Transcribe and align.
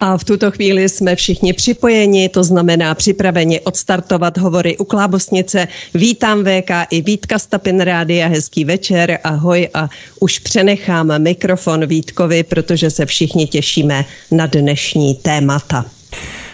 A 0.00 0.18
v 0.18 0.24
tuto 0.24 0.50
chvíli 0.50 0.88
jsme 0.88 1.16
všichni 1.16 1.52
připojeni, 1.52 2.28
to 2.28 2.44
znamená 2.44 2.94
připraveni 2.94 3.60
odstartovat 3.60 4.38
hovory 4.38 4.76
u 4.76 4.84
Klábosnice. 4.84 5.68
Vítám 5.94 6.44
VK 6.44 6.70
i 6.90 7.02
Vítka 7.02 7.38
Stapin 7.38 7.80
Rádia, 7.80 8.28
hezký 8.28 8.64
večer, 8.64 9.18
ahoj 9.24 9.68
a 9.74 9.88
už 10.20 10.38
přenechám 10.38 11.22
mikrofon 11.22 11.86
Vítkovi, 11.86 12.42
protože 12.42 12.90
se 12.90 13.06
všichni 13.06 13.46
těšíme 13.46 14.04
na 14.30 14.46
dnešní 14.46 15.14
témata. 15.14 15.84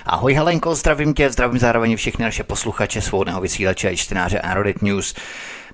Ahoj 0.07 0.35
Helenko, 0.35 0.75
zdravím 0.75 1.15
tě, 1.15 1.31
zdravím 1.31 1.59
zároveň 1.59 1.97
všechny 1.97 2.25
naše 2.25 2.43
posluchače 2.45 3.01
svobodného 3.01 3.41
vysílače 3.41 3.89
a 3.89 3.97
čtenáře 3.97 4.41
Aerodit 4.41 4.83
News. 4.83 5.15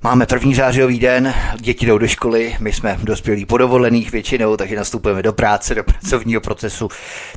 Máme 0.03 0.27
první 0.27 0.55
zářijový 0.55 0.99
den, 0.99 1.35
děti 1.57 1.87
jdou 1.87 1.99
do 1.99 2.09
školy, 2.09 2.57
my 2.61 2.73
jsme 2.73 2.99
dospělí 3.03 3.47
po 3.47 3.59
dovolených 3.59 4.13
většinou, 4.13 4.57
takže 4.57 4.77
nastupujeme 4.77 5.23
do 5.23 5.33
práce, 5.33 5.75
do 5.75 5.85
pracovního 5.85 6.41
procesu, 6.41 6.89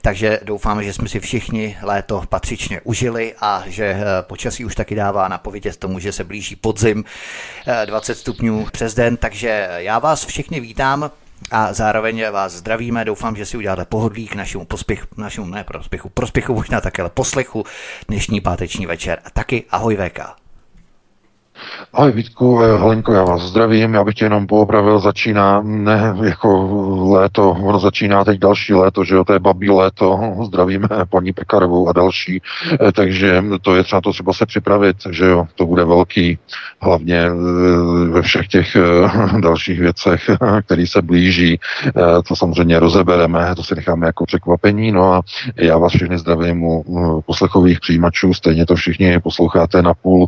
takže 0.02 0.40
doufáme, 0.44 0.84
že 0.84 0.94
jsme 0.94 1.10
si 1.10 1.20
všichni 1.20 1.78
léto 1.82 2.24
patřičně 2.30 2.82
užili 2.84 3.34
a 3.42 3.64
že 3.68 3.86
eh, 3.86 4.04
počasí 4.22 4.66
už 4.66 4.76
taky 4.76 4.96
dává 4.96 5.28
napovědět 5.28 5.78
tomu, 5.78 6.00
že 6.00 6.12
se 6.12 6.24
blíží 6.24 6.56
podzim 6.56 7.04
20 7.86 8.12
eh, 8.12 8.16
stupňů 8.16 8.68
přes 8.72 8.94
den, 8.94 9.18
takže 9.18 9.70
já 9.76 10.00
vás 10.00 10.26
všichni 10.26 10.60
vítám 10.60 11.12
a 11.52 11.74
zároveň 11.74 12.26
vás 12.32 12.54
zdravíme. 12.54 13.06
Doufám, 13.06 13.36
že 13.36 13.46
si 13.46 13.58
uděláte 13.58 13.86
pohodlí 13.86 14.28
k 14.28 14.36
našemu 14.36 14.66
pospěchu, 14.66 15.08
našemu 15.18 15.48
ne 15.48 15.64
prospěchu, 15.64 16.10
prospěchu 16.10 16.54
možná 16.54 16.82
také, 16.82 17.02
ale 17.02 17.10
poslechu 17.10 17.66
dnešní 18.08 18.42
páteční 18.42 18.86
večer. 18.86 19.20
A 19.26 19.30
taky 19.30 19.64
ahoj 19.70 19.98
VK. 19.98 20.41
Ahoj 21.94 22.12
Vítku, 22.12 22.64
eh, 22.64 22.78
Helenko, 22.78 23.14
já 23.14 23.24
vás 23.24 23.42
zdravím, 23.42 23.94
já 23.94 24.04
bych 24.04 24.16
tě 24.16 24.26
jenom 24.26 24.48
poopravil, 24.48 25.00
začíná 25.00 25.62
ne 25.62 26.16
jako 26.24 26.70
léto, 27.12 27.52
ono 27.52 27.80
začíná 27.80 28.24
teď 28.24 28.40
další 28.40 28.74
léto, 28.74 29.04
že 29.04 29.16
jo, 29.16 29.24
to 29.24 29.34
je 29.34 29.40
babí 29.40 29.70
léto, 29.70 30.20
zdravíme 30.46 30.88
paní 31.10 31.34
Pekarovou 31.34 31.90
a 31.90 31.94
další, 31.94 32.42
eh, 32.74 32.92
takže 32.92 33.44
to 33.62 33.76
je 33.76 33.84
třeba 33.84 34.02
to 34.02 34.12
třeba 34.12 34.34
se 34.34 34.46
připravit, 34.46 34.98
že 35.10 35.26
jo, 35.26 35.48
to 35.56 35.66
bude 35.66 35.86
velký, 35.86 36.38
hlavně 36.82 37.18
eh, 37.18 37.32
ve 38.10 38.22
všech 38.22 38.48
těch 38.48 38.78
dalších 39.40 39.80
věcech, 39.80 40.30
které 40.66 40.88
se 40.88 41.02
blíží, 41.02 41.60
to 42.28 42.36
samozřejmě 42.36 42.80
rozebereme, 42.80 43.56
to 43.56 43.64
si 43.64 43.76
necháme 43.76 44.06
jako 44.06 44.26
překvapení, 44.26 44.92
no 44.92 45.14
a 45.14 45.22
já 45.56 45.78
vás 45.78 45.94
všechny 45.94 46.18
zdravím 46.18 46.64
u 46.64 47.24
poslechových 47.26 47.80
přijímačů, 47.80 48.34
stejně 48.34 48.66
to 48.66 48.76
všichni 48.76 49.20
posloucháte 49.20 49.82
na 49.82 49.94
půl 49.94 50.28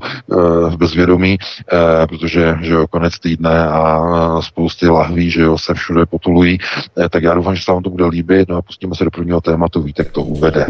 bezvědomí, 0.77 1.12
svědomí, 1.13 1.37
eh, 1.73 2.07
protože 2.07 2.55
že 2.61 2.73
jo, 2.73 2.87
konec 2.87 3.19
týdne 3.19 3.67
a 3.67 4.41
spousty 4.41 4.89
lahví, 4.89 5.29
že 5.29 5.41
jo, 5.41 5.57
se 5.57 5.73
všude 5.73 6.05
potulují, 6.05 6.57
eh, 6.97 7.09
tak 7.09 7.23
já 7.23 7.33
doufám, 7.33 7.55
že 7.55 7.63
se 7.63 7.71
vám 7.71 7.83
to 7.83 7.89
bude 7.89 8.05
líbit, 8.05 8.49
no 8.49 8.57
a 8.57 8.61
pustíme 8.61 8.95
se 8.95 9.03
do 9.03 9.11
prvního 9.11 9.41
tématu, 9.41 9.81
víte, 9.81 10.03
to 10.03 10.21
uvede. 10.21 10.67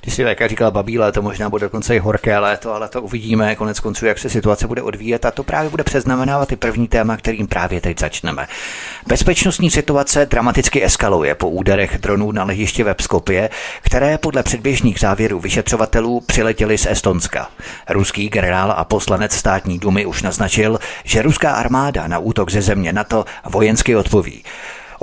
Ty 0.00 0.10
si 0.10 0.22
jak 0.22 0.48
říkal 0.48 0.70
babí 0.70 0.98
léto, 0.98 1.22
možná 1.22 1.50
bude 1.50 1.66
dokonce 1.66 1.96
i 1.96 1.98
horké 1.98 2.38
léto, 2.38 2.74
ale 2.74 2.88
to 2.88 3.02
uvidíme 3.02 3.56
konec 3.56 3.80
konců, 3.80 4.06
jak 4.06 4.18
se 4.18 4.30
situace 4.30 4.66
bude 4.66 4.82
odvíjet 4.82 5.24
a 5.24 5.30
to 5.30 5.42
právě 5.42 5.70
bude 5.70 5.84
přeznamenávat 5.84 6.52
i 6.52 6.56
první 6.56 6.88
téma, 6.88 7.16
kterým 7.16 7.46
právě 7.46 7.80
teď 7.80 8.00
začneme. 8.00 8.46
Bezpečnostní 9.06 9.70
situace 9.70 10.26
dramaticky 10.26 10.84
eskaluje 10.84 11.34
po 11.34 11.48
úderech 11.48 11.98
dronů 11.98 12.32
na 12.32 12.44
ležiště 12.44 12.84
ve 12.84 12.94
Pskopě, 12.94 13.50
které 13.82 14.18
podle 14.18 14.42
předběžných 14.42 15.00
závěrů 15.00 15.40
vyšetřovatelů 15.40 16.20
přiletěly 16.20 16.78
z 16.78 16.86
Estonska. 16.86 17.48
Ruský 17.88 18.28
generál 18.28 18.74
a 18.76 18.84
poslanec 18.84 19.32
státní 19.32 19.78
dumy 19.78 20.06
už 20.06 20.22
naznačil, 20.22 20.78
že 21.04 21.22
ruská 21.22 21.52
armáda 21.52 22.06
na 22.06 22.18
útok 22.18 22.50
ze 22.50 22.62
země 22.62 22.92
NATO 22.92 23.24
vojensky 23.44 23.96
odpoví. 23.96 24.42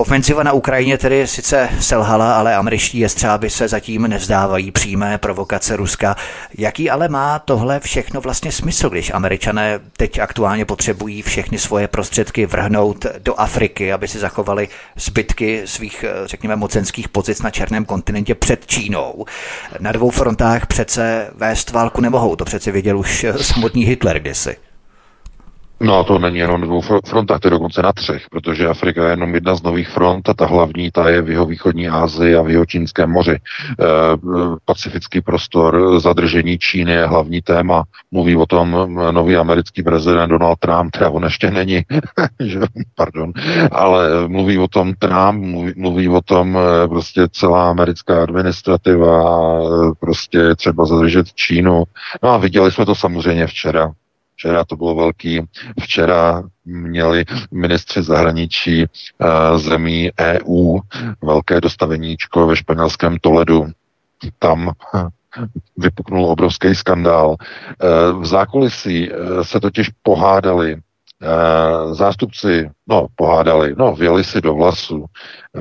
Ofenziva 0.01 0.43
na 0.43 0.53
Ukrajině 0.53 0.97
tedy 0.97 1.27
sice 1.27 1.69
selhala, 1.79 2.35
ale 2.35 2.55
američtí 2.55 2.99
jestřáby 2.99 3.49
se 3.49 3.67
zatím 3.67 4.07
nevzdávají 4.07 4.71
přímé 4.71 5.17
provokace 5.17 5.75
Ruska. 5.75 6.15
Jaký 6.57 6.89
ale 6.89 7.07
má 7.07 7.39
tohle 7.39 7.79
všechno 7.79 8.21
vlastně 8.21 8.51
smysl, 8.51 8.89
když 8.89 9.11
američané 9.13 9.79
teď 9.97 10.19
aktuálně 10.19 10.65
potřebují 10.65 11.21
všechny 11.21 11.59
svoje 11.59 11.87
prostředky 11.87 12.45
vrhnout 12.45 13.05
do 13.19 13.39
Afriky, 13.39 13.93
aby 13.93 14.07
si 14.07 14.19
zachovali 14.19 14.67
zbytky 14.95 15.61
svých, 15.65 16.05
řekněme, 16.25 16.55
mocenských 16.55 17.09
pozic 17.09 17.41
na 17.41 17.49
černém 17.49 17.85
kontinentě 17.85 18.35
před 18.35 18.65
Čínou. 18.65 19.25
Na 19.79 19.91
dvou 19.91 20.09
frontách 20.09 20.65
přece 20.65 21.29
vést 21.35 21.71
válku 21.71 22.01
nemohou, 22.01 22.35
to 22.35 22.45
přece 22.45 22.71
věděl 22.71 22.99
už 22.99 23.25
samotný 23.41 23.85
Hitler 23.85 24.19
kdysi. 24.19 24.57
No 25.83 26.03
to 26.03 26.19
není 26.19 26.37
jenom 26.37 26.61
na 26.61 26.67
dvou 26.67 26.81
frontách, 26.81 27.39
to 27.39 27.47
je 27.47 27.51
dokonce 27.51 27.81
na 27.81 27.93
třech, 27.93 28.29
protože 28.29 28.67
Afrika 28.67 29.03
je 29.03 29.09
jenom 29.09 29.33
jedna 29.33 29.55
z 29.55 29.63
nových 29.63 29.89
front 29.89 30.29
a 30.29 30.33
ta 30.33 30.45
hlavní, 30.45 30.91
ta 30.91 31.09
je 31.09 31.21
v 31.21 31.29
jeho 31.29 31.45
východní 31.45 31.89
Asii 31.89 32.35
a 32.35 32.41
v 32.41 32.49
jeho 32.49 32.65
čínském 32.65 33.09
moři. 33.09 33.31
E, 33.31 33.39
pacifický 34.65 35.21
prostor, 35.21 35.99
zadržení 35.99 36.57
Číny 36.57 36.91
je 36.91 37.05
hlavní 37.05 37.41
téma. 37.41 37.83
Mluví 38.11 38.35
o 38.35 38.45
tom 38.45 38.97
nový 39.11 39.35
americký 39.35 39.83
prezident 39.83 40.29
Donald 40.29 40.59
Trump, 40.59 40.91
teda 40.91 41.09
on 41.09 41.23
ještě 41.23 41.51
není, 41.51 41.81
pardon, 42.95 43.33
ale 43.71 44.27
mluví 44.27 44.57
o 44.57 44.67
tom 44.67 44.93
Trump, 44.93 45.43
mluví, 45.43 45.73
mluví 45.77 46.09
o 46.09 46.21
tom 46.21 46.57
e, 46.57 46.87
prostě 46.87 47.27
celá 47.31 47.69
americká 47.69 48.23
administrativa, 48.23 49.61
prostě 49.99 50.55
třeba 50.55 50.85
zadržet 50.85 51.33
Čínu. 51.33 51.83
No 52.23 52.29
a 52.29 52.37
viděli 52.37 52.71
jsme 52.71 52.85
to 52.85 52.95
samozřejmě 52.95 53.47
včera 53.47 53.91
Včera 54.41 54.65
to 54.65 54.75
bylo 54.75 54.95
velký. 54.95 55.41
Včera 55.81 56.43
měli 56.65 57.25
ministři 57.51 58.03
zahraničí 58.03 58.85
uh, 58.85 59.57
zemí 59.57 60.09
EU 60.19 60.79
velké 61.23 61.61
dostaveníčko 61.61 62.47
ve 62.47 62.55
španělském 62.55 63.17
Toledu. 63.21 63.67
Tam 64.39 64.71
vypuknul 65.77 66.25
obrovský 66.25 66.75
skandál. 66.75 67.35
Eh, 67.39 67.85
v 68.19 68.25
zákulisí 68.25 69.11
eh, 69.11 69.43
se 69.43 69.59
totiž 69.59 69.89
pohádali 70.03 70.77
zástupci, 71.91 72.69
no 72.87 73.07
pohádali, 73.15 73.75
no 73.77 73.95
věli 73.95 74.23
si 74.23 74.41
do 74.41 74.55
vlasu 74.55 75.05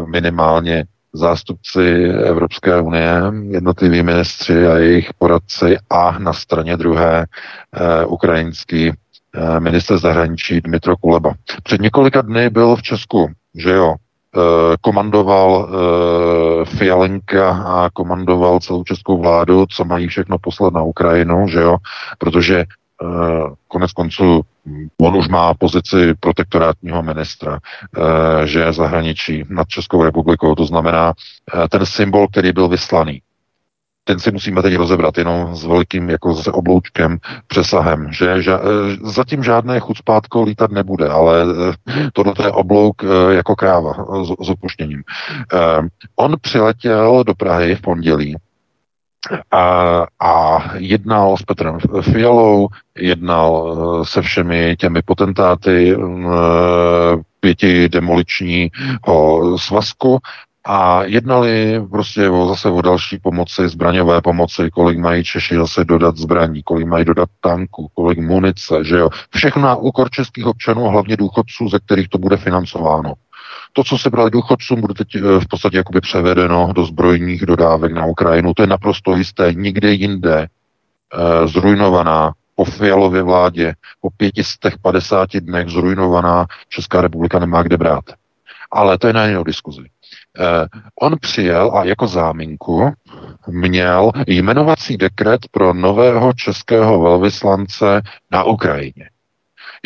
minimálně 0.06 0.84
zástupci 1.12 2.04
Evropské 2.04 2.80
unie, 2.80 3.22
jednotliví 3.48 4.02
ministři 4.02 4.66
a 4.66 4.78
jejich 4.78 5.14
poradci 5.18 5.76
a 5.90 6.18
na 6.18 6.32
straně 6.32 6.76
druhé 6.76 7.26
eh, 7.26 8.04
ukrajinský 8.04 8.90
eh, 8.90 9.60
minister 9.60 9.98
zahraničí 9.98 10.60
Dmitro 10.60 10.96
Kuleba. 10.96 11.34
Před 11.62 11.80
několika 11.80 12.22
dny 12.22 12.50
byl 12.50 12.76
v 12.76 12.82
Česku, 12.82 13.30
že 13.54 13.70
jo, 13.70 13.94
eh, 13.94 14.76
komandoval 14.80 15.68
eh, 15.68 16.64
Fialenka 16.64 17.50
a 17.50 17.90
komandoval 17.90 18.60
celou 18.60 18.84
českou 18.84 19.18
vládu, 19.22 19.66
co 19.66 19.84
mají 19.84 20.08
všechno 20.08 20.38
poslat 20.38 20.74
na 20.74 20.82
Ukrajinu, 20.82 21.48
že 21.48 21.60
jo, 21.60 21.76
protože 22.18 22.64
konec 23.68 23.92
konců 23.92 24.42
on 25.00 25.16
už 25.16 25.28
má 25.28 25.54
pozici 25.54 26.14
protektorátního 26.20 27.02
ministra, 27.02 27.58
eh, 27.58 28.46
že 28.46 28.60
je 28.60 28.72
zahraničí 28.72 29.44
nad 29.48 29.68
Českou 29.68 30.02
republikou, 30.02 30.54
to 30.54 30.66
znamená 30.66 31.12
eh, 31.12 31.68
ten 31.68 31.86
symbol, 31.86 32.28
který 32.28 32.52
byl 32.52 32.68
vyslaný. 32.68 33.22
Ten 34.04 34.18
si 34.18 34.30
musíme 34.32 34.62
teď 34.62 34.74
rozebrat 34.74 35.18
jenom 35.18 35.56
s 35.56 35.64
velkým 35.64 36.10
jako 36.10 36.34
zase 36.34 36.52
obloučkem, 36.52 37.18
přesahem, 37.46 38.12
že 38.12 38.42
ža, 38.42 38.60
zatím 39.02 39.44
žádné 39.44 39.80
chucpátko 39.80 40.42
lítat 40.42 40.70
nebude, 40.70 41.08
ale 41.08 41.44
tohle 42.12 42.34
je 42.42 42.50
oblouk 42.50 43.02
jako 43.30 43.56
kráva 43.56 43.92
s, 44.24 44.46
s 44.46 44.50
opuštěním. 44.50 45.02
On 46.16 46.36
přiletěl 46.40 47.24
do 47.24 47.34
Prahy 47.34 47.74
v 47.74 47.80
pondělí 47.80 48.36
a, 49.50 50.06
a 50.20 50.62
jednal 50.76 51.36
s 51.36 51.42
Petrem 51.42 51.78
Fialou, 52.00 52.68
jednal 52.98 53.76
eh, 54.02 54.04
se 54.04 54.22
všemi 54.22 54.76
těmi 54.78 55.02
potentáty 55.02 55.96
eh, 55.96 55.98
pěti 57.40 57.88
demoličního 57.88 59.58
svazku 59.58 60.18
a 60.66 61.04
jednali 61.04 61.82
prostě 61.90 62.30
o, 62.30 62.48
zase 62.48 62.68
o 62.68 62.82
další 62.82 63.18
pomoci, 63.18 63.68
zbraňové 63.68 64.20
pomoci, 64.20 64.70
kolik 64.72 64.98
mají 64.98 65.24
Češi 65.24 65.56
zase 65.56 65.84
dodat 65.84 66.16
zbraní, 66.16 66.62
kolik 66.62 66.86
mají 66.86 67.04
dodat 67.04 67.28
tanků, 67.40 67.88
kolik 67.94 68.18
munice, 68.18 68.84
že 68.84 68.96
jo. 68.96 69.08
Všechno 69.34 69.62
na 69.62 69.76
úkor 69.76 70.10
českých 70.10 70.46
občanů 70.46 70.82
hlavně 70.88 71.16
důchodců, 71.16 71.68
ze 71.68 71.78
kterých 71.78 72.08
to 72.08 72.18
bude 72.18 72.36
financováno. 72.36 73.14
To, 73.72 73.84
co 73.84 73.98
se 73.98 74.10
brali 74.10 74.30
důchodcům, 74.30 74.80
bude 74.80 74.94
teď 74.94 75.08
eh, 75.14 75.20
v 75.20 75.48
podstatě 75.50 75.76
jakoby 75.76 76.00
převedeno 76.00 76.72
do 76.72 76.84
zbrojních 76.84 77.46
dodávek 77.46 77.92
na 77.92 78.06
Ukrajinu. 78.06 78.54
To 78.54 78.62
je 78.62 78.66
naprosto 78.66 79.16
jisté. 79.16 79.54
Nikde 79.54 79.92
jinde 79.92 80.38
e, 80.42 81.48
zrujnovaná 81.48 82.32
po 82.54 82.64
Fialově 82.64 83.22
vládě, 83.22 83.74
po 84.00 84.10
550 84.16 85.36
dnech 85.36 85.68
zrujnovaná 85.68 86.46
Česká 86.68 87.00
republika 87.00 87.38
nemá 87.38 87.62
kde 87.62 87.76
brát. 87.76 88.04
Ale 88.70 88.98
to 88.98 89.06
je 89.06 89.12
na 89.12 89.26
jinou 89.26 89.44
diskuzi. 89.44 89.82
Eh, 90.38 90.66
on 91.00 91.16
přijel 91.20 91.72
a 91.74 91.84
jako 91.84 92.06
záminku 92.06 92.92
měl 93.48 94.12
jmenovací 94.26 94.96
dekret 94.96 95.40
pro 95.50 95.74
nového 95.74 96.32
českého 96.32 97.00
velvyslance 97.00 98.02
na 98.30 98.44
Ukrajině. 98.44 99.10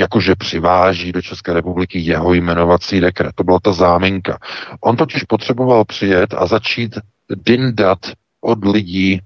Jakože 0.01 0.35
přiváží 0.35 1.13
do 1.13 1.23
České 1.23 1.53
republiky 1.53 1.99
jeho 1.99 2.35
jmenovací 2.35 3.01
dekret. 3.01 3.33
To 3.35 3.45
byla 3.45 3.59
ta 3.63 3.73
záminka. 3.73 4.39
On 4.81 4.97
totiž 4.97 5.25
potřeboval 5.25 5.85
přijet 5.85 6.35
a 6.35 6.47
začít 6.47 6.99
dindat 7.37 7.99
od 8.41 8.65
lidí, 8.65 9.13
e, 9.13 9.21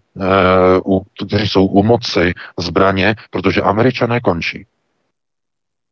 kteří 1.26 1.48
jsou 1.48 1.66
u 1.66 1.82
moci, 1.82 2.34
zbraně, 2.58 3.14
protože 3.30 3.62
američané 3.62 4.20
končí. 4.20 4.66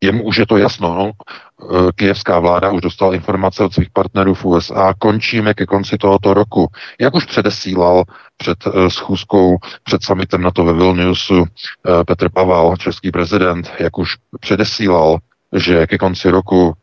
Jemu 0.05 0.25
už 0.25 0.37
je 0.37 0.47
to 0.47 0.57
jasno. 0.57 0.95
No. 0.95 1.11
Eh, 1.11 1.93
kijevská 1.95 2.39
vláda 2.39 2.71
už 2.71 2.81
dostala 2.81 3.15
informace 3.15 3.65
od 3.65 3.75
svých 3.75 3.91
partnerů 3.91 4.35
v 4.35 4.45
USA. 4.45 4.95
Končíme 4.99 5.55
ke 5.55 5.67
konci 5.67 5.99
tohoto 5.99 6.35
roku. 6.35 6.69
Jak 7.01 7.15
už 7.15 7.25
předesílal 7.25 8.05
před 8.37 8.59
eh, 8.67 8.91
schůzkou, 8.91 9.57
před 9.85 10.03
summitem 10.03 10.43
na 10.43 10.51
to 10.51 10.65
ve 10.65 10.73
Vilniusu 10.73 11.45
eh, 11.45 12.05
Petr 12.05 12.29
Pavel, 12.29 12.77
český 12.77 13.11
prezident, 13.11 13.73
jak 13.79 13.99
už 13.99 14.17
předesílal, 14.41 15.19
že 15.53 15.87
ke 15.87 15.99
konci 15.99 16.31
roku 16.31 16.75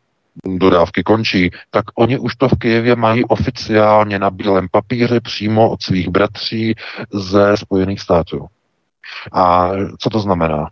dodávky 0.45 1.03
končí, 1.03 1.51
tak 1.71 1.85
oni 1.95 2.19
už 2.19 2.35
to 2.35 2.49
v 2.49 2.59
Kijevě 2.59 2.95
mají 2.95 3.25
oficiálně 3.25 4.19
na 4.19 4.29
bílém 4.29 4.67
papíře 4.71 5.19
přímo 5.21 5.69
od 5.69 5.81
svých 5.81 6.09
bratří 6.09 6.75
ze 7.13 7.57
Spojených 7.57 8.01
států. 8.01 8.47
A 9.31 9.71
co 9.99 10.09
to 10.09 10.19
znamená? 10.19 10.69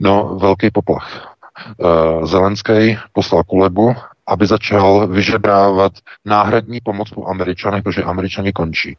No, 0.00 0.38
velký 0.40 0.70
poplach. 0.70 1.33
Eh, 1.58 2.26
Zelenský 2.26 2.98
poslal 3.12 3.42
Kulebu, 3.44 3.94
aby 4.26 4.46
začal 4.46 5.06
vyžebrávat 5.08 5.92
náhradní 6.24 6.80
pomoc 6.80 7.10
po 7.10 7.26
Američanech, 7.26 7.82
protože 7.82 8.02
Američani 8.02 8.52
končí. 8.52 8.96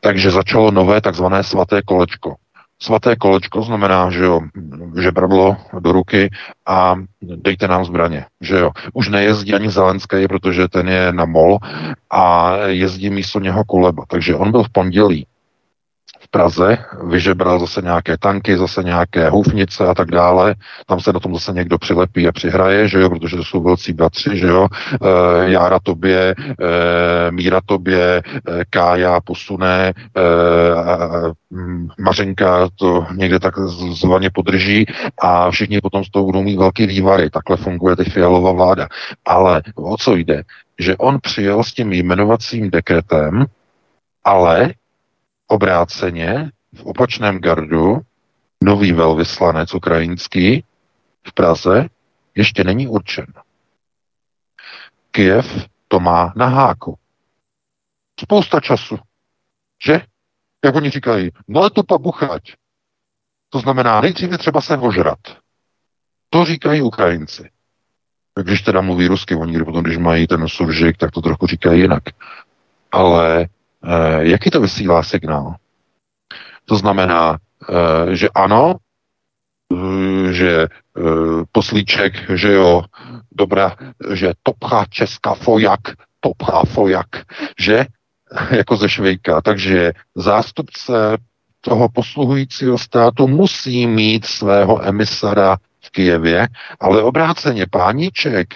Takže 0.00 0.30
začalo 0.30 0.70
nové 0.70 1.00
takzvané 1.00 1.42
svaté 1.42 1.82
kolečko. 1.82 2.34
Svaté 2.78 3.16
kolečko 3.16 3.62
znamená, 3.62 4.10
že 4.10 4.24
jo, 4.24 4.40
žebradlo 5.00 5.56
do 5.80 5.92
ruky 5.92 6.30
a 6.66 6.96
dejte 7.22 7.68
nám 7.68 7.84
zbraně, 7.84 8.24
že 8.40 8.58
jo. 8.58 8.70
Už 8.92 9.08
nejezdí 9.08 9.54
ani 9.54 9.70
Zelenský, 9.70 10.28
protože 10.28 10.68
ten 10.68 10.88
je 10.88 11.12
na 11.12 11.24
mol 11.24 11.58
a 12.10 12.56
jezdí 12.66 13.10
místo 13.10 13.40
něho 13.40 13.64
Kuleba. 13.64 14.04
Takže 14.08 14.34
on 14.34 14.50
byl 14.50 14.62
v 14.62 14.72
pondělí 14.72 15.26
Praze, 16.36 16.78
vyžebral 17.04 17.60
zase 17.60 17.82
nějaké 17.82 18.16
tanky, 18.18 18.58
zase 18.58 18.82
nějaké 18.82 19.28
houfnice 19.28 19.86
a 19.86 19.94
tak 19.94 20.10
dále. 20.10 20.54
Tam 20.86 21.00
se 21.00 21.12
na 21.12 21.20
tom 21.20 21.34
zase 21.34 21.52
někdo 21.52 21.78
přilepí 21.78 22.28
a 22.28 22.32
přihraje, 22.32 22.88
že 22.88 23.00
jo, 23.00 23.10
protože 23.10 23.36
to 23.36 23.44
jsou 23.44 23.62
velcí 23.62 23.92
bratři, 23.92 24.38
že 24.38 24.46
jo. 24.46 24.68
E, 24.68 25.50
Jára 25.50 25.78
tobě, 25.82 26.34
e, 26.38 27.30
Míra 27.30 27.60
tobě, 27.66 28.22
e, 28.22 28.22
Kája 28.70 29.20
posune, 29.20 29.88
e, 29.88 29.92
Mařenka 31.98 32.68
to 32.78 33.06
někde 33.16 33.40
tak 33.40 33.58
zvaně 33.92 34.30
podrží 34.30 34.86
a 35.18 35.50
všichni 35.50 35.80
potom 35.80 36.04
z 36.04 36.10
toho 36.10 36.24
budou 36.24 36.42
mít 36.42 36.56
velký 36.56 36.86
vývary. 36.86 37.30
Takhle 37.30 37.56
funguje 37.56 37.96
ty 37.96 38.04
fialová 38.04 38.52
vláda. 38.52 38.88
Ale 39.24 39.62
o 39.74 39.96
co 39.96 40.16
jde? 40.16 40.42
Že 40.78 40.96
on 40.96 41.18
přijel 41.22 41.64
s 41.64 41.72
tím 41.72 41.92
jmenovacím 41.92 42.70
dekretem, 42.70 43.44
ale 44.24 44.74
Obráceně 45.46 46.50
v 46.74 46.84
opačném 46.84 47.38
gardu 47.38 48.00
nový 48.64 48.92
velvyslanec 48.92 49.74
ukrajinský 49.74 50.64
v 51.26 51.32
Praze 51.32 51.88
ještě 52.34 52.64
není 52.64 52.88
určen. 52.88 53.26
Kiev 55.10 55.68
to 55.88 56.00
má 56.00 56.32
na 56.36 56.46
háku. 56.46 56.98
Spousta 58.20 58.60
času. 58.60 58.98
Že? 59.86 60.00
Jak 60.64 60.74
oni 60.74 60.90
říkají, 60.90 61.30
no 61.48 61.60
ale 61.60 61.70
to 61.70 61.82
pabuchať. 61.82 62.42
To 63.48 63.60
znamená, 63.60 64.00
nejdříve 64.00 64.38
třeba 64.38 64.60
se 64.60 64.78
ožrat. 64.78 65.18
To 66.30 66.44
říkají 66.44 66.82
Ukrajinci. 66.82 67.50
Když 68.42 68.62
teda 68.62 68.80
mluví 68.80 69.06
rusky, 69.06 69.34
oni 69.34 69.64
potom, 69.64 69.82
když 69.82 69.96
mají 69.96 70.26
ten 70.26 70.48
suržik, 70.48 70.96
tak 70.96 71.10
to 71.10 71.20
trochu 71.20 71.46
říkají 71.46 71.80
jinak. 71.80 72.02
Ale 72.92 73.48
jaký 74.18 74.50
to 74.50 74.60
vysílá 74.60 75.02
signál? 75.02 75.54
To 76.64 76.76
znamená, 76.76 77.38
eh, 77.38 78.16
že 78.16 78.28
ano, 78.34 78.74
eh, 79.72 80.32
že 80.32 80.68
poslíček, 81.52 82.30
že 82.34 82.52
jo, 82.52 82.82
dobrá, 83.32 83.76
že 84.14 84.32
topchá 84.42 84.84
česká 84.90 85.34
fojak, 85.34 85.80
topchá 86.20 86.62
fojak, 86.64 87.06
že 87.58 87.86
jako 88.50 88.76
ze 88.76 88.88
Švejka. 88.88 89.40
Takže 89.40 89.92
zástupce 90.14 91.18
toho 91.60 91.88
posluhujícího 91.88 92.78
státu 92.78 93.28
musí 93.28 93.86
mít 93.86 94.24
svého 94.24 94.86
emisara 94.86 95.56
v 95.84 95.90
Kijevě, 95.90 96.48
ale 96.80 97.02
obráceně 97.02 97.66
páníček 97.70 98.54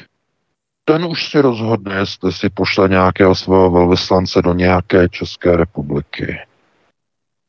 ten 0.93 1.05
už 1.05 1.31
si 1.31 1.41
rozhodne, 1.41 1.95
jestli 1.95 2.33
si 2.33 2.51
pošle 2.51 2.89
nějakého 2.89 3.35
svého 3.35 3.71
velvyslance 3.71 4.43
do 4.43 4.55
nějaké 4.55 5.09
České 5.09 5.57
republiky. 5.57 6.39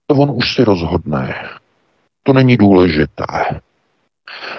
To 0.08 0.16
on 0.16 0.32
už 0.36 0.56
si 0.56 0.64
rozhodne. 0.64 1.50
To 2.24 2.34
není 2.34 2.58
důležité. 2.58 3.26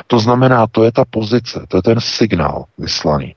To 0.06 0.18
znamená, 0.18 0.66
to 0.66 0.84
je 0.84 0.92
ta 0.92 1.04
pozice, 1.10 1.66
to 1.68 1.76
je 1.76 1.82
ten 1.82 2.00
signál 2.00 2.64
vyslaný. 2.78 3.34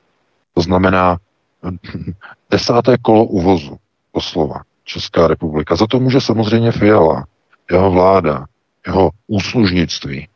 To 0.53 0.61
znamená 0.61 1.17
desáté 2.51 2.97
kolo 2.97 3.25
uvozu, 3.25 3.77
slova 4.19 4.61
Česká 4.83 5.27
republika. 5.27 5.75
Za 5.75 5.87
to 5.87 5.99
může 5.99 6.21
samozřejmě 6.21 6.71
Fiala, 6.71 7.25
jeho 7.71 7.91
vláda, 7.91 8.45
jeho 8.87 9.09
úslužnictví. 9.27 10.27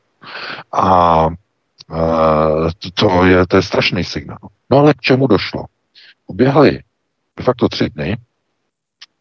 A 0.74 1.28
to 2.94 3.26
je, 3.26 3.48
to 3.48 3.56
je 3.56 3.62
strašný 3.64 4.04
signál. 4.04 4.38
No 4.70 4.78
ale 4.78 4.94
k 4.94 5.02
čemu 5.02 5.28
došlo? 5.28 5.66
Uběhly 6.28 6.84
de 7.38 7.44
facto 7.44 7.70
tři 7.70 7.90
dny 7.90 8.18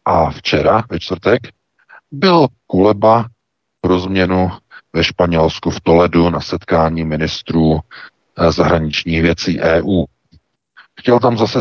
a 0.05 0.29
včera, 0.31 0.83
ve 0.89 0.99
čtvrtek, 0.99 1.41
byl 2.11 2.47
Kuleba 2.67 3.25
pro 3.81 3.99
změnu 3.99 4.51
ve 4.93 5.03
Španělsku 5.03 5.69
v 5.69 5.81
Toledu 5.81 6.29
na 6.29 6.41
setkání 6.41 7.05
ministrů 7.05 7.79
eh, 7.79 8.51
zahraničních 8.51 9.21
věcí 9.21 9.59
EU. 9.61 10.05
Chtěl 10.99 11.19
tam 11.19 11.37
zase, 11.37 11.59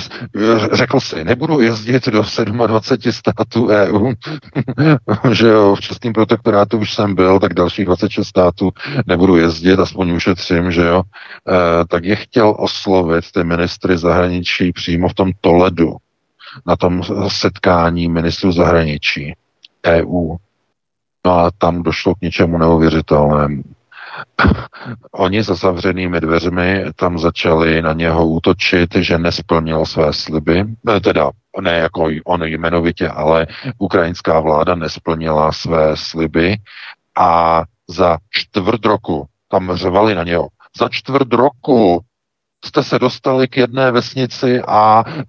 řekl 0.73 1.01
si, 1.01 1.25
nebudu 1.25 1.61
jezdit 1.61 2.09
do 2.09 2.23
27 2.67 3.13
států 3.13 3.69
EU, 3.69 4.13
že 5.33 5.49
jo, 5.49 5.75
v 5.75 5.81
Českém 5.81 6.13
protektorátu 6.13 6.79
už 6.79 6.95
jsem 6.95 7.15
byl, 7.15 7.41
tak 7.41 7.55
dalších 7.55 7.85
26 7.85 8.29
států 8.29 8.71
nebudu 9.07 9.37
jezdit, 9.37 9.79
aspoň 9.81 10.11
ušetřím, 10.11 10.73
že 10.73 10.83
jo, 10.83 11.03
e, 11.03 11.85
tak 11.85 12.05
je 12.05 12.17
chtěl 12.17 12.55
oslovit 12.59 13.25
ty 13.33 13.45
ministry 13.45 13.99
zahraničí 13.99 14.73
přímo 14.73 15.09
v 15.09 15.15
tom 15.15 15.31
Toledu, 15.41 15.97
na 16.67 16.77
tom 16.77 17.03
setkání 17.29 18.09
ministrů 18.09 18.53
zahraničí 18.53 19.35
EU. 19.87 20.37
No 21.27 21.39
a 21.39 21.51
tam 21.59 21.83
došlo 21.83 22.15
k 22.15 22.21
něčemu 22.21 22.59
neuvěřitelnému. 22.59 23.63
Oni 25.13 25.43
za 25.43 25.55
zavřenými 25.55 26.21
dveřmi 26.21 26.85
tam 26.97 27.19
začali 27.19 27.83
na 27.83 27.93
něho 27.93 28.29
útočit, 28.29 28.95
že 28.95 29.19
nesplnil 29.19 29.87
své 29.87 30.13
sliby, 30.13 30.65
eh, 30.97 31.01
teda 31.01 31.31
ne 31.61 31.79
jako 31.79 32.09
on 32.25 32.43
jmenovitě, 32.43 33.09
ale 33.09 33.47
ukrajinská 33.79 34.41
vláda 34.41 34.75
nesplnila 34.75 35.53
své 35.53 35.97
sliby 35.97 36.57
a 37.19 37.63
za 37.89 38.19
čtvrt 38.31 38.85
roku 38.85 39.27
tam 39.49 39.73
řvali 39.75 40.15
na 40.15 40.25
něho. 40.25 40.49
Za 40.79 40.89
čtvrt 40.89 41.33
roku 41.33 42.01
jste 42.65 42.83
se 42.83 42.99
dostali 42.99 43.49
k 43.49 43.57
jedné 43.57 43.91
vesnici 43.91 44.61
a 44.67 45.05
e, 45.07 45.23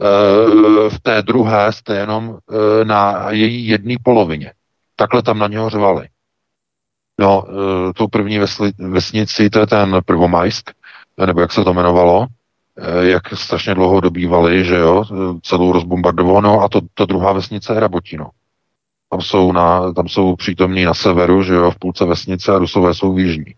v 0.90 1.00
té 1.02 1.22
druhé 1.22 1.72
jste 1.72 1.96
jenom 1.96 2.38
e, 2.82 2.86
na 2.86 3.32
její 3.32 3.68
jedné 3.68 3.96
polovině. 4.04 4.54
Takhle 4.96 5.24
tam 5.24 5.40
na 5.40 5.48
něho 5.48 5.70
řvali. 5.70 6.08
No, 7.20 7.46
e, 7.90 7.94
tou 7.94 8.08
první 8.08 8.40
vesnici, 8.78 9.50
to 9.50 9.60
je 9.60 9.68
ten 9.68 10.00
Prvomajsk, 10.06 10.72
nebo 11.26 11.42
jak 11.42 11.52
se 11.52 11.64
to 11.64 11.74
jmenovalo, 11.74 12.28
e, 12.78 13.06
jak 13.06 13.34
strašně 13.34 13.76
dlouho 13.76 14.00
dobývali, 14.00 14.66
že 14.66 14.76
jo, 14.76 15.04
celou 15.42 15.72
rozbombardovalo, 15.72 16.42
no 16.42 16.62
a 16.62 16.70
to, 16.70 16.82
to 16.94 17.06
druhá 17.06 17.34
vesnice 17.34 17.74
je 17.74 17.80
Rabotino. 17.80 18.30
Tam 19.10 19.22
jsou, 19.22 19.52
na, 19.52 19.94
tam 19.94 20.08
jsou 20.08 20.36
přítomní 20.36 20.84
na 20.84 20.94
severu, 20.94 21.44
že 21.44 21.54
jo, 21.54 21.72
v 21.72 21.80
půlce 21.80 22.06
vesnice 22.06 22.52
a 22.52 22.58
Rusové 22.58 22.94
jsou 22.94 23.14
v 23.14 23.20
jižní. 23.20 23.56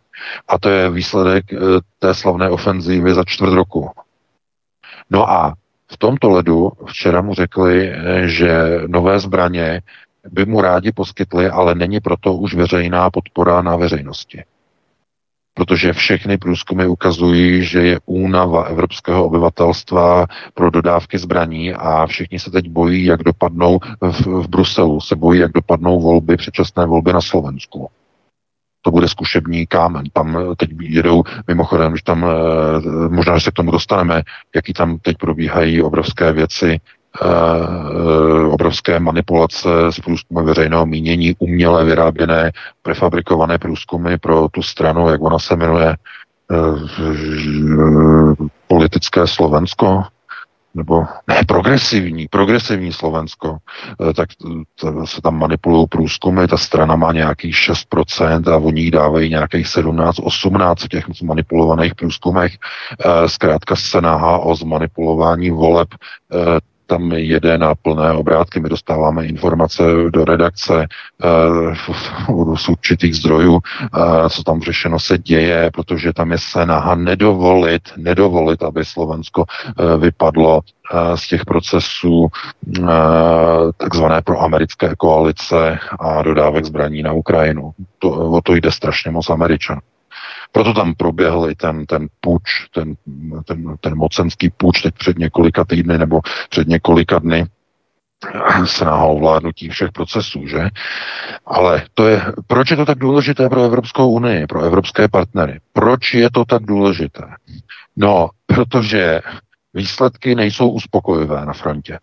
A 0.48 0.60
to 0.60 0.70
je 0.70 0.90
výsledek 0.90 1.54
e, 1.54 1.58
té 2.00 2.14
slavné 2.14 2.50
ofenzívy 2.50 3.14
za 3.14 3.24
čtvrt 3.24 3.54
roku. 3.54 3.90
No 5.10 5.30
a 5.30 5.54
v 5.92 5.98
tomto 5.98 6.30
ledu 6.30 6.72
včera 6.86 7.22
mu 7.22 7.34
řekli, 7.34 7.94
že 8.26 8.82
nové 8.88 9.20
zbraně 9.20 9.82
by 10.30 10.46
mu 10.46 10.62
rádi 10.62 10.92
poskytli, 10.92 11.50
ale 11.50 11.76
není 11.76 12.00
proto 12.00 12.34
už 12.34 12.54
veřejná 12.54 13.10
podpora 13.10 13.62
na 13.62 13.76
veřejnosti. 13.76 14.44
protože 15.54 15.94
všechny 15.94 16.38
průzkumy 16.38 16.88
ukazují, 16.88 17.64
že 17.64 17.80
je 17.82 18.00
únava 18.06 18.64
evropského 18.64 19.26
obyvatelstva 19.26 20.28
pro 20.54 20.70
dodávky 20.70 21.18
zbraní 21.18 21.74
a 21.74 22.06
všichni 22.08 22.40
se 22.40 22.52
teď 22.52 22.70
bojí, 22.70 23.06
jak 23.06 23.24
dopadnou 23.24 23.80
v, 24.02 24.22
v 24.26 24.48
Bruselu, 24.48 25.02
se 25.02 25.16
bojí, 25.16 25.40
jak 25.40 25.52
dopadnou 25.52 26.02
volby, 26.02 26.38
předčasné 26.38 26.86
volby 26.86 27.14
na 27.14 27.22
Slovensku. 27.22 27.90
To 28.82 28.92
bude 28.92 29.08
zkušební 29.08 29.68
kámen. 29.68 30.06
Tam 30.14 30.38
teď 30.58 30.70
jedou, 30.80 31.24
mimochodem, 31.48 31.98
že 31.98 32.04
tam, 32.04 32.26
eh, 32.26 33.10
možná, 33.10 33.38
že 33.38 33.44
se 33.44 33.52
k 33.52 33.54
tomu 33.54 33.72
dostaneme, 33.72 34.24
jaký 34.56 34.74
tam 34.74 34.98
teď 35.00 35.18
probíhají 35.18 35.82
obrovské 35.82 36.34
věci, 36.34 36.80
obrovské 38.52 39.00
manipulace 39.00 39.70
s 39.90 40.00
průzkumy 40.00 40.44
veřejného 40.44 40.86
mínění, 40.86 41.36
uměle 41.40 41.86
vyráběné, 41.86 42.52
prefabrikované 42.82 43.58
průzkumy 43.58 44.18
pro 44.18 44.48
tu 44.52 44.64
stranu, 44.64 45.10
jak 45.10 45.22
ona 45.22 45.40
se 45.40 45.56
jmenuje, 45.56 45.96
uh, 46.52 48.34
politické 48.68 49.28
Slovensko, 49.28 50.04
nebo 50.74 51.06
ne, 51.28 51.42
progresivní, 51.48 52.28
progresivní 52.28 52.94
Slovensko, 52.94 53.58
tak 54.16 54.30
se 55.06 55.22
tam 55.22 55.40
manipulují 55.40 55.88
průzkumy, 55.88 56.48
ta 56.48 56.58
strana 56.58 56.96
má 56.96 57.12
nějakých 57.12 57.56
6% 57.56 58.54
a 58.54 58.58
oni 58.58 58.92
dávají 58.92 59.30
nějakých 59.30 59.68
17, 59.68 60.20
18 60.20 60.84
v 60.84 60.88
těch 60.88 61.22
manipulovaných 61.24 61.96
průzkumech. 61.96 62.58
Zkrátka 63.28 63.76
se 63.76 64.02
nahá 64.02 64.38
o 64.38 64.56
zmanipulování 64.56 65.50
voleb 65.50 65.90
tam 66.92 67.12
jede 67.12 67.58
na 67.58 67.76
plné 67.76 68.12
obrátky, 68.12 68.60
my 68.60 68.70
dostáváme 68.70 69.26
informace 69.26 69.84
do 70.10 70.26
redakce 70.26 70.88
uh, 72.38 72.56
z 72.58 72.70
určitých 72.70 73.16
zdrojů, 73.16 73.54
uh, 73.54 73.60
co 74.30 74.44
tam 74.44 74.62
řešeno 74.62 75.00
se 75.00 75.18
děje, 75.18 75.72
protože 75.74 76.14
tam 76.14 76.32
je 76.32 76.38
snaha 76.38 76.96
nedovolit, 76.96 77.82
nedovolit, 77.98 78.64
aby 78.64 78.86
Slovensko 78.86 79.46
uh, 79.46 80.02
vypadlo 80.02 80.62
z 81.16 81.28
těch 81.28 81.46
procesů 81.46 82.28
takzvané 83.78 84.22
proamerické 84.22 84.96
koalice 84.98 85.80
a 86.00 86.22
dodávek 86.22 86.66
zbraní 86.66 87.04
na 87.04 87.14
Ukrajinu. 87.14 87.72
To, 88.00 88.10
o 88.10 88.42
to 88.42 88.56
jde 88.56 88.72
strašně 88.72 89.12
moc 89.12 89.30
Američanů. 89.30 89.82
Proto 90.52 90.74
tam 90.74 90.94
proběhl 90.94 91.50
i 91.50 91.56
ten, 91.56 91.86
ten 91.86 92.08
puč, 92.20 92.44
ten, 92.74 92.96
ten, 93.46 93.76
ten 93.82 93.98
mocenský 93.98 94.50
puč 94.50 94.82
teď 94.82 94.96
před 94.96 95.20
několika 95.20 95.66
týdny 95.66 95.98
nebo 95.98 96.22
před 96.50 96.68
několika 96.68 97.20
dny 97.20 97.46
snaha 98.66 99.14
vládnutí 99.14 99.70
všech 99.70 99.92
procesů, 99.92 100.48
že? 100.48 100.70
Ale 101.46 101.84
to 101.94 102.08
je, 102.08 102.22
proč 102.48 102.72
je 102.72 102.78
to 102.78 102.86
tak 102.86 102.98
důležité 102.98 103.50
pro 103.50 103.64
Evropskou 103.64 104.12
unii, 104.12 104.48
pro 104.48 104.62
evropské 104.62 105.08
partnery? 105.08 105.60
Proč 105.74 106.14
je 106.14 106.32
to 106.32 106.46
tak 106.46 106.64
důležité? 106.64 107.24
No, 107.96 108.30
protože 108.46 109.22
výsledky 109.74 110.36
nejsou 110.36 110.70
uspokojivé 110.70 111.46
na 111.46 111.54
frontě. 111.54 112.00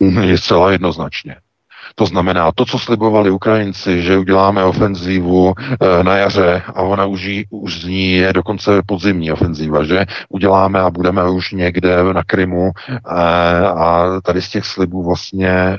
Je 0.00 0.38
zcela 0.38 0.72
jednoznačně. 0.72 1.36
To 1.94 2.06
znamená, 2.06 2.52
to, 2.52 2.64
co 2.64 2.78
slibovali 2.78 3.30
Ukrajinci, 3.30 4.02
že 4.02 4.18
uděláme 4.18 4.64
ofenzívu 4.64 5.54
e, 5.58 6.04
na 6.04 6.16
jaře 6.16 6.62
a 6.74 6.82
ona 6.82 7.04
už, 7.04 7.28
už 7.50 7.80
z 7.80 7.84
ní 7.84 8.12
je 8.12 8.32
dokonce 8.32 8.82
podzimní 8.86 9.32
ofenzíva, 9.32 9.84
že 9.84 10.06
uděláme 10.28 10.80
a 10.80 10.90
budeme 10.90 11.30
už 11.30 11.52
někde 11.52 12.02
na 12.12 12.22
Krymu 12.24 12.70
e, 12.70 13.00
a 13.66 14.06
tady 14.24 14.42
z 14.42 14.48
těch 14.48 14.64
slibů 14.64 15.04
vlastně 15.04 15.78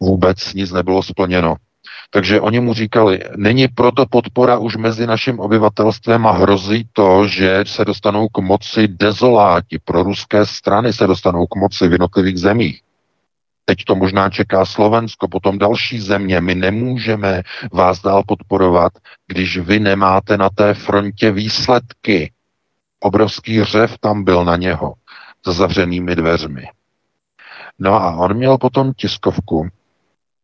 vůbec 0.00 0.54
nic 0.54 0.72
nebylo 0.72 1.02
splněno. 1.02 1.56
Takže 2.10 2.40
oni 2.40 2.60
mu 2.60 2.74
říkali, 2.74 3.20
není 3.36 3.68
proto 3.68 4.06
podpora 4.06 4.58
už 4.58 4.76
mezi 4.76 5.06
naším 5.06 5.40
obyvatelstvem 5.40 6.26
a 6.26 6.30
hrozí 6.30 6.88
to, 6.92 7.26
že 7.26 7.64
se 7.66 7.84
dostanou 7.84 8.28
k 8.28 8.38
moci 8.38 8.88
dezoláti, 8.88 9.78
pro 9.84 10.02
ruské 10.02 10.46
strany 10.46 10.92
se 10.92 11.06
dostanou 11.06 11.46
k 11.46 11.56
moci 11.56 11.88
v 11.88 11.92
jednotlivých 11.92 12.38
zemích. 12.38 12.80
Teď 13.68 13.84
to 13.84 13.94
možná 13.94 14.30
čeká 14.30 14.64
Slovensko, 14.64 15.28
potom 15.28 15.58
další 15.58 16.00
země. 16.00 16.40
My 16.40 16.54
nemůžeme 16.54 17.42
vás 17.72 18.02
dál 18.02 18.22
podporovat, 18.26 18.92
když 19.26 19.58
vy 19.58 19.80
nemáte 19.80 20.36
na 20.36 20.48
té 20.50 20.74
frontě 20.74 21.32
výsledky. 21.32 22.32
Obrovský 23.00 23.64
řev 23.64 23.98
tam 24.00 24.24
byl 24.24 24.44
na 24.44 24.56
něho 24.56 24.94
za 25.46 25.52
zavřenými 25.52 26.16
dveřmi. 26.16 26.64
No 27.78 27.94
a 27.94 28.16
on 28.16 28.34
měl 28.34 28.58
potom 28.58 28.92
tiskovku. 28.96 29.68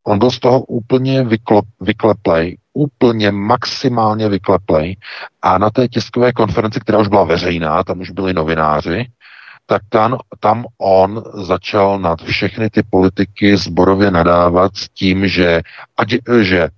On 0.05 0.19
byl 0.19 0.31
z 0.31 0.39
toho 0.39 0.61
úplně 0.61 1.25
vyklop, 1.25 1.65
vykleplej, 1.81 2.59
úplně 2.73 3.33
maximálně 3.33 4.29
vykleplej. 4.29 4.97
A 5.43 5.59
na 5.59 5.71
té 5.71 5.89
tiskové 5.89 6.33
konferenci, 6.33 6.81
která 6.81 6.99
už 6.99 7.09
byla 7.09 7.25
veřejná, 7.25 7.85
tam 7.85 8.01
už 8.01 8.11
byli 8.11 8.35
novináři, 8.35 9.07
tak 9.67 9.83
tam, 9.89 10.19
tam 10.41 10.65
on 10.79 11.23
začal 11.35 11.99
nad 11.99 12.23
všechny 12.23 12.71
ty 12.71 12.83
politiky 12.83 13.57
zborově 13.57 14.11
nadávat 14.11 14.77
s 14.77 14.89
tím, 14.89 15.29
že, 15.29 15.63
ať, 15.97 16.09
že 16.41 16.61
e, 16.61 16.71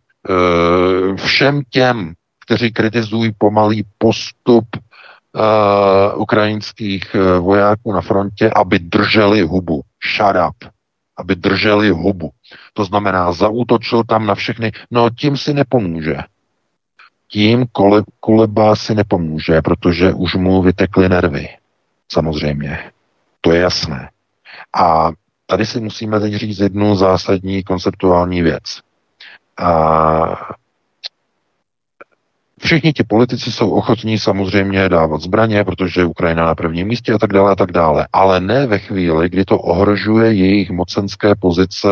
všem 1.17 1.63
těm, 1.71 2.15
kteří 2.47 2.73
kritizují 2.73 3.33
pomalý 3.39 3.85
postup 3.99 4.65
e, 4.77 4.81
ukrajinských 6.15 7.15
e, 7.15 7.39
vojáků 7.39 7.93
na 7.93 8.01
frontě, 8.01 8.51
aby 8.57 8.79
drželi 8.79 9.41
hubu. 9.43 9.83
Shut 10.17 10.37
up. 10.49 10.71
Aby 11.17 11.37
drželi 11.37 11.91
hubu. 11.91 12.31
To 12.73 12.85
znamená, 12.85 13.33
zaútočil 13.33 14.05
tam 14.05 14.27
na 14.27 14.35
všechny. 14.35 14.73
No 14.91 15.11
tím 15.11 15.37
si 15.37 15.55
nepomůže. 15.55 16.17
Tím 17.29 17.67
kole, 17.73 18.03
Kuleba 18.21 18.77
si 18.77 18.95
nepomůže, 18.95 19.63
protože 19.63 20.13
už 20.13 20.35
mu 20.35 20.63
vytekly 20.63 21.09
nervy 21.09 21.49
samozřejmě. 22.13 22.91
To 23.41 23.53
je 23.53 23.61
jasné. 23.61 24.11
A 24.79 25.11
tady 25.47 25.67
si 25.67 25.81
musíme 25.81 26.21
teď 26.21 26.35
říct 26.35 26.59
jednu 26.59 26.97
zásadní 26.97 27.63
konceptuální 27.63 28.43
věc. 28.43 28.81
A 29.59 30.57
Všichni 32.61 32.93
ti 32.93 33.05
politici 33.05 33.53
jsou 33.53 33.71
ochotní 33.71 34.19
samozřejmě 34.19 34.89
dávat 34.89 35.21
zbraně, 35.21 35.65
protože 35.65 36.05
Ukrajina 36.05 36.45
na 36.45 36.55
prvním 36.55 36.89
místě 36.89 37.13
a 37.13 37.19
tak 37.19 37.33
dále 37.33 37.53
a 37.53 37.55
tak 37.55 37.73
dále. 37.73 38.09
Ale 38.13 38.41
ne 38.41 38.67
ve 38.67 38.79
chvíli, 38.79 39.29
kdy 39.29 39.45
to 39.45 39.59
ohrožuje 39.59 40.33
jejich 40.33 40.71
mocenské 40.71 41.35
pozice 41.35 41.89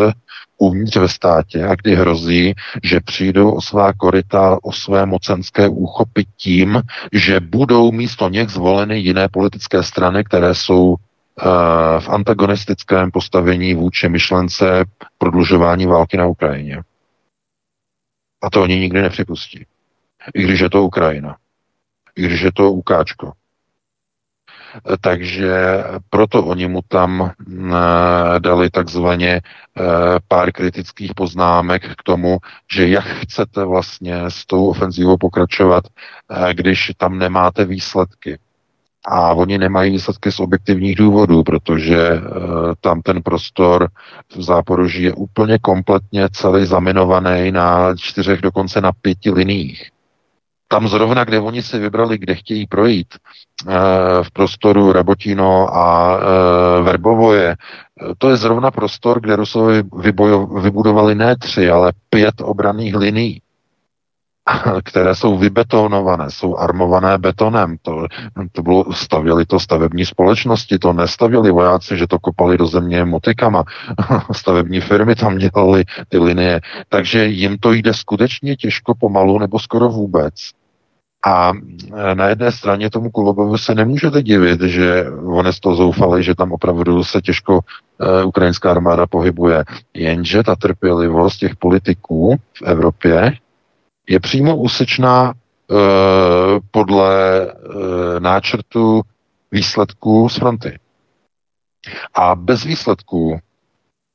uvnitř 0.58 0.96
ve 0.96 1.08
státě 1.08 1.64
a 1.66 1.74
kdy 1.74 1.94
hrozí, 1.94 2.54
že 2.82 3.00
přijdou 3.00 3.50
o 3.50 3.60
svá 3.60 3.92
korita, 3.92 4.58
o 4.62 4.72
své 4.72 5.06
mocenské 5.06 5.68
úchopy 5.68 6.24
tím, 6.36 6.82
že 7.12 7.40
budou 7.40 7.92
místo 7.92 8.28
něch 8.28 8.48
zvoleny 8.48 8.98
jiné 8.98 9.28
politické 9.28 9.82
strany, 9.82 10.24
které 10.24 10.54
jsou 10.54 10.84
uh, 10.84 10.96
v 12.00 12.08
antagonistickém 12.08 13.10
postavení 13.10 13.74
vůči 13.74 14.08
myšlence 14.08 14.84
prodlužování 15.18 15.86
války 15.86 16.16
na 16.16 16.26
Ukrajině. 16.26 16.82
A 18.42 18.50
to 18.50 18.62
oni 18.62 18.78
nikdy 18.78 19.02
nepřipustí. 19.02 19.66
I 20.34 20.42
když 20.42 20.60
je 20.60 20.70
to 20.70 20.82
Ukrajina. 20.82 21.36
I 22.16 22.22
když 22.22 22.40
je 22.40 22.52
to 22.52 22.72
Ukáčko. 22.72 23.32
Takže 25.00 25.84
proto 26.10 26.44
oni 26.44 26.68
mu 26.68 26.80
tam 26.88 27.30
eh, 27.30 28.40
dali 28.40 28.70
takzvaně 28.70 29.40
eh, 29.40 29.82
pár 30.28 30.52
kritických 30.52 31.14
poznámek 31.14 31.94
k 31.96 32.02
tomu, 32.02 32.38
že 32.72 32.88
jak 32.88 33.04
chcete 33.04 33.64
vlastně 33.64 34.16
s 34.28 34.46
tou 34.46 34.66
ofenzívou 34.66 35.16
pokračovat, 35.16 35.84
eh, 36.30 36.54
když 36.54 36.92
tam 36.96 37.18
nemáte 37.18 37.64
výsledky. 37.64 38.38
A 39.06 39.34
oni 39.34 39.58
nemají 39.58 39.90
výsledky 39.90 40.32
z 40.32 40.40
objektivních 40.40 40.96
důvodů, 40.96 41.42
protože 41.42 42.12
uh, 42.12 42.72
tam 42.80 43.02
ten 43.02 43.22
prostor 43.22 43.88
v 44.36 44.42
Záporoží 44.42 45.02
je 45.02 45.12
úplně 45.14 45.58
kompletně 45.58 46.28
celý 46.32 46.66
zaminovaný 46.66 47.52
na 47.52 47.96
čtyřech, 47.96 48.40
dokonce 48.40 48.80
na 48.80 48.92
pěti 48.92 49.30
liních 49.30 49.90
tam 50.68 50.88
zrovna, 50.88 51.24
kde 51.24 51.40
oni 51.40 51.62
si 51.62 51.78
vybrali, 51.78 52.18
kde 52.18 52.34
chtějí 52.34 52.66
projít, 52.66 53.14
eh, 53.14 53.72
v 54.22 54.30
prostoru 54.30 54.92
Rabotino 54.92 55.76
a 55.76 56.18
eh, 56.18 56.82
Verbovoje, 56.82 57.56
to 58.18 58.30
je 58.30 58.36
zrovna 58.36 58.70
prostor, 58.70 59.20
kde 59.20 59.36
Rusové 59.36 59.82
vybudovali 60.60 61.14
ne 61.14 61.36
tři, 61.36 61.70
ale 61.70 61.92
pět 62.10 62.34
obraných 62.40 62.94
linií 62.94 63.40
které 64.84 65.14
jsou 65.14 65.38
vybetonované, 65.38 66.30
jsou 66.30 66.56
armované 66.56 67.18
betonem. 67.18 67.76
To, 67.82 68.06
to 68.52 68.62
bylo, 68.62 68.92
stavěli 68.92 69.46
to 69.46 69.60
stavební 69.60 70.04
společnosti, 70.06 70.78
to 70.78 70.92
nestavili 70.92 71.50
vojáci, 71.50 71.96
že 71.96 72.06
to 72.06 72.18
kopali 72.18 72.58
do 72.58 72.66
země 72.66 73.04
motikama. 73.04 73.64
Stavební 74.32 74.80
firmy 74.80 75.14
tam 75.14 75.38
dělali 75.38 75.84
ty 76.08 76.18
linie. 76.18 76.60
Takže 76.88 77.26
jim 77.26 77.58
to 77.58 77.72
jde 77.72 77.94
skutečně 77.94 78.56
těžko 78.56 78.94
pomalu 78.94 79.38
nebo 79.38 79.58
skoro 79.58 79.88
vůbec. 79.88 80.34
A 81.26 81.52
e, 81.96 82.14
na 82.14 82.26
jedné 82.28 82.52
straně 82.52 82.90
tomu 82.90 83.10
Kulobovi 83.10 83.58
se 83.58 83.74
nemůžete 83.74 84.22
divit, 84.22 84.60
že 84.60 85.06
on 85.26 85.50
to 85.60 85.74
zoufali, 85.74 86.22
že 86.22 86.34
tam 86.34 86.52
opravdu 86.52 87.04
se 87.04 87.20
těžko 87.20 87.54
uh, 87.54 88.28
ukrajinská 88.28 88.70
armáda 88.70 89.06
pohybuje. 89.06 89.64
Jenže 89.94 90.42
ta 90.42 90.56
trpělivost 90.56 91.38
těch 91.38 91.56
politiků 91.56 92.36
v 92.52 92.62
Evropě 92.62 93.32
je 94.08 94.20
přímo 94.20 94.56
úsečná 94.56 95.34
podle 96.70 97.42
e, 97.42 97.50
náčrtu 98.20 99.02
výsledků 99.52 100.28
z 100.28 100.36
fronty. 100.36 100.78
A 102.14 102.34
bez 102.34 102.64
výsledků 102.64 103.38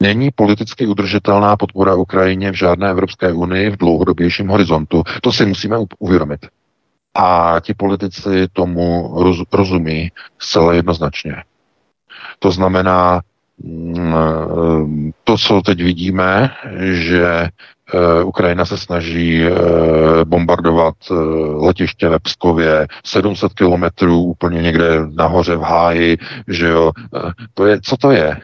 není 0.02 0.32
politicky 0.36 0.88
udržitelná 0.88 1.58
podpora 1.58 1.96
Ukrajině 1.96 2.52
v 2.52 2.56
žádné 2.56 2.90
Evropské 2.90 3.34
unii 3.34 3.70
v 3.70 3.78
dlouhodobějším 3.78 4.48
horizontu. 4.48 5.04
To 5.22 5.32
si 5.32 5.46
musíme 5.46 5.78
uvědomit. 6.00 6.46
A 7.16 7.56
ti 7.62 7.74
politici 7.74 8.48
tomu 8.54 9.14
roz, 9.24 9.38
rozumí 9.52 10.12
zcela 10.40 10.74
jednoznačně. 10.74 11.44
To 12.40 12.52
znamená, 12.52 13.22
to, 15.24 15.38
co 15.38 15.62
teď 15.62 15.84
vidíme, 15.84 16.50
že 16.92 17.26
eh, 17.26 18.24
Ukrajina 18.24 18.66
se 18.66 18.78
snaží 18.78 19.44
eh, 19.44 19.52
bombardovat 20.26 20.96
eh, 21.12 21.14
letiště 21.66 22.10
ve 22.10 22.20
Pskově 22.20 22.88
700 23.06 23.54
kilometrů 23.54 24.24
úplně 24.24 24.62
někde 24.62 24.86
nahoře 25.14 25.56
v 25.56 25.62
háji, 25.62 26.18
že 26.48 26.68
jo, 26.68 26.92
to 27.54 27.66
je, 27.66 27.82
co 27.82 27.98
to 27.98 28.12
je? 28.12 28.42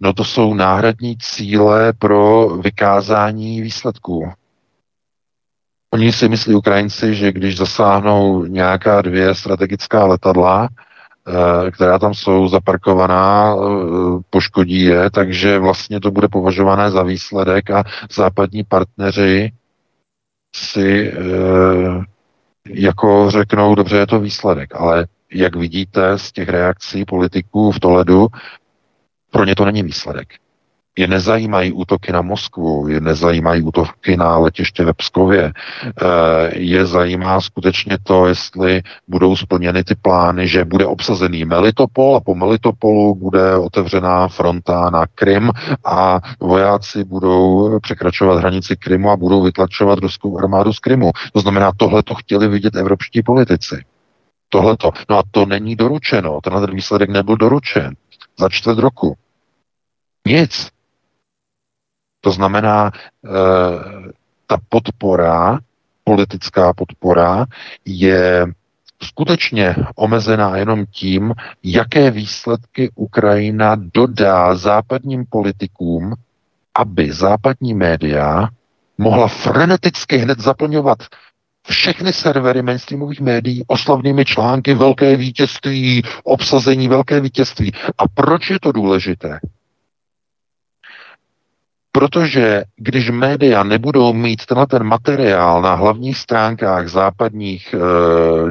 No 0.00 0.12
to 0.12 0.24
jsou 0.24 0.54
náhradní 0.54 1.16
cíle 1.18 1.92
pro 1.92 2.48
vykázání 2.48 3.62
výsledků. 3.62 4.32
Oni 5.90 6.12
si 6.12 6.28
myslí 6.28 6.54
Ukrajinci, 6.54 7.14
že 7.14 7.32
když 7.32 7.56
zasáhnou 7.56 8.44
nějaká 8.44 9.02
dvě 9.02 9.34
strategická 9.34 10.06
letadla, 10.06 10.68
eh, 10.70 10.87
která 11.72 11.98
tam 11.98 12.14
jsou 12.14 12.48
zaparkovaná, 12.48 13.54
eh, 13.54 13.60
poškodí 14.30 14.80
je, 14.82 15.10
takže 15.10 15.58
vlastně 15.58 16.00
to 16.00 16.10
bude 16.10 16.28
považované 16.28 16.90
za 16.90 17.02
výsledek 17.02 17.70
a 17.70 17.84
západní 18.12 18.64
partneři 18.64 19.52
si 20.56 21.12
eh, 21.12 22.04
jako 22.68 23.30
řeknou, 23.30 23.74
dobře, 23.74 23.96
je 23.96 24.06
to 24.06 24.20
výsledek, 24.20 24.74
ale 24.74 25.06
jak 25.32 25.56
vidíte 25.56 26.18
z 26.18 26.32
těch 26.32 26.48
reakcí 26.48 27.04
politiků 27.04 27.72
v 27.72 27.80
Toledu, 27.80 28.26
pro 29.30 29.44
ně 29.44 29.54
to 29.54 29.64
není 29.64 29.82
výsledek. 29.82 30.28
Je 30.98 31.06
nezajímají 31.06 31.72
útoky 31.72 32.12
na 32.12 32.22
Moskvu, 32.22 32.88
je 32.88 33.00
nezajímají 33.00 33.62
útoky 33.62 34.16
na 34.16 34.38
letiště 34.38 34.84
ve 34.84 34.92
Pskově. 34.92 35.52
Eh, 35.52 36.58
je 36.58 36.86
zajímá 36.86 37.40
skutečně 37.40 37.98
to, 38.02 38.26
jestli 38.26 38.82
budou 39.08 39.36
splněny 39.36 39.84
ty 39.84 39.94
plány, 39.94 40.48
že 40.48 40.64
bude 40.64 40.86
obsazený 40.86 41.44
Melitopol 41.44 42.16
a 42.16 42.20
po 42.20 42.34
Melitopolu 42.34 43.14
bude 43.14 43.56
otevřená 43.56 44.28
fronta 44.28 44.90
na 44.90 45.06
Krym 45.14 45.50
a 45.84 46.20
vojáci 46.40 47.04
budou 47.04 47.78
překračovat 47.80 48.38
hranici 48.38 48.76
Krymu 48.76 49.10
a 49.10 49.16
budou 49.16 49.42
vytlačovat 49.42 49.98
ruskou 49.98 50.38
armádu 50.38 50.72
z 50.72 50.78
Krymu. 50.78 51.10
To 51.32 51.40
znamená, 51.40 51.72
tohle 51.76 52.02
to 52.02 52.14
chtěli 52.14 52.48
vidět 52.48 52.76
evropští 52.76 53.22
politici. 53.22 53.84
Tohleto. 54.48 54.90
No 55.10 55.18
a 55.18 55.22
to 55.30 55.46
není 55.46 55.76
doručeno. 55.76 56.40
Tenhle 56.40 56.66
výsledek 56.66 57.10
nebyl 57.10 57.36
doručen 57.36 57.94
za 58.38 58.48
čtvrt 58.48 58.78
roku. 58.78 59.16
Nic. 60.26 60.77
To 62.20 62.30
znamená, 62.30 62.90
e, 62.90 63.28
ta 64.46 64.56
podpora, 64.68 65.58
politická 66.04 66.72
podpora, 66.72 67.46
je 67.84 68.46
skutečně 69.02 69.76
omezená 69.96 70.56
jenom 70.56 70.86
tím, 70.86 71.34
jaké 71.62 72.10
výsledky 72.10 72.90
Ukrajina 72.94 73.76
dodá 73.94 74.54
západním 74.54 75.24
politikům, 75.30 76.14
aby 76.74 77.12
západní 77.12 77.74
média 77.74 78.48
mohla 78.98 79.28
freneticky 79.28 80.16
hned 80.16 80.40
zaplňovat 80.40 80.98
všechny 81.68 82.12
servery 82.12 82.62
mainstreamových 82.62 83.20
médií 83.20 83.64
oslavnými 83.66 84.24
články 84.24 84.74
velké 84.74 85.16
vítězství, 85.16 86.02
obsazení 86.24 86.88
velké 86.88 87.20
vítězství. 87.20 87.72
A 87.98 88.08
proč 88.14 88.50
je 88.50 88.60
to 88.60 88.72
důležité? 88.72 89.38
Protože 91.98 92.64
když 92.76 93.10
média 93.10 93.62
nebudou 93.62 94.12
mít 94.12 94.46
tenhle 94.46 94.66
ten 94.66 94.82
materiál 94.82 95.62
na 95.62 95.74
hlavních 95.74 96.18
stránkách 96.18 96.88
západních 96.88 97.74
e, 97.74 97.78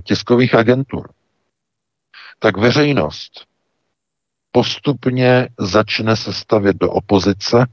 tiskových 0.02 0.56
agentur, 0.56 1.10
tak 2.40 2.58
veřejnost 2.58 3.46
postupně 4.52 5.50
začne 5.60 6.16
se 6.16 6.34
stavět 6.34 6.78
do 6.78 6.92
opozice 6.92 7.66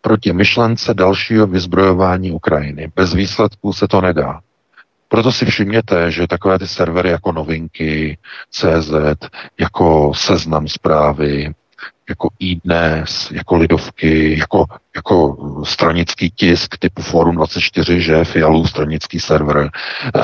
proti 0.00 0.32
myšlence 0.32 0.94
dalšího 0.94 1.46
vyzbrojování 1.46 2.32
Ukrajiny. 2.32 2.92
Bez 2.96 3.14
výsledků 3.14 3.72
se 3.72 3.88
to 3.88 4.00
nedá. 4.00 4.40
Proto 5.08 5.32
si 5.32 5.46
všimněte, 5.46 6.10
že 6.10 6.26
takové 6.26 6.58
ty 6.58 6.68
servery 6.68 7.10
jako 7.10 7.32
Novinky, 7.32 8.18
CZ, 8.50 8.92
jako 9.60 10.12
Seznam 10.14 10.68
zprávy, 10.68 11.54
jako 12.08 12.28
iDnes, 12.38 13.30
jako 13.30 13.56
Lidovky, 13.56 14.38
jako, 14.38 14.64
jako 14.96 15.36
stranický 15.64 16.30
tisk 16.30 16.78
typu 16.78 17.02
Forum 17.02 17.36
24, 17.36 18.00
že 18.00 18.24
Fialů 18.24 18.66
stranický 18.66 19.20
server, 19.20 19.70
eh, 20.16 20.20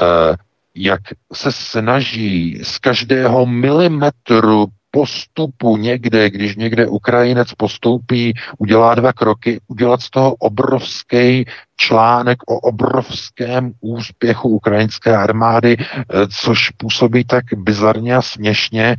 jak 0.74 1.00
se 1.32 1.52
snaží 1.52 2.60
z 2.62 2.78
každého 2.78 3.46
milimetru 3.46 4.66
postupu 4.94 5.76
někde, 5.76 6.30
když 6.30 6.56
někde 6.56 6.86
Ukrajinec 6.86 7.54
postoupí, 7.54 8.34
udělá 8.58 8.94
dva 8.94 9.12
kroky, 9.12 9.60
udělat 9.68 10.00
z 10.00 10.10
toho 10.10 10.34
obrovský 10.34 11.44
článek 11.76 12.38
o 12.46 12.58
obrovském 12.58 13.72
úspěchu 13.80 14.48
ukrajinské 14.48 15.16
armády, 15.16 15.76
eh, 15.78 16.04
což 16.30 16.70
působí 16.70 17.24
tak 17.24 17.44
bizarně 17.56 18.16
a 18.16 18.22
směšně, 18.22 18.96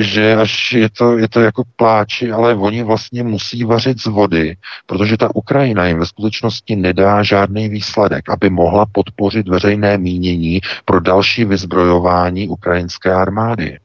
že 0.00 0.36
až 0.36 0.72
je 0.72 0.90
to, 0.90 1.18
je 1.18 1.28
to 1.28 1.40
jako 1.40 1.62
pláči, 1.76 2.32
ale 2.32 2.54
oni 2.54 2.82
vlastně 2.82 3.22
musí 3.22 3.64
vařit 3.64 4.00
z 4.00 4.06
vody, 4.06 4.56
protože 4.86 5.16
ta 5.16 5.34
Ukrajina 5.34 5.86
jim 5.86 5.98
ve 5.98 6.06
skutečnosti 6.06 6.76
nedá 6.76 7.22
žádný 7.22 7.68
výsledek, 7.68 8.30
aby 8.30 8.50
mohla 8.50 8.86
podpořit 8.92 9.48
veřejné 9.48 9.98
mínění 9.98 10.60
pro 10.84 11.00
další 11.00 11.44
vyzbrojování 11.44 12.48
ukrajinské 12.48 13.12
armády. 13.12 13.78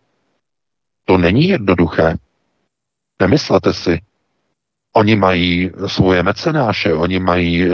To 1.05 1.17
není 1.17 1.47
jednoduché. 1.47 2.15
Nemyslete 3.21 3.73
si. 3.73 4.01
Oni 4.93 5.15
mají 5.15 5.71
svoje 5.87 6.23
mecenáše, 6.23 6.93
oni 6.93 7.19
mají 7.19 7.63
e, 7.63 7.69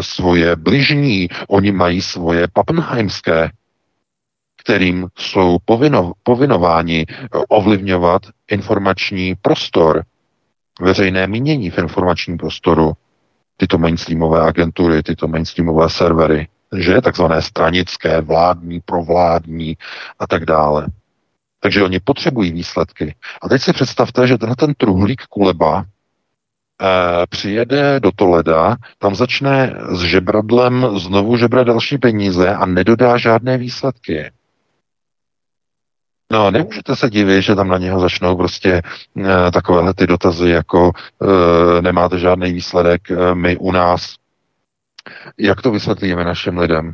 svoje 0.00 0.56
bližní, 0.56 1.28
oni 1.48 1.72
mají 1.72 2.02
svoje 2.02 2.48
pappenheimské, 2.52 3.50
kterým 4.62 5.08
jsou 5.18 5.58
povino, 5.64 6.12
povinováni 6.22 7.06
ovlivňovat 7.48 8.22
informační 8.50 9.34
prostor, 9.34 10.02
veřejné 10.80 11.26
mínění 11.26 11.70
v 11.70 11.78
informačním 11.78 12.38
prostoru, 12.38 12.92
tyto 13.56 13.78
mainstreamové 13.78 14.40
agentury, 14.40 15.02
tyto 15.02 15.28
mainstreamové 15.28 15.90
servery, 15.90 16.48
že 16.76 17.00
takzvané 17.00 17.42
stranické, 17.42 18.20
vládní, 18.20 18.80
provládní 18.80 19.76
a 20.18 20.26
tak 20.26 20.44
dále. 20.44 20.86
Takže 21.60 21.82
oni 21.82 22.00
potřebují 22.00 22.52
výsledky. 22.52 23.14
A 23.42 23.48
teď 23.48 23.62
si 23.62 23.72
představte, 23.72 24.26
že 24.26 24.38
tenhle 24.38 24.56
ten 24.56 24.74
truhlík 24.74 25.22
Kuleba 25.22 25.84
eh, 25.84 27.26
přijede 27.26 28.00
do 28.00 28.10
Toleda, 28.16 28.76
tam 28.98 29.14
začne 29.14 29.74
s 29.90 30.02
žebradlem 30.02 30.86
znovu 30.98 31.36
žebrat 31.36 31.66
další 31.66 31.98
peníze 31.98 32.54
a 32.54 32.66
nedodá 32.66 33.16
žádné 33.16 33.58
výsledky. 33.58 34.30
No, 36.32 36.50
nemůžete 36.50 36.96
se 36.96 37.10
divit, 37.10 37.42
že 37.42 37.54
tam 37.54 37.68
na 37.68 37.78
něho 37.78 38.00
začnou 38.00 38.36
prostě 38.36 38.82
e, 39.16 39.50
takovéhle 39.50 39.94
ty 39.94 40.06
dotazy, 40.06 40.50
jako 40.50 40.92
e, 41.78 41.82
nemáte 41.82 42.18
žádný 42.18 42.52
výsledek, 42.52 43.10
e, 43.10 43.34
my 43.34 43.56
u 43.56 43.72
nás. 43.72 44.14
Jak 45.38 45.62
to 45.62 45.70
vysvětlíme 45.70 46.24
našim 46.24 46.58
lidem? 46.58 46.92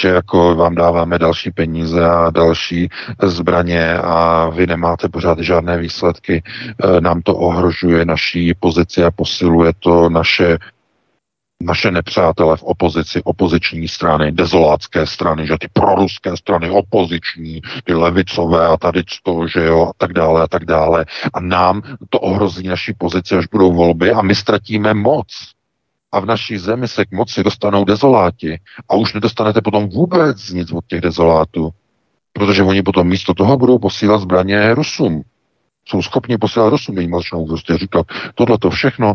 Že 0.00 0.08
jako 0.08 0.54
vám 0.54 0.74
dáváme 0.74 1.18
další 1.18 1.50
peníze 1.50 2.10
a 2.10 2.30
další 2.30 2.88
zbraně 3.22 3.94
a 3.94 4.48
vy 4.48 4.66
nemáte 4.66 5.08
pořád 5.08 5.38
žádné 5.38 5.78
výsledky. 5.78 6.42
E, 6.42 7.00
nám 7.00 7.22
to 7.22 7.36
ohrožuje 7.36 8.04
naší 8.04 8.54
pozici 8.54 9.04
a 9.04 9.10
posiluje 9.10 9.72
to 9.78 10.08
naše 10.08 10.58
naše 11.62 11.90
nepřátelé 11.90 12.56
v 12.56 12.62
opozici, 12.62 13.22
opoziční 13.24 13.88
strany, 13.88 14.32
dezolátské 14.32 15.06
strany, 15.06 15.46
že 15.46 15.54
ty 15.60 15.68
proruské 15.72 16.36
strany, 16.36 16.70
opoziční, 16.70 17.60
ty 17.84 17.94
levicové 17.94 18.66
a 18.66 18.76
tady 18.76 19.02
to, 19.22 19.46
že 19.46 19.64
jo, 19.64 19.86
a 19.86 19.92
tak 19.96 20.12
dále 20.12 20.42
a 20.42 20.46
tak 20.46 20.64
dále. 20.64 21.04
A 21.34 21.40
nám 21.40 21.82
to 22.10 22.20
ohrozí 22.20 22.68
naší 22.68 22.94
pozici, 22.98 23.36
až 23.36 23.46
budou 23.46 23.72
volby 23.72 24.10
a 24.10 24.22
my 24.22 24.34
ztratíme 24.34 24.94
moc 24.94 25.26
a 26.12 26.20
v 26.20 26.26
naší 26.26 26.58
zemi 26.58 26.88
se 26.88 27.04
k 27.04 27.12
moci 27.12 27.42
dostanou 27.42 27.84
dezoláti 27.84 28.60
a 28.90 28.94
už 28.94 29.14
nedostanete 29.14 29.60
potom 29.60 29.88
vůbec 29.88 30.50
nic 30.50 30.72
od 30.72 30.86
těch 30.86 31.00
dezolátů, 31.00 31.70
protože 32.32 32.62
oni 32.62 32.82
potom 32.82 33.08
místo 33.08 33.34
toho 33.34 33.56
budou 33.56 33.78
posílat 33.78 34.20
zbraně 34.20 34.74
Rusům. 34.74 35.22
Jsou 35.88 36.02
schopni 36.02 36.38
posílat 36.38 36.68
Rusům, 36.68 36.98
jim 36.98 37.14
začnou 37.14 37.46
prostě 37.46 37.78
říkat, 37.78 38.06
tohle 38.34 38.58
to 38.58 38.70
všechno, 38.70 39.14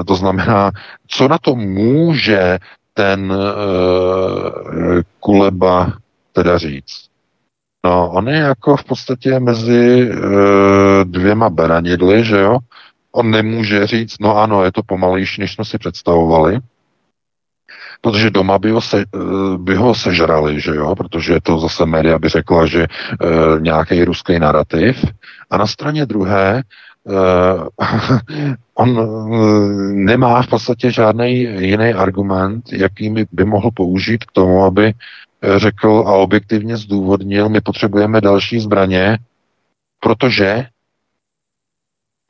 e, 0.00 0.04
to 0.04 0.14
znamená, 0.14 0.70
co 1.06 1.28
na 1.28 1.38
to 1.38 1.54
může 1.56 2.58
ten 2.94 3.32
uh, 3.32 5.00
Kuleba 5.20 5.92
teda 6.32 6.58
říct? 6.58 7.08
No, 7.84 8.10
on 8.10 8.28
je 8.28 8.36
jako 8.36 8.76
v 8.76 8.84
podstatě 8.84 9.40
mezi 9.40 10.10
uh, 10.10 11.04
dvěma 11.04 11.50
beranidly, 11.50 12.24
že 12.24 12.40
jo? 12.40 12.58
On 13.16 13.30
nemůže 13.30 13.86
říct, 13.86 14.16
no 14.20 14.36
ano, 14.36 14.64
je 14.64 14.72
to 14.72 14.82
pomalejší, 14.82 15.40
než 15.40 15.54
jsme 15.54 15.64
si 15.64 15.78
představovali, 15.78 16.60
protože 18.00 18.30
doma 18.30 18.58
by 18.58 18.70
ho, 18.70 18.80
se, 18.80 19.00
eh, 19.00 19.58
by 19.58 19.74
ho 19.74 19.94
sežrali, 19.94 20.60
že 20.60 20.74
jo, 20.74 20.94
protože 20.94 21.40
to 21.42 21.58
zase 21.58 21.86
média 21.86 22.18
by 22.18 22.28
řekla, 22.28 22.66
že 22.66 22.82
e, 22.82 22.88
nějaký 23.60 24.04
ruský 24.04 24.38
narrativ. 24.38 25.04
A 25.50 25.56
na 25.56 25.66
straně 25.66 26.06
druhé 26.06 26.58
e, 26.58 26.62
on 28.74 28.98
e, 28.98 29.04
nemá 29.94 30.42
v 30.42 30.46
podstatě 30.46 30.90
žádný 30.90 31.40
jiný 31.40 31.94
argument, 31.94 32.72
jaký 32.72 33.14
by 33.32 33.44
mohl 33.44 33.70
použít 33.74 34.24
k 34.24 34.32
tomu, 34.32 34.64
aby 34.64 34.92
řekl 35.56 36.04
a 36.06 36.12
objektivně 36.12 36.76
zdůvodnil, 36.76 37.48
my 37.48 37.60
potřebujeme 37.60 38.20
další 38.20 38.60
zbraně, 38.60 39.18
protože 40.00 40.66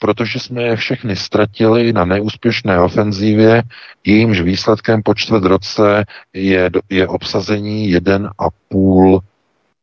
protože 0.04 0.40
jsme 0.40 0.62
je 0.62 0.76
všechny 0.76 1.16
ztratili 1.16 1.92
na 1.92 2.04
neúspěšné 2.04 2.80
ofenzívě, 2.80 3.62
jejímž 4.04 4.40
výsledkem 4.40 5.02
po 5.02 5.14
čtvrt 5.14 5.44
roce 5.44 6.04
je, 6.32 6.70
je 6.90 7.08
obsazení 7.08 7.90
jeden 7.90 8.30
a 8.38 8.44
půl 8.68 9.20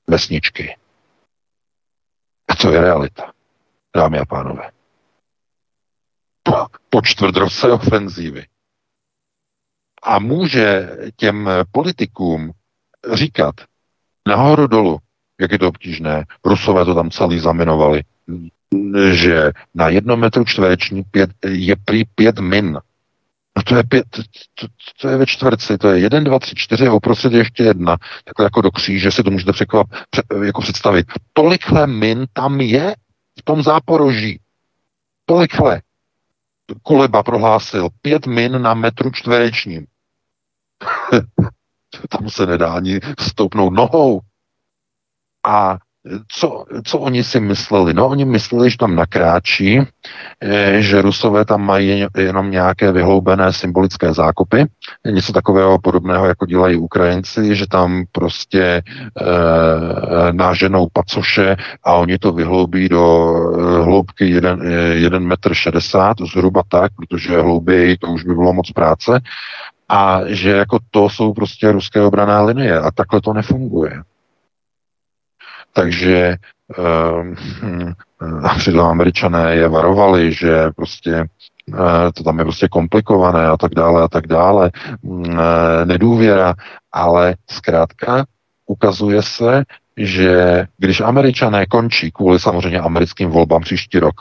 vesničky. 0.08 0.78
A 2.48 2.56
to 2.56 2.72
je 2.72 2.82
realita, 2.82 3.32
dámy 3.96 4.20
a 4.20 4.26
pánové. 4.26 4.72
Po, 6.44 6.54
po 6.90 7.02
čtvrt 7.02 7.36
roce 7.36 7.72
ofenzívy. 7.72 8.46
A 10.04 10.20
může 10.20 10.90
těm 11.16 11.50
politikům 11.72 12.52
říkat 13.14 13.56
nahoru 14.28 14.68
dolu, 14.68 14.98
jak 15.40 15.52
je 15.52 15.60
to 15.60 15.68
obtížné. 15.68 16.26
Rusové 16.46 16.86
to 16.86 16.96
tam 16.96 17.10
celý 17.10 17.40
zaminovali 17.40 18.04
že 19.12 19.52
na 19.76 19.90
jednom 19.90 20.20
metru 20.20 20.46
čtvereční 20.46 21.04
pět, 21.04 21.30
je 21.46 21.76
prý 21.86 22.06
pět 22.06 22.40
min. 22.40 22.78
No 23.58 23.64
to 23.64 23.76
je 23.76 23.84
pět, 23.84 24.06
to, 24.54 24.68
to 25.02 25.08
je 25.08 25.18
ve 25.18 25.26
čtvrci, 25.26 25.78
to 25.78 25.90
je 25.90 26.00
jeden, 26.00 26.24
dva, 26.24 26.40
tři, 26.40 26.56
čtyři 26.56 26.88
a 26.88 26.94
uprostřed 26.94 27.34
ještě 27.34 27.64
jedna. 27.64 27.98
Takhle 28.24 28.46
jako 28.46 28.62
do 28.62 28.72
kříže 28.72 29.12
si 29.12 29.24
to 29.24 29.32
můžete 29.32 29.54
překvap, 29.54 29.88
pře, 30.10 30.24
jako 30.44 30.62
představit. 30.62 31.08
Tolikhle 31.34 31.88
min 31.88 32.26
tam 32.34 32.62
je 32.62 32.96
v 33.40 33.44
tom 33.44 33.64
záporoží. 33.64 34.40
Tolikhle. 35.26 35.82
Koleba 36.84 37.24
prohlásil 37.24 37.90
pět 38.02 38.28
min 38.28 38.62
na 38.62 38.74
metru 38.74 39.12
čtverečním. 39.12 39.86
tam 42.10 42.30
se 42.30 42.46
nedá 42.46 42.74
ani 42.74 43.00
stoupnout 43.20 43.74
nohou. 43.74 44.22
A 45.46 45.78
co, 46.28 46.66
co 46.84 47.00
oni 47.00 47.24
si 47.24 47.40
mysleli? 47.40 47.94
No, 47.94 48.08
oni 48.08 48.26
mysleli, 48.26 48.70
že 48.70 48.78
tam 48.78 48.96
nakráčí, 48.96 49.80
eh, 50.42 50.82
že 50.82 51.02
Rusové 51.02 51.46
tam 51.46 51.66
mají 51.66 52.06
jenom 52.18 52.52
nějaké 52.52 52.92
vyhloubené 52.92 53.54
symbolické 53.54 54.14
zákopy, 54.14 54.66
něco 55.06 55.34
takového 55.34 55.80
podobného, 55.80 56.26
jako 56.26 56.46
dělají 56.46 56.78
Ukrajinci, 56.78 57.56
že 57.56 57.68
tam 57.68 58.04
prostě 58.12 58.62
e, 58.62 58.84
náženou 60.32 60.88
pacoše 60.94 61.56
a 61.84 61.94
oni 61.94 62.18
to 62.18 62.32
vyhloubí 62.32 62.90
do 62.90 63.34
e, 63.80 63.84
hloubky 63.84 64.30
1 64.30 65.20
metr 65.20 65.54
60, 65.54 66.18
zhruba 66.34 66.64
tak, 66.68 66.92
protože 66.96 67.42
hlouběji 67.42 67.98
to 67.98 68.08
už 68.08 68.24
by 68.24 68.34
bylo 68.34 68.54
moc 68.54 68.72
práce, 68.72 69.22
a 69.90 70.22
že 70.26 70.50
jako 70.50 70.80
to 70.92 71.10
jsou 71.10 71.34
prostě 71.34 71.72
ruské 71.72 72.02
obrané 72.02 72.42
linie 72.42 72.80
a 72.80 72.92
takhle 72.92 73.22
to 73.22 73.34
nefunguje. 73.34 74.02
Takže 75.74 76.36
uh, 76.78 77.36
přitom 78.58 78.86
američané 78.86 79.56
je 79.56 79.68
varovali, 79.68 80.34
že 80.34 80.70
prostě 80.76 81.26
uh, 81.68 81.78
to 82.16 82.24
tam 82.24 82.40
je 82.40 82.46
prostě 82.46 82.68
komplikované 82.68 83.48
a 83.48 83.58
tak 83.58 83.72
dále 83.76 84.04
a 84.04 84.08
tak 84.08 84.28
dále, 84.28 84.72
uh, 85.02 85.36
nedůvěra, 85.86 86.54
ale 86.92 87.36
zkrátka 87.50 88.26
ukazuje 88.66 89.24
se, 89.24 89.64
že 89.98 90.66
když 90.78 91.02
američané 91.02 91.66
končí 91.66 92.12
kvůli 92.12 92.40
samozřejmě 92.40 92.80
americkým 92.80 93.30
volbám 93.30 93.62
příští 93.62 94.00
rok, 94.00 94.14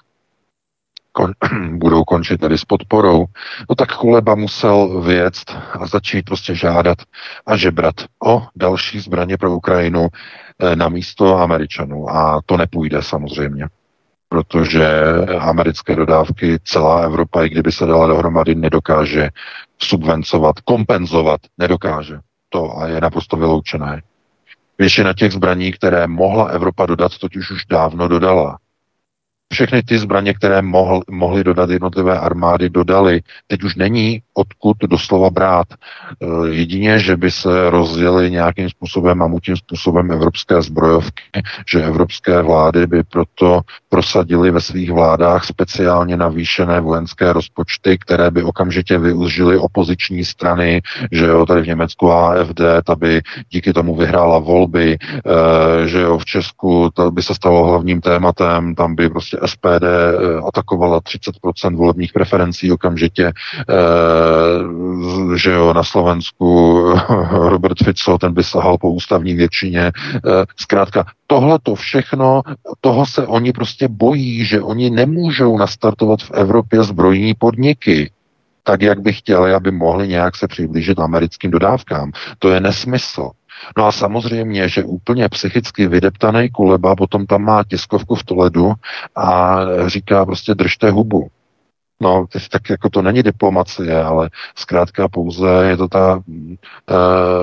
kon, 1.13 1.33
budou 1.79 2.05
končit 2.05 2.41
tedy 2.41 2.59
s 2.59 2.65
podporou, 2.65 3.25
no 3.69 3.75
tak 3.75 3.97
Kuleba 3.97 4.35
musel 4.35 5.01
věct 5.01 5.45
a 5.81 5.87
začít 5.87 6.25
prostě 6.25 6.55
žádat 6.55 6.99
a 7.47 7.57
žebrat 7.57 7.95
o 8.25 8.47
další 8.57 9.01
zbraně 9.01 9.37
pro 9.37 9.57
Ukrajinu. 9.57 10.09
eh, 10.09 10.50
na 10.75 10.89
místo 10.89 11.37
Američanů. 11.37 12.11
A 12.11 12.41
to 12.47 12.57
nepůjde 12.57 13.03
samozřejmě 13.03 13.69
protože 14.33 14.87
americké 15.39 15.97
dodávky 15.97 16.59
celá 16.65 17.01
Evropa, 17.01 17.45
i 17.45 17.49
kdyby 17.49 17.73
se 17.73 17.87
dala 17.87 18.07
dohromady, 18.07 18.55
nedokáže 18.55 19.29
subvencovat, 19.79 20.61
kompenzovat, 20.61 21.41
nedokáže. 21.59 22.19
To 22.49 22.79
a 22.79 22.87
je 22.87 23.01
naprosto 23.01 23.37
vyloučené. 23.37 24.03
Většina 24.79 25.13
těch 25.13 25.33
zbraní, 25.33 25.73
které 25.73 26.07
mohla 26.07 26.45
Evropa 26.47 26.87
dodat, 26.87 27.19
totiž 27.19 27.51
už 27.51 27.67
dávno 27.67 28.09
dodala 28.09 28.59
všechny 29.53 29.83
ty 29.83 29.99
zbraně, 29.99 30.35
které 30.35 30.63
mohl, 30.63 31.03
mohly 31.11 31.45
dodat 31.45 31.71
jednotlivé 31.71 32.19
armády, 32.19 32.71
dodali. 32.71 33.21
Teď 33.47 33.63
už 33.63 33.75
není 33.75 34.23
odkud 34.35 34.77
doslova 34.89 35.31
brát. 35.31 35.67
E, 35.73 36.49
jedině, 36.49 36.99
že 36.99 37.17
by 37.17 37.31
se 37.31 37.71
rozjeli 37.71 38.31
nějakým 38.31 38.71
způsobem, 38.71 39.19
mamutím 39.19 39.57
způsobem 39.57 40.13
evropské 40.13 40.63
zbrojovky, 40.63 41.23
že 41.67 41.85
evropské 41.85 42.43
vlády 42.43 42.87
by 42.87 43.03
proto 43.03 43.61
prosadili 43.89 44.51
ve 44.51 44.61
svých 44.61 44.93
vládách 44.93 45.45
speciálně 45.45 46.17
navýšené 46.17 46.81
vojenské 46.81 47.33
rozpočty, 47.33 47.99
které 47.99 48.31
by 48.31 48.43
okamžitě 48.43 48.99
využili 48.99 49.59
opoziční 49.59 50.25
strany, 50.25 50.83
že 51.13 51.27
jo, 51.27 51.47
tady 51.47 51.63
v 51.63 51.67
Německu 51.67 52.13
AFD, 52.13 52.61
ta 52.85 52.97
by 52.97 53.21
díky 53.51 53.73
tomu 53.73 53.97
vyhrála 53.97 54.39
volby, 54.39 54.97
e, 54.97 55.89
že 55.89 56.01
jo, 56.01 56.19
v 56.19 56.25
Česku 56.25 56.91
to 56.95 57.11
by 57.11 57.23
se 57.23 57.35
stalo 57.35 57.67
hlavním 57.67 58.01
tématem, 58.01 58.75
tam 58.75 58.95
by 58.95 59.09
prostě 59.09 59.40
SPD 59.47 59.85
eh, 59.85 60.41
atakovala 60.49 61.01
30% 61.01 61.77
volebních 61.77 62.13
preferencí 62.13 62.73
okamžitě, 62.73 63.27
eh, 63.27 63.75
že 65.37 65.51
jo, 65.51 65.73
na 65.73 65.83
Slovensku 65.83 66.81
Robert 67.31 67.79
Fico, 67.85 68.19
ten 68.19 68.35
by 68.35 68.45
sahal 68.45 68.79
po 68.79 68.91
ústavní 68.91 69.35
většině. 69.35 69.93
Eh, 70.17 70.21
zkrátka, 70.57 71.07
tohle 71.27 71.59
to 71.63 71.75
všechno, 71.75 72.43
toho 72.81 73.07
se 73.07 73.27
oni 73.27 73.53
prostě 73.53 73.89
bojí, 73.89 74.45
že 74.45 74.63
oni 74.63 74.91
nemůžou 74.91 75.59
nastartovat 75.59 76.23
v 76.23 76.31
Evropě 76.31 76.83
zbrojní 76.83 77.35
podniky 77.35 78.11
tak, 78.63 78.83
jak 78.83 79.01
by 79.01 79.13
chtěli, 79.13 79.55
aby 79.55 79.71
mohli 79.71 80.09
nějak 80.09 80.37
se 80.37 80.49
přiblížit 80.49 80.99
americkým 80.99 81.51
dodávkám. 81.51 82.13
To 82.39 82.51
je 82.51 82.61
nesmysl. 82.61 83.31
No 83.79 83.87
a 83.87 83.93
samozřejmě, 83.93 84.69
že 84.69 84.85
úplně 84.85 85.29
psychicky 85.29 85.87
vydeptaný 85.89 86.51
Kuleba 86.51 86.97
potom 86.97 87.27
tam 87.27 87.43
má 87.43 87.65
tiskovku 87.65 88.15
v 88.15 88.25
Toledu 88.25 88.73
a 89.17 89.59
říká 89.87 90.27
prostě 90.27 90.55
držte 90.55 90.91
hubu. 90.91 91.29
No, 92.03 92.27
tak 92.51 92.71
jako 92.71 92.91
to 92.91 93.03
není 93.03 93.23
diplomacie, 93.23 94.03
ale 94.05 94.31
zkrátka 94.55 95.09
pouze 95.09 95.47
je 95.69 95.77
to 95.77 95.89
ta 95.89 96.23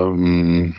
um, 0.07 0.73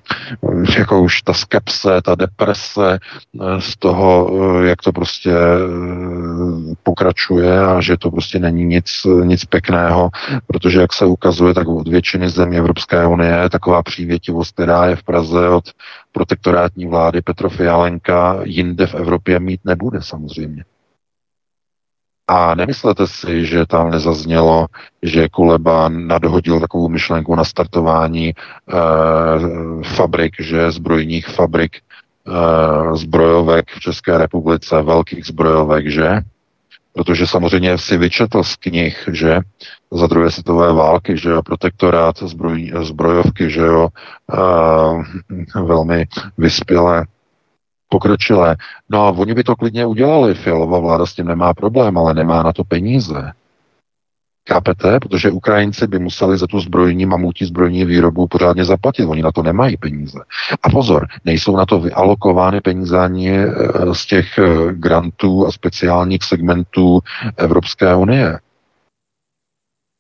jako 0.79 1.03
už 1.03 1.23
ta 1.23 1.33
skepse, 1.33 2.03
ta 2.03 2.15
deprese 2.15 2.99
eh, 2.99 3.61
z 3.61 3.77
toho, 3.77 4.31
eh, 4.63 4.67
jak 4.69 4.83
to 4.83 4.93
prostě 4.93 5.35
pokračuje 6.83 7.61
a 7.61 7.81
že 7.81 7.97
to 7.97 8.11
prostě 8.11 8.39
není 8.39 8.65
nic, 8.65 9.07
nic 9.25 9.45
pěkného, 9.45 10.11
protože 10.47 10.81
jak 10.81 10.93
se 10.93 11.07
ukazuje, 11.07 11.55
tak 11.55 11.69
od 11.69 11.89
většiny 11.89 12.31
zemí 12.31 12.57
Evropské 12.57 13.07
unie 13.07 13.49
taková 13.51 13.83
přívětivost, 13.83 14.55
která 14.55 14.87
je 14.87 14.97
v 14.97 15.03
Praze 15.03 15.49
od 15.49 15.65
protektorátní 16.13 16.87
vlády 16.87 17.23
Petro 17.23 17.51
Fialenka, 17.51 18.39
jinde 18.45 18.87
v 18.87 18.95
Evropě 18.95 19.41
mít 19.41 19.61
nebude 19.65 20.03
samozřejmě. 20.03 20.65
A 22.29 22.55
nemyslete 22.55 23.07
si, 23.07 23.47
že 23.47 23.67
tam 23.67 23.91
nezaznělo, 23.91 24.67
že 25.03 25.29
Kuleba 25.29 25.89
nadhodil 25.89 26.61
takovou 26.61 26.89
myšlenku 26.89 27.35
na 27.35 27.45
startování 27.45 28.29
e, 28.29 28.35
fabrik, 29.83 30.35
že 30.41 30.71
zbrojních 30.71 31.27
fabrik, 31.27 31.77
e, 31.77 31.81
zbrojovek 32.97 33.71
v 33.71 33.81
České 33.81 34.19
republice, 34.19 34.83
velkých 34.83 35.25
zbrojovek, 35.27 35.91
že? 35.91 36.21
Protože 36.93 37.27
samozřejmě 37.27 37.79
si 37.79 37.97
vyčetl 37.97 38.43
z 38.43 38.57
knih, 38.57 39.09
že 39.13 39.41
za 39.91 40.07
druhé 40.07 40.31
světové 40.31 40.73
války, 40.73 41.17
že 41.19 41.31
jo, 41.31 41.43
protektorát 41.43 42.19
zbroj, 42.19 42.73
zbrojovky, 42.83 43.51
že 43.51 43.61
jo, 43.61 43.89
e, 45.55 45.61
velmi 45.63 46.07
vyspělé 46.39 47.07
pokročilé. 47.89 48.57
No 48.89 49.07
a 49.07 49.11
oni 49.11 49.35
by 49.35 49.45
to 49.45 49.57
klidně 49.57 49.87
udělali, 49.87 50.35
Fialová 50.35 50.79
vláda 50.79 51.07
s 51.07 51.15
tím 51.15 51.27
nemá 51.27 51.55
problém, 51.55 51.99
ale 51.99 52.15
nemá 52.15 52.43
na 52.43 52.53
to 52.53 52.65
peníze. 52.65 53.33
Chápete? 54.49 55.01
Protože 55.01 55.31
Ukrajinci 55.31 55.87
by 55.87 55.99
museli 55.99 56.39
za 56.39 56.47
tu 56.47 56.61
zbrojní 56.61 57.07
mamutí 57.07 57.45
zbrojní 57.45 57.85
výrobu 57.85 58.27
pořádně 58.27 58.65
zaplatit. 58.65 59.05
Oni 59.05 59.23
na 59.23 59.33
to 59.33 59.43
nemají 59.43 59.77
peníze. 59.77 60.19
A 60.63 60.71
pozor, 60.71 61.07
nejsou 61.25 61.57
na 61.57 61.67
to 61.67 61.81
vyalokovány 61.81 62.61
peníze 62.61 62.99
ani 62.99 63.31
eh, 63.31 63.49
z 63.93 64.07
těch 64.07 64.39
eh, 64.39 64.73
grantů 64.73 65.47
a 65.47 65.53
speciálních 65.53 66.23
segmentů 66.23 67.01
Evropské 67.37 67.95
unie. 67.95 68.39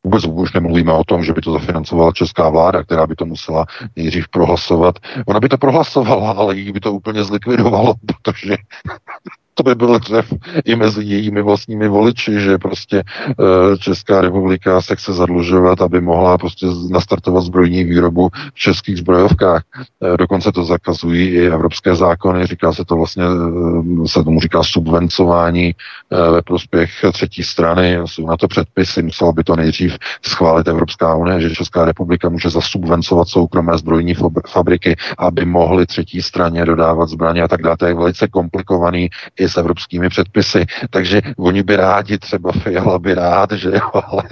Vůbec 0.09 0.25
už 0.27 0.53
nemluvíme 0.53 0.93
o 0.93 1.05
tom, 1.05 1.25
že 1.25 1.33
by 1.33 1.41
to 1.41 1.53
zafinancovala 1.53 2.13
česká 2.13 2.49
vláda, 2.49 2.83
která 2.83 3.07
by 3.07 3.15
to 3.15 3.27
musela 3.27 3.67
nejdřív 3.97 4.29
prohlasovat. 4.29 4.99
Ona 5.27 5.41
by 5.41 5.49
to 5.49 5.59
prohlasovala, 5.59 6.31
ale 6.31 6.57
jí 6.57 6.73
by 6.73 6.81
to 6.81 6.93
úplně 6.93 7.25
zlikvidovalo, 7.25 7.95
protože 8.25 8.57
to 9.59 9.63
by 9.63 9.75
byl 9.75 9.99
dřev 9.99 10.33
i 10.65 10.77
mezi 10.77 11.05
jejími 11.05 11.43
vlastními 11.43 11.89
voliči, 11.89 12.41
že 12.41 12.59
prostě 12.59 13.03
eh, 13.03 13.79
Česká 13.79 14.21
republika 14.21 14.83
se 14.83 14.97
chce 14.97 15.13
zadlužovat, 15.13 15.81
aby 15.83 16.01
mohla 16.01 16.39
prostě 16.39 16.67
nastartovat 16.91 17.45
zbrojní 17.45 17.85
výrobu 17.85 18.29
v 18.55 18.59
českých 18.59 18.99
zbrojovkách. 18.99 19.63
Eh, 19.75 20.17
dokonce 20.17 20.53
to 20.53 20.65
zakazují 20.65 21.29
i 21.29 21.47
evropské 21.47 21.95
zákony, 21.95 22.47
říká 22.47 22.73
se 22.73 22.85
to 22.85 22.97
vlastně, 22.97 23.25
eh, 23.25 24.09
se 24.09 24.25
tomu 24.25 24.41
říká 24.41 24.63
subvencování 24.63 25.75
ve 26.11 26.43
prospěch 26.43 26.91
třetí 27.13 27.43
strany, 27.43 27.99
jsou 28.05 28.27
na 28.27 28.37
to 28.37 28.49
předpisy, 28.49 29.03
musela 29.03 29.33
by 29.33 29.45
to 29.45 29.57
nejdřív 29.57 29.97
schválit 30.27 30.69
Evropská 30.69 31.15
unie, 31.15 31.41
že 31.41 31.51
Česká 31.51 31.85
republika 31.85 32.29
může 32.29 32.51
zasubvencovat 32.51 33.29
soukromé 33.29 33.79
zbrojní 33.79 34.15
fabriky, 34.49 34.97
aby 35.19 35.45
mohly 35.45 35.87
třetí 35.87 36.23
straně 36.23 36.65
dodávat 36.65 37.09
zbraně 37.09 37.43
a 37.43 37.49
tak 37.49 37.63
dále. 37.63 37.77
To 37.77 37.87
je 37.87 37.95
velice 37.95 38.29
komplikovaný 38.29 39.09
i 39.39 39.48
s 39.49 39.57
evropskými 39.57 40.09
předpisy, 40.09 40.67
takže 40.91 41.23
oni 41.39 41.63
by 41.63 41.77
rádi, 41.77 42.19
třeba 42.19 42.53
Fiala 42.53 42.99
by 42.99 43.15
rád, 43.15 43.53
že 43.53 43.69
jo, 43.69 43.91
ale 44.05 44.23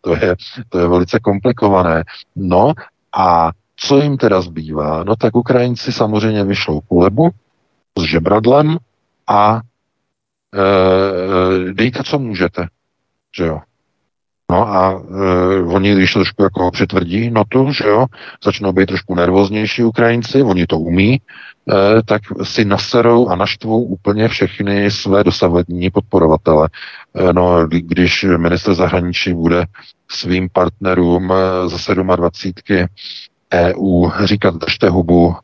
to 0.00 0.16
je, 0.16 0.36
to 0.68 0.78
je 0.78 0.88
velice 0.88 1.18
komplikované. 1.18 2.04
No 2.36 2.72
a 3.16 3.50
co 3.76 3.98
jim 3.98 4.16
teda 4.16 4.40
zbývá? 4.40 5.04
No 5.04 5.16
tak 5.16 5.36
Ukrajinci 5.36 5.92
samozřejmě 5.92 6.44
vyšlou 6.44 6.80
kulebu 6.80 7.30
s 7.98 8.02
žebradlem 8.02 8.76
a 9.26 9.60
e, 10.54 11.72
dejte, 11.72 12.02
co 12.02 12.18
můžete, 12.18 12.66
že 13.36 13.46
jo. 13.46 13.60
No 14.50 14.68
a 14.68 14.92
e, 14.92 15.62
oni, 15.62 15.94
když 15.94 16.12
to 16.12 16.18
trošku 16.18 16.42
jako 16.42 16.70
přitvrdí 16.70 17.30
notu, 17.30 17.72
že 17.72 17.88
jo, 17.88 18.06
začnou 18.44 18.72
být 18.72 18.86
trošku 18.86 19.14
nervóznější 19.14 19.84
Ukrajinci, 19.84 20.42
oni 20.42 20.66
to 20.66 20.78
umí, 20.78 21.14
e, 21.14 21.20
tak 22.02 22.22
si 22.42 22.64
naserou 22.64 23.28
a 23.28 23.36
naštvou 23.36 23.82
úplně 23.84 24.28
všechny 24.28 24.90
své 24.90 25.24
dosavadní 25.24 25.90
podporovatele. 25.90 26.68
E, 27.14 27.32
no, 27.32 27.66
když 27.66 28.24
minister 28.36 28.74
zahraničí 28.74 29.32
bude 29.32 29.64
svým 30.10 30.48
partnerům 30.52 31.32
ze 31.66 31.94
27 31.94 32.86
EU 33.54 34.10
říkat 34.24 34.54
držte 34.54 34.88
hubu, 34.88 35.36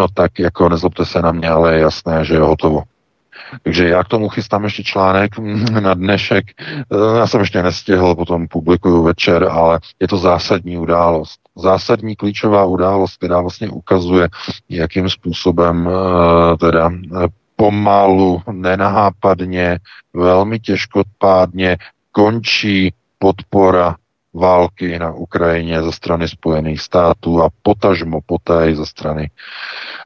no 0.00 0.06
tak 0.14 0.38
jako 0.38 0.68
nezlobte 0.68 1.04
se 1.04 1.22
na 1.22 1.32
mě, 1.32 1.48
ale 1.48 1.74
je 1.74 1.80
jasné, 1.80 2.24
že 2.24 2.34
je 2.34 2.40
hotovo. 2.40 2.82
Takže 3.62 3.88
já 3.88 4.04
k 4.04 4.08
tomu 4.08 4.28
chystám 4.28 4.64
ještě 4.64 4.82
článek 4.84 5.38
na 5.80 5.94
dnešek. 5.94 6.44
Eh, 6.60 7.18
já 7.18 7.26
jsem 7.26 7.40
ještě 7.40 7.62
nestihl, 7.62 8.14
potom 8.14 8.48
publikuju 8.48 9.02
večer, 9.02 9.48
ale 9.50 9.80
je 10.00 10.08
to 10.08 10.16
zásadní 10.18 10.78
událost. 10.78 11.40
Zásadní 11.56 12.16
klíčová 12.16 12.64
událost, 12.64 13.16
která 13.16 13.40
vlastně 13.40 13.68
ukazuje, 13.68 14.28
jakým 14.68 15.10
způsobem 15.10 15.88
eh, 15.88 16.56
teda 16.56 16.90
eh, 16.92 17.28
pomalu, 17.56 18.42
nenahápadně, 18.52 19.78
velmi 20.14 20.60
těžkopádně 20.60 21.76
končí 22.12 22.94
podpora 23.18 23.96
války 24.34 24.98
na 24.98 25.12
Ukrajině 25.12 25.82
ze 25.82 25.92
strany 25.92 26.28
Spojených 26.28 26.80
států 26.80 27.42
a 27.42 27.48
potažmo 27.62 28.20
poté 28.26 28.74
ze 28.74 28.86
strany 28.86 29.30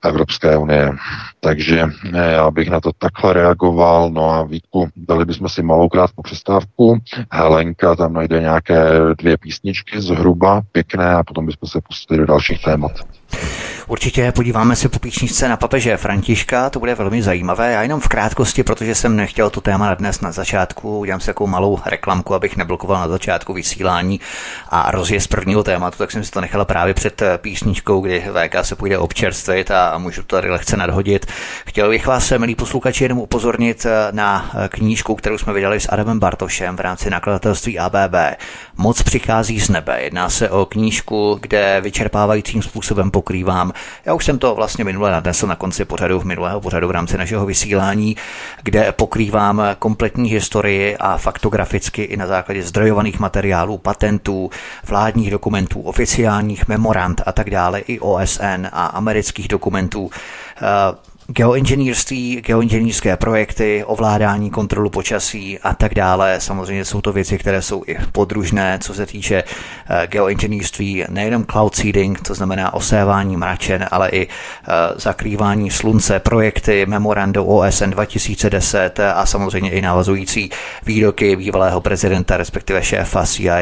Evropské 0.04 0.56
unie. 0.56 0.92
Takže 1.40 1.84
já 2.12 2.50
bych 2.50 2.70
na 2.70 2.80
to 2.80 2.90
takhle 2.98 3.32
reagoval. 3.32 4.10
No 4.10 4.30
a 4.30 4.42
Vítku, 4.42 4.88
dali 4.96 5.24
bychom 5.24 5.48
si 5.48 5.62
malou 5.62 5.88
krátkou 5.88 6.22
přestávku. 6.22 6.98
Helenka 7.32 7.96
tam 7.96 8.12
najde 8.12 8.40
nějaké 8.40 8.84
dvě 9.18 9.36
písničky 9.36 10.00
zhruba, 10.00 10.62
pěkné, 10.72 11.14
a 11.14 11.22
potom 11.22 11.46
bychom 11.46 11.68
se 11.68 11.80
pustili 11.80 12.18
do 12.18 12.26
dalších 12.26 12.62
témat. 12.62 12.92
Určitě 13.88 14.32
podíváme 14.32 14.76
se 14.76 14.88
po 14.88 14.98
píčničce 14.98 15.48
na 15.48 15.56
papeže 15.56 15.96
Františka, 15.96 16.70
to 16.70 16.78
bude 16.78 16.94
velmi 16.94 17.22
zajímavé. 17.22 17.72
Já 17.72 17.82
jenom 17.82 18.00
v 18.00 18.08
krátkosti, 18.08 18.62
protože 18.62 18.94
jsem 18.94 19.16
nechtěl 19.16 19.50
tu 19.50 19.60
téma 19.60 19.94
dnes 19.94 20.20
na 20.20 20.32
začátku, 20.32 20.98
udělám 20.98 21.20
si 21.20 21.26
takovou 21.26 21.46
malou 21.50 21.78
reklamku, 21.86 22.34
abych 22.34 22.56
neblokoval 22.56 23.00
na 23.00 23.08
začátku 23.08 23.52
vysílání 23.52 24.20
a 24.68 24.90
rozjezd 24.90 25.30
prvního 25.30 25.62
tématu, 25.62 25.98
tak 25.98 26.10
jsem 26.10 26.24
si 26.24 26.30
to 26.30 26.40
nechala 26.40 26.64
právě 26.64 26.94
před 26.94 27.22
písničkou, 27.36 28.00
kdy 28.00 28.20
VK 28.20 28.64
se 28.64 28.76
půjde 28.76 28.98
občerstvit 28.98 29.70
a 29.70 29.98
můžu 29.98 30.22
to 30.22 30.36
tady 30.36 30.50
lehce 30.50 30.76
nadhodit. 30.76 31.26
Chtěl 31.66 31.88
bych 31.88 32.06
vás, 32.06 32.32
milí 32.38 32.54
posluchači, 32.54 33.04
jenom 33.04 33.18
upozornit 33.18 33.86
na 34.10 34.50
knížku, 34.68 35.14
kterou 35.14 35.38
jsme 35.38 35.52
vydali 35.52 35.80
s 35.80 35.92
Adamem 35.92 36.18
Bartošem 36.18 36.76
v 36.76 36.80
rámci 36.80 37.10
nakladatelství 37.10 37.78
ABB. 37.78 38.14
Moc 38.76 39.02
přichází 39.02 39.60
z 39.60 39.68
nebe. 39.68 40.02
Jedná 40.02 40.30
se 40.30 40.50
o 40.50 40.66
knížku, 40.66 41.38
kde 41.40 41.80
vyčerpávajícím 41.80 42.62
způsobem 42.62 43.10
pokrývám 43.10 43.72
já 44.04 44.14
už 44.14 44.24
jsem 44.24 44.38
to 44.38 44.54
vlastně 44.54 44.84
minule 44.84 45.10
nadnesl 45.10 45.46
na 45.46 45.56
konci 45.56 45.84
pořadu, 45.84 46.20
v 46.20 46.24
minulého 46.24 46.60
pořadu 46.60 46.88
v 46.88 46.90
rámci 46.90 47.18
našeho 47.18 47.46
vysílání, 47.46 48.16
kde 48.62 48.92
pokrývám 48.92 49.62
kompletní 49.78 50.30
historii 50.30 50.96
a 50.96 51.16
faktograficky 51.16 52.02
i 52.02 52.16
na 52.16 52.26
základě 52.26 52.62
zdrojovaných 52.62 53.18
materiálů, 53.18 53.78
patentů, 53.78 54.50
vládních 54.86 55.30
dokumentů, 55.30 55.80
oficiálních 55.80 56.68
memorand 56.68 57.22
a 57.26 57.32
tak 57.32 57.50
dále, 57.50 57.78
i 57.80 58.00
OSN 58.00 58.66
a 58.72 58.86
amerických 58.86 59.48
dokumentů 59.48 60.10
geoinženýrství, 61.28 62.40
geoinženýrské 62.40 63.16
projekty, 63.16 63.84
ovládání 63.84 64.50
kontrolu 64.50 64.90
počasí 64.90 65.58
a 65.58 65.74
tak 65.74 65.94
dále. 65.94 66.40
Samozřejmě 66.40 66.84
jsou 66.84 67.00
to 67.00 67.12
věci, 67.12 67.38
které 67.38 67.62
jsou 67.62 67.82
i 67.86 67.96
podružné, 68.12 68.78
co 68.82 68.94
se 68.94 69.06
týče 69.06 69.44
eh, 69.88 70.06
geoinženýrství, 70.06 71.04
nejenom 71.08 71.44
cloud 71.44 71.76
seeding, 71.76 72.20
to 72.20 72.34
znamená 72.34 72.74
osévání 72.74 73.36
mračen, 73.36 73.86
ale 73.90 74.08
i 74.08 74.26
eh, 74.26 74.72
zakrývání 74.96 75.70
slunce, 75.70 76.20
projekty, 76.20 76.86
memorandum 76.86 77.48
OSN 77.48 77.90
2010 77.90 79.00
a 79.00 79.26
samozřejmě 79.26 79.70
i 79.70 79.82
navazující 79.82 80.50
výroky 80.86 81.36
bývalého 81.36 81.80
prezidenta, 81.80 82.36
respektive 82.36 82.82
šéfa 82.82 83.26
CIA 83.26 83.60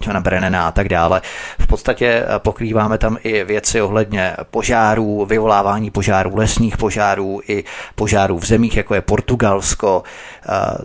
Johna 0.00 0.20
Brennana 0.20 0.68
a 0.68 0.70
tak 0.70 0.88
dále. 0.88 1.22
V 1.58 1.66
podstatě 1.66 2.06
eh, 2.06 2.38
pokrýváme 2.38 2.98
tam 2.98 3.16
i 3.22 3.44
věci 3.44 3.82
ohledně 3.82 4.36
požárů, 4.50 5.26
vyvolávání 5.26 5.90
požárů, 5.90 6.36
lesních 6.36 6.76
požárů 6.76 7.40
i 7.48 7.64
požárů 7.94 8.38
v 8.38 8.46
zemích, 8.46 8.76
jako 8.76 8.94
je 8.94 9.00
Portugalsko, 9.00 10.02
eh, 10.48 10.84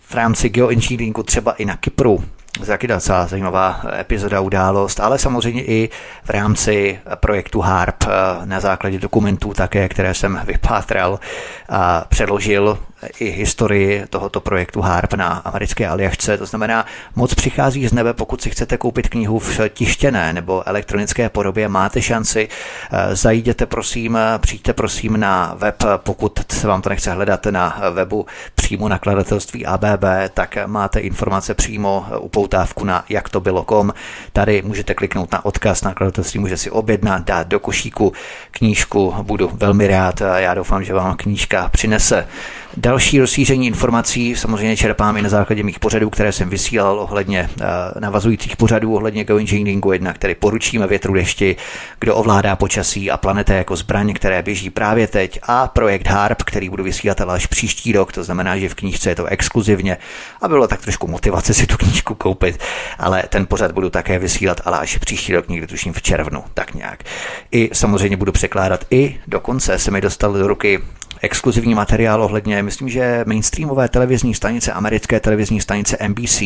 v 0.00 0.14
rámci 0.14 0.48
geoengineeringu 0.48 1.22
třeba 1.22 1.52
i 1.52 1.64
na 1.64 1.76
Kypru, 1.76 2.24
taky 2.66 2.86
docela 2.86 3.26
zajímavá 3.26 3.82
epizoda, 4.00 4.40
událost, 4.40 5.00
ale 5.00 5.18
samozřejmě 5.18 5.64
i 5.64 5.90
v 6.24 6.30
rámci 6.30 6.98
projektu 7.14 7.60
HARP 7.60 8.02
eh, 8.02 8.46
na 8.46 8.60
základě 8.60 8.98
dokumentů 8.98 9.54
také, 9.54 9.88
které 9.88 10.14
jsem 10.14 10.40
vypátral 10.44 11.20
a 11.68 12.04
předložil 12.08 12.78
i 13.20 13.30
historii 13.30 14.04
tohoto 14.10 14.40
projektu 14.40 14.80
HARP 14.80 15.14
na 15.14 15.26
americké 15.26 15.88
aliašce. 15.88 16.38
To 16.38 16.46
znamená, 16.46 16.86
moc 17.16 17.34
přichází 17.34 17.88
z 17.88 17.92
nebe, 17.92 18.14
pokud 18.14 18.42
si 18.42 18.50
chcete 18.50 18.76
koupit 18.76 19.08
knihu 19.08 19.38
v 19.38 19.60
tištěné 19.68 20.32
nebo 20.32 20.68
elektronické 20.68 21.28
podobě, 21.28 21.68
máte 21.68 22.02
šanci. 22.02 22.48
Eh, 22.92 23.16
zajděte 23.16 23.66
prosím, 23.66 24.18
přijďte 24.38 24.72
prosím 24.72 25.20
na 25.20 25.54
web, 25.58 25.84
pokud 25.96 26.40
se 26.52 26.66
vám 26.66 26.82
to 26.82 26.88
nechce 26.88 27.12
hledat 27.12 27.46
na 27.46 27.82
webu 27.90 28.26
přímo 28.54 28.88
nakladatelství 28.88 29.66
ABB, 29.66 30.04
tak 30.34 30.58
máte 30.66 31.00
informace 31.00 31.54
přímo 31.54 32.06
upoutávku 32.44 32.84
na 32.84 33.04
jak 33.08 33.28
to 33.28 33.40
bylo.com. 33.40 33.92
Tady 34.32 34.62
můžete 34.62 34.94
kliknout 34.94 35.32
na 35.32 35.44
odkaz 35.44 35.82
nakladatelství, 35.82 36.40
může 36.40 36.56
si 36.56 36.70
objednat, 36.70 37.24
dát 37.24 37.48
do 37.48 37.60
košíku 37.60 38.12
knížku, 38.50 39.14
budu 39.22 39.50
velmi 39.54 39.86
rád. 39.86 40.22
Já 40.36 40.54
doufám, 40.54 40.84
že 40.84 40.94
vám 40.94 41.16
knížka 41.16 41.68
přinese 41.68 42.28
Další 42.76 43.20
rozšíření 43.20 43.66
informací 43.66 44.36
samozřejmě 44.36 44.76
čerpám 44.76 45.16
i 45.16 45.22
na 45.22 45.28
základě 45.28 45.62
mých 45.62 45.78
pořadů, 45.78 46.10
které 46.10 46.32
jsem 46.32 46.48
vysílal 46.48 47.00
ohledně 47.00 47.50
uh, 47.60 47.66
navazujících 48.00 48.56
pořadů, 48.56 48.94
ohledně 48.94 49.24
geoengineeringu, 49.24 49.92
jednak 49.92 50.16
který 50.16 50.34
poručíme 50.34 50.86
větru 50.86 51.14
dešti, 51.14 51.56
kdo 52.00 52.16
ovládá 52.16 52.56
počasí 52.56 53.10
a 53.10 53.16
planeta 53.16 53.54
jako 53.54 53.76
zbraň, 53.76 54.12
které 54.12 54.42
běží 54.42 54.70
právě 54.70 55.06
teď 55.06 55.40
a 55.42 55.68
projekt 55.68 56.06
HARP, 56.06 56.42
který 56.42 56.68
budu 56.68 56.84
vysílat 56.84 57.20
až 57.20 57.46
příští 57.46 57.92
rok, 57.92 58.12
to 58.12 58.24
znamená, 58.24 58.58
že 58.58 58.68
v 58.68 58.74
knížce 58.74 59.10
je 59.10 59.14
to 59.14 59.26
exkluzivně. 59.26 59.96
A 60.42 60.48
bylo 60.48 60.68
tak 60.68 60.80
trošku 60.80 61.06
motivace 61.06 61.54
si 61.54 61.66
tu 61.66 61.76
knížku 61.76 62.14
koupit, 62.14 62.60
ale 62.98 63.22
ten 63.28 63.46
pořad 63.46 63.72
budu 63.72 63.90
také 63.90 64.18
vysílat, 64.18 64.60
ale 64.64 64.78
až 64.78 64.96
příští 64.96 65.32
rok, 65.34 65.48
někdy 65.48 65.66
tuším 65.66 65.92
v 65.92 66.02
červnu, 66.02 66.44
tak 66.54 66.74
nějak. 66.74 67.02
I 67.52 67.70
samozřejmě 67.72 68.16
budu 68.16 68.32
překládat 68.32 68.84
i 68.90 69.20
dokonce 69.26 69.78
se 69.78 69.90
mi 69.90 70.00
dostal 70.00 70.32
do 70.32 70.46
ruky 70.46 70.80
exkluzivní 71.22 71.74
materiál 71.74 72.22
ohledně, 72.22 72.62
myslím, 72.62 72.88
že 72.88 73.24
mainstreamové 73.26 73.88
televizní 73.88 74.34
stanice, 74.34 74.72
americké 74.72 75.20
televizní 75.20 75.60
stanice 75.60 76.08
NBC, 76.08 76.42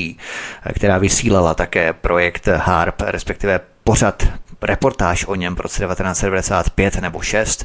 která 0.74 0.98
vysílala 0.98 1.54
také 1.54 1.92
projekt 1.92 2.46
HARP, 2.46 3.02
respektive 3.06 3.60
pořad 3.84 4.26
reportáž 4.62 5.24
o 5.24 5.34
něm 5.34 5.54
v 5.54 5.60
roce 5.60 5.84
1995 5.84 6.96
nebo 6.96 7.20
6, 7.20 7.64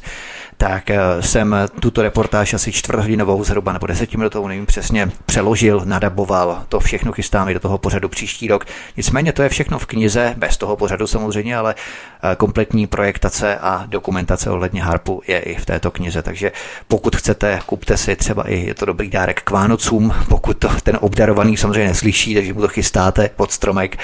tak 0.56 0.90
eh, 0.90 0.98
jsem 1.20 1.56
tuto 1.80 2.02
reportáž 2.02 2.54
asi 2.54 2.72
čtvrthodinovou, 2.72 3.44
zhruba 3.44 3.72
nebo 3.72 3.86
desetiminutovou, 3.86 4.48
nevím 4.48 4.66
přesně, 4.66 5.10
přeložil, 5.26 5.82
nadaboval, 5.84 6.64
to 6.68 6.80
všechno 6.80 7.12
chystáme 7.12 7.54
do 7.54 7.60
toho 7.60 7.78
pořadu 7.78 8.08
příští 8.08 8.48
rok. 8.48 8.64
Nicméně 8.96 9.32
to 9.32 9.42
je 9.42 9.48
všechno 9.48 9.78
v 9.78 9.86
knize, 9.86 10.34
bez 10.36 10.56
toho 10.56 10.76
pořadu 10.76 11.06
samozřejmě, 11.06 11.56
ale 11.56 11.74
eh, 11.74 12.13
kompletní 12.36 12.86
projektace 12.86 13.58
a 13.58 13.82
dokumentace 13.86 14.50
ohledně 14.50 14.82
harpu 14.82 15.22
je 15.28 15.38
i 15.38 15.54
v 15.54 15.66
této 15.66 15.90
knize, 15.90 16.22
takže 16.22 16.52
pokud 16.88 17.16
chcete, 17.16 17.60
kupte 17.66 17.96
si 17.96 18.16
třeba 18.16 18.48
i, 18.48 18.66
je 18.66 18.74
to 18.74 18.86
dobrý 18.86 19.10
dárek 19.10 19.42
k 19.42 19.50
Vánocům, 19.50 20.14
pokud 20.28 20.58
to 20.58 20.68
ten 20.82 20.98
obdarovaný 21.00 21.56
samozřejmě 21.56 21.88
neslyší, 21.88 22.34
takže 22.34 22.52
mu 22.52 22.60
to 22.60 22.68
chystáte 22.68 23.30
pod 23.36 23.52
stromek, 23.52 23.98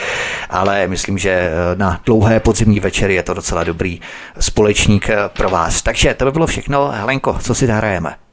ale 0.50 0.88
myslím, 0.88 1.18
že 1.18 1.30
eh, 1.30 1.52
na 1.74 2.00
dlouhé 2.06 2.40
podzimní 2.40 2.80
večery 2.80 3.14
je 3.14 3.22
to 3.22 3.34
docela 3.34 3.64
dobrý 3.64 4.00
společník 4.40 5.10
pro 5.28 5.50
vás. 5.50 5.82
Takže 5.82 6.14
to 6.14 6.24
by 6.24 6.30
bylo 6.30 6.40
bylo 6.40 6.46
všechno. 6.46 6.90
Helenko, 6.90 7.38
co 7.42 7.54
si 7.54 7.66
zahrajeme? 7.66 8.29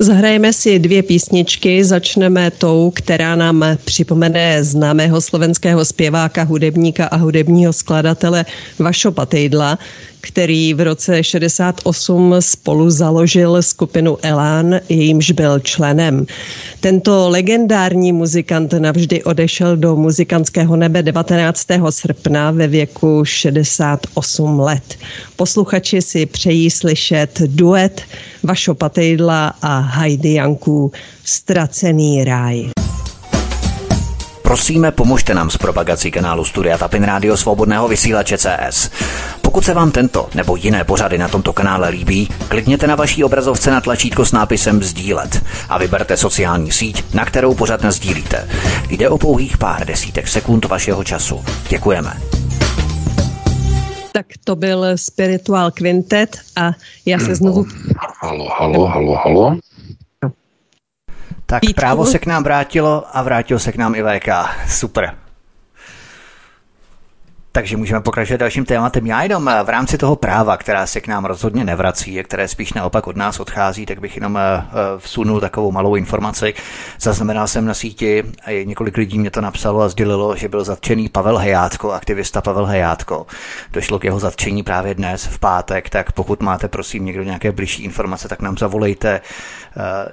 Zahrajeme 0.00 0.52
si 0.52 0.78
dvě 0.78 1.02
písničky. 1.02 1.84
Začneme 1.84 2.50
tou, 2.50 2.92
která 2.94 3.36
nám 3.36 3.64
připomene 3.84 4.64
známého 4.64 5.20
slovenského 5.20 5.84
zpěváka, 5.84 6.42
hudebníka 6.42 7.06
a 7.06 7.16
hudebního 7.16 7.72
skladatele 7.72 8.44
Vašo 8.78 9.12
Patejdla, 9.12 9.78
který 10.28 10.74
v 10.74 10.80
roce 10.80 11.24
68 11.24 12.34
spolu 12.40 12.90
založil 12.90 13.62
skupinu 13.62 14.18
Elán, 14.22 14.80
jejímž 14.88 15.30
byl 15.30 15.60
členem. 15.60 16.26
Tento 16.80 17.28
legendární 17.28 18.12
muzikant 18.12 18.72
navždy 18.72 19.24
odešel 19.24 19.76
do 19.76 19.96
muzikantského 19.96 20.76
nebe 20.76 21.02
19. 21.02 21.66
srpna 21.90 22.50
ve 22.50 22.68
věku 22.68 23.24
68 23.24 24.60
let. 24.60 24.98
Posluchači 25.36 26.02
si 26.02 26.26
přejí 26.26 26.70
slyšet 26.70 27.40
duet 27.46 28.02
Vašo 28.42 28.74
Patejdla 28.74 29.52
a 29.62 29.78
Heidi 29.78 30.32
Janků 30.32 30.92
Ztracený 31.24 32.24
ráj. 32.24 32.70
Prosíme, 34.46 34.92
pomožte 34.92 35.34
nám 35.34 35.50
s 35.50 35.56
propagací 35.56 36.10
kanálu 36.10 36.44
Studia 36.44 36.78
Tapin 36.78 37.02
Rádio 37.02 37.36
Svobodného 37.36 37.88
vysílače 37.88 38.38
CS. 38.38 38.90
Pokud 39.56 39.64
se 39.64 39.74
vám 39.74 39.90
tento 39.90 40.28
nebo 40.34 40.56
jiné 40.56 40.84
pořady 40.84 41.18
na 41.18 41.28
tomto 41.28 41.52
kanále 41.52 41.88
líbí, 41.88 42.28
klikněte 42.48 42.86
na 42.86 42.94
vaší 42.94 43.24
obrazovce 43.24 43.70
na 43.70 43.80
tlačítko 43.80 44.24
s 44.24 44.32
nápisem 44.32 44.82
Sdílet 44.82 45.44
a 45.68 45.78
vyberte 45.78 46.16
sociální 46.16 46.72
síť, 46.72 47.14
na 47.14 47.24
kterou 47.24 47.54
pořád 47.54 47.84
sdílíte. 47.84 48.48
Jde 48.88 49.08
o 49.08 49.18
pouhých 49.18 49.58
pár 49.58 49.86
desítek 49.86 50.28
sekund 50.28 50.64
vašeho 50.64 51.04
času. 51.04 51.44
Děkujeme. 51.68 52.12
Tak 54.12 54.26
to 54.44 54.56
byl 54.56 54.84
Spiritual 54.96 55.70
Quintet 55.70 56.36
a 56.56 56.70
já 57.06 57.18
se 57.18 57.34
znovu... 57.34 57.66
Halo, 58.22 58.48
halo, 58.58 58.86
halo, 58.86 59.14
halo. 59.14 59.56
Tak 61.46 61.60
Pítku. 61.60 61.80
právo 61.80 62.06
se 62.06 62.18
k 62.18 62.26
nám 62.26 62.44
vrátilo 62.44 63.04
a 63.12 63.22
vrátil 63.22 63.58
se 63.58 63.72
k 63.72 63.76
nám 63.76 63.94
i 63.94 64.02
VK. 64.02 64.28
Super. 64.68 65.25
Takže 67.56 67.76
můžeme 67.76 68.00
pokračovat 68.00 68.36
dalším 68.36 68.64
tématem. 68.64 69.06
Já 69.06 69.22
jenom 69.22 69.48
eh, 69.48 69.62
v 69.64 69.68
rámci 69.68 69.98
toho 69.98 70.16
práva, 70.16 70.56
která 70.56 70.86
se 70.86 71.00
k 71.00 71.08
nám 71.08 71.24
rozhodně 71.24 71.64
nevrací, 71.64 72.20
a 72.20 72.22
které 72.22 72.48
spíš 72.48 72.72
naopak 72.72 73.06
od 73.06 73.16
nás 73.16 73.40
odchází, 73.40 73.86
tak 73.86 74.00
bych 74.00 74.16
jenom 74.16 74.36
eh, 74.36 74.40
eh, 74.42 74.72
vsunul 74.98 75.40
takovou 75.40 75.72
malou 75.72 75.94
informaci. 75.94 76.54
Zaznamenal 77.00 77.46
jsem 77.46 77.64
na 77.64 77.74
síti, 77.74 78.24
několik 78.64 78.96
lidí 78.96 79.18
mě 79.18 79.30
to 79.30 79.40
napsalo 79.40 79.80
a 79.80 79.88
sdělilo, 79.88 80.36
že 80.36 80.48
byl 80.48 80.64
zatčený 80.64 81.08
Pavel 81.08 81.38
Hejátko, 81.38 81.92
aktivista 81.92 82.40
Pavel 82.40 82.66
Hejátko. 82.66 83.26
Došlo 83.72 83.98
k 83.98 84.04
jeho 84.04 84.18
zatčení 84.18 84.62
právě 84.62 84.94
dnes 84.94 85.26
v 85.26 85.38
pátek, 85.38 85.90
tak 85.90 86.12
pokud 86.12 86.42
máte 86.42 86.68
prosím 86.68 87.04
někdo 87.04 87.22
nějaké 87.22 87.52
blížší 87.52 87.84
informace, 87.84 88.28
tak 88.28 88.40
nám 88.40 88.58
zavolejte 88.58 89.20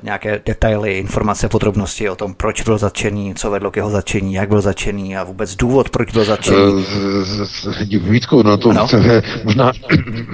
nějaké 0.04 0.42
detaily, 0.46 0.98
informace, 0.98 1.50
podrobnosti 1.50 2.10
o 2.10 2.16
tom, 2.16 2.34
proč 2.34 2.62
byl 2.62 2.78
zatčený, 2.78 3.36
co 3.36 3.52
vedlo 3.52 3.72
k 3.72 3.76
jeho 3.76 3.90
zatčení, 3.90 4.34
jak 4.34 4.50
byl 4.50 4.62
zatčený 4.62 5.18
a 5.18 5.24
vůbec 5.24 5.56
důvod, 5.56 5.90
proč 5.90 6.12
byl 6.12 6.26
zatčený. 6.26 6.86
Vítku, 7.90 8.44
no 8.44 8.58
to, 8.58 8.70
ano? 8.70 8.88
možná, 9.44 9.72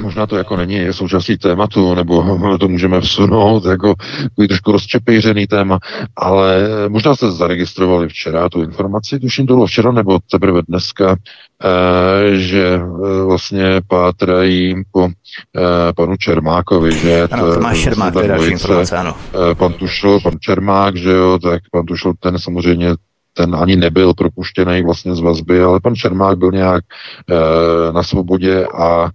možná 0.01 0.27
to 0.27 0.37
jako 0.37 0.55
není 0.55 0.93
součástí 0.93 1.37
tématu, 1.37 1.95
nebo 1.95 2.39
to 2.59 2.67
můžeme 2.67 3.01
vsunout 3.01 3.65
jako 3.65 3.95
takový 4.23 4.47
trošku 4.47 4.71
rozčepejřený 4.71 5.47
téma, 5.47 5.79
ale 6.15 6.69
možná 6.87 7.15
jste 7.15 7.31
zaregistrovali 7.31 8.07
včera 8.07 8.49
tu 8.49 8.63
informaci, 8.63 9.19
tuším 9.19 9.47
to 9.47 9.53
bylo 9.53 9.65
včera 9.65 9.91
nebo 9.91 10.19
teprve 10.31 10.61
dneska, 10.67 11.15
eh, 11.63 12.35
že 12.35 12.65
eh, 12.75 13.23
vlastně 13.23 13.81
pátrají 13.87 14.75
po 14.91 15.07
eh, 15.07 15.93
panu 15.95 16.17
Čermákovi, 16.17 16.91
že 16.91 17.27
ano, 17.31 17.53
to 17.53 17.59
má 17.59 17.75
Čermák, 17.75 18.13
další 18.13 18.51
informace, 18.51 18.97
ano. 18.97 19.15
Pan 19.53 19.73
Tušl, 19.73 20.19
pan 20.23 20.33
Čermák, 20.39 20.95
že 20.95 21.11
jo, 21.11 21.39
tak 21.39 21.61
pan 21.71 21.85
Tušl 21.85 22.13
ten 22.19 22.39
samozřejmě 22.39 22.89
ten 23.33 23.55
ani 23.55 23.75
nebyl 23.75 24.13
propuštěný 24.13 24.83
vlastně 24.83 25.15
z 25.15 25.19
vazby, 25.19 25.63
ale 25.63 25.79
pan 25.79 25.95
Čermák 25.95 26.37
byl 26.37 26.51
nějak 26.51 26.83
e, 27.29 27.93
na 27.93 28.03
svobodě 28.03 28.65
a 28.65 29.05
e, 29.05 29.09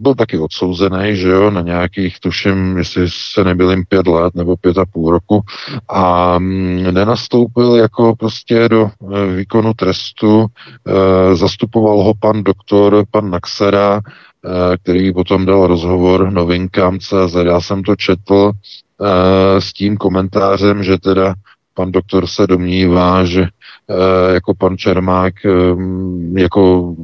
byl 0.00 0.14
taky 0.14 0.38
odsouzený, 0.38 1.16
že 1.16 1.28
jo, 1.28 1.50
na 1.50 1.60
nějakých, 1.60 2.20
tuším, 2.20 2.78
jestli 2.78 3.06
se 3.08 3.44
nebyl 3.44 3.70
jim 3.70 3.84
pět 3.88 4.06
let 4.06 4.34
nebo 4.34 4.56
pět 4.56 4.78
a 4.78 4.84
půl 4.92 5.10
roku 5.10 5.42
a 5.88 6.38
mm, 6.38 6.94
nenastoupil 6.94 7.74
jako 7.74 8.16
prostě 8.16 8.68
do 8.68 8.90
e, 9.14 9.36
výkonu 9.36 9.74
trestu, 9.74 10.46
e, 10.86 11.36
zastupoval 11.36 12.02
ho 12.02 12.14
pan 12.20 12.44
doktor, 12.44 13.04
pan 13.10 13.30
Naxera, 13.30 14.00
e, 14.00 14.76
který 14.76 15.12
potom 15.12 15.46
dal 15.46 15.66
rozhovor 15.66 16.32
novinkám 16.32 16.98
CZ, 16.98 17.34
já 17.44 17.60
jsem 17.60 17.82
to 17.82 17.96
četl 17.96 18.52
s 19.58 19.72
tím 19.72 19.96
komentářem, 19.96 20.82
že 20.82 20.98
teda 20.98 21.34
pan 21.74 21.92
doktor 21.92 22.26
se 22.26 22.46
domnívá, 22.46 23.24
že 23.24 23.42
eh, 23.42 24.34
jako 24.34 24.54
pan 24.54 24.76
Čermák 24.76 25.34
eh, 25.46 25.50
jako 26.40 26.94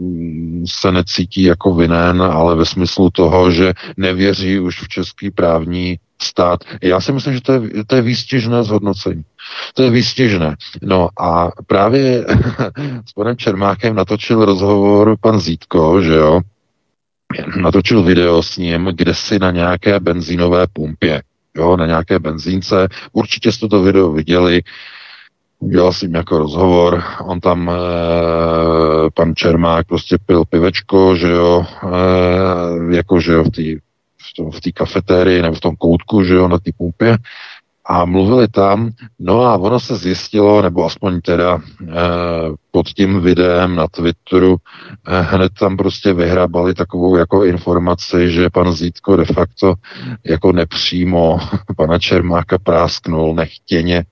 se 0.66 0.92
necítí 0.92 1.42
jako 1.42 1.74
vinen, 1.74 2.22
ale 2.22 2.56
ve 2.56 2.66
smyslu 2.66 3.10
toho, 3.10 3.50
že 3.50 3.72
nevěří 3.96 4.58
už 4.58 4.82
v 4.82 4.88
český 4.88 5.30
právní 5.30 5.98
stát. 6.22 6.64
Já 6.82 7.00
si 7.00 7.12
myslím, 7.12 7.34
že 7.34 7.40
to 7.40 7.52
je, 7.52 7.60
to 7.86 7.96
je 7.96 8.02
výstěžné 8.02 8.64
zhodnocení. 8.64 9.24
To 9.74 9.82
je 9.82 9.90
výstěžné. 9.90 10.56
No 10.82 11.08
a 11.20 11.50
právě 11.66 12.26
s 13.08 13.12
panem 13.12 13.36
Čermákem 13.36 13.94
natočil 13.94 14.44
rozhovor 14.44 15.16
pan 15.20 15.40
Zítko, 15.40 16.02
že 16.02 16.14
jo, 16.14 16.40
natočil 17.56 18.02
video 18.02 18.42
s 18.42 18.56
ním, 18.56 18.90
kde 18.94 19.14
si 19.14 19.38
na 19.38 19.50
nějaké 19.50 20.00
benzínové 20.00 20.66
pumpě 20.72 21.22
jo, 21.56 21.76
na 21.76 21.86
nějaké 21.86 22.18
benzínce. 22.18 22.88
Určitě 23.12 23.52
jste 23.52 23.68
to 23.68 23.82
video 23.82 24.12
viděli, 24.12 24.62
udělal 25.58 25.92
jsem 25.92 26.14
jako 26.14 26.38
rozhovor, 26.38 27.02
on 27.24 27.40
tam, 27.40 27.70
e, 27.70 27.74
pan 29.14 29.34
Čermák 29.34 29.86
prostě 29.86 30.18
pil 30.26 30.44
pivečko, 30.44 31.16
že 31.16 31.30
jo, 31.30 31.66
e, 31.82 32.96
jako, 32.96 33.20
že 33.20 33.32
jo, 33.32 33.44
v 33.44 33.50
té 33.50 33.62
v 34.52 34.60
té 34.60 34.72
kafetérii 34.72 35.42
nebo 35.42 35.54
v 35.54 35.60
tom 35.60 35.76
koutku, 35.76 36.24
že 36.24 36.34
jo, 36.34 36.48
na 36.48 36.58
té 36.58 36.70
pumpě 36.78 37.18
a 37.90 38.04
mluvili 38.04 38.48
tam, 38.48 38.90
no 39.18 39.42
a 39.42 39.56
ono 39.56 39.80
se 39.80 39.96
zjistilo, 39.96 40.62
nebo 40.62 40.84
aspoň 40.84 41.20
teda 41.20 41.58
e, 41.58 41.92
pod 42.70 42.88
tím 42.88 43.20
videem 43.20 43.76
na 43.76 43.86
Twitteru, 43.86 44.56
e, 45.06 45.20
hned 45.20 45.52
tam 45.58 45.76
prostě 45.76 46.12
vyhrabali 46.12 46.74
takovou 46.74 47.16
jako 47.16 47.44
informaci, 47.44 48.30
že 48.30 48.50
pan 48.50 48.72
Zítko 48.72 49.16
de 49.16 49.24
facto 49.24 49.74
jako 50.24 50.52
nepřímo 50.52 51.38
pana 51.76 51.98
Čermáka 51.98 52.58
prásknul 52.58 53.34
nechtěně, 53.34 53.96
e, 53.96 54.04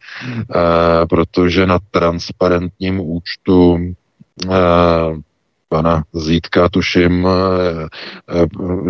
protože 1.07 1.67
na 1.67 1.79
transparentním 1.91 3.01
účtu 3.01 3.79
e, 3.79 4.57
pana 5.69 6.03
Zítka, 6.13 6.69
tuším, 6.69 7.29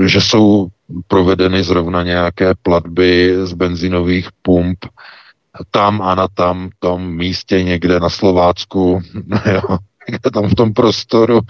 že 0.06 0.20
jsou 0.20 0.68
provedeny 1.06 1.64
zrovna 1.64 2.02
nějaké 2.02 2.54
platby 2.62 3.36
z 3.42 3.52
benzinových 3.52 4.28
pump 4.42 4.78
tam 5.70 6.02
a 6.02 6.14
na 6.14 6.28
tam 6.28 6.70
tom 6.78 7.16
místě 7.16 7.62
někde 7.62 8.00
na 8.00 8.08
Slovácku, 8.08 9.00
jo, 9.52 9.78
tam 10.32 10.48
v 10.48 10.54
tom 10.54 10.72
prostoru 10.72 11.40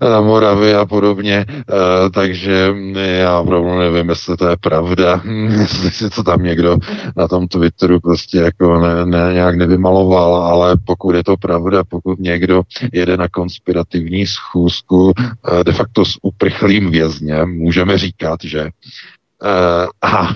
na 0.00 0.20
Moravě 0.20 0.76
a 0.76 0.86
podobně, 0.86 1.34
e, 1.36 2.10
takže 2.10 2.74
já 2.94 3.38
opravdu 3.38 3.78
nevím, 3.78 4.08
jestli 4.08 4.36
to 4.36 4.48
je 4.48 4.56
pravda, 4.56 5.22
jestli 5.84 6.10
to 6.10 6.22
tam 6.22 6.42
někdo 6.42 6.78
na 7.16 7.28
tom 7.28 7.48
Twitteru 7.48 8.00
prostě 8.00 8.38
jako 8.38 8.80
ne, 8.80 9.06
ne, 9.06 9.34
nějak 9.34 9.56
nevymaloval, 9.56 10.34
ale 10.34 10.76
pokud 10.84 11.14
je 11.14 11.24
to 11.24 11.36
pravda, 11.36 11.84
pokud 11.84 12.18
někdo 12.18 12.62
jede 12.92 13.16
na 13.16 13.28
konspirativní 13.28 14.26
schůzku 14.26 15.12
e, 15.60 15.64
de 15.64 15.72
facto 15.72 16.04
s 16.04 16.18
uprchlým 16.22 16.90
vězněm, 16.90 17.58
můžeme 17.58 17.98
říkat, 17.98 18.40
že 18.44 18.70
a 20.02 20.28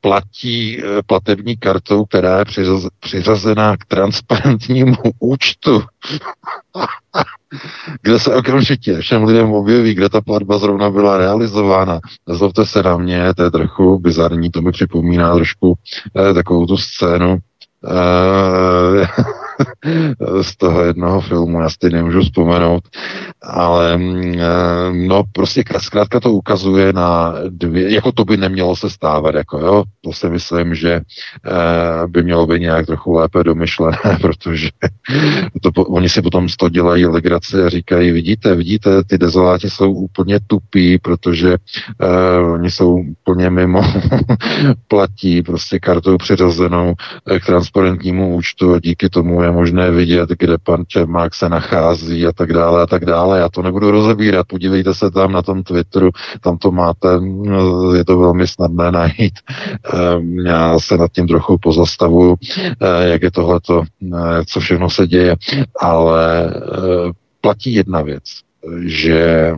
platí 0.00 0.82
platební 1.06 1.56
kartou, 1.56 2.04
která 2.04 2.38
je 2.38 2.44
přiřazená 3.00 3.76
k 3.76 3.84
transparentnímu 3.84 4.96
účtu, 5.18 5.82
kde 8.02 8.18
se 8.18 8.34
okamžitě 8.34 9.00
všem 9.00 9.24
lidem 9.24 9.52
objeví, 9.52 9.94
kde 9.94 10.08
ta 10.08 10.20
platba 10.20 10.58
zrovna 10.58 10.90
byla 10.90 11.18
realizována. 11.18 12.00
Nezlobte 12.28 12.66
se 12.66 12.82
na 12.82 12.96
mě, 12.96 13.34
to 13.34 13.42
je 13.42 13.50
trochu 13.50 13.98
bizarní, 13.98 14.50
to 14.50 14.62
mi 14.62 14.72
připomíná 14.72 15.34
trošku 15.34 15.74
takovou 16.34 16.66
tu 16.66 16.76
scénu, 16.76 17.38
z 20.42 20.56
toho 20.56 20.82
jednoho 20.82 21.20
filmu, 21.20 21.60
já 21.60 21.68
si 21.70 21.90
nemůžu 21.92 22.20
vzpomenout, 22.20 22.82
ale 23.42 23.98
mm, 23.98 24.34
eh, 24.34 24.92
no 24.92 25.22
prostě 25.32 25.64
zkrátka 25.78 26.20
to 26.20 26.32
ukazuje 26.32 26.92
na 26.92 27.34
dvě, 27.48 27.94
jako 27.94 28.12
to 28.12 28.24
by 28.24 28.36
nemělo 28.36 28.76
se 28.76 28.90
stávat, 28.90 29.34
jako 29.34 29.58
jo, 29.58 29.84
to 30.04 30.12
si 30.12 30.28
myslím, 30.28 30.74
že 30.74 30.92
eh, 30.92 32.06
by 32.06 32.22
mělo 32.22 32.46
být 32.46 32.60
nějak 32.60 32.86
trochu 32.86 33.12
lépe 33.12 33.44
domyšlené, 33.44 33.98
protože 34.20 34.68
to, 35.62 35.84
oni 35.84 36.08
si 36.08 36.22
potom 36.22 36.48
z 36.48 36.56
toho 36.56 36.68
dělají 36.68 37.06
legraci 37.06 37.62
a 37.62 37.68
říkají, 37.68 38.10
vidíte, 38.10 38.54
vidíte, 38.54 39.04
ty 39.04 39.18
dezoláti 39.18 39.70
jsou 39.70 39.92
úplně 39.92 40.40
tupí, 40.46 40.98
protože 40.98 41.56
uh, 41.56 42.52
oni 42.52 42.70
jsou 42.70 42.94
úplně 42.94 43.50
mimo, 43.50 43.82
platí 44.88 45.42
prostě 45.42 45.78
kartou 45.78 46.16
přirozenou 46.16 46.94
k 47.40 47.46
transparentnímu 47.46 48.36
účtu 48.36 48.74
a 48.74 48.80
díky 48.80 49.08
tomu 49.08 49.42
je 49.42 49.49
možné 49.50 49.90
vidět, 49.90 50.28
kde 50.38 50.58
pan 50.58 50.84
Čermák 50.86 51.34
se 51.34 51.48
nachází 51.48 52.26
a 52.26 52.32
tak 52.32 52.52
dále 52.52 52.82
a 52.82 52.86
tak 52.86 53.04
dále. 53.04 53.38
Já 53.38 53.48
to 53.48 53.62
nebudu 53.62 53.90
rozebírat, 53.90 54.46
podívejte 54.46 54.94
se 54.94 55.10
tam 55.10 55.32
na 55.32 55.42
tom 55.42 55.62
Twitteru, 55.62 56.10
tam 56.40 56.58
to 56.58 56.70
máte, 56.70 57.08
je 57.96 58.04
to 58.04 58.18
velmi 58.18 58.46
snadné 58.46 58.92
najít. 58.92 59.38
Ehm, 59.94 60.38
já 60.38 60.78
se 60.78 60.96
nad 60.96 61.12
tím 61.12 61.28
trochu 61.28 61.58
pozastavuju, 61.58 62.36
eh, 62.58 63.08
jak 63.08 63.22
je 63.22 63.30
tohleto, 63.30 63.82
eh, 63.82 64.44
co 64.46 64.60
všechno 64.60 64.90
se 64.90 65.06
děje, 65.06 65.36
ale 65.80 66.46
eh, 66.46 67.12
platí 67.40 67.74
jedna 67.74 68.02
věc, 68.02 68.24
že 68.84 69.54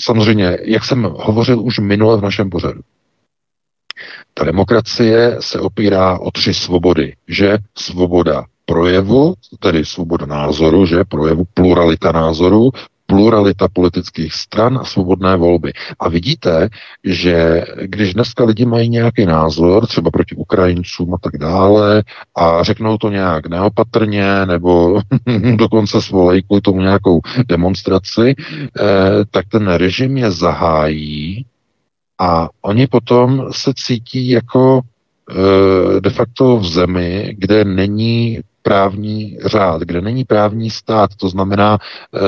samozřejmě, 0.00 0.58
jak 0.64 0.84
jsem 0.84 1.02
hovořil 1.02 1.60
už 1.60 1.78
minule 1.78 2.16
v 2.16 2.22
našem 2.22 2.50
pořadu, 2.50 2.80
ta 4.34 4.44
demokracie 4.44 5.36
se 5.40 5.60
opírá 5.60 6.18
o 6.18 6.30
tři 6.30 6.54
svobody, 6.54 7.14
že 7.28 7.58
svoboda 7.78 8.44
projevu, 8.66 9.34
tedy 9.58 9.84
svoboda 9.84 10.26
názoru, 10.26 10.86
že 10.86 11.04
projevu 11.04 11.44
pluralita 11.54 12.12
názoru, 12.12 12.70
pluralita 13.06 13.68
politických 13.68 14.32
stran 14.34 14.78
a 14.78 14.84
svobodné 14.84 15.36
volby. 15.36 15.72
A 16.00 16.08
vidíte, 16.08 16.68
že 17.04 17.64
když 17.82 18.14
dneska 18.14 18.44
lidi 18.44 18.66
mají 18.66 18.88
nějaký 18.88 19.26
názor, 19.26 19.86
třeba 19.86 20.10
proti 20.10 20.34
Ukrajincům 20.34 21.14
a 21.14 21.18
tak 21.22 21.38
dále, 21.38 22.02
a 22.36 22.62
řeknou 22.62 22.98
to 22.98 23.10
nějak 23.10 23.46
neopatrně, 23.46 24.46
nebo 24.46 25.00
dokonce 25.56 26.02
svolají 26.02 26.42
kvůli 26.42 26.60
tomu 26.60 26.80
nějakou 26.80 27.20
demonstraci, 27.48 28.34
eh, 28.34 28.82
tak 29.30 29.48
ten 29.48 29.68
režim 29.68 30.16
je 30.16 30.30
zahájí 30.30 31.46
a 32.18 32.48
oni 32.62 32.86
potom 32.86 33.52
se 33.52 33.72
cítí 33.76 34.28
jako 34.30 34.80
e, 35.30 36.00
de 36.00 36.10
facto 36.10 36.56
v 36.56 36.66
zemi, 36.66 37.34
kde 37.38 37.64
není 37.64 38.40
právní 38.62 39.38
řád, 39.44 39.82
kde 39.82 40.00
není 40.00 40.24
právní 40.24 40.70
stát, 40.70 41.10
to 41.16 41.28
znamená, 41.28 41.78
e, 42.14 42.18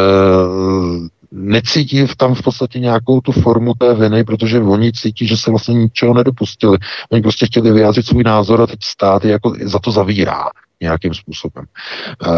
necítí 1.32 2.06
tam 2.16 2.34
v 2.34 2.42
podstatě 2.42 2.78
nějakou 2.80 3.20
tu 3.20 3.32
formu 3.32 3.74
té 3.74 3.94
viny, 3.94 4.24
protože 4.24 4.60
oni 4.60 4.92
cítí, 4.92 5.26
že 5.26 5.36
se 5.36 5.50
vlastně 5.50 5.74
ničeho 5.74 6.14
nedopustili. 6.14 6.78
Oni 7.10 7.22
prostě 7.22 7.46
chtěli 7.46 7.72
vyjádřit 7.72 8.06
svůj 8.06 8.24
názor 8.24 8.62
a 8.62 8.66
teď 8.66 8.78
stát 8.84 9.24
je 9.24 9.30
jako 9.30 9.52
za 9.62 9.78
to 9.78 9.90
zavírá 9.90 10.44
nějakým 10.80 11.14
způsobem. 11.14 11.64
E, 11.64 12.30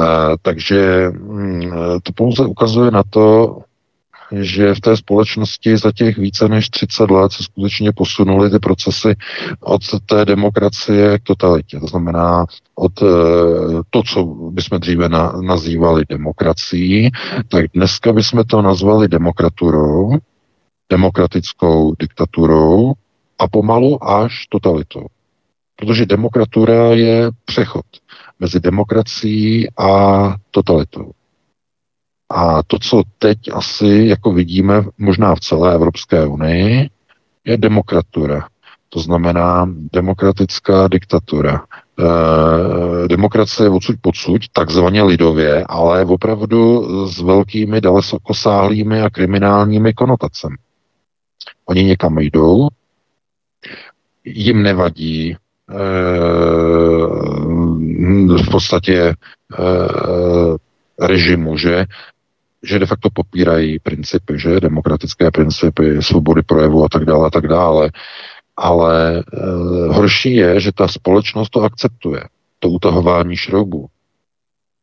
takže 0.42 1.09
mm, 1.09 1.70
to 2.03 2.12
pouze 2.14 2.46
ukazuje 2.46 2.90
na 2.90 3.03
to, 3.11 3.59
že 4.33 4.74
v 4.74 4.81
té 4.81 4.97
společnosti 4.97 5.76
za 5.76 5.93
těch 5.93 6.18
více 6.18 6.49
než 6.49 6.70
30 6.70 7.11
let 7.11 7.33
se 7.33 7.43
skutečně 7.43 7.93
posunuly 7.93 8.51
ty 8.51 8.59
procesy 8.59 9.14
od 9.61 9.83
té 10.07 10.24
demokracie 10.24 11.18
k 11.18 11.22
totalitě. 11.22 11.81
To 11.81 11.87
znamená 11.87 12.47
od 12.74 13.03
eh, 13.03 13.07
to, 13.91 14.03
co 14.03 14.24
bychom 14.24 14.81
dříve 14.81 15.09
na, 15.09 15.33
nazývali 15.33 16.05
demokracií, 16.09 17.11
tak 17.49 17.64
dneska 17.74 18.12
bychom 18.12 18.45
to 18.45 18.62
nazvali 18.62 19.09
demokraturou, 19.09 20.18
demokratickou 20.91 21.95
diktaturou 21.99 22.93
a 23.39 23.49
pomalu 23.49 24.05
až 24.05 24.47
totalitou. 24.49 25.07
Protože 25.76 26.07
demokratura 26.07 26.95
je 26.95 27.31
přechod 27.45 27.87
mezi 28.41 28.61
demokracií 28.61 29.68
a 29.79 30.35
totalitou. 30.51 31.11
A 32.31 32.62
to, 32.62 32.79
co 32.79 33.03
teď 33.18 33.39
asi 33.53 34.05
jako 34.09 34.33
vidíme 34.33 34.83
možná 34.99 35.35
v 35.35 35.41
celé 35.41 35.74
Evropské 35.74 36.26
unii, 36.26 36.91
je 37.45 37.57
demokratura. 37.57 38.49
To 38.89 39.01
znamená 39.01 39.68
demokratická 39.93 40.89
diktatura. 40.89 41.64
E, 41.99 43.09
demokracie 43.09 43.68
odsud 43.68 43.97
podsud, 44.01 44.43
takzvaně 44.53 45.03
lidově, 45.03 45.64
ale 45.68 46.05
opravdu 46.05 46.87
s 47.09 47.20
velkými 47.20 47.81
dalekosáhlými 47.81 49.03
a 49.03 49.11
kriminálními 49.11 49.93
konotacemi. 49.95 50.57
Oni 51.66 51.85
někam 51.85 52.18
jdou, 52.18 52.68
jim 54.24 54.62
nevadí 54.62 55.31
e, 55.31 55.37
v 58.43 58.51
podstatě 58.51 58.99
e, 58.99 59.14
režimu, 61.07 61.57
že 61.57 61.85
že 62.63 62.79
de 62.79 62.87
facto 62.87 63.09
popírají 63.11 63.79
principy, 63.79 64.39
že 64.39 64.61
demokratické 64.61 65.31
principy, 65.31 66.03
svobody 66.03 66.43
projevu 66.43 66.85
a 66.85 66.89
tak 66.89 67.05
dále 67.05 67.27
a 67.27 67.31
tak 67.31 67.47
dále. 67.47 67.91
Ale 68.57 69.19
e, 69.19 69.23
horší 69.93 70.35
je, 70.35 70.61
že 70.61 70.73
ta 70.73 70.89
společnost 70.89 71.51
to 71.51 71.63
akceptuje, 71.63 72.23
to 72.59 72.69
utahování 72.69 73.37
šroubů. 73.37 73.89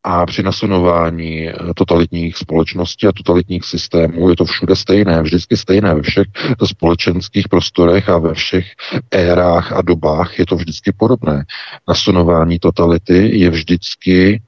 A 0.08 0.26
při 0.26 0.42
nasunování 0.42 1.48
eh, 1.48 1.54
totalitních 1.76 2.36
společností 2.36 3.06
a 3.06 3.12
totalitních 3.12 3.64
systémů 3.64 4.30
je 4.30 4.36
to 4.36 4.44
všude 4.44 4.76
stejné, 4.76 5.22
vždycky 5.22 5.56
stejné 5.56 5.94
ve 5.94 6.02
všech 6.02 6.26
společenských 6.64 7.48
prostorech 7.48 8.08
a 8.08 8.18
ve 8.18 8.34
všech 8.34 8.66
érách 9.10 9.72
a 9.72 9.82
dobách 9.82 10.38
je 10.38 10.46
to 10.46 10.56
vždycky 10.56 10.92
podobné. 10.92 11.44
Nasunování 11.88 12.58
totality 12.58 13.38
je 13.38 13.50
vždycky 13.50 14.34
e, 14.34 14.40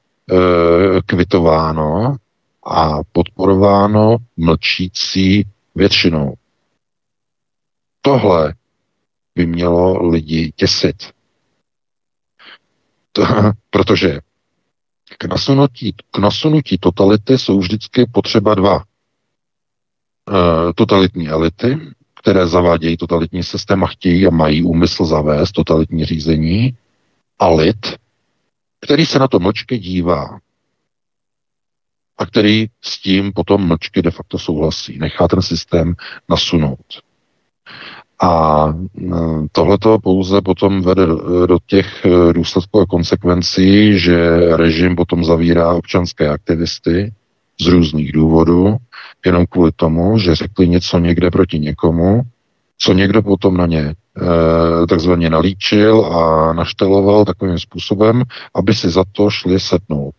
kvitováno 1.05 2.15
a 2.63 3.03
podporováno 3.11 4.17
mlčící 4.37 5.45
většinou. 5.75 6.33
Tohle 8.01 8.53
by 9.35 9.45
mělo 9.45 10.07
lidi 10.09 10.51
těsit. 10.55 11.13
To, 13.11 13.23
protože 13.69 14.19
k 15.17 15.25
nasunutí, 15.25 15.95
k 16.11 16.17
nasunutí 16.17 16.77
totality 16.77 17.37
jsou 17.37 17.59
vždycky 17.59 18.05
potřeba 18.05 18.55
dva. 18.55 18.79
E, 18.79 18.83
totalitní 20.73 21.29
elity, 21.29 21.77
které 22.21 22.47
zavádějí 22.47 22.97
totalitní 22.97 23.43
systém 23.43 23.83
a 23.83 23.87
chtějí 23.87 24.27
a 24.27 24.29
mají 24.29 24.63
úmysl 24.63 25.05
zavést 25.05 25.51
totalitní 25.51 26.05
řízení, 26.05 26.77
a 27.39 27.49
lid, 27.49 27.95
který 28.81 29.05
se 29.05 29.19
na 29.19 29.27
to 29.27 29.39
mlčky 29.39 29.77
dívá 29.77 30.39
a 32.19 32.25
který 32.25 32.67
s 32.81 33.01
tím 33.01 33.31
potom 33.33 33.67
mlčky 33.67 34.01
de 34.01 34.11
facto 34.11 34.39
souhlasí. 34.39 34.97
Nechá 34.99 35.27
ten 35.27 35.41
systém 35.41 35.93
nasunout. 36.29 36.85
A 38.21 38.65
mm, 38.67 39.47
tohleto 39.51 39.99
pouze 39.99 40.41
potom 40.41 40.81
vede 40.81 41.05
do 41.45 41.57
těch 41.65 42.05
e, 42.05 42.33
důsledků 42.33 42.79
a 42.79 42.85
konsekvencí, 42.85 43.99
že 43.99 44.39
režim 44.55 44.95
potom 44.95 45.23
zavírá 45.23 45.73
občanské 45.73 46.29
aktivisty 46.29 47.13
z 47.61 47.67
různých 47.67 48.11
důvodů, 48.11 48.77
jenom 49.25 49.45
kvůli 49.45 49.71
tomu, 49.75 50.17
že 50.17 50.35
řekli 50.35 50.67
něco 50.67 50.99
někde 50.99 51.31
proti 51.31 51.59
někomu, 51.59 52.21
co 52.77 52.93
někdo 52.93 53.21
potom 53.23 53.57
na 53.57 53.65
ně 53.65 53.81
e, 53.81 53.93
takzvaně 54.87 55.29
nalíčil 55.29 56.05
a 56.05 56.53
našteloval 56.53 57.25
takovým 57.25 57.59
způsobem, 57.59 58.23
aby 58.55 58.73
si 58.73 58.89
za 58.89 59.03
to 59.11 59.29
šli 59.29 59.59
setnout 59.59 60.13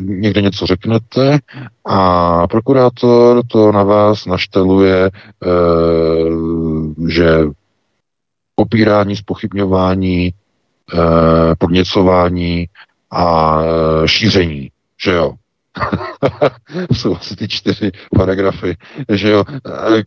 někde 0.00 0.40
něco 0.42 0.66
řeknete 0.66 1.38
a 1.84 2.46
prokurátor 2.46 3.42
to 3.46 3.72
na 3.72 3.82
vás 3.82 4.26
našteluje, 4.26 5.10
eh, 5.10 5.50
že 7.08 7.38
popírání, 8.54 9.16
spochybňování, 9.16 10.32
eh, 10.94 11.54
podněcování 11.58 12.66
a 13.10 13.58
eh, 13.62 14.08
šíření, 14.08 14.70
že 15.04 15.12
jo. 15.12 15.32
jsou 16.92 17.16
asi 17.16 17.36
ty 17.36 17.48
čtyři 17.48 17.90
paragrafy, 18.16 18.76
že 19.08 19.30
jo, 19.30 19.44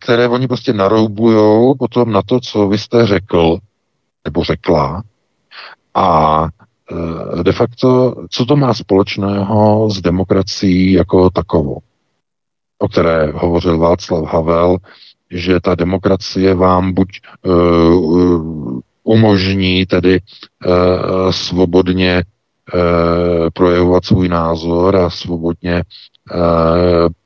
které 0.00 0.28
oni 0.28 0.48
prostě 0.48 0.72
naroubujou 0.72 1.74
potom 1.74 2.12
na 2.12 2.22
to, 2.22 2.40
co 2.40 2.68
vy 2.68 2.78
jste 2.78 3.06
řekl, 3.06 3.58
nebo 4.24 4.44
řekla, 4.44 5.02
a 5.94 6.48
de 7.42 7.52
facto, 7.52 8.14
co 8.30 8.46
to 8.46 8.56
má 8.56 8.74
společného 8.74 9.90
s 9.90 10.00
demokracií 10.00 10.92
jako 10.92 11.30
takovou, 11.30 11.78
o 12.78 12.88
které 12.88 13.32
hovořil 13.34 13.78
Václav 13.78 14.32
Havel, 14.32 14.76
že 15.30 15.60
ta 15.60 15.74
demokracie 15.74 16.54
vám 16.54 16.92
buď 16.92 17.08
uh, 17.46 18.80
umožní 19.04 19.86
tedy 19.86 20.20
uh, 20.66 21.30
svobodně 21.30 22.22
uh, 22.74 22.80
projevovat 23.52 24.04
svůj 24.04 24.28
názor 24.28 24.96
a 24.96 25.10
svobodně 25.10 25.82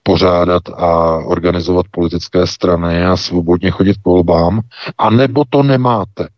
pořádat 0.03 0.63
a 0.69 1.17
organizovat 1.17 1.87
politické 1.91 2.47
strany 2.47 3.05
a 3.05 3.17
svobodně 3.17 3.71
chodit 3.71 3.97
po 4.03 4.11
volbám, 4.11 4.61
a 4.99 5.11
nebo 5.11 5.45
to 5.51 5.63
nemáte. 5.63 6.29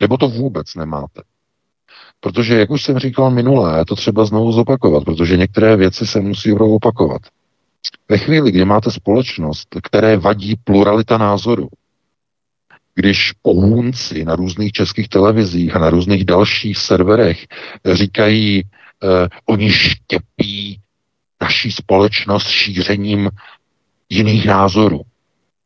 Nebo 0.00 0.16
to 0.16 0.28
vůbec 0.28 0.74
nemáte. 0.74 1.22
Protože, 2.24 2.58
jak 2.58 2.70
už 2.70 2.82
jsem 2.82 2.98
říkal 2.98 3.30
minulé, 3.30 3.78
je 3.78 3.84
to 3.84 3.96
třeba 3.96 4.24
znovu 4.24 4.52
zopakovat, 4.52 5.04
protože 5.04 5.36
některé 5.36 5.76
věci 5.76 6.06
se 6.06 6.20
musí 6.20 6.52
opakovat. 6.52 7.22
Ve 8.08 8.18
chvíli, 8.18 8.50
kdy 8.50 8.64
máte 8.64 8.90
společnost, 8.90 9.68
které 9.82 10.16
vadí 10.16 10.56
pluralita 10.64 11.18
názorů, 11.18 11.68
když 12.94 13.32
pohůnci 13.42 14.24
na 14.24 14.36
různých 14.36 14.72
českých 14.72 15.08
televizích 15.08 15.76
a 15.76 15.78
na 15.78 15.90
různých 15.90 16.24
dalších 16.24 16.78
serverech 16.78 17.46
říkají, 17.92 18.62
eh, 18.62 19.28
oni 19.46 19.72
štěpí 19.72 20.80
naší 21.40 21.72
společnost 21.72 22.46
šířením 22.46 23.30
jiných 24.08 24.46
názorů, 24.46 25.00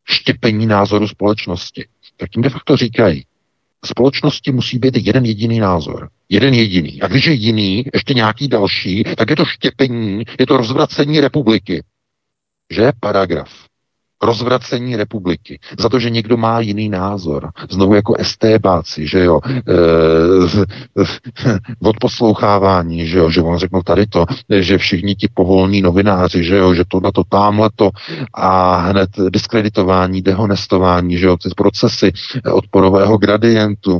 štěpení 0.05 0.67
názoru 0.67 1.09
společnosti, 1.09 1.87
tak 2.17 2.31
tím 2.31 2.43
de 2.43 2.51
facto 2.51 2.77
říkají, 2.77 3.25
společnosti 3.85 4.53
musí 4.53 4.79
být 4.79 4.97
jeden 5.07 5.25
jediný 5.25 5.59
názor. 5.59 6.09
Jeden 6.29 6.55
jediný. 6.55 7.03
A 7.03 7.09
když 7.09 7.27
je 7.27 7.33
jiný, 7.33 7.85
ještě 7.95 8.15
nějaký 8.15 8.49
další, 8.49 9.05
tak 9.17 9.31
je 9.31 9.37
to 9.37 9.45
štěpení, 9.45 10.25
je 10.41 10.47
to 10.47 10.57
rozvracení 10.57 11.21
republiky 11.21 11.83
že 12.71 12.93
paragraf 13.01 13.66
rozvracení 14.23 14.97
republiky, 14.97 15.61
za 15.79 15.89
to, 15.89 15.99
že 15.99 16.11
někdo 16.11 16.37
má 16.37 16.61
jiný 16.61 16.89
názor. 16.89 17.51
Znovu 17.71 17.95
jako 17.95 18.15
estébáci, 18.15 19.07
že 19.07 19.25
jo, 19.25 19.41
e, 19.47 19.53
odposlouchávání, 21.83 23.07
že 23.07 23.19
jo, 23.19 23.31
že 23.31 23.41
on 23.43 23.59
řeknou 23.59 23.83
tady 23.83 24.07
to, 24.07 24.25
že 24.51 24.79
všichni 24.79 25.15
ti 25.15 25.29
povolní 25.35 25.83
novináři, 25.83 26.45
že 26.45 26.57
jo, 26.57 26.75
že 26.75 26.85
to 26.89 27.01
na 27.01 27.13
to 27.13 27.25
tamhle 27.25 27.71
to 27.77 27.91
a 28.35 28.77
hned 28.77 29.11
diskreditování, 29.31 30.23
dehonestování, 30.23 31.19
že 31.19 31.27
jo, 31.27 31.37
ty 31.37 31.49
procesy 31.57 32.13
odporového 32.53 33.19
gradientu, 33.19 33.99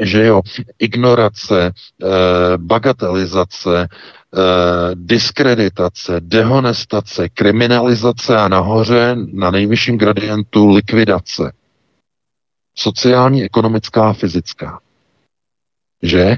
že 0.00 0.26
jo, 0.26 0.42
ignorace, 0.78 1.66
e, 1.66 1.72
bagatelizace, 2.56 3.88
diskreditace, 4.94 6.20
dehonestace, 6.20 7.28
kriminalizace 7.28 8.36
a 8.36 8.48
nahoře 8.48 9.16
na 9.32 9.50
nejvyšším 9.50 9.98
gradientu 9.98 10.68
likvidace. 10.68 11.52
Sociální, 12.74 13.44
ekonomická, 13.44 14.12
fyzická. 14.12 14.80
Že? 16.02 16.36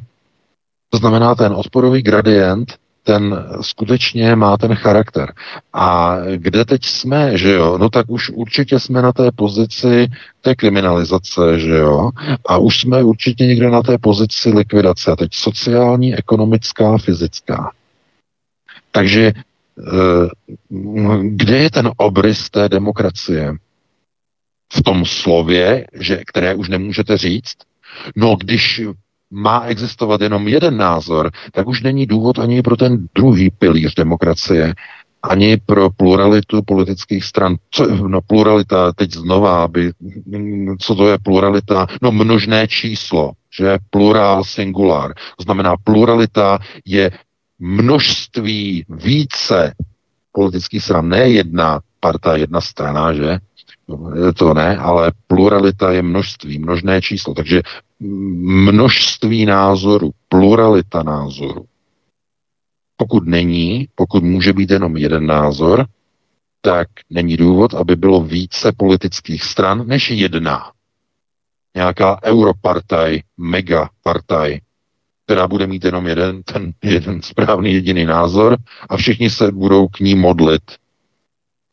To 0.90 0.98
znamená, 0.98 1.34
ten 1.34 1.52
odporový 1.52 2.02
gradient, 2.02 2.74
ten 3.02 3.46
skutečně 3.60 4.36
má 4.36 4.56
ten 4.56 4.74
charakter. 4.74 5.32
A 5.72 6.16
kde 6.36 6.64
teď 6.64 6.84
jsme, 6.84 7.38
že 7.38 7.52
jo? 7.52 7.78
No 7.78 7.90
tak 7.90 8.10
už 8.10 8.30
určitě 8.30 8.80
jsme 8.80 9.02
na 9.02 9.12
té 9.12 9.32
pozici 9.32 10.06
té 10.40 10.54
kriminalizace, 10.54 11.58
že 11.58 11.76
jo? 11.76 12.10
A 12.46 12.58
už 12.58 12.80
jsme 12.80 13.02
určitě 13.02 13.46
někde 13.46 13.70
na 13.70 13.82
té 13.82 13.98
pozici 13.98 14.50
likvidace. 14.50 15.12
A 15.12 15.16
teď 15.16 15.34
sociální, 15.34 16.14
ekonomická, 16.14 16.98
fyzická. 16.98 17.72
Takže 18.90 19.32
eh, 19.32 20.28
kde 21.22 21.58
je 21.58 21.70
ten 21.70 21.90
obrys 21.96 22.50
té 22.50 22.68
demokracie? 22.68 23.54
V 24.72 24.82
tom 24.82 25.04
slově, 25.04 25.86
že, 25.92 26.22
které 26.26 26.54
už 26.54 26.68
nemůžete 26.68 27.18
říct? 27.18 27.56
No, 28.16 28.36
když 28.36 28.82
má 29.30 29.60
existovat 29.60 30.20
jenom 30.20 30.48
jeden 30.48 30.76
názor, 30.76 31.30
tak 31.52 31.68
už 31.68 31.82
není 31.82 32.06
důvod 32.06 32.38
ani 32.38 32.62
pro 32.62 32.76
ten 32.76 33.08
druhý 33.14 33.50
pilíř 33.50 33.94
demokracie, 33.94 34.74
ani 35.22 35.56
pro 35.56 35.90
pluralitu 35.90 36.62
politických 36.62 37.24
stran. 37.24 37.56
Co, 37.70 38.08
no 38.08 38.20
pluralita, 38.20 38.92
teď 38.92 39.12
znova, 39.12 39.64
aby, 39.64 39.92
co 40.80 40.94
to 40.94 41.08
je 41.08 41.18
pluralita? 41.18 41.86
No 42.02 42.12
množné 42.12 42.68
číslo, 42.68 43.32
že 43.58 43.78
plurál 43.90 44.44
singular. 44.44 45.14
To 45.36 45.42
znamená, 45.42 45.76
pluralita 45.84 46.58
je 46.84 47.10
množství 47.60 48.84
více 48.88 49.74
politických 50.32 50.82
stran, 50.84 51.08
ne 51.08 51.28
jedna 51.28 51.80
parta, 52.00 52.36
jedna 52.36 52.60
strana, 52.60 53.12
že? 53.12 53.38
To 54.36 54.54
ne, 54.54 54.76
ale 54.76 55.12
pluralita 55.26 55.90
je 55.92 56.02
množství, 56.02 56.58
množné 56.58 57.02
číslo. 57.02 57.34
Takže 57.34 57.62
množství 58.00 59.46
názorů, 59.46 60.10
pluralita 60.28 61.02
názorů. 61.02 61.64
Pokud 62.96 63.26
není, 63.26 63.88
pokud 63.94 64.24
může 64.24 64.52
být 64.52 64.70
jenom 64.70 64.96
jeden 64.96 65.26
názor, 65.26 65.86
tak 66.60 66.88
není 67.10 67.36
důvod, 67.36 67.74
aby 67.74 67.96
bylo 67.96 68.22
více 68.22 68.72
politických 68.76 69.44
stran 69.44 69.86
než 69.86 70.10
jedna. 70.10 70.70
Nějaká 71.74 72.18
europartaj, 72.24 73.20
megapartaj, 73.36 74.60
která 75.30 75.48
bude 75.48 75.66
mít 75.66 75.84
jenom 75.84 76.06
jeden, 76.06 76.42
ten 76.42 76.72
jeden 76.82 77.22
správný 77.22 77.72
jediný 77.72 78.04
názor 78.04 78.56
a 78.88 78.96
všichni 78.96 79.30
se 79.30 79.52
budou 79.52 79.88
k 79.88 80.00
ní 80.00 80.14
modlit, 80.14 80.62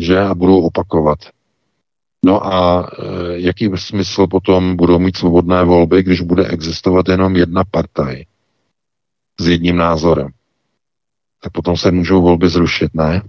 že 0.02 0.20
a 0.20 0.36
budou 0.36 0.62
opakovat. 0.62 1.20
No 2.26 2.46
a 2.46 2.90
e, 2.90 3.04
jaký 3.40 3.70
smysl 3.76 4.28
potom 4.28 4.76
budou 4.76 5.00
mít 5.00 5.18
svobodné 5.18 5.64
volby, 5.64 6.04
když 6.04 6.22
bude 6.22 6.48
existovat 6.48 7.10
jenom 7.10 7.36
jedna 7.36 7.64
partaj 7.72 8.26
s 9.40 9.48
jedním 9.48 9.78
názorem? 9.78 10.30
Tak 11.44 11.52
potom 11.52 11.78
se 11.78 11.92
můžou 11.92 12.22
volby 12.22 12.50
zrušit, 12.50 12.94
ne? 12.94 13.22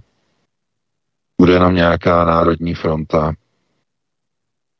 Bude 1.41 1.59
nám 1.59 1.75
nějaká 1.75 2.25
národní 2.25 2.73
fronta, 2.73 3.33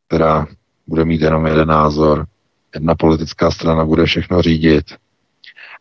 která 0.07 0.47
bude 0.87 1.05
mít 1.05 1.21
jenom 1.21 1.45
jeden 1.45 1.67
názor, 1.67 2.27
jedna 2.73 2.95
politická 2.95 3.51
strana 3.51 3.85
bude 3.85 4.05
všechno 4.05 4.41
řídit 4.41 4.85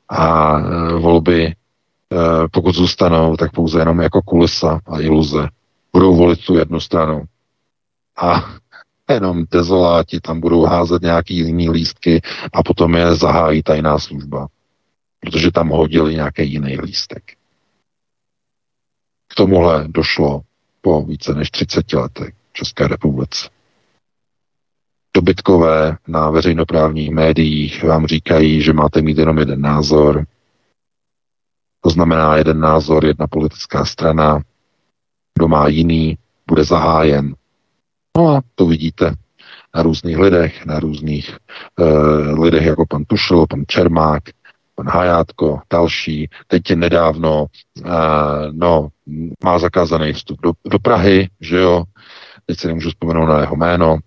a 0.08 0.58
e, 0.58 0.92
volby, 0.98 1.46
e, 1.46 1.54
pokud 2.52 2.74
zůstanou, 2.74 3.36
tak 3.36 3.52
pouze 3.52 3.78
jenom 3.78 4.00
jako 4.00 4.22
kulisa 4.22 4.80
a 4.86 5.00
iluze. 5.00 5.48
Budou 5.92 6.16
volit 6.16 6.44
tu 6.44 6.58
jednu 6.58 6.80
stranu. 6.80 7.24
A 8.16 8.44
jenom 9.10 9.44
dezoláti 9.50 10.20
tam 10.20 10.40
budou 10.40 10.64
házet 10.64 11.02
nějaký 11.02 11.36
jiný 11.36 11.70
lístky 11.70 12.20
a 12.52 12.62
potom 12.62 12.94
je 12.94 13.14
zahájí 13.14 13.62
tajná 13.62 13.98
služba. 13.98 14.46
Protože 15.20 15.50
tam 15.50 15.68
hodili 15.68 16.14
nějaký 16.14 16.52
jiný 16.52 16.80
lístek. 16.80 17.22
K 19.28 19.34
tomuhle 19.34 19.84
došlo 19.88 20.40
po 20.80 21.02
více 21.02 21.34
než 21.34 21.50
30 21.50 21.92
letech 21.92 22.34
České 22.52 22.88
republice 22.88 23.48
dobytkové 25.14 25.96
na 26.08 26.30
veřejnoprávních 26.30 27.10
médiích 27.10 27.84
vám 27.84 28.06
říkají, 28.06 28.62
že 28.62 28.72
máte 28.72 29.02
mít 29.02 29.18
jenom 29.18 29.38
jeden 29.38 29.60
názor. 29.60 30.24
To 31.80 31.90
znamená 31.90 32.36
jeden 32.36 32.60
názor, 32.60 33.06
jedna 33.06 33.26
politická 33.26 33.84
strana. 33.84 34.42
Kdo 35.34 35.48
má 35.48 35.68
jiný, 35.68 36.18
bude 36.46 36.64
zahájen. 36.64 37.34
No 38.16 38.28
a 38.28 38.40
to 38.54 38.66
vidíte 38.66 39.14
na 39.76 39.82
různých 39.82 40.18
lidech, 40.18 40.66
na 40.66 40.80
různých 40.80 41.36
uh, 41.80 42.40
lidech 42.40 42.66
jako 42.66 42.86
pan 42.86 43.04
Tušl, 43.04 43.46
pan 43.50 43.64
Čermák, 43.66 44.22
pan 44.74 44.88
Hajátko, 44.88 45.60
další. 45.70 46.28
Teď 46.46 46.70
je 46.70 46.76
nedávno, 46.76 47.46
uh, 47.78 47.86
no, 48.52 48.88
má 49.44 49.58
zakázaný 49.58 50.12
vstup 50.12 50.40
do, 50.42 50.52
do 50.70 50.78
Prahy, 50.78 51.28
že 51.40 51.56
jo, 51.56 51.84
teď 52.46 52.58
se 52.58 52.68
nemůžu 52.68 52.88
vzpomenout 52.90 53.26
na 53.26 53.40
jeho 53.40 53.56
jméno, 53.56 53.98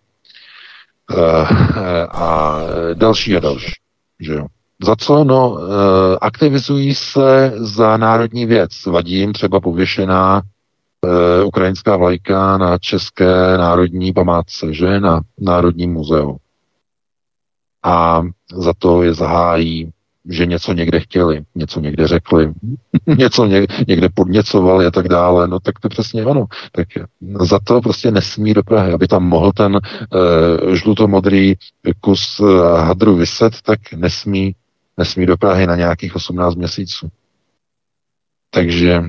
a 2.11 2.59
další 2.93 3.37
a 3.37 3.39
další. 3.39 3.71
Že 4.19 4.33
jo. 4.33 4.45
Za 4.83 4.95
co? 4.95 5.23
No, 5.23 5.57
eh, 5.59 6.17
aktivizují 6.21 6.95
se 6.95 7.53
za 7.55 7.97
národní 7.97 8.45
věc. 8.45 8.85
Vadí 8.85 9.13
jim 9.13 9.33
třeba 9.33 9.59
pověšená 9.59 10.41
uh, 11.05 11.47
ukrajinská 11.47 11.97
vlajka 11.97 12.57
na 12.57 12.77
České 12.77 13.57
národní 13.57 14.13
památce, 14.13 14.73
že? 14.73 14.99
Na 14.99 15.21
Národním 15.39 15.93
muzeu. 15.93 16.37
A 17.83 18.21
za 18.53 18.73
to 18.79 19.03
je 19.03 19.13
zahájí 19.13 19.91
že 20.29 20.45
něco 20.45 20.73
někde 20.73 20.99
chtěli, 20.99 21.43
něco 21.55 21.79
někde 21.79 22.07
řekli, 22.07 22.53
něco 23.17 23.45
někde 23.87 24.09
podněcovali 24.13 24.85
a 24.85 24.91
tak 24.91 25.07
dále, 25.07 25.47
no 25.47 25.59
tak 25.59 25.79
to 25.79 25.89
přesně 25.89 26.25
ono. 26.25 26.45
Tak 26.71 26.87
za 27.41 27.59
to 27.59 27.81
prostě 27.81 28.11
nesmí 28.11 28.53
do 28.53 28.63
Prahy, 28.63 28.93
aby 28.93 29.07
tam 29.07 29.23
mohl 29.23 29.51
ten 29.51 29.75
uh, 29.75 30.73
žlutomodrý 30.73 31.53
kus 31.99 32.39
uh, 32.39 32.61
hadru 32.77 33.15
vyset, 33.15 33.61
tak 33.61 33.79
nesmí, 33.95 34.55
nesmí 34.97 35.25
do 35.25 35.37
Prahy 35.37 35.67
na 35.67 35.75
nějakých 35.75 36.15
18 36.15 36.55
měsíců. 36.55 37.09
Takže 38.49 39.01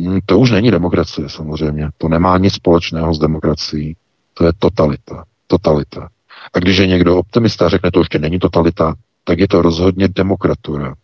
hm, 0.00 0.18
to 0.26 0.38
už 0.38 0.50
není 0.50 0.70
demokracie 0.70 1.28
samozřejmě. 1.28 1.88
To 1.98 2.08
nemá 2.08 2.38
nic 2.38 2.54
společného 2.54 3.14
s 3.14 3.18
demokracií. 3.18 3.96
To 4.34 4.46
je 4.46 4.52
totalita. 4.58 5.24
Totalita. 5.46 6.08
A 6.54 6.58
když 6.58 6.76
je 6.76 6.86
někdo 6.86 7.18
optimista 7.18 7.66
a 7.66 7.68
řekne, 7.68 7.90
to 7.90 8.00
ještě 8.00 8.18
není 8.18 8.38
totalita, 8.38 8.94
tak 9.24 9.38
je 9.38 9.48
to 9.48 9.62
rozhodně 9.62 10.08
demokratura. 10.08 10.94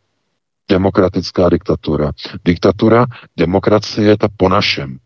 Demokratická 0.69 1.49
diktatura. 1.49 2.13
Diktatura, 2.45 3.07
demokracie 3.37 4.09
je 4.09 4.17
ta 4.19 4.29
po 4.37 4.49
našem. 4.49 4.99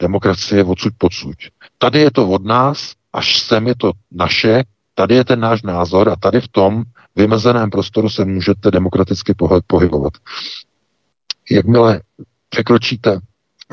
Demokracie 0.00 0.58
je 0.58 0.64
odsud 0.64 0.92
pocud. 0.98 1.34
Tady 1.78 1.98
je 1.98 2.10
to 2.10 2.28
od 2.28 2.44
nás, 2.44 2.94
až 3.12 3.38
sem 3.38 3.66
je 3.66 3.74
to 3.74 3.92
naše, 4.12 4.64
tady 4.94 5.14
je 5.14 5.24
ten 5.24 5.40
náš 5.40 5.62
názor 5.62 6.08
a 6.08 6.16
tady 6.16 6.40
v 6.40 6.48
tom 6.48 6.82
vymezeném 7.16 7.70
prostoru 7.70 8.08
se 8.10 8.24
můžete 8.24 8.70
demokraticky 8.70 9.34
pohybovat. 9.66 10.12
Jakmile 11.50 12.00
překročíte, 12.48 13.20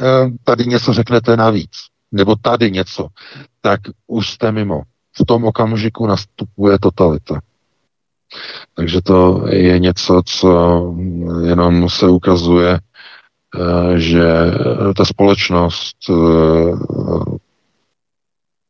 eh, 0.01 0.29
tady 0.43 0.65
něco 0.65 0.93
řeknete 0.93 1.37
navíc, 1.37 1.71
nebo 2.11 2.35
tady 2.35 2.71
něco, 2.71 3.07
tak 3.61 3.79
už 4.07 4.29
jste 4.29 4.51
mimo. 4.51 4.81
V 5.21 5.25
tom 5.25 5.43
okamžiku 5.43 6.07
nastupuje 6.07 6.79
totalita. 6.79 7.39
Takže 8.75 9.01
to 9.01 9.45
je 9.49 9.79
něco, 9.79 10.21
co 10.25 10.81
jenom 11.45 11.89
se 11.89 12.07
ukazuje, 12.07 12.79
eh, 12.79 13.99
že 13.99 14.25
ta 14.97 15.05
společnost, 15.05 15.97
eh, 16.09 16.13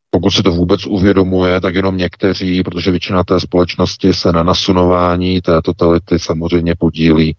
pokud 0.10 0.32
si 0.32 0.44
to 0.44 0.52
vůbec 0.52 0.86
uvědomuje, 0.86 1.62
tak 1.62 1.76
jenom 1.76 1.98
někteří, 1.98 2.64
protože 2.64 2.92
většina 2.92 3.24
té 3.24 3.40
společnosti 3.40 4.14
se 4.14 4.32
na 4.32 4.44
nasunování 4.44 5.42
té 5.42 5.62
totality 5.62 6.20
samozřejmě 6.20 6.76
podílí 6.76 7.36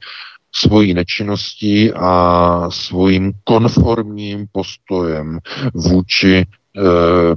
svojí 0.57 0.95
nečinností 0.95 1.93
a 1.93 2.71
svým 2.71 3.33
konformním 3.45 4.47
postojem 4.53 5.39
vůči 5.75 6.37
e, 6.37 6.45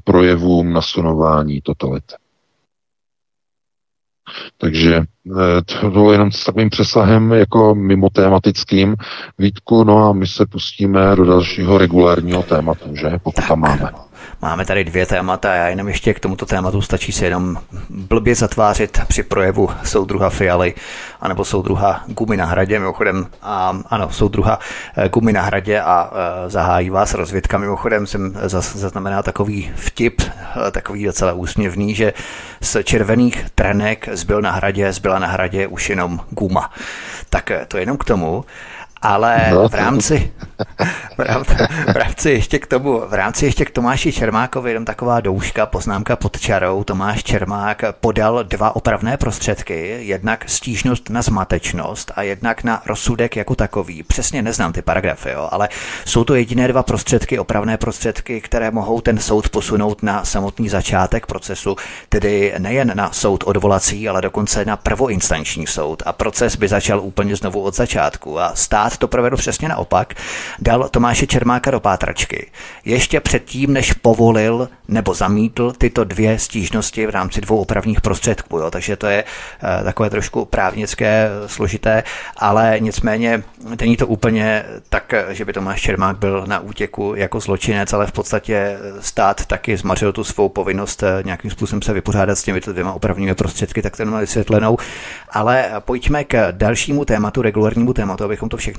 projevům 0.03 0.73
nasunování 0.73 1.61
totality. 1.61 2.15
Takže 4.57 4.95
eh, 4.95 5.61
to 5.81 5.89
bylo 5.91 6.11
jenom 6.11 6.31
s 6.31 6.45
takovým 6.45 6.69
přesahem 6.69 7.31
jako 7.31 7.75
mimo 7.75 8.09
tématickým 8.09 8.95
Vítku, 9.39 9.83
no 9.83 10.09
a 10.09 10.13
my 10.13 10.27
se 10.27 10.45
pustíme 10.45 11.15
do 11.15 11.25
dalšího 11.25 11.77
regulárního 11.77 12.43
tématu, 12.43 12.95
že? 12.95 13.11
Pokud 13.23 13.47
tam 13.47 13.59
máme. 13.59 14.08
Máme 14.41 14.65
tady 14.65 14.83
dvě 14.83 15.05
témata, 15.05 15.55
já 15.55 15.67
jenom 15.67 15.87
ještě 15.87 16.13
k 16.13 16.19
tomuto 16.19 16.45
tématu 16.45 16.81
stačí 16.81 17.11
se 17.11 17.25
jenom 17.25 17.57
blbě 17.89 18.35
zatvářit 18.35 18.99
při 19.07 19.23
projevu 19.23 19.69
soudruha 19.83 20.29
Fialy, 20.29 20.73
anebo 21.21 21.45
soudruha 21.45 22.03
Gumy 22.07 22.37
na 22.37 22.45
hradě, 22.45 22.79
mimochodem, 22.79 23.27
a, 23.41 23.79
ano, 23.89 24.09
soudruha 24.11 24.59
eh, 24.97 25.09
Gumy 25.09 25.33
na 25.33 25.41
hradě 25.41 25.81
a 25.81 26.11
e, 26.13 26.49
zahájí 26.49 26.89
vás 26.89 27.13
rozvědka, 27.13 27.57
mimochodem 27.57 28.07
jsem 28.07 28.33
zaznamenal 28.59 29.23
takový 29.23 29.71
vtip, 29.75 30.21
eh, 30.21 30.71
takový 30.71 31.05
docela 31.05 31.33
úsměvný, 31.33 31.95
že 31.95 32.13
z 32.61 32.83
červených 32.83 33.45
trenek 33.55 34.09
zbyl 34.11 34.41
na 34.41 34.51
hradě, 34.51 34.93
zbyla 34.93 35.19
na 35.19 35.27
hradě 35.27 35.67
už 35.67 35.89
jenom 35.89 36.19
Guma. 36.29 36.71
Tak 37.29 37.51
to 37.67 37.77
jenom 37.77 37.97
k 37.97 38.05
tomu. 38.05 38.45
Ale 39.01 39.47
no, 39.51 39.69
v 39.69 39.73
rámci, 39.73 40.31
v 41.17 41.19
rámci, 41.19 41.53
v 41.93 41.95
rámci 41.95 42.29
ještě 42.29 42.59
k 42.59 42.67
tomu, 42.67 42.99
v 43.07 43.13
rámci 43.13 43.45
ještě 43.45 43.65
k 43.65 43.71
Tomáši 43.71 44.11
Čermákovi 44.11 44.69
jenom 44.69 44.85
taková 44.85 45.19
douška, 45.19 45.65
poznámka 45.65 46.15
pod 46.15 46.39
čarou. 46.39 46.83
Tomáš 46.83 47.23
Čermák 47.23 47.83
podal 47.99 48.43
dva 48.43 48.75
opravné 48.75 49.17
prostředky, 49.17 49.97
jednak 49.99 50.49
stížnost 50.49 51.09
na 51.09 51.21
zmatečnost 51.21 52.11
a 52.15 52.21
jednak 52.21 52.63
na 52.63 52.81
rozsudek 52.85 53.35
jako 53.35 53.55
takový. 53.55 54.03
Přesně 54.03 54.41
neznám 54.41 54.73
ty 54.73 54.81
paragrafy, 54.81 55.29
jo, 55.29 55.47
ale 55.51 55.69
jsou 56.05 56.23
to 56.23 56.35
jediné 56.35 56.67
dva 56.67 56.83
prostředky, 56.83 57.39
opravné 57.39 57.77
prostředky, 57.77 58.41
které 58.41 58.71
mohou 58.71 59.01
ten 59.01 59.17
soud 59.17 59.49
posunout 59.49 60.03
na 60.03 60.25
samotný 60.25 60.69
začátek 60.69 61.25
procesu, 61.25 61.75
tedy 62.09 62.53
nejen 62.57 62.91
na 62.95 63.11
soud 63.11 63.43
odvolací, 63.47 64.09
ale 64.09 64.21
dokonce 64.21 64.65
na 64.65 64.77
prvoinstanční 64.77 65.67
soud. 65.67 66.03
A 66.05 66.13
proces 66.13 66.55
by 66.55 66.67
začal 66.67 66.99
úplně 66.99 67.35
znovu 67.35 67.61
od 67.61 67.75
začátku 67.75 68.39
a 68.39 68.55
stát 68.55 68.88
Senát 68.89 68.97
to 68.97 69.07
provedl 69.07 69.37
přesně 69.37 69.69
naopak, 69.69 70.13
dal 70.59 70.89
Tomáše 70.89 71.27
Čermáka 71.27 71.71
do 71.71 71.79
pátračky. 71.79 72.51
Ještě 72.85 73.19
předtím, 73.19 73.73
než 73.73 73.93
povolil 73.93 74.69
nebo 74.87 75.13
zamítl 75.13 75.73
tyto 75.77 76.03
dvě 76.03 76.39
stížnosti 76.39 77.05
v 77.05 77.09
rámci 77.09 77.41
dvou 77.41 77.57
opravních 77.57 78.01
prostředků. 78.01 78.57
Jo. 78.57 78.71
Takže 78.71 78.95
to 78.95 79.07
je 79.07 79.23
uh, 79.23 79.83
takové 79.83 80.09
trošku 80.09 80.45
právnické, 80.45 81.29
složité, 81.45 82.03
ale 82.37 82.75
nicméně 82.79 83.43
není 83.81 83.97
to 83.97 84.07
úplně 84.07 84.65
tak, 84.89 85.13
že 85.29 85.45
by 85.45 85.53
Tomáš 85.53 85.81
Čermák 85.81 86.17
byl 86.17 86.43
na 86.47 86.59
útěku 86.59 87.13
jako 87.15 87.39
zločinec, 87.39 87.93
ale 87.93 88.07
v 88.07 88.11
podstatě 88.11 88.77
stát 88.99 89.45
taky 89.45 89.77
zmařil 89.77 90.11
tu 90.11 90.23
svou 90.23 90.49
povinnost 90.49 91.03
eh, 91.03 91.23
nějakým 91.25 91.51
způsobem 91.51 91.81
se 91.81 91.93
vypořádat 91.93 92.35
s 92.35 92.43
těmito 92.43 92.71
dvěma 92.71 92.93
opravními 92.93 93.35
prostředky, 93.35 93.81
tak 93.81 93.97
to 93.97 94.05
mám 94.05 94.19
vysvětlenou. 94.19 94.77
Ale 95.29 95.71
pojďme 95.79 96.23
k 96.23 96.51
dalšímu 96.51 97.05
tématu, 97.05 97.41
regulárnímu 97.41 97.93
tématu, 97.93 98.23
abychom 98.23 98.49
to 98.49 98.57
všechno 98.57 98.78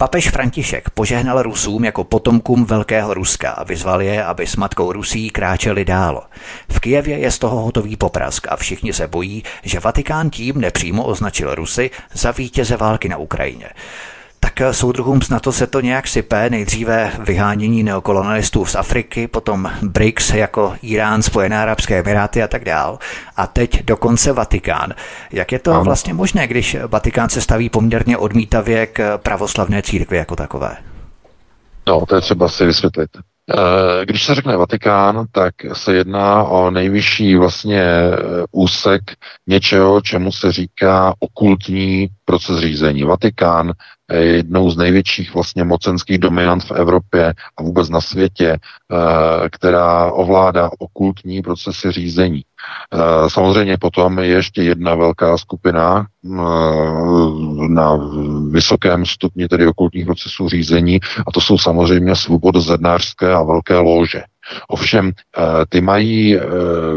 Papež 0.00 0.30
František 0.30 0.90
požehnal 0.90 1.42
Rusům 1.42 1.84
jako 1.84 2.04
potomkům 2.04 2.64
Velkého 2.64 3.14
Ruska 3.14 3.50
a 3.50 3.64
vyzval 3.64 4.02
je, 4.02 4.24
aby 4.24 4.46
s 4.46 4.56
matkou 4.56 4.92
Rusí 4.92 5.30
kráčeli 5.30 5.84
dál. 5.84 6.26
V 6.72 6.80
Kijevě 6.80 7.18
je 7.18 7.30
z 7.30 7.38
toho 7.38 7.60
hotový 7.60 7.96
poprask 7.96 8.46
a 8.50 8.56
všichni 8.56 8.92
se 8.92 9.06
bojí, 9.06 9.44
že 9.62 9.80
Vatikán 9.80 10.30
tím 10.30 10.60
nepřímo 10.60 11.04
označil 11.04 11.54
Rusy 11.54 11.90
za 12.12 12.30
vítěze 12.30 12.76
války 12.76 13.08
na 13.08 13.16
Ukrajině 13.16 13.68
tak 14.40 14.60
eh, 14.60 14.72
soudruhům 14.72 15.22
z 15.22 15.30
NATO 15.30 15.52
se 15.52 15.66
to 15.66 15.80
nějak 15.80 16.08
sype. 16.08 16.50
Nejdříve 16.50 17.12
vyhánění 17.18 17.82
neokolonialistů 17.82 18.64
z 18.64 18.74
Afriky, 18.74 19.26
potom 19.26 19.70
BRICS 19.82 20.30
jako 20.30 20.74
Irán, 20.82 21.22
Spojené 21.22 21.58
arabské 21.58 21.98
emiráty 21.98 22.42
a 22.42 22.48
tak 22.48 22.64
dál. 22.64 22.98
A 23.36 23.46
teď 23.46 23.84
dokonce 23.84 24.32
Vatikán. 24.32 24.94
Jak 25.32 25.52
je 25.52 25.58
to 25.58 25.72
ano. 25.72 25.84
vlastně 25.84 26.14
možné, 26.14 26.46
když 26.46 26.76
Vatikán 26.86 27.28
se 27.28 27.40
staví 27.40 27.68
poměrně 27.68 28.16
odmítavě 28.16 28.86
k 28.86 29.18
pravoslavné 29.18 29.82
církvi 29.82 30.16
jako 30.16 30.36
takové? 30.36 30.76
No, 31.86 32.06
to 32.06 32.14
je 32.14 32.20
třeba 32.20 32.48
si 32.48 32.66
vysvětlit. 32.66 33.10
Eh, 33.50 34.06
když 34.06 34.24
se 34.24 34.34
řekne 34.34 34.56
Vatikán, 34.56 35.26
tak 35.32 35.54
se 35.72 35.94
jedná 35.94 36.44
o 36.44 36.70
nejvyšší 36.70 37.36
vlastně 37.36 37.82
eh, 37.82 38.16
úsek 38.52 39.02
něčeho, 39.46 40.00
čemu 40.00 40.32
se 40.32 40.52
říká 40.52 41.14
okultní 41.18 42.08
proces 42.24 42.58
řízení. 42.58 43.04
Vatikán 43.04 43.72
jednou 44.18 44.70
z 44.70 44.76
největších 44.76 45.34
vlastně 45.34 45.64
mocenských 45.64 46.18
dominant 46.18 46.64
v 46.64 46.70
Evropě 46.70 47.34
a 47.56 47.62
vůbec 47.62 47.88
na 47.88 48.00
světě, 48.00 48.58
eh, 48.58 49.48
která 49.50 50.12
ovládá 50.12 50.70
okultní 50.78 51.42
procesy 51.42 51.92
řízení. 51.92 52.42
Samozřejmě 53.28 53.78
potom 53.78 54.18
je 54.18 54.26
ještě 54.26 54.62
jedna 54.62 54.94
velká 54.94 55.38
skupina 55.38 56.06
na 57.68 57.98
vysokém 58.50 59.06
stupni 59.06 59.48
tedy 59.48 59.66
okultních 59.66 60.06
procesů 60.06 60.48
řízení 60.48 61.00
a 61.26 61.32
to 61.32 61.40
jsou 61.40 61.58
samozřejmě 61.58 62.16
svobodozednářské 62.16 63.32
a 63.32 63.42
velké 63.42 63.76
lože. 63.78 64.22
Ovšem, 64.68 65.12
ty 65.68 65.80
mají 65.80 66.36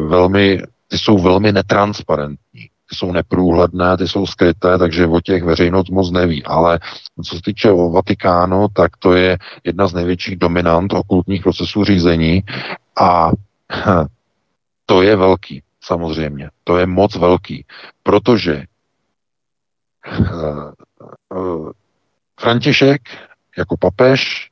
velmi, 0.07 0.61
ty 0.88 0.97
jsou 0.97 1.18
velmi 1.18 1.51
netransparentní 1.51 2.70
jsou 2.94 3.12
neprůhledné, 3.12 3.98
ty 3.98 4.08
jsou 4.08 4.26
skryté, 4.26 4.78
takže 4.78 5.08
o 5.08 5.22
těch 5.22 5.44
veřejnost 5.44 5.89
moc 5.89 6.12
neví. 6.12 6.44
Ale 6.44 6.80
co 7.24 7.36
se 7.36 7.41
týče 7.41 7.72
o 7.72 7.89
Vatikánu, 7.89 8.68
tak 8.74 8.98
to 8.98 9.14
je 9.14 9.38
jedna 9.64 9.88
z 9.88 9.94
největších 9.94 10.36
dominant 10.38 10.94
okultních 10.94 11.44
procesů 11.44 11.84
řízení 11.84 12.44
a 13.00 13.32
to 14.86 15.02
je 15.02 15.16
velký, 15.16 15.64
samozřejmě. 15.82 16.50
To 16.64 16.78
je 16.78 16.86
moc 16.86 17.16
velký, 17.16 17.66
protože 18.04 18.54
eh, 18.54 20.24
eh, 21.34 21.72
František 22.39 23.02
jako 23.58 23.78
papež, 23.78 24.50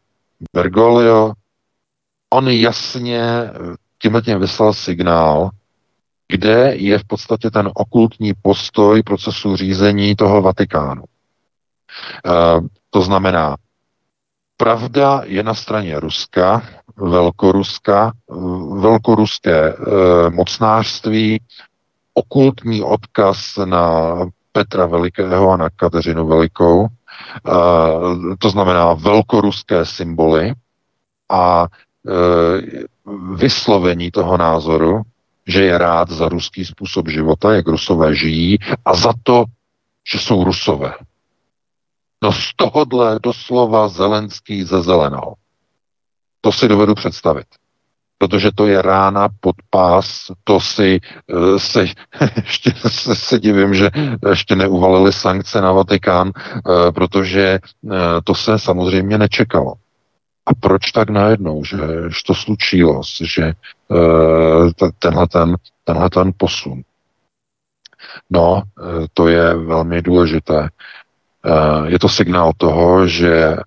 Bergoglio, 0.53 1.33
on 2.33 2.47
jasně 2.47 3.51
tímhle 4.01 4.21
tím 4.21 4.39
vyslal 4.39 4.73
signál, 4.73 5.49
kde 6.31 6.73
je 6.75 6.97
v 6.99 7.03
podstatě 7.03 7.51
ten 7.51 7.69
okultní 7.73 8.33
postoj 8.41 9.03
procesu 9.03 9.55
řízení 9.55 10.15
toho 10.15 10.41
Vatikánu. 10.41 11.03
E, 11.03 11.07
to 12.89 13.01
znamená, 13.01 13.55
pravda 14.57 15.21
je 15.25 15.43
na 15.43 15.53
straně 15.53 15.99
Ruska, 15.99 16.63
velkoruska, 16.97 18.11
velkoruské 18.79 19.69
e, 19.69 19.75
mocnářství, 20.29 21.41
okultní 22.13 22.83
odkaz 22.83 23.57
na 23.65 24.15
Petra 24.51 24.85
Velikého 24.85 25.51
a 25.51 25.57
na 25.57 25.69
Kateřinu 25.69 26.27
Velikou, 26.27 26.85
e, 26.85 26.89
to 28.39 28.49
znamená 28.49 28.93
velkoruské 28.93 29.85
symboly 29.85 30.53
a 31.29 31.67
e, 31.67 32.11
vyslovení 33.35 34.11
toho 34.11 34.37
názoru, 34.37 35.01
že 35.51 35.63
je 35.63 35.77
rád 35.77 36.09
za 36.09 36.29
ruský 36.29 36.65
způsob 36.65 37.09
života, 37.09 37.53
jak 37.53 37.67
rusové 37.67 38.15
žijí, 38.15 38.57
a 38.85 38.95
za 38.95 39.13
to, 39.23 39.45
že 40.11 40.19
jsou 40.19 40.43
rusové. 40.43 40.93
No 42.23 42.31
z 42.31 42.51
tohohle 42.55 43.19
doslova 43.23 43.87
Zelenský 43.87 44.63
zezelenal. 44.63 45.33
To 46.41 46.51
si 46.51 46.67
dovedu 46.67 46.95
představit. 46.95 47.45
Protože 48.17 48.49
to 48.55 48.67
je 48.67 48.81
rána 48.81 49.29
pod 49.39 49.55
pás, 49.69 50.31
to 50.43 50.59
si 50.59 50.99
eh, 51.29 51.59
se, 51.59 51.85
ještě 52.35 52.71
se, 52.87 53.15
se 53.15 53.39
divím, 53.39 53.73
že 53.73 53.89
ještě 54.29 54.55
neuvalili 54.55 55.13
sankce 55.13 55.61
na 55.61 55.71
Vatikán, 55.71 56.31
eh, 56.35 56.91
protože 56.91 57.41
eh, 57.41 57.97
to 58.23 58.35
se 58.35 58.59
samozřejmě 58.59 59.17
nečekalo. 59.17 59.73
A 60.45 60.53
proč 60.59 60.91
tak 60.91 61.09
najednou, 61.09 61.63
že, 61.63 61.77
to 62.25 62.35
slučilo, 62.35 63.01
že 63.21 63.53
tenhle 64.99 65.27
ten, 65.27 65.55
tenhle 65.83 66.09
ten 66.09 66.31
posun? 66.37 66.81
No, 68.29 68.63
to 69.13 69.27
je 69.27 69.53
velmi 69.55 70.01
důležité. 70.01 70.69
Je 71.85 71.99
to 71.99 72.09
signál 72.09 72.51
toho, 72.57 73.07
že 73.07 73.57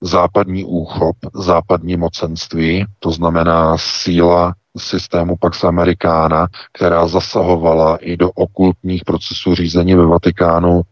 západní 0.00 0.64
úchop, 0.64 1.16
západní 1.34 1.96
mocenství, 1.96 2.86
to 2.98 3.10
znamená 3.10 3.78
síla 3.78 4.54
systému 4.78 5.36
Pax 5.36 5.64
Americana, 5.64 6.46
která 6.72 7.08
zasahovala 7.08 7.96
i 7.96 8.16
do 8.16 8.30
okultních 8.30 9.04
procesů 9.04 9.54
řízení 9.54 9.94
ve 9.94 10.06
Vatikánu, 10.06 10.82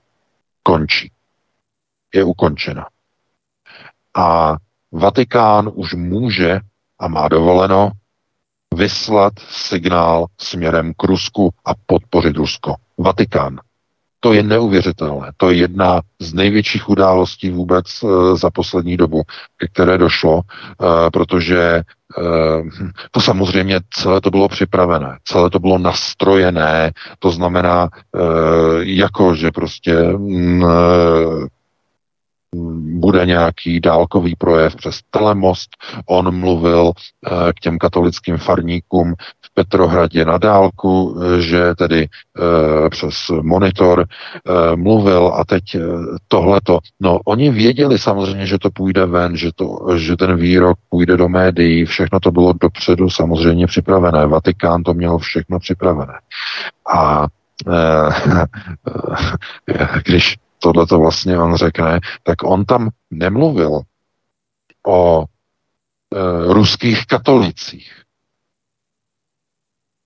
končí. 0.63 1.13
Je 2.15 2.25
ukončena. 2.25 2.87
A 4.15 4.57
Vatikán 4.93 5.71
už 5.75 5.95
může 5.95 6.61
a 6.99 7.09
má 7.09 7.29
dovoleno 7.29 7.91
vyslat 8.75 9.33
signál 9.49 10.27
směrem 10.41 10.93
k 10.97 11.05
Rusku 11.05 11.51
a 11.65 11.71
podpořit 11.87 12.37
Rusko. 12.37 12.75
Vatikán. 12.99 13.59
To 14.21 14.33
je 14.33 14.43
neuvěřitelné. 14.43 15.33
To 15.37 15.51
je 15.51 15.57
jedna 15.57 16.01
z 16.19 16.35
největších 16.35 16.89
událostí 16.89 17.51
vůbec 17.51 17.87
e, 17.87 18.37
za 18.37 18.51
poslední 18.51 18.97
dobu, 18.97 19.23
ke 19.57 19.69
které 19.69 19.99
došlo, 19.99 20.41
e, 20.41 21.11
protože 21.11 21.61
e, 21.61 21.83
to 23.11 23.21
samozřejmě 23.21 23.81
celé 23.91 24.21
to 24.21 24.31
bylo 24.31 24.49
připravené, 24.49 25.19
celé 25.25 25.51
to 25.51 25.59
bylo 25.59 25.79
nastrojené, 25.79 26.93
to 27.19 27.31
znamená, 27.31 27.89
jako 28.81 29.35
že 29.35 29.51
prostě 29.51 29.95
mm, 30.03 30.65
bude 33.03 33.27
nějaký 33.27 33.81
dálkový 33.81 34.37
projev 34.37 34.77
přes 34.77 35.01
telemost. 35.11 35.71
On 36.07 36.39
mluvil 36.39 36.93
k 37.57 37.61
těm 37.61 37.79
katolickým 37.79 38.37
farníkům 38.37 39.15
v 39.47 39.55
Petrohradě 39.55 40.25
na 40.25 40.39
dálku, 40.39 41.21
že 41.39 41.75
tedy 41.75 42.09
přes 42.91 43.15
monitor 43.43 44.05
mluvil 44.75 45.33
a 45.35 45.45
teď 45.45 45.63
tohleto. 46.29 46.79
No, 47.01 47.19
oni 47.25 47.51
věděli 47.51 47.99
samozřejmě, 47.99 48.47
že 48.47 48.59
to 48.59 48.71
půjde 48.71 49.07
ven, 49.07 49.37
že, 49.37 49.51
to, 49.55 49.79
že 49.97 50.17
ten 50.17 50.37
výrok 50.37 50.79
půjde 50.89 51.17
do 51.17 51.29
médií, 51.29 51.85
všechno 51.85 52.21
to 52.21 52.31
bylo 52.31 52.53
dopředu 52.53 53.11
samozřejmě 53.11 53.67
připravené. 53.67 54.27
Vatikán 54.27 54.83
to 54.83 54.95
měl 54.95 55.19
všechno 55.19 55.59
připravené. 55.59 56.15
A 56.95 57.27
když 60.05 60.37
tohle 60.63 60.87
to 60.87 60.99
vlastně 60.99 61.39
on 61.39 61.57
řekne, 61.57 62.01
tak 62.23 62.43
on 62.45 62.65
tam 62.65 62.89
nemluvil 63.11 63.81
o 64.87 65.25
e, 65.25 65.25
ruských 66.53 67.07
katolicích. 67.07 68.03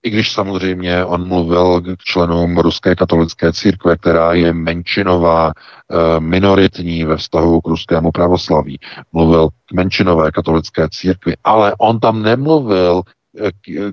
I 0.03 0.11
když 0.11 0.33
samozřejmě 0.33 1.05
on 1.05 1.29
mluvil 1.29 1.81
k 1.81 2.03
členům 2.05 2.59
ruské 2.59 2.95
katolické 2.95 3.53
církve, 3.53 3.97
která 3.97 4.33
je 4.33 4.53
menšinová, 4.53 5.51
e, 5.51 6.21
minoritní 6.21 7.05
ve 7.05 7.17
vztahu 7.17 7.61
k 7.61 7.67
ruskému 7.67 8.13
pravoslaví. 8.13 8.79
Mluvil 9.13 9.49
k 9.49 9.73
menšinové 9.73 10.31
katolické 10.31 10.89
církvi, 10.91 11.35
ale 11.45 11.75
on 11.79 12.01
tam 12.01 12.23
nemluvil 12.23 13.03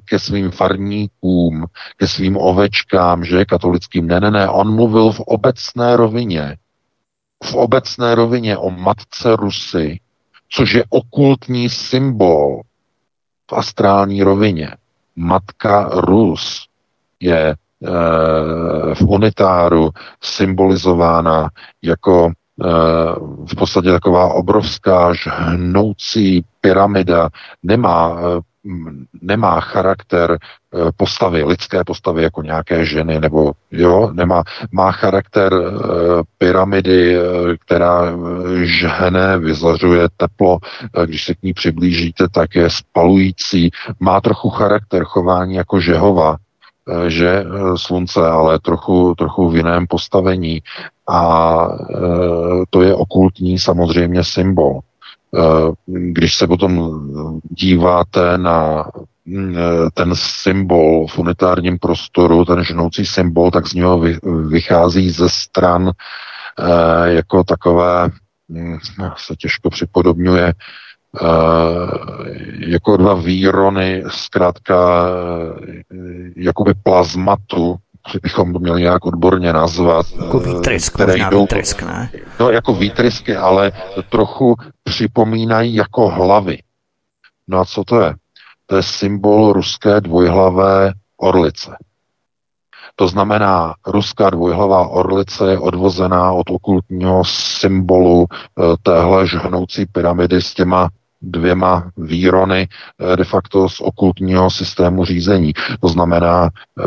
ke 0.06 0.20
svým 0.20 0.52
farníkům, 0.52 1.66
ke 1.98 2.08
svým 2.08 2.38
ovečkám, 2.38 3.26
že 3.26 3.46
katolickým. 3.46 4.08
Ne, 4.08 4.20
ne, 4.20 4.32
ne, 4.32 4.50
on 4.50 4.76
mluvil 4.76 5.12
v 5.12 5.20
obecné 5.20 5.98
rovině. 5.98 6.58
V 7.44 7.56
obecné 7.56 8.16
rovině 8.16 8.58
o 8.58 8.70
matce 8.70 9.36
Rusy, 9.36 10.00
což 10.50 10.74
je 10.74 10.84
okultní 10.90 11.70
symbol 11.70 12.62
v 13.52 13.54
astrální 13.54 14.24
rovině. 14.24 14.72
Matka 15.16 15.90
Rus 15.94 16.68
je 17.20 17.50
e, 17.50 17.56
v 18.96 19.02
unitáru 19.02 19.90
symbolizována 20.22 21.50
jako 21.82 22.28
e, 22.28 22.32
v 23.46 23.56
podstatě 23.58 23.92
taková 23.92 24.34
obrovská 24.34 25.14
žhnoucí 25.14 26.46
pyramida, 26.62 27.30
nemá 27.64 28.18
e, 28.20 28.53
nemá 29.22 29.60
charakter 29.60 30.38
eh, 30.40 30.92
postavy, 30.98 31.44
lidské 31.44 31.84
postavy 31.84 32.24
jako 32.24 32.42
nějaké 32.42 32.86
ženy, 32.86 33.20
nebo 33.20 33.52
jo, 33.72 34.10
nemá, 34.14 34.44
má 34.72 34.92
charakter 34.92 35.54
uh, 35.54 35.70
pyramidy, 36.38 37.18
uh, 37.18 37.24
která 37.66 38.14
žhne, 38.64 39.38
vyzařuje 39.38 40.08
teplo, 40.18 40.58
když 41.06 41.26
se 41.26 41.36
k 41.36 41.44
ní 41.44 41.54
přiblížíte, 41.54 42.30
tak 42.30 42.56
je 42.56 42.70
spalující, 42.70 43.72
má 44.00 44.22
trochu 44.22 44.50
charakter 44.50 45.04
chování 45.04 45.56
jako 45.56 45.80
žehova, 45.80 46.38
že 47.08 47.46
slunce, 47.76 48.28
ale 48.28 48.60
trochu, 48.60 49.16
trochu 49.16 49.50
v 49.50 49.56
jiném 49.56 49.88
postavení. 49.88 50.62
A 51.10 51.68
to 52.70 52.82
je 52.82 52.96
okultní 52.96 53.60
samozřejmě 53.60 54.24
symbol. 54.24 54.80
Eh, 55.36 55.72
když 55.86 56.36
se 56.36 56.48
potom 56.48 57.02
díváte 57.50 58.38
na 58.38 58.86
mm, 59.26 59.56
ten 59.94 60.12
symbol 60.16 61.08
v 61.08 61.20
unitárním 61.20 61.80
prostoru, 61.80 62.46
ten 62.46 62.64
ženoucí 62.64 63.06
symbol, 63.06 63.52
tak 63.52 63.68
z 63.68 63.74
něho 63.74 64.02
vychází 64.48 65.10
ze 65.10 65.30
stran 65.30 65.92
eh, 66.60 67.14
jako 67.14 67.44
takové, 67.44 68.10
mm, 68.48 68.78
se 69.18 69.36
těžko 69.36 69.70
připodobňuje, 69.70 70.54
eh, 71.22 71.28
jako 72.68 72.98
dva 72.98 73.14
výrony, 73.14 74.04
zkrátka 74.08 75.08
jakoby 76.36 76.74
plazmatu, 76.84 77.76
bychom 78.24 78.54
to 78.54 78.60
měli 78.60 78.82
nějak 78.82 79.06
odborně 79.06 79.54
nazvat. 79.54 80.06
Jako 80.22 80.40
výtrysk, 80.40 80.94
které 80.94 81.18
jdou, 81.18 81.42
výtrysk, 81.42 81.82
ne? 81.82 82.10
No, 82.40 82.50
jako 82.50 82.74
výtrysky, 82.74 83.36
ale 83.36 83.72
trochu 84.10 84.56
připomínají 84.84 85.76
jako 85.76 86.10
hlavy. 86.10 86.58
No 87.48 87.60
a 87.60 87.66
co 87.66 87.84
to 87.84 88.02
je? 88.02 88.16
To 88.66 88.76
je 88.76 88.84
symbol 88.84 89.54
ruské 89.54 90.02
dvojhlavé 90.02 90.94
orlice. 91.18 91.76
To 92.96 93.08
znamená, 93.08 93.74
ruská 93.88 94.30
dvojhlavá 94.30 94.88
orlice 94.88 95.52
je 95.52 95.60
odvozená 95.60 96.32
od 96.32 96.50
okultního 96.50 97.24
symbolu 97.26 98.26
eh, 98.30 98.64
téhle 98.84 99.28
žhnoucí 99.28 99.86
pyramidy 99.86 100.42
s 100.42 100.54
těma 100.54 100.90
dvěma 101.24 101.92
výrony 101.98 102.68
eh, 102.68 103.16
de 103.16 103.24
facto 103.24 103.70
z 103.70 103.82
okultního 103.82 104.50
systému 104.50 105.06
řízení. 105.06 105.54
To 105.82 105.88
znamená, 105.88 106.50
eh, 106.80 106.84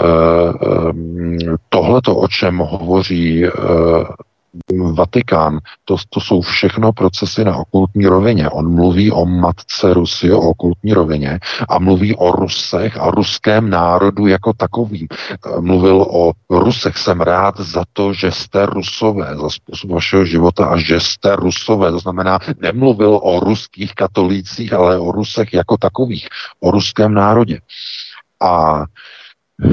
tohleto, 1.68 2.16
o 2.16 2.28
čem 2.28 2.58
hovoří 2.58 3.44
Vatikán, 4.94 5.58
to, 5.84 5.96
to 6.10 6.20
jsou 6.20 6.40
všechno 6.40 6.92
procesy 6.92 7.44
na 7.44 7.56
okultní 7.56 8.06
rovině. 8.06 8.50
On 8.50 8.74
mluví 8.74 9.12
o 9.12 9.26
matce 9.26 9.94
Rusy, 9.94 10.32
o 10.32 10.40
okultní 10.40 10.92
rovině 10.92 11.38
a 11.68 11.78
mluví 11.78 12.16
o 12.16 12.32
Rusech 12.32 12.96
a 12.96 13.10
ruském 13.10 13.70
národu 13.70 14.26
jako 14.26 14.52
takovým. 14.52 15.06
Mluvil 15.60 16.02
o 16.02 16.32
Rusech. 16.50 16.96
Jsem 16.96 17.20
rád 17.20 17.60
za 17.60 17.84
to, 17.92 18.12
že 18.12 18.32
jste 18.32 18.66
Rusové, 18.66 19.36
za 19.36 19.48
způsob 19.50 19.90
vašeho 19.90 20.24
života 20.24 20.66
a 20.66 20.76
že 20.76 21.00
jste 21.00 21.36
Rusové. 21.36 21.90
To 21.90 21.98
znamená, 21.98 22.38
nemluvil 22.58 23.20
o 23.22 23.40
ruských 23.40 23.94
katolících, 23.94 24.72
ale 24.72 24.98
o 24.98 25.12
Rusech 25.12 25.54
jako 25.54 25.76
takových, 25.76 26.28
o 26.60 26.70
ruském 26.70 27.14
národě. 27.14 27.60
A 28.40 28.84
e, 29.64 29.68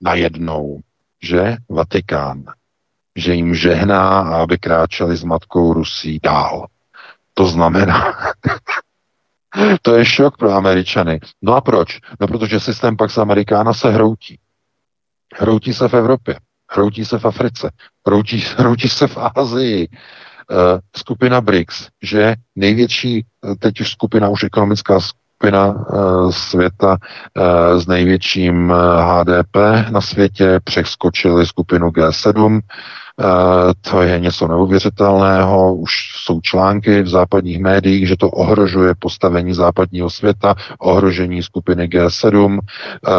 najednou, 0.00 0.80
že 1.22 1.56
Vatikán 1.68 2.44
že 3.16 3.34
jim 3.34 3.54
žehná, 3.54 4.18
aby 4.20 4.58
kráčeli 4.58 5.16
s 5.16 5.24
matkou 5.24 5.72
Rusí 5.72 6.20
dál. 6.22 6.66
To 7.34 7.46
znamená, 7.46 8.14
to 9.82 9.94
je 9.94 10.04
šok 10.04 10.36
pro 10.36 10.52
Američany. 10.52 11.20
No 11.42 11.54
a 11.54 11.60
proč? 11.60 12.00
No 12.20 12.26
protože 12.26 12.60
systém 12.60 12.96
Pax 12.96 13.18
Amerikána 13.18 13.72
se 13.72 13.90
hroutí. 13.90 14.38
Hroutí 15.34 15.74
se 15.74 15.88
v 15.88 15.94
Evropě, 15.94 16.36
hroutí 16.72 17.04
se 17.04 17.18
v 17.18 17.24
Africe, 17.24 17.70
hroutí, 18.06 18.44
hroutí 18.56 18.88
se 18.88 19.06
v 19.06 19.18
Asii. 19.36 19.88
Uh, 20.50 20.78
skupina 20.96 21.40
BRICS, 21.40 21.88
že 22.02 22.34
největší, 22.56 23.24
teď 23.58 23.80
už 23.80 23.90
skupina, 23.90 24.28
už 24.28 24.42
ekonomická 24.42 25.00
skupina 25.00 25.66
uh, 25.66 26.30
světa 26.30 26.96
s 27.76 27.86
největším 27.86 28.72
HDP 29.00 29.56
na 29.90 30.00
světě, 30.00 30.60
přeskočili 30.64 31.46
skupinu 31.46 31.88
G7, 31.88 32.60
Eh, 32.60 33.05
to 33.80 34.02
je 34.02 34.20
něco 34.20 34.48
neuvěřitelného. 34.48 35.74
Už 35.74 35.90
jsou 36.16 36.40
články 36.40 37.02
v 37.02 37.08
západních 37.08 37.58
médiích, 37.58 38.08
že 38.08 38.16
to 38.16 38.30
ohrožuje 38.30 38.94
postavení 38.98 39.54
západního 39.54 40.10
světa, 40.10 40.54
ohrožení 40.78 41.42
skupiny 41.42 41.88
G7. 41.88 42.58
Eh, 42.60 43.10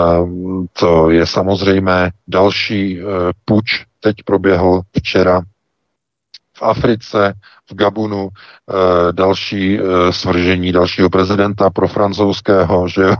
to 0.80 1.10
je 1.10 1.26
samozřejmé. 1.26 2.12
Další 2.28 3.00
eh, 3.00 3.04
puč 3.45 3.86
teď 4.00 4.16
proběhl 4.26 4.82
včera 4.98 5.41
v 6.58 6.64
Africe, 6.64 7.34
v 7.70 7.76
Gabunu, 7.76 8.30
další 9.12 9.80
svržení 10.10 10.72
dalšího 10.72 11.10
prezidenta 11.10 11.70
pro 11.70 11.88
francouzského, 11.88 12.88
že 12.88 13.02
jo, 13.02 13.16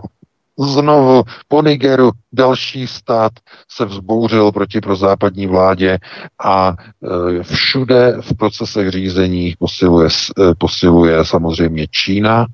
Znovu 0.60 1.24
po 1.48 1.62
Nigeru 1.62 2.12
další 2.34 2.88
stát 2.88 3.32
se 3.70 3.86
vzbouřil 3.86 4.52
proti 4.52 4.82
prozápadní 4.82 5.48
vládě 5.48 5.98
a 6.44 6.74
e, 6.74 7.44
všude 7.44 8.18
v 8.22 8.38
procesech 8.38 8.90
řízení 8.90 9.56
posiluje, 9.60 10.10
e, 10.10 10.56
posiluje 10.56 11.26
samozřejmě 11.26 11.88
Čína 11.88 12.46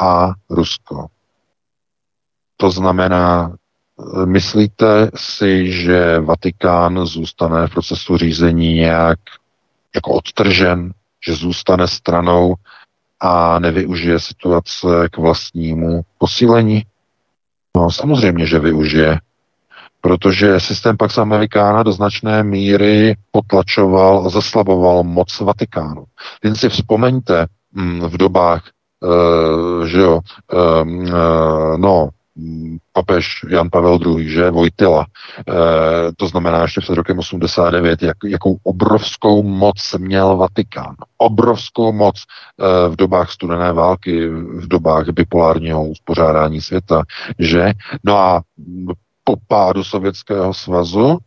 a 0.00 0.32
Rusko. 0.50 1.06
To 2.56 2.70
znamená, 2.70 3.52
e, 4.22 4.26
myslíte 4.26 5.10
si, 5.14 5.72
že 5.72 6.20
Vatikán 6.20 7.06
zůstane 7.06 7.66
v 7.66 7.70
procesu 7.70 8.16
řízení 8.16 8.74
nějak 8.74 9.18
jako 9.94 10.12
odtržen, 10.12 10.92
že 11.26 11.34
zůstane 11.34 11.88
stranou 11.88 12.54
a 13.20 13.58
nevyužije 13.58 14.20
situace 14.20 15.08
k 15.10 15.18
vlastnímu 15.18 16.02
posílení? 16.18 16.82
No 17.76 17.90
samozřejmě, 17.90 18.46
že 18.46 18.58
využije, 18.58 19.18
protože 20.00 20.60
systém 20.60 20.96
Pax 20.96 21.18
Americana 21.18 21.82
do 21.82 21.92
značné 21.92 22.42
míry 22.42 23.16
potlačoval 23.30 24.26
a 24.26 24.28
zaslaboval 24.28 25.02
moc 25.02 25.40
Vatikánu. 25.40 26.04
Jen 26.44 26.54
si 26.54 26.68
vzpomeňte 26.68 27.46
mm, 27.72 28.00
v 28.00 28.16
dobách, 28.16 28.62
uh, 29.00 29.86
že 29.86 30.00
jo, 30.00 30.20
uh, 30.52 31.76
no, 31.76 32.08
papež 32.92 33.44
Jan 33.48 33.70
Pavel 33.70 33.98
II, 34.06 34.28
že, 34.28 34.50
Vojtila, 34.50 35.06
e, 35.06 35.52
to 36.16 36.28
znamená 36.28 36.62
ještě 36.62 36.80
před 36.80 36.94
rokem 36.94 37.18
89, 37.18 38.02
jak, 38.02 38.16
jakou 38.26 38.56
obrovskou 38.62 39.42
moc 39.42 39.94
měl 39.98 40.36
Vatikán. 40.36 40.94
Obrovskou 41.18 41.92
moc 41.92 42.16
e, 42.18 42.88
v 42.88 42.96
dobách 42.96 43.30
studené 43.30 43.72
války, 43.72 44.28
v 44.28 44.68
dobách 44.68 45.08
bipolárního 45.08 45.88
uspořádání 45.88 46.60
světa, 46.60 47.02
že? 47.38 47.72
No 48.04 48.18
a 48.18 48.42
po 49.24 49.34
pádu 49.48 49.84
Sovětského 49.84 50.54
svazu, 50.54 51.18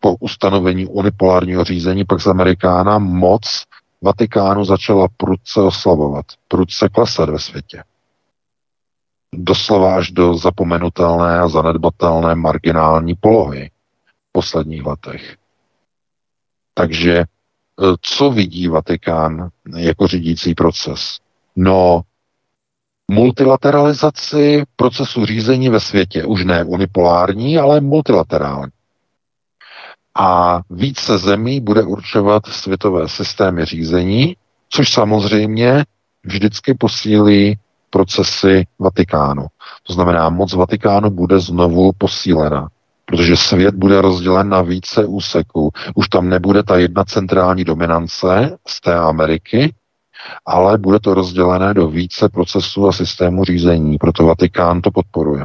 po 0.00 0.16
ustanovení 0.20 0.86
unipolárního 0.86 1.64
řízení 1.64 2.04
pak 2.04 2.20
z 2.20 2.26
Amerikána, 2.26 2.98
moc 2.98 3.64
Vatikánu 4.02 4.64
začala 4.64 5.08
prudce 5.16 5.60
oslavovat, 5.60 6.24
prudce 6.48 6.88
klesat 6.88 7.28
ve 7.28 7.38
světě 7.38 7.82
doslova 9.34 9.96
až 9.96 10.10
do 10.10 10.34
zapomenutelné 10.34 11.40
a 11.40 11.48
zanedbatelné 11.48 12.34
marginální 12.34 13.14
polohy 13.14 13.70
v 14.06 14.32
posledních 14.32 14.86
letech. 14.86 15.36
Takže 16.74 17.12
e, 17.18 17.24
co 18.00 18.30
vidí 18.30 18.68
Vatikán 18.68 19.48
jako 19.76 20.06
řídící 20.06 20.54
proces? 20.54 21.18
No, 21.56 22.02
multilateralizaci 23.10 24.64
procesu 24.76 25.26
řízení 25.26 25.68
ve 25.68 25.80
světě. 25.80 26.24
Už 26.24 26.44
ne 26.44 26.64
unipolární, 26.64 27.58
ale 27.58 27.80
multilaterální. 27.80 28.72
A 30.18 30.60
více 30.70 31.18
zemí 31.18 31.60
bude 31.60 31.82
určovat 31.82 32.46
světové 32.46 33.08
systémy 33.08 33.64
řízení, 33.64 34.36
což 34.68 34.92
samozřejmě 34.92 35.84
vždycky 36.24 36.74
posílí 36.74 37.58
procesy 37.90 38.66
Vatikánu. 38.78 39.46
To 39.82 39.92
znamená, 39.92 40.28
moc 40.28 40.52
Vatikánu 40.52 41.10
bude 41.10 41.40
znovu 41.40 41.92
posílena, 41.98 42.68
protože 43.04 43.36
svět 43.36 43.74
bude 43.74 44.00
rozdělen 44.00 44.48
na 44.48 44.62
více 44.62 45.04
úseků. 45.04 45.70
Už 45.94 46.08
tam 46.08 46.28
nebude 46.28 46.62
ta 46.62 46.76
jedna 46.76 47.04
centrální 47.04 47.64
dominance 47.64 48.58
z 48.66 48.80
té 48.80 48.94
Ameriky, 48.94 49.74
ale 50.46 50.78
bude 50.78 51.00
to 51.00 51.14
rozdělené 51.14 51.74
do 51.74 51.88
více 51.88 52.28
procesů 52.28 52.88
a 52.88 52.92
systému 52.92 53.44
řízení. 53.44 53.98
Proto 53.98 54.24
Vatikán 54.24 54.80
to 54.80 54.90
podporuje. 54.90 55.44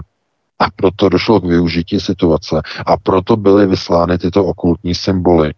A 0.59 0.65
proto 0.75 1.09
došlo 1.09 1.39
k 1.39 1.45
využití 1.45 1.99
situace. 1.99 2.61
A 2.85 2.97
proto 2.97 3.37
byly 3.37 3.67
vyslány 3.67 4.17
tyto 4.17 4.45
okultní 4.45 4.95
symboly. 4.95 5.53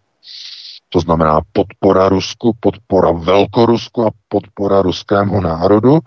To 0.90 1.00
znamená 1.00 1.42
podpora 1.54 2.10
Rusku, 2.10 2.54
podpora 2.60 3.12
Velkorusku 3.12 4.08
a 4.08 4.12
podpora 4.28 4.82
ruskému 4.82 5.42
národu 5.42 6.00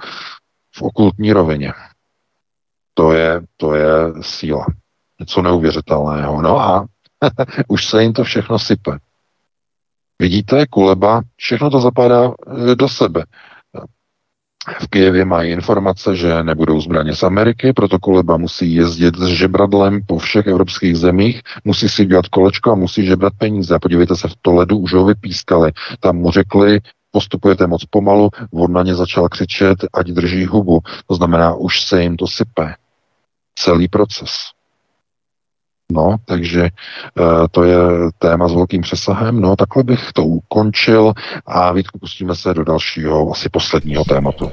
v 0.76 0.82
okultní 0.82 1.32
rovině. 1.32 1.72
To 2.94 3.12
je, 3.12 3.40
to 3.56 3.74
je 3.74 3.88
síla. 4.20 4.66
Něco 5.20 5.42
neuvěřitelného. 5.42 6.42
No 6.42 6.60
a 6.60 6.86
už 7.68 7.86
se 7.86 8.02
jim 8.02 8.12
to 8.12 8.24
všechno 8.24 8.58
sype. 8.58 8.98
Vidíte, 10.18 10.66
Kuleba, 10.66 11.22
všechno 11.36 11.70
to 11.70 11.80
zapadá 11.80 12.32
e, 12.72 12.74
do 12.74 12.88
sebe. 12.88 13.24
V 14.80 14.88
Kijevě 14.90 15.24
mají 15.24 15.52
informace, 15.52 16.16
že 16.16 16.42
nebudou 16.42 16.80
zbraně 16.80 17.14
z 17.14 17.22
Ameriky, 17.22 17.72
proto 17.72 17.98
Kuleba 17.98 18.36
musí 18.36 18.74
jezdit 18.74 19.16
s 19.16 19.26
žebradlem 19.26 20.00
po 20.06 20.18
všech 20.18 20.46
evropských 20.46 20.96
zemích, 20.96 21.42
musí 21.64 21.88
si 21.88 22.06
dělat 22.06 22.26
kolečko 22.26 22.72
a 22.72 22.74
musí 22.74 23.06
žebrat 23.06 23.32
peníze. 23.38 23.78
Podívejte 23.78 24.16
se, 24.16 24.28
v 24.28 24.34
Toledu 24.42 24.78
už 24.78 24.92
ho 24.92 25.04
vypískali. 25.04 25.72
Tam 26.00 26.16
mu 26.16 26.30
řekli, 26.30 26.80
postupujete 27.16 27.66
moc 27.66 27.84
pomalu, 27.84 28.30
on 28.52 28.72
na 28.72 28.82
ně 28.82 28.94
začal 28.94 29.28
křičet, 29.28 29.78
ať 29.92 30.06
drží 30.06 30.46
hubu. 30.46 30.80
To 31.06 31.14
znamená, 31.14 31.54
už 31.54 31.80
se 31.82 32.02
jim 32.02 32.16
to 32.16 32.26
sype. 32.26 32.74
Celý 33.58 33.88
proces. 33.88 34.30
No, 35.92 36.16
takže 36.24 36.62
e, 36.64 36.70
to 37.50 37.64
je 37.64 37.78
téma 38.18 38.48
s 38.48 38.52
velkým 38.52 38.82
přesahem. 38.82 39.40
No, 39.40 39.56
takhle 39.56 39.82
bych 39.82 40.12
to 40.12 40.24
ukončil 40.24 41.12
a 41.46 41.72
Vítku, 41.72 41.98
pustíme 41.98 42.34
se 42.34 42.54
do 42.54 42.64
dalšího, 42.64 43.32
asi 43.32 43.48
posledního 43.48 44.04
tématu. 44.04 44.52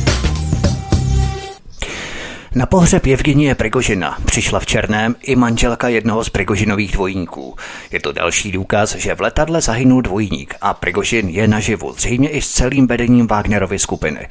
Na 2.55 2.65
pohřeb 2.65 3.07
Evgenie 3.07 3.55
Prigožina 3.55 4.17
přišla 4.25 4.59
v 4.59 4.65
Černém 4.65 5.15
i 5.21 5.35
manželka 5.35 5.87
jednoho 5.87 6.23
z 6.23 6.29
Prigožinových 6.29 6.91
dvojníků. 6.91 7.55
Je 7.91 7.99
to 7.99 8.11
další 8.11 8.51
důkaz, 8.51 8.95
že 8.95 9.15
v 9.15 9.21
letadle 9.21 9.61
zahynul 9.61 10.01
dvojník 10.01 10.55
a 10.61 10.73
Prigožin 10.73 11.29
je 11.29 11.47
naživu, 11.47 11.93
zřejmě 11.93 12.29
i 12.29 12.41
s 12.41 12.49
celým 12.49 12.87
vedením 12.87 13.27
Wagnerovy 13.27 13.79
skupiny. 13.79 14.27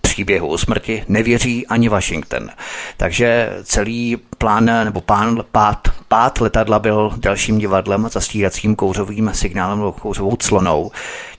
příběhu 0.00 0.48
o 0.48 0.58
smrti 0.58 1.04
nevěří 1.08 1.66
ani 1.66 1.88
Washington. 1.88 2.50
Takže 2.96 3.50
celý 3.62 4.16
plán 4.38 4.64
nebo 4.84 5.00
pán, 5.00 5.44
pád, 5.52 5.88
pád 6.08 6.40
letadla 6.40 6.78
byl 6.78 7.12
dalším 7.16 7.58
divadlem 7.58 8.08
zastíracím 8.12 8.76
kouřovým 8.76 9.30
signálem 9.34 9.78
nebo 9.78 9.92
kouřovou 9.92 10.36
clonou. 10.36 10.90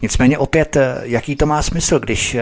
Nicméně 0.01 0.37
opět, 0.37 0.77
jaký 1.03 1.35
to 1.35 1.45
má 1.45 1.61
smysl, 1.61 1.99
když, 1.99 2.37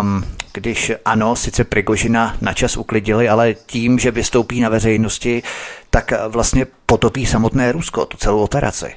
um, 0.00 0.24
když 0.54 0.92
ano, 1.04 1.36
sice 1.36 1.64
Prigožina 1.64 2.36
načas 2.40 2.76
uklidili, 2.76 3.28
ale 3.28 3.54
tím, 3.54 3.98
že 3.98 4.10
vystoupí 4.10 4.60
na 4.60 4.68
veřejnosti, 4.68 5.42
tak 5.90 6.12
vlastně 6.28 6.66
potopí 6.86 7.26
samotné 7.26 7.72
Rusko, 7.72 8.06
tu 8.06 8.16
celou 8.16 8.42
operaci. 8.42 8.94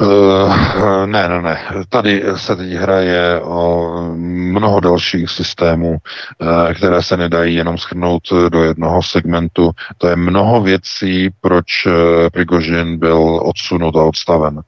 Uh, 0.00 1.06
ne, 1.06 1.28
ne, 1.28 1.42
ne. 1.42 1.58
Tady 1.88 2.24
se 2.36 2.56
teď 2.56 2.70
hraje 2.70 3.40
o 3.40 3.92
mnoho 4.16 4.80
dalších 4.80 5.30
systémů, 5.30 5.90
uh, 5.90 6.72
které 6.74 7.02
se 7.02 7.16
nedají 7.16 7.54
jenom 7.54 7.78
schrnout 7.78 8.22
do 8.48 8.64
jednoho 8.64 9.02
segmentu. 9.02 9.70
To 9.98 10.08
je 10.08 10.16
mnoho 10.16 10.60
věcí, 10.62 11.30
proč 11.40 11.86
uh, 11.86 11.92
Prigožin 12.32 12.98
byl 12.98 13.40
odsunut 13.42 13.96
a 13.96 14.04
odstaven. 14.04 14.60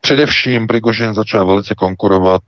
Především 0.00 0.66
Prigožin 0.66 1.14
začal 1.14 1.46
velice 1.46 1.74
konkurovat 1.74 2.42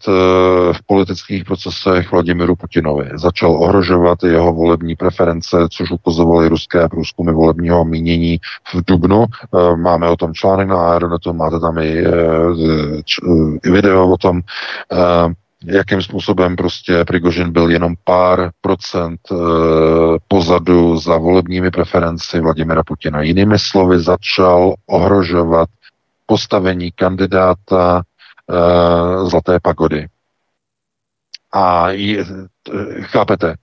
v 0.72 0.86
politických 0.86 1.45
procesech 1.45 2.12
Vladimiru 2.12 2.57
Putinovi. 2.57 3.11
Začal 3.14 3.51
ohrožovat 3.51 4.22
jeho 4.22 4.53
volební 4.53 4.97
preference, 4.97 5.57
což 5.70 5.91
ukazovaly 5.91 6.49
ruské 6.49 6.89
průzkumy 6.89 7.32
volebního 7.32 7.84
mínění 7.84 8.39
v 8.74 8.84
Dubnu. 8.86 9.24
Máme 9.76 10.09
o 10.09 10.16
tom 10.16 10.34
článek 10.34 10.68
na 10.68 10.91
Aeronetu, 10.91 11.32
máte 11.32 11.61
tam 11.61 11.78
i 11.78 12.05
video 13.64 14.11
o 14.11 14.16
tom, 14.16 14.41
eh, 14.93 15.35
jakým 15.64 16.03
způsobem 16.03 16.57
prostě 16.57 17.05
Prigožin 17.05 17.53
byl 17.53 17.70
jenom 17.70 17.95
pár 18.05 18.51
procent 18.61 19.20
eh, 19.33 19.35
pozadu 20.29 20.97
za 20.97 21.16
volebními 21.16 21.70
preferenci 21.70 22.41
Vladimira 22.41 22.83
Putina. 22.83 23.22
Jinými 23.22 23.59
slovy 23.59 24.01
začal 24.01 24.74
ohrožovat 24.87 25.68
postavení 26.26 26.93
kandidáta 26.93 28.03
eh, 28.03 29.29
Zlaté 29.29 29.61
pagody. 29.62 30.07
A 31.53 31.91
je, 31.91 32.24
chápete, 33.01 33.55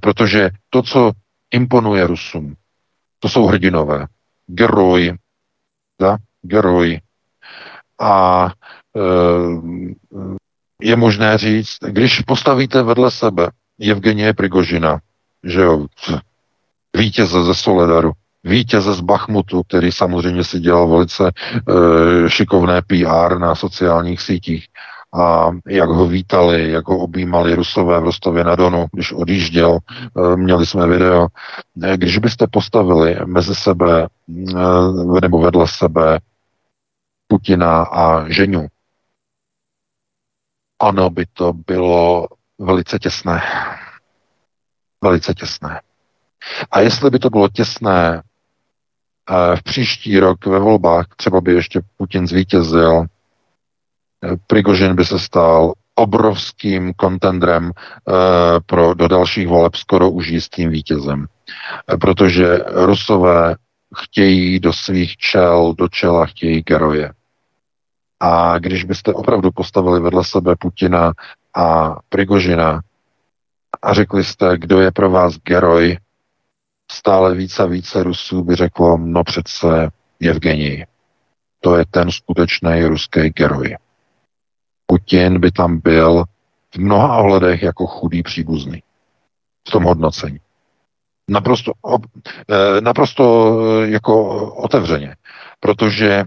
protože 0.00 0.50
to, 0.70 0.82
co 0.82 1.12
imponuje 1.50 2.06
Rusům, 2.06 2.54
to 3.18 3.28
jsou 3.28 3.46
hrdinové. 3.46 4.06
Geroj, 4.46 5.14
da? 6.00 6.16
geroj, 6.42 7.00
a 8.00 8.46
e, 8.96 9.00
je 10.82 10.96
možné 10.96 11.38
říct, 11.38 11.76
když 11.86 12.20
postavíte 12.20 12.82
vedle 12.82 13.10
sebe 13.10 13.50
Evgenie 13.90 14.34
Prigožina, 14.34 14.98
že 15.44 15.60
jo, 15.60 15.86
vítěze 16.96 17.44
ze 17.44 17.54
Soledaru, 17.54 18.12
vítěze 18.44 18.94
z 18.94 19.00
Bachmutu, 19.00 19.62
který 19.62 19.92
samozřejmě 19.92 20.44
si 20.44 20.60
dělal 20.60 20.88
velice 20.88 21.28
e, 21.28 22.30
šikovné 22.30 22.82
PR 22.82 23.38
na 23.38 23.54
sociálních 23.54 24.20
sítích, 24.20 24.66
a 25.14 25.50
jak 25.68 25.88
ho 25.88 26.06
vítali, 26.06 26.70
jak 26.70 26.88
ho 26.88 26.98
objímali 26.98 27.54
Rusové 27.54 28.00
v 28.00 28.04
Rostově 28.04 28.44
na 28.44 28.56
Donu, 28.56 28.86
když 28.92 29.12
odjížděl, 29.12 29.78
e, 29.78 30.36
měli 30.36 30.66
jsme 30.66 30.86
video. 30.86 31.26
Když 31.96 32.18
byste 32.18 32.46
postavili 32.50 33.16
mezi 33.24 33.54
sebe 33.54 34.06
nebo 35.20 35.40
vedle 35.40 35.68
sebe 35.68 36.18
Putina 37.28 37.82
a 37.82 38.28
Ženu, 38.28 38.66
ano, 40.78 41.10
by 41.10 41.26
to 41.26 41.52
bylo 41.52 42.28
velice 42.58 42.98
těsné. 42.98 43.42
Velice 45.02 45.34
těsné. 45.34 45.80
A 46.70 46.80
jestli 46.80 47.10
by 47.10 47.18
to 47.18 47.30
bylo 47.30 47.48
těsné 47.48 48.22
eh, 49.30 49.56
v 49.56 49.62
příští 49.62 50.18
rok 50.18 50.46
ve 50.46 50.58
volbách, 50.58 51.06
třeba 51.16 51.40
by 51.40 51.52
ještě 51.52 51.80
Putin 51.96 52.26
zvítězil, 52.26 53.04
eh, 54.24 54.36
Prigožin 54.46 54.96
by 54.96 55.04
se 55.04 55.18
stal 55.18 55.72
obrovským 55.94 56.94
kontendrem 56.94 57.72
eh, 57.74 58.12
pro, 58.66 58.94
do 58.94 59.08
dalších 59.08 59.48
voleb 59.48 59.74
skoro 59.74 60.10
už 60.10 60.28
jistým 60.28 60.70
vítězem. 60.70 61.26
Protože 62.00 62.58
Rusové 62.66 63.56
chtějí 63.96 64.60
do 64.60 64.72
svých 64.72 65.16
čel, 65.16 65.74
do 65.78 65.88
čela 65.88 66.26
chtějí 66.26 66.62
geroje. 66.62 67.12
A 68.20 68.58
když 68.58 68.84
byste 68.84 69.14
opravdu 69.14 69.50
postavili 69.50 70.00
vedle 70.00 70.24
sebe 70.24 70.56
Putina 70.56 71.12
a 71.54 71.96
Prigožina 72.08 72.80
a 73.82 73.94
řekli 73.94 74.24
jste, 74.24 74.58
kdo 74.58 74.80
je 74.80 74.92
pro 74.92 75.10
vás 75.10 75.36
geroj, 75.36 75.98
stále 76.92 77.34
více 77.34 77.62
a 77.62 77.66
více 77.66 78.02
Rusů 78.02 78.44
by 78.44 78.54
řeklo, 78.54 78.98
no 78.98 79.24
přece 79.24 79.90
Evgenij. 80.30 80.86
To 81.60 81.76
je 81.76 81.84
ten 81.90 82.10
skutečný 82.10 82.84
ruský 82.84 83.30
geroj. 83.30 83.76
Putin 84.86 85.40
by 85.40 85.50
tam 85.50 85.80
byl 85.80 86.24
v 86.74 86.78
mnoha 86.78 87.16
ohledech 87.16 87.62
jako 87.62 87.86
chudý 87.86 88.22
příbuzný 88.22 88.82
v 89.68 89.70
tom 89.70 89.84
hodnocení. 89.84 90.40
Naprosto, 91.28 91.72
eh, 92.50 92.80
naprosto 92.80 93.58
eh, 93.60 93.88
jako 93.88 94.46
otevřeně, 94.54 95.16
protože 95.60 96.24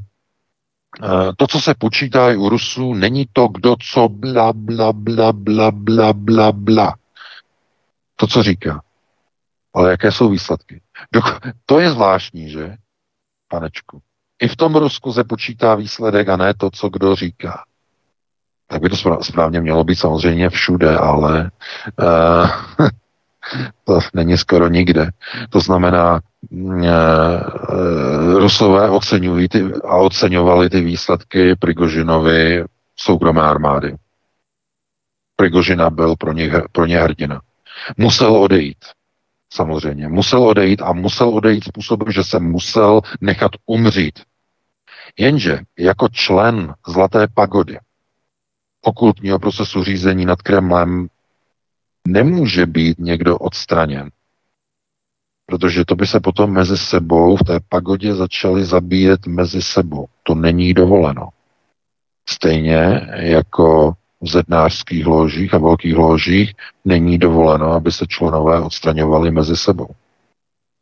to, 1.38 1.48
co 1.48 1.62
se 1.62 1.74
počítá 1.78 2.32
i 2.32 2.36
u 2.36 2.50
Rusů, 2.50 2.94
není 2.94 3.26
to, 3.34 3.48
kdo 3.48 3.76
co 3.92 4.10
bla, 4.10 4.54
bla, 4.54 4.94
bla, 4.94 5.32
bla, 5.32 5.72
bla, 5.72 6.14
bla, 6.14 6.52
bla. 6.52 6.96
To, 8.16 8.28
co 8.28 8.44
říká. 8.44 8.82
Ale 9.74 9.92
jaké 9.92 10.12
jsou 10.12 10.30
výsledky? 10.30 10.82
To 11.66 11.80
je 11.80 11.92
zvláštní, 11.92 12.50
že, 12.50 12.76
panečku? 13.48 14.02
I 14.42 14.48
v 14.48 14.56
tom 14.56 14.76
Rusku 14.76 15.14
se 15.14 15.24
počítá 15.24 15.76
výsledek 15.76 16.30
a 16.30 16.38
ne 16.38 16.54
to, 16.54 16.72
co 16.72 16.90
kdo 16.90 17.16
říká. 17.16 17.64
Tak 18.68 18.82
by 18.82 18.90
to 18.90 19.24
správně 19.24 19.62
mělo 19.62 19.84
být 19.84 19.96
samozřejmě 19.96 20.50
všude, 20.50 20.98
ale 20.98 21.52
uh, 22.00 22.88
to 23.84 24.00
není 24.14 24.38
skoro 24.38 24.68
nikde. 24.68 25.10
To 25.50 25.60
znamená, 25.60 26.20
mm, 26.52 26.84
eh, 26.84 26.90
Rusové 28.40 28.90
oceňují 28.90 29.48
ty, 29.48 29.64
a 29.84 29.98
oceňovali 29.98 30.70
ty 30.70 30.82
výsledky 30.82 31.56
Prigožinovi 31.56 32.64
soukromé 32.96 33.42
armády. 33.42 33.96
Prigožina 35.36 35.90
byl 35.90 36.16
pro 36.16 36.34
ně, 36.34 36.52
pro 36.72 36.86
ně 36.86 37.00
hrdina. 37.00 37.42
Musel 37.98 38.36
odejít. 38.36 38.86
Samozřejmě. 39.54 40.08
Musel 40.08 40.44
odejít 40.44 40.82
a 40.82 40.94
musel 40.94 41.30
odejít 41.30 41.64
způsobem, 41.64 42.12
že 42.12 42.24
se 42.24 42.40
musel 42.40 43.02
nechat 43.22 43.52
umřít. 43.66 44.20
Jenže 45.18 45.60
jako 45.80 46.08
člen 46.10 46.74
Zlaté 46.88 47.28
pagody, 47.34 47.80
okultního 48.82 49.40
procesu 49.40 49.84
řízení 49.84 50.26
nad 50.26 50.42
Kremlem, 50.42 51.08
nemůže 52.08 52.66
být 52.66 53.00
někdo 53.00 53.38
odstraněn. 53.38 54.10
Protože 55.46 55.86
to 55.86 55.96
by 55.96 56.08
se 56.08 56.20
potom 56.20 56.52
mezi 56.52 56.78
sebou 56.78 57.38
v 57.38 57.44
té 57.44 57.60
pagodě 57.70 58.16
začali 58.16 58.66
zabíjet 58.66 59.28
mezi 59.28 59.62
sebou. 59.62 60.06
To 60.24 60.36
není 60.36 60.74
dovoleno. 60.74 61.30
Stejně 62.30 63.08
jako 63.14 63.94
v 64.22 64.30
zednářských 64.30 65.06
ložích 65.06 65.54
a 65.54 65.58
velkých 65.58 65.96
ložích 65.96 66.54
není 66.86 67.18
dovoleno, 67.18 67.72
aby 67.72 67.92
se 67.92 68.06
členové 68.08 68.60
odstraňovali 68.60 69.32
mezi 69.32 69.58
sebou. 69.58 69.88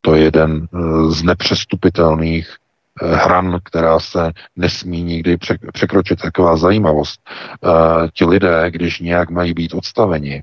To 0.00 0.14
je 0.14 0.22
jeden 0.22 0.68
eh, 0.74 0.78
z 1.10 1.22
nepřestupitelných 1.22 2.56
eh, 3.02 3.16
hran, 3.16 3.58
která 3.64 4.00
se 4.00 4.32
nesmí 4.56 5.02
nikdy 5.02 5.36
překročit. 5.72 6.20
Taková 6.20 6.56
zajímavost. 6.56 7.20
Eh, 7.30 8.08
ti 8.14 8.24
lidé, 8.24 8.70
když 8.70 9.00
nějak 9.00 9.30
mají 9.30 9.54
být 9.54 9.74
odstaveni, 9.74 10.42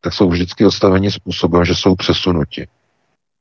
tak 0.00 0.12
jsou 0.12 0.28
vždycky 0.28 0.66
odstaveni 0.66 1.10
způsobem, 1.10 1.64
že 1.64 1.74
jsou 1.74 1.94
přesunuti 1.94 2.66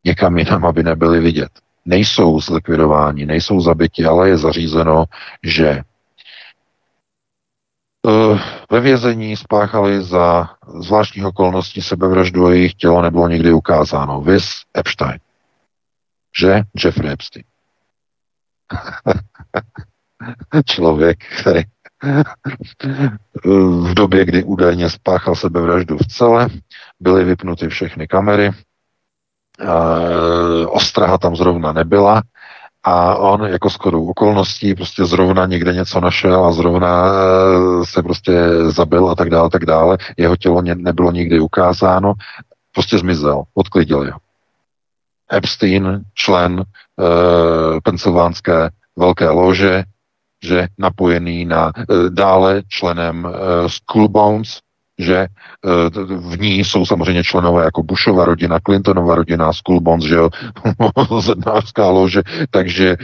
někam 0.06 0.38
jinam, 0.38 0.66
aby 0.66 0.84
nebyli 0.84 1.20
vidět. 1.20 1.50
Nejsou 1.86 2.40
zlikvidováni, 2.40 3.26
nejsou 3.26 3.62
zabiti, 3.62 4.06
ale 4.06 4.30
je 4.30 4.38
zařízeno, 4.38 5.06
že 5.44 5.70
eh, 8.08 8.40
ve 8.72 8.80
vězení 8.80 9.38
spáchali 9.38 10.04
za 10.04 10.50
zvláštních 10.80 11.26
okolností 11.26 11.82
sebevraždu 11.82 12.46
a 12.46 12.52
jejich 12.52 12.74
tělo 12.74 13.02
nebylo 13.02 13.28
nikdy 13.28 13.54
ukázáno. 13.54 14.22
Vys 14.22 14.50
Epstein. 14.78 15.20
Že? 16.40 16.62
Jeffrey 16.84 17.12
Epstein. 17.12 17.44
Člověk, 20.66 21.20
který 21.42 21.62
v 23.46 23.94
době, 23.94 24.26
kdy 24.26 24.44
údajně 24.44 24.90
spáchal 24.90 25.36
sebevraždu 25.36 25.98
v 25.98 26.08
celé, 26.08 26.48
byly 27.00 27.24
vypnuty 27.24 27.68
všechny 27.68 28.08
kamery, 28.08 28.52
ostraha 30.68 31.18
tam 31.18 31.36
zrovna 31.36 31.72
nebyla 31.72 32.22
a 32.84 33.16
on 33.16 33.46
jako 33.46 33.70
shodou 33.70 34.10
okolností 34.10 34.76
prostě 34.76 35.06
zrovna 35.06 35.46
někde 35.46 35.74
něco 35.74 36.00
našel 36.00 36.46
a 36.46 36.52
zrovna 36.52 37.06
eh, 37.06 37.86
se 37.86 38.04
prostě 38.04 38.42
zabil 38.68 39.10
a 39.10 39.16
tak 39.16 39.30
dále, 39.30 39.50
tak 39.50 39.66
dále. 39.66 39.98
Jeho 40.18 40.36
tělo 40.36 40.62
nebylo 40.62 41.12
nikdy 41.12 41.40
ukázáno, 41.40 42.14
prostě 42.72 42.98
zmizel, 42.98 43.44
odklidil 43.54 44.12
ho. 44.14 44.20
Epstein, 45.34 46.02
člen 46.14 46.54
uh, 46.54 47.80
pensylvánské 47.84 48.70
velké 48.96 49.30
lože, 49.30 49.84
že 50.44 50.68
napojený 50.78 51.46
na 51.46 51.66
uh, 51.66 52.10
dále 52.10 52.62
členem 52.68 53.26
uh, 53.26 53.32
Schoolbones, 53.68 54.60
že 55.00 55.18
e, 55.18 55.28
v 56.18 56.40
ní 56.40 56.60
jsou 56.60 56.86
samozřejmě 56.86 57.24
členové 57.24 57.64
jako 57.64 57.84
Bushova 57.84 58.26
rodina, 58.26 58.60
Clintonova 58.60 59.16
rodina, 59.16 59.54
School 59.54 59.80
Bonds, 59.80 60.06
že 60.06 60.16
jo, 60.16 60.30
zednářská 61.20 61.90
lože, 61.90 62.22
takže 62.50 62.90
e, 62.90 62.98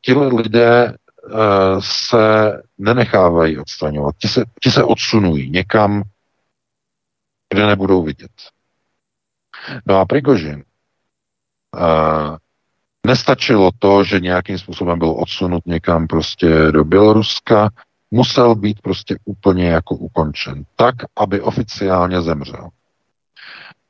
tihle 0.00 0.26
lidé 0.26 0.86
e, 0.86 0.94
se 1.80 2.52
nenechávají 2.78 3.58
odstraňovat, 3.58 4.14
ti 4.18 4.28
se, 4.28 4.44
ti 4.62 4.70
se 4.70 4.84
odsunují 4.84 5.50
někam, 5.50 6.02
kde 7.48 7.66
nebudou 7.66 8.02
vidět. 8.02 8.30
No 9.86 9.98
a 10.00 10.04
Prigožin 10.04 10.64
nestačilo 13.06 13.70
to, 13.78 14.04
že 14.04 14.20
nějakým 14.20 14.58
způsobem 14.58 14.98
byl 14.98 15.10
odsunut 15.10 15.66
někam 15.66 16.06
prostě 16.06 16.48
do 16.70 16.84
Běloruska, 16.84 17.70
musel 18.10 18.54
být 18.54 18.80
prostě 18.82 19.16
úplně 19.24 19.68
jako 19.68 19.94
ukončen, 19.94 20.64
tak, 20.76 20.94
aby 21.16 21.40
oficiálně 21.40 22.22
zemřel. 22.22 22.68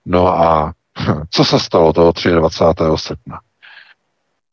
No 0.07 0.29
a 0.29 0.73
co 1.31 1.45
se 1.45 1.61
stalo 1.61 1.93
toho 1.93 2.12
23. 2.35 2.85
srpna? 2.97 3.41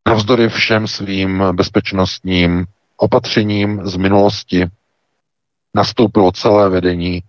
Navzdory 0.08 0.50
všem 0.50 0.88
svým 0.88 1.44
bezpečnostním 1.52 2.66
opatřením 2.98 3.82
z 3.86 3.96
minulosti 3.96 4.68
nastoupilo 5.74 6.32
celé 6.32 6.70
vedení 6.70 7.22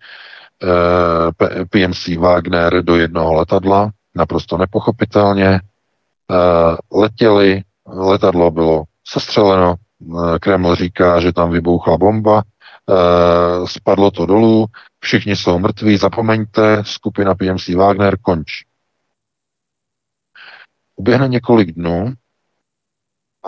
eh, 0.62 1.64
PMC 1.70 2.08
Wagner 2.18 2.84
do 2.84 2.96
jednoho 2.96 3.34
letadla, 3.34 3.90
naprosto 4.14 4.58
nepochopitelně. 4.58 5.60
Eh, 6.30 6.76
letěli, 6.98 7.62
letadlo 7.86 8.50
bylo 8.50 8.84
sestřeleno, 9.04 9.76
Eh, 10.12 10.38
Kreml 10.38 10.74
říká, 10.74 11.20
že 11.20 11.32
tam 11.32 11.50
vybouchla 11.50 11.96
bomba, 11.98 12.42
eh, 12.90 13.66
spadlo 13.66 14.10
to 14.10 14.26
dolů, 14.26 14.66
všichni 15.00 15.36
jsou 15.36 15.58
mrtví, 15.58 15.96
zapomeňte, 15.96 16.82
skupina 16.84 17.34
PMC 17.34 17.74
Wagner 17.74 18.18
končí. 18.18 18.66
Uběhne 20.96 21.28
několik 21.28 21.72
dnů 21.72 22.12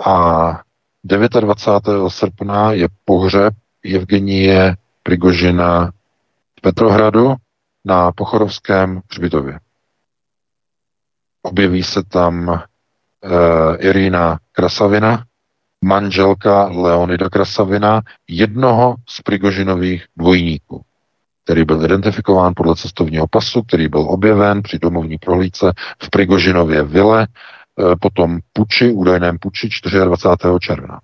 a 0.05 0.61
29. 1.03 2.09
srpna 2.09 2.71
je 2.71 2.87
pohřeb 3.05 3.53
Evgenie 3.95 4.75
Prigožina 5.03 5.91
v 6.57 6.61
Petrohradu 6.61 7.35
na 7.85 8.11
Pochorovském 8.11 9.01
hřbitově. 9.11 9.59
Objeví 11.47 11.83
se 11.83 12.03
tam 12.03 12.47
uh, 12.47 12.59
Irina 13.79 14.39
Krasavina, 14.51 15.23
manželka 15.83 16.67
Leonida 16.67 17.29
Krasavina, 17.29 18.01
jednoho 18.27 18.95
z 19.09 19.21
Prigožinových 19.21 20.05
dvojníků, 20.17 20.81
který 21.43 21.63
byl 21.65 21.85
identifikován 21.85 22.53
podle 22.55 22.75
cestovního 22.75 23.27
pasu, 23.27 23.63
který 23.63 23.87
byl 23.87 24.01
objeven 24.01 24.61
při 24.61 24.79
domovní 24.79 25.17
prohlídce 25.17 25.71
v 26.03 26.09
Prigožinově 26.09 26.83
vile, 26.83 27.27
eh, 27.27 27.95
potom 28.01 28.39
puči, 28.53 28.91
údajném 28.91 29.37
puči 29.39 29.69
24. 30.05 30.59
června. 30.59 30.99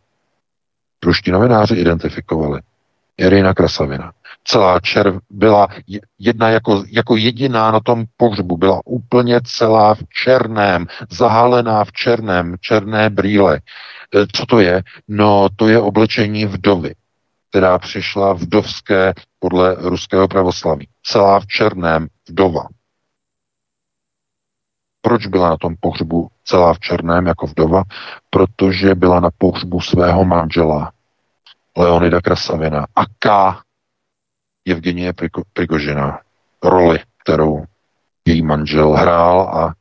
Ruští 1.05 1.31
novináři 1.31 1.75
identifikovali 1.75 2.61
Irina 3.17 3.53
Krasavina. 3.53 4.11
Celá 4.43 4.79
červ 4.79 5.15
byla 5.29 5.67
jedna 6.19 6.49
jako, 6.49 6.83
jako 6.91 7.15
jediná 7.15 7.71
na 7.71 7.79
tom 7.79 8.05
pohřbu, 8.17 8.57
byla 8.57 8.81
úplně 8.85 9.41
celá 9.43 9.95
v 9.95 10.03
černém, 10.23 10.87
zahalená 11.09 11.85
v 11.85 11.91
černém, 11.91 12.55
černé 12.61 13.09
brýle. 13.09 13.55
E, 13.55 14.27
co 14.33 14.45
to 14.45 14.59
je? 14.59 14.83
No, 15.07 15.47
to 15.55 15.67
je 15.67 15.79
oblečení 15.79 16.45
vdovy, 16.45 16.95
která 17.49 17.79
přišla 17.79 18.33
vdovské 18.33 19.13
podle 19.39 19.75
ruského 19.75 20.27
pravoslaví. 20.27 20.87
Celá 21.03 21.39
v 21.39 21.47
černém 21.47 22.07
vdova. 22.29 22.67
Proč 25.01 25.27
byla 25.27 25.49
na 25.49 25.57
tom 25.57 25.75
pohřbu 25.79 26.27
celá 26.45 26.73
v 26.73 26.79
černém 26.79 27.27
jako 27.27 27.47
vdova? 27.47 27.83
Protože 28.29 28.95
byla 28.95 29.19
na 29.19 29.29
pohřbu 29.37 29.81
svého 29.81 30.25
manžela 30.25 30.91
Leonida 31.77 32.21
Krasavina 32.21 32.85
a 32.95 33.01
K. 33.19 33.57
Evgenie 34.65 35.13
Prigožina. 35.53 36.19
Roli, 36.63 36.99
kterou 37.23 37.65
její 38.27 38.41
manžel 38.41 38.91
hrál 38.91 39.41
a 39.41 39.73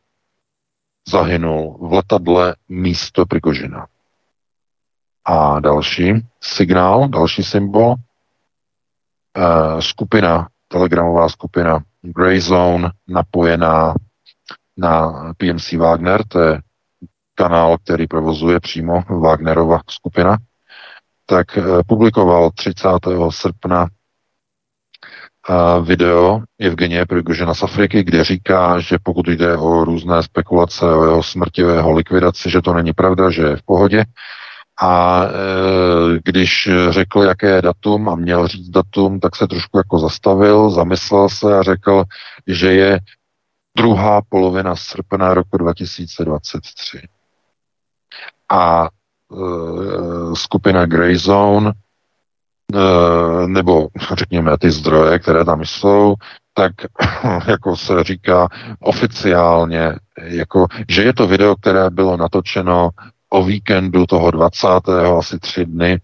zahynul 1.08 1.78
v 1.88 1.92
letadle 1.92 2.56
místo 2.68 3.26
Prigožina. 3.26 3.86
A 5.24 5.60
další 5.60 6.26
signál, 6.40 7.08
další 7.08 7.42
symbol, 7.42 7.94
eh, 9.36 9.82
skupina, 9.82 10.48
telegramová 10.68 11.28
skupina 11.28 11.78
Grey 12.02 12.40
Zone 12.40 12.90
napojená 13.08 13.94
na 14.76 15.12
PMC 15.36 15.72
Wagner, 15.72 16.26
to 16.28 16.40
je 16.40 16.60
kanál, 17.34 17.78
který 17.78 18.06
provozuje 18.06 18.60
přímo 18.60 19.02
Wagnerova 19.20 19.80
skupina, 19.90 20.36
tak 21.26 21.58
eh, 21.58 21.62
publikoval 21.86 22.50
30. 22.50 22.88
srpna 23.30 23.86
video 25.82 26.42
Evgenie 26.60 27.06
Prigožina 27.06 27.54
z 27.54 27.62
Afriky, 27.62 28.04
kde 28.04 28.24
říká, 28.24 28.80
že 28.80 28.98
pokud 29.02 29.28
jde 29.28 29.56
o 29.56 29.84
různé 29.84 30.22
spekulace 30.22 30.84
o 30.84 31.04
jeho 31.04 31.22
smrti, 31.22 31.64
o 31.64 31.68
jeho 31.68 31.92
likvidaci, 31.92 32.50
že 32.50 32.62
to 32.62 32.74
není 32.74 32.92
pravda, 32.92 33.30
že 33.30 33.42
je 33.42 33.56
v 33.56 33.62
pohodě. 33.62 34.04
A 34.80 35.24
e, 35.24 35.28
když 36.24 36.68
řekl, 36.90 37.22
jaké 37.22 37.50
je 37.50 37.62
datum 37.62 38.08
a 38.08 38.14
měl 38.14 38.48
říct 38.48 38.68
datum, 38.68 39.20
tak 39.20 39.36
se 39.36 39.46
trošku 39.46 39.78
jako 39.78 39.98
zastavil, 39.98 40.70
zamyslel 40.70 41.28
se 41.28 41.58
a 41.58 41.62
řekl, 41.62 42.04
že 42.46 42.72
je 42.72 42.98
druhá 43.76 44.20
polovina 44.28 44.76
srpna 44.76 45.34
roku 45.34 45.56
2023. 45.56 46.98
A 48.48 48.88
e, 49.32 50.36
skupina 50.36 50.86
Grey 50.86 51.16
Zone 51.16 51.72
nebo 53.46 53.88
řekněme 54.14 54.58
ty 54.58 54.70
zdroje, 54.70 55.18
které 55.18 55.44
tam 55.44 55.64
jsou, 55.64 56.14
tak 56.54 56.72
jako 57.46 57.76
se 57.76 58.04
říká 58.04 58.48
oficiálně, 58.80 59.92
jako, 60.22 60.66
že 60.88 61.02
je 61.02 61.14
to 61.14 61.26
video, 61.26 61.56
které 61.56 61.90
bylo 61.90 62.16
natočeno 62.16 62.90
o 63.30 63.44
víkendu 63.44 64.06
toho 64.06 64.30
20. 64.30 64.68
asi 65.18 65.38
tři 65.38 65.66
dny, 65.66 65.98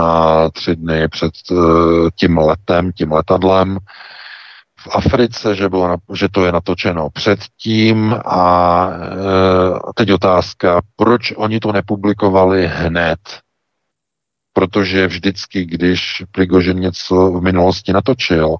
a 0.00 0.50
tři 0.50 0.76
dny 0.76 1.08
před 1.08 1.32
uh, 1.50 2.08
tím 2.14 2.38
letem, 2.38 2.92
tím 2.92 3.12
letadlem 3.12 3.78
v 4.78 4.88
Africe, 4.96 5.54
že, 5.54 5.68
bylo, 5.68 5.96
že 6.14 6.28
to 6.28 6.46
je 6.46 6.52
natočeno 6.52 7.10
předtím 7.10 8.16
a 8.24 8.88
teď 9.94 10.12
otázka, 10.12 10.80
proč 10.96 11.32
oni 11.36 11.60
to 11.60 11.72
nepublikovali 11.72 12.70
hned, 12.74 13.18
protože 14.54 15.06
vždycky, 15.06 15.64
když 15.64 16.22
Prigožin 16.32 16.80
něco 16.80 17.30
v 17.30 17.42
minulosti 17.42 17.92
natočil, 17.92 18.56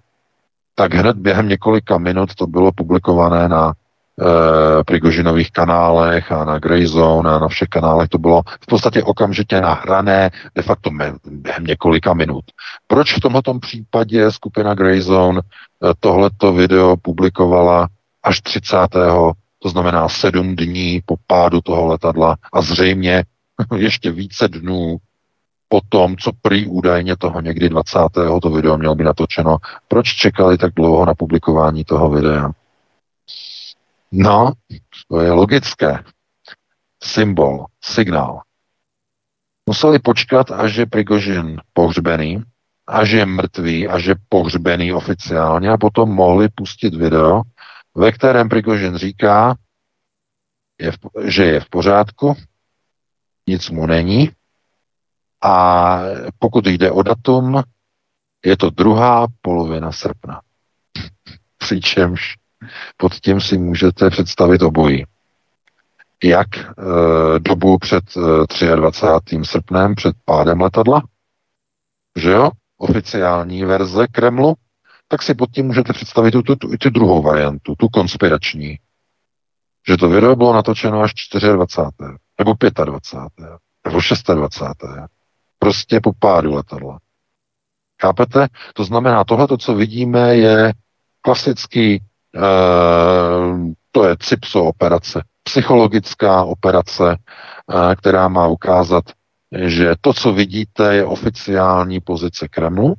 tak 0.74 0.95
hned 0.95 1.16
během 1.16 1.49
několika 1.49 1.99
minut 1.99 2.34
to 2.34 2.47
bylo 2.47 2.72
publikované 2.72 3.49
na 3.49 3.72
e, 3.72 4.84
Prigožinových 4.84 5.51
kanálech 5.51 6.32
a 6.32 6.45
na 6.45 6.59
Greyzone 6.59 7.30
a 7.30 7.38
na 7.38 7.49
všech 7.49 7.68
kanálech 7.68 8.09
to 8.09 8.18
bylo 8.18 8.42
v 8.61 8.66
podstatě 8.66 9.03
okamžitě 9.03 9.61
nahrané 9.61 10.30
de 10.55 10.62
facto 10.62 10.90
během 11.26 11.64
několika 11.64 12.14
minut. 12.14 12.45
Proč 12.86 13.16
v 13.16 13.20
tomto 13.20 13.59
případě 13.59 14.32
skupina 14.32 14.74
Greyzone 14.74 15.40
e, 15.40 15.42
tohleto 16.01 16.52
video 16.52 16.97
publikovala 16.97 17.89
až 18.23 18.40
30. 18.40 18.77
to 19.59 19.68
znamená 19.68 20.09
sedm 20.09 20.56
dní 20.56 21.01
po 21.06 21.16
pádu 21.27 21.60
toho 21.60 21.86
letadla 21.86 22.36
a 22.52 22.62
zřejmě 22.62 23.24
ještě 23.77 24.10
více 24.10 24.48
dnů 24.48 24.98
po 25.74 25.80
tom, 25.88 26.16
co 26.16 26.30
prý 26.42 26.66
údajně 26.66 27.16
toho 27.16 27.40
někdy 27.40 27.68
20. 27.68 27.98
to 28.42 28.51
video 28.51 28.78
mělo 28.78 28.94
být 28.94 29.05
natočeno. 29.05 29.56
Proč 29.88 30.09
čekali 30.09 30.59
tak 30.59 30.74
dlouho 30.74 31.06
na 31.06 31.14
publikování 31.14 31.84
toho 31.84 32.10
videa? 32.10 32.51
No, 34.12 34.52
to 35.09 35.20
je 35.20 35.32
logické. 35.32 36.05
Symbol, 37.02 37.66
signál. 37.84 38.40
Museli 39.66 39.98
počkat, 39.98 40.51
až 40.51 40.74
je 40.74 40.86
Prigožin 40.86 41.60
pohřbený, 41.72 42.42
až 42.86 43.10
je 43.10 43.26
mrtvý, 43.26 43.88
až 43.88 44.05
je 44.05 44.14
pohřbený 44.28 44.92
oficiálně 44.92 45.70
a 45.70 45.76
potom 45.76 46.10
mohli 46.10 46.48
pustit 46.55 46.94
video, 46.94 47.42
ve 47.94 48.12
kterém 48.12 48.48
Prigožin 48.48 48.96
říká, 48.96 49.56
je 50.80 50.92
v, 50.92 50.98
že 51.24 51.44
je 51.44 51.60
v 51.60 51.68
pořádku, 51.68 52.36
nic 53.48 53.70
mu 53.70 53.86
není. 53.86 54.30
A 55.44 56.00
pokud 56.38 56.66
jde 56.66 56.90
o 56.90 57.02
datum, 57.02 57.62
je 58.44 58.56
to 58.56 58.70
druhá 58.70 59.26
polovina 59.40 59.92
srpna. 59.92 60.40
Přičemž 61.58 62.34
pod 62.96 63.14
tím 63.14 63.40
si 63.40 63.58
můžete 63.58 64.10
představit 64.10 64.62
obojí. 64.62 65.04
Jak 66.24 66.48
e, 66.56 66.64
dobu 67.38 67.78
před 67.78 68.04
e, 68.62 68.76
23. 68.76 69.40
srpnem, 69.42 69.94
před 69.94 70.16
pádem 70.24 70.60
letadla, 70.60 71.02
že 72.16 72.30
jo, 72.30 72.50
oficiální 72.78 73.64
verze 73.64 74.06
Kremlu, 74.06 74.54
tak 75.08 75.22
si 75.22 75.34
pod 75.34 75.50
tím 75.50 75.66
můžete 75.66 75.92
představit 75.92 76.30
tu, 76.30 76.42
tu, 76.42 76.56
tu, 76.56 76.76
tu 76.76 76.90
druhou 76.90 77.22
variantu, 77.22 77.74
tu 77.78 77.88
konspirační. 77.88 78.78
Že 79.88 79.96
to 79.96 80.08
video 80.08 80.36
bylo 80.36 80.54
natočeno 80.54 81.00
až 81.00 81.12
24. 81.14 81.46
nebo 81.46 82.54
25. 82.84 83.48
nebo 83.84 83.98
26. 84.00 85.14
Prostě 85.65 86.01
po 86.01 86.12
pádu 86.19 86.55
letadla. 86.55 86.99
Chápete? 88.03 88.47
To 88.74 88.85
znamená, 88.85 89.24
tohle, 89.24 89.47
co 89.59 89.74
vidíme, 89.74 90.36
je 90.36 90.73
klasický, 91.20 91.95
e, 91.95 92.03
to 93.93 94.09
je 94.09 94.16
CIPSO 94.20 94.65
operace, 94.65 95.24
psychologická 95.43 96.45
operace, 96.45 97.12
e, 97.12 97.97
která 97.97 98.28
má 98.28 98.47
ukázat, 98.47 99.05
že 99.66 99.95
to, 100.01 100.12
co 100.12 100.32
vidíte, 100.32 100.95
je 100.95 101.05
oficiální 101.05 102.01
pozice 102.01 102.49
Kremlu. 102.49 102.95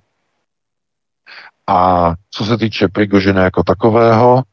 A 1.68 2.12
co 2.32 2.46
se 2.46 2.58
týče 2.58 2.88
Prigožina 2.88 3.44
jako 3.44 3.64
takového, 3.64 4.44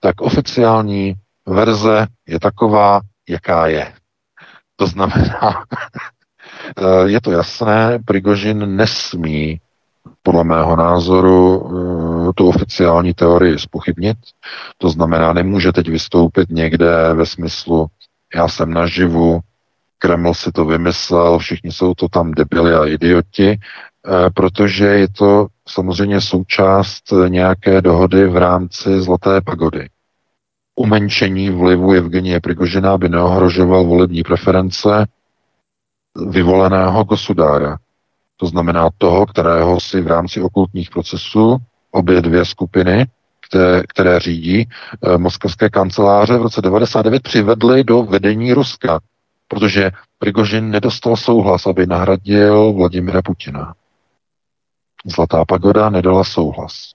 tak 0.00 0.20
oficiální 0.20 1.14
verze 1.46 2.06
je 2.26 2.40
taková, 2.40 3.00
jaká 3.28 3.66
je. 3.66 3.94
To 4.76 4.86
znamená, 4.86 5.64
je 7.06 7.20
to 7.20 7.30
jasné, 7.30 7.98
Prigožin 8.04 8.76
nesmí 8.76 9.60
podle 10.22 10.44
mého 10.44 10.76
názoru 10.76 11.66
eh, 11.66 12.32
tu 12.32 12.48
oficiální 12.48 13.14
teorii 13.14 13.58
spochybnit. 13.58 14.16
To 14.78 14.90
znamená, 14.90 15.32
nemůže 15.32 15.72
teď 15.72 15.88
vystoupit 15.88 16.50
někde 16.50 17.14
ve 17.14 17.26
smyslu, 17.26 17.86
já 18.34 18.48
jsem 18.48 18.72
naživu, 18.72 19.40
Kreml 19.98 20.34
si 20.34 20.52
to 20.52 20.64
vymyslel, 20.64 21.38
všichni 21.38 21.72
jsou 21.72 21.94
to 21.94 22.08
tam 22.08 22.32
debili 22.32 22.74
a 22.74 22.84
idioti, 22.84 23.50
eh, 23.50 24.30
protože 24.34 24.84
je 24.84 25.08
to 25.08 25.46
samozřejmě 25.68 26.20
součást 26.20 27.02
nějaké 27.28 27.80
dohody 27.80 28.26
v 28.26 28.36
rámci 28.36 29.00
Zlaté 29.00 29.40
pagody. 29.40 29.88
Umenšení 30.76 31.50
vlivu 31.50 31.92
Evgenie 31.92 32.40
Prigožina 32.40 32.98
by 32.98 33.08
neohrožoval 33.08 33.84
volební 33.84 34.22
preference 34.22 35.06
vyvoleného 36.30 37.04
gosudára. 37.04 37.78
To 38.36 38.46
znamená 38.46 38.88
toho, 38.98 39.26
kterého 39.26 39.80
si 39.80 40.00
v 40.00 40.06
rámci 40.06 40.40
okultních 40.40 40.90
procesů 40.90 41.56
obě 41.90 42.22
dvě 42.22 42.44
skupiny, 42.44 43.06
které, 43.48 43.82
které 43.88 44.20
řídí 44.20 44.68
eh, 44.68 45.18
moskovské 45.18 45.70
kanceláře 45.70 46.38
v 46.38 46.42
roce 46.42 46.62
99 46.62 47.22
přivedly 47.22 47.84
do 47.84 48.02
vedení 48.02 48.52
Ruska 48.52 49.00
protože 49.48 49.90
Prigožin 50.18 50.70
nedostal 50.70 51.16
souhlas, 51.16 51.66
aby 51.66 51.86
nahradil 51.86 52.72
Vladimira 52.72 53.22
Putina. 53.22 53.74
Zlatá 55.06 55.44
pagoda 55.44 55.90
nedala 55.90 56.24
souhlas. 56.24 56.92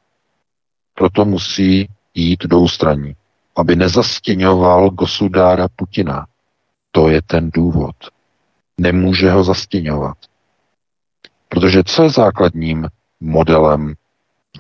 Proto 0.94 1.26
musí 1.26 1.90
jít 2.14 2.44
do 2.44 2.60
ústraní, 2.60 3.16
aby 3.56 3.76
nezastěňoval 3.76 4.90
Gosudára 4.90 5.68
Putina. 5.76 6.26
To 6.92 7.10
je 7.10 7.22
ten 7.22 7.50
důvod. 7.54 7.96
Nemůže 8.80 9.32
ho 9.32 9.44
zastěňovat. 9.44 10.18
Protože 11.50 11.84
co 11.84 12.04
je 12.04 12.10
základním 12.10 12.88
modelem 13.20 13.96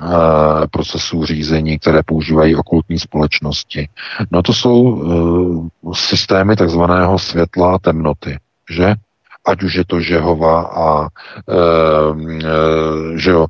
Eh, 0.01 0.67
procesů 0.71 1.25
řízení, 1.25 1.79
které 1.79 2.03
používají 2.03 2.55
okultní 2.55 2.99
společnosti. 2.99 3.89
No 4.31 4.41
to 4.43 4.53
jsou 4.53 4.81
uh, 4.81 5.93
systémy 5.93 6.55
takzvaného 6.55 7.19
světla 7.19 7.75
a 7.75 7.77
temnoty, 7.77 8.39
že? 8.69 8.93
Ať 9.45 9.63
už 9.63 9.73
je 9.73 9.85
to 9.85 9.99
Žehova 9.99 10.61
a 10.61 11.01
uh, 11.01 11.07
že 13.15 13.31
jo, 13.31 13.45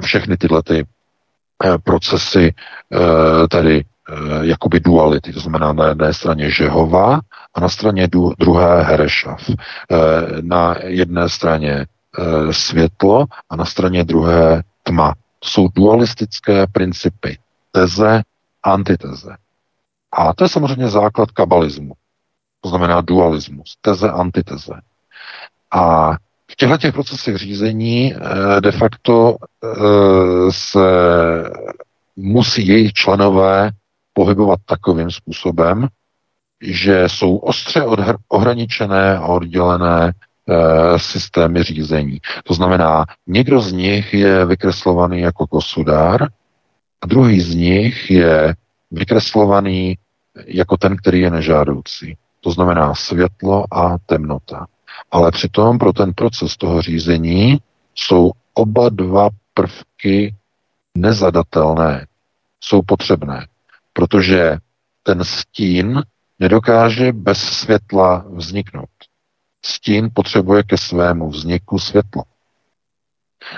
všechny 0.00 0.36
tyhle 0.36 0.62
ty 0.62 0.86
procesy 1.84 2.54
tady 3.50 3.84
jakoby 4.42 4.80
duality, 4.80 5.32
to 5.32 5.40
znamená 5.40 5.72
na 5.72 5.86
jedné 5.86 6.14
straně 6.14 6.50
Žehova 6.50 7.20
a 7.54 7.60
na 7.60 7.68
straně 7.68 8.08
druhé 8.38 8.82
Herešav. 8.82 9.48
Uh, 9.48 9.56
na 10.40 10.74
jedné 10.84 11.28
straně 11.28 11.86
uh, 12.18 12.50
světlo 12.50 13.26
a 13.50 13.56
na 13.56 13.64
straně 13.64 14.04
druhé 14.04 14.62
tma. 14.82 15.14
To 15.38 15.48
jsou 15.48 15.68
dualistické 15.68 16.66
principy. 16.72 17.38
Teze, 17.72 18.22
antiteze. 18.62 19.36
A 20.12 20.34
to 20.34 20.44
je 20.44 20.48
samozřejmě 20.48 20.88
základ 20.88 21.30
kabalismu. 21.30 21.94
To 22.60 22.68
znamená 22.68 23.00
dualismus. 23.00 23.76
Teze, 23.80 24.10
antiteze. 24.10 24.74
A 25.70 26.12
v 26.50 26.56
těchto 26.56 26.76
těch 26.76 26.94
procesech 26.94 27.36
řízení 27.36 28.14
eh, 28.14 28.60
de 28.60 28.72
facto 28.72 29.36
eh, 29.36 29.68
se 30.50 30.80
musí 32.16 32.66
jejich 32.66 32.92
členové 32.92 33.70
pohybovat 34.18 34.58
takovým 34.66 35.10
způsobem, 35.10 35.88
že 36.62 37.08
jsou 37.08 37.36
ostře 37.36 37.84
ohraničené 38.28 39.18
a 39.18 39.26
oddělené 39.26 40.12
Eh, 40.50 40.98
systémy 40.98 41.62
řízení. 41.62 42.18
To 42.44 42.54
znamená, 42.54 43.04
někdo 43.26 43.60
z 43.60 43.72
nich 43.72 44.14
je 44.14 44.44
vykreslovaný 44.46 45.20
jako 45.20 45.46
kosudár 45.46 46.22
a 47.00 47.06
druhý 47.06 47.40
z 47.40 47.54
nich 47.54 48.10
je 48.10 48.54
vykreslovaný 48.90 49.98
jako 50.46 50.76
ten, 50.76 50.96
který 50.96 51.20
je 51.20 51.30
nežádoucí. 51.30 52.16
To 52.40 52.50
znamená 52.50 52.94
světlo 52.94 53.64
a 53.74 53.96
temnota. 54.06 54.66
Ale 55.10 55.30
přitom 55.30 55.78
pro 55.78 55.92
ten 55.92 56.12
proces 56.14 56.56
toho 56.56 56.82
řízení 56.82 57.58
jsou 57.94 58.30
oba 58.54 58.88
dva 58.88 59.28
prvky 59.54 60.34
nezadatelné, 60.94 62.06
jsou 62.60 62.82
potřebné, 62.82 63.46
protože 63.98 64.56
ten 65.02 65.24
stín 65.24 66.02
nedokáže 66.38 67.12
bez 67.12 67.38
světla 67.38 68.24
vzniknout 68.30 68.88
stín 69.64 70.10
potřebuje 70.14 70.62
ke 70.62 70.76
svému 70.76 71.30
vzniku 71.30 71.78
světlo. 71.78 72.22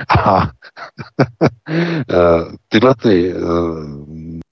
A 0.09 0.43
eh, 1.71 1.85
tyhle 2.69 2.95
ty 2.95 3.33
eh, 3.33 3.39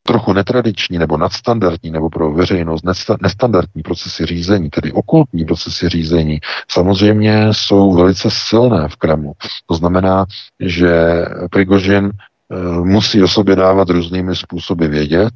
trochu 0.02 0.32
netradiční 0.32 0.98
nebo 0.98 1.16
nadstandardní 1.16 1.90
nebo 1.90 2.10
pro 2.10 2.32
veřejnost 2.32 2.85
nestandardní 3.23 3.82
procesy 3.82 4.27
řízení, 4.27 4.70
tedy 4.70 4.93
okultní 4.93 5.44
procesy 5.44 5.89
řízení, 5.89 6.40
samozřejmě 6.70 7.48
jsou 7.52 7.94
velice 7.94 8.28
silné 8.31 8.89
v 8.89 8.97
Kremlu. 8.97 9.32
To 9.66 9.74
znamená, 9.74 10.27
že 10.60 11.24
Prigožin 11.51 12.10
eh, 12.12 12.56
musí 12.85 13.23
o 13.23 13.28
sobě 13.28 13.56
dávat 13.56 13.90
různými 13.90 14.36
způsoby 14.36 14.86
vědět, 14.86 15.32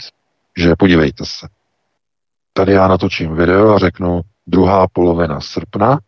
že 0.57 0.77
podívejte 0.79 1.27
se, 1.27 1.49
tady 2.53 2.73
já 2.73 2.89
natočím 2.89 3.37
video 3.37 3.74
a 3.74 3.79
řeknu 3.79 4.20
druhá 4.47 4.87
polovina 4.93 5.41
srpna 5.41 5.99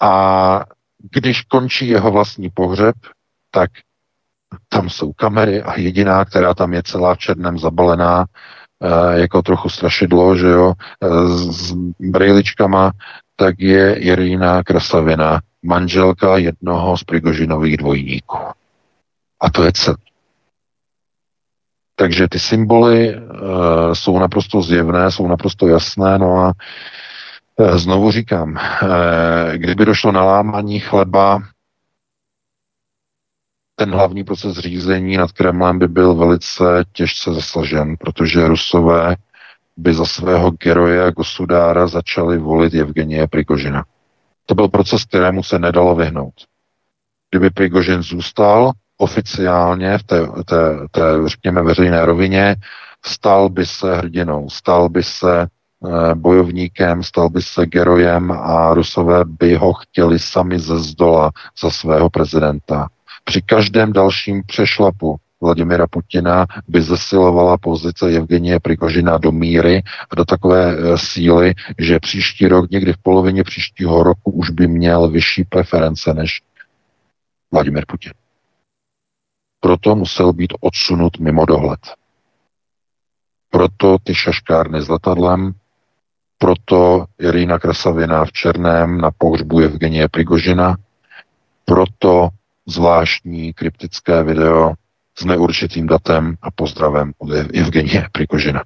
a 0.00 0.64
když 1.12 1.42
končí 1.42 1.88
jeho 1.88 2.10
vlastní 2.10 2.50
pohřeb, 2.50 2.94
tak 3.50 3.70
tam 4.68 4.90
jsou 4.90 5.12
kamery 5.12 5.62
a 5.62 5.78
jediná, 5.78 6.24
která 6.24 6.54
tam 6.54 6.72
je 6.72 6.82
celá 6.82 7.14
v 7.14 7.18
černém 7.18 7.58
zabalená, 7.58 8.24
e, 8.82 9.20
jako 9.20 9.42
trochu 9.42 9.68
strašidlo, 9.68 10.36
že 10.36 10.46
jo, 10.46 10.72
e, 11.02 11.28
s 11.52 11.72
brýličkama, 12.00 12.92
tak 13.36 13.60
je 13.60 13.94
Irina 13.94 14.62
Krasavina, 14.62 15.40
manželka 15.62 16.36
jednoho 16.36 16.96
z 16.98 17.04
Prigožinových 17.04 17.76
dvojníků. 17.76 18.38
A 19.40 19.50
to 19.50 19.64
je. 19.64 19.72
Takže 21.98 22.28
ty 22.28 22.38
symboly 22.38 23.08
e, 23.10 23.20
jsou 23.92 24.18
naprosto 24.18 24.62
zjevné, 24.62 25.10
jsou 25.10 25.26
naprosto 25.26 25.68
jasné, 25.68 26.18
no 26.18 26.36
a 26.36 26.52
Eh, 27.60 27.78
znovu 27.78 28.10
říkám, 28.10 28.56
eh, 28.56 29.58
kdyby 29.58 29.84
došlo 29.84 30.12
na 30.12 30.24
lámání 30.24 30.80
chleba, 30.80 31.42
ten 33.74 33.90
hlavní 33.90 34.24
proces 34.24 34.58
řízení 34.58 35.16
nad 35.16 35.32
Kremlem 35.32 35.78
by 35.78 35.88
byl 35.88 36.14
velice 36.14 36.84
těžce 36.92 37.34
zasažen, 37.34 37.96
protože 37.96 38.48
Rusové 38.48 39.16
by 39.76 39.94
za 39.94 40.04
svého 40.04 40.50
geroje 40.50 41.04
a 41.04 41.10
gosudára 41.10 41.86
začali 41.86 42.38
volit 42.38 42.74
Evgenie 42.74 43.26
Prigožina. 43.26 43.84
To 44.46 44.54
byl 44.54 44.68
proces, 44.68 45.04
kterému 45.04 45.42
se 45.42 45.58
nedalo 45.58 45.94
vyhnout. 45.94 46.34
Kdyby 47.30 47.50
Prigožin 47.50 48.02
zůstal 48.02 48.72
oficiálně 48.98 49.98
v 49.98 50.02
té, 50.02 50.26
té, 50.26 50.88
té 50.90 51.00
řekněme, 51.26 51.62
veřejné 51.62 52.04
rovině, 52.04 52.56
stal 53.06 53.48
by 53.48 53.66
se 53.66 53.96
hrdinou, 53.96 54.50
stal 54.50 54.88
by 54.88 55.02
se 55.02 55.46
bojovníkem, 56.14 57.02
stal 57.02 57.28
by 57.28 57.42
se 57.42 57.66
gerojem 57.66 58.32
a 58.32 58.74
Rusové 58.74 59.24
by 59.24 59.54
ho 59.54 59.72
chtěli 59.72 60.18
sami 60.18 60.58
ze 60.58 60.78
zdola 60.78 61.30
za 61.62 61.70
svého 61.70 62.10
prezidenta. 62.10 62.88
Při 63.24 63.42
každém 63.42 63.92
dalším 63.92 64.42
přešlapu 64.46 65.16
Vladimira 65.40 65.86
Putina 65.86 66.46
by 66.68 66.82
zesilovala 66.82 67.58
pozice 67.58 68.06
Evgenie 68.06 68.60
Prigožina 68.60 69.18
do 69.18 69.32
míry 69.32 69.82
a 70.10 70.14
do 70.14 70.24
takové 70.24 70.72
e, 70.72 70.98
síly, 70.98 71.54
že 71.78 72.00
příští 72.00 72.48
rok, 72.48 72.70
někdy 72.70 72.92
v 72.92 73.02
polovině 73.02 73.44
příštího 73.44 74.02
roku, 74.02 74.30
už 74.30 74.50
by 74.50 74.66
měl 74.66 75.08
vyšší 75.08 75.44
preference 75.44 76.14
než 76.14 76.40
Vladimir 77.52 77.84
Putin. 77.88 78.12
Proto 79.60 79.96
musel 79.96 80.32
být 80.32 80.54
odsunut 80.60 81.18
mimo 81.18 81.46
dohled. 81.46 81.80
Proto 83.50 83.98
ty 83.98 84.14
šaškárny 84.14 84.82
s 84.82 84.88
letadlem, 84.88 85.54
proto 86.38 87.06
Irina 87.18 87.58
Krasavina 87.58 88.24
v 88.24 88.32
Černém 88.32 89.00
na 89.00 89.10
pohřbu 89.10 89.60
Evgenie 89.60 90.08
Prigožina, 90.08 90.76
proto 91.64 92.28
zvláštní 92.66 93.52
kryptické 93.52 94.22
video 94.22 94.74
s 95.18 95.24
neurčitým 95.24 95.86
datem 95.86 96.36
a 96.42 96.50
pozdravem 96.50 97.12
od 97.18 97.30
Evgenie 97.32 98.08
Prikožina. 98.12 98.62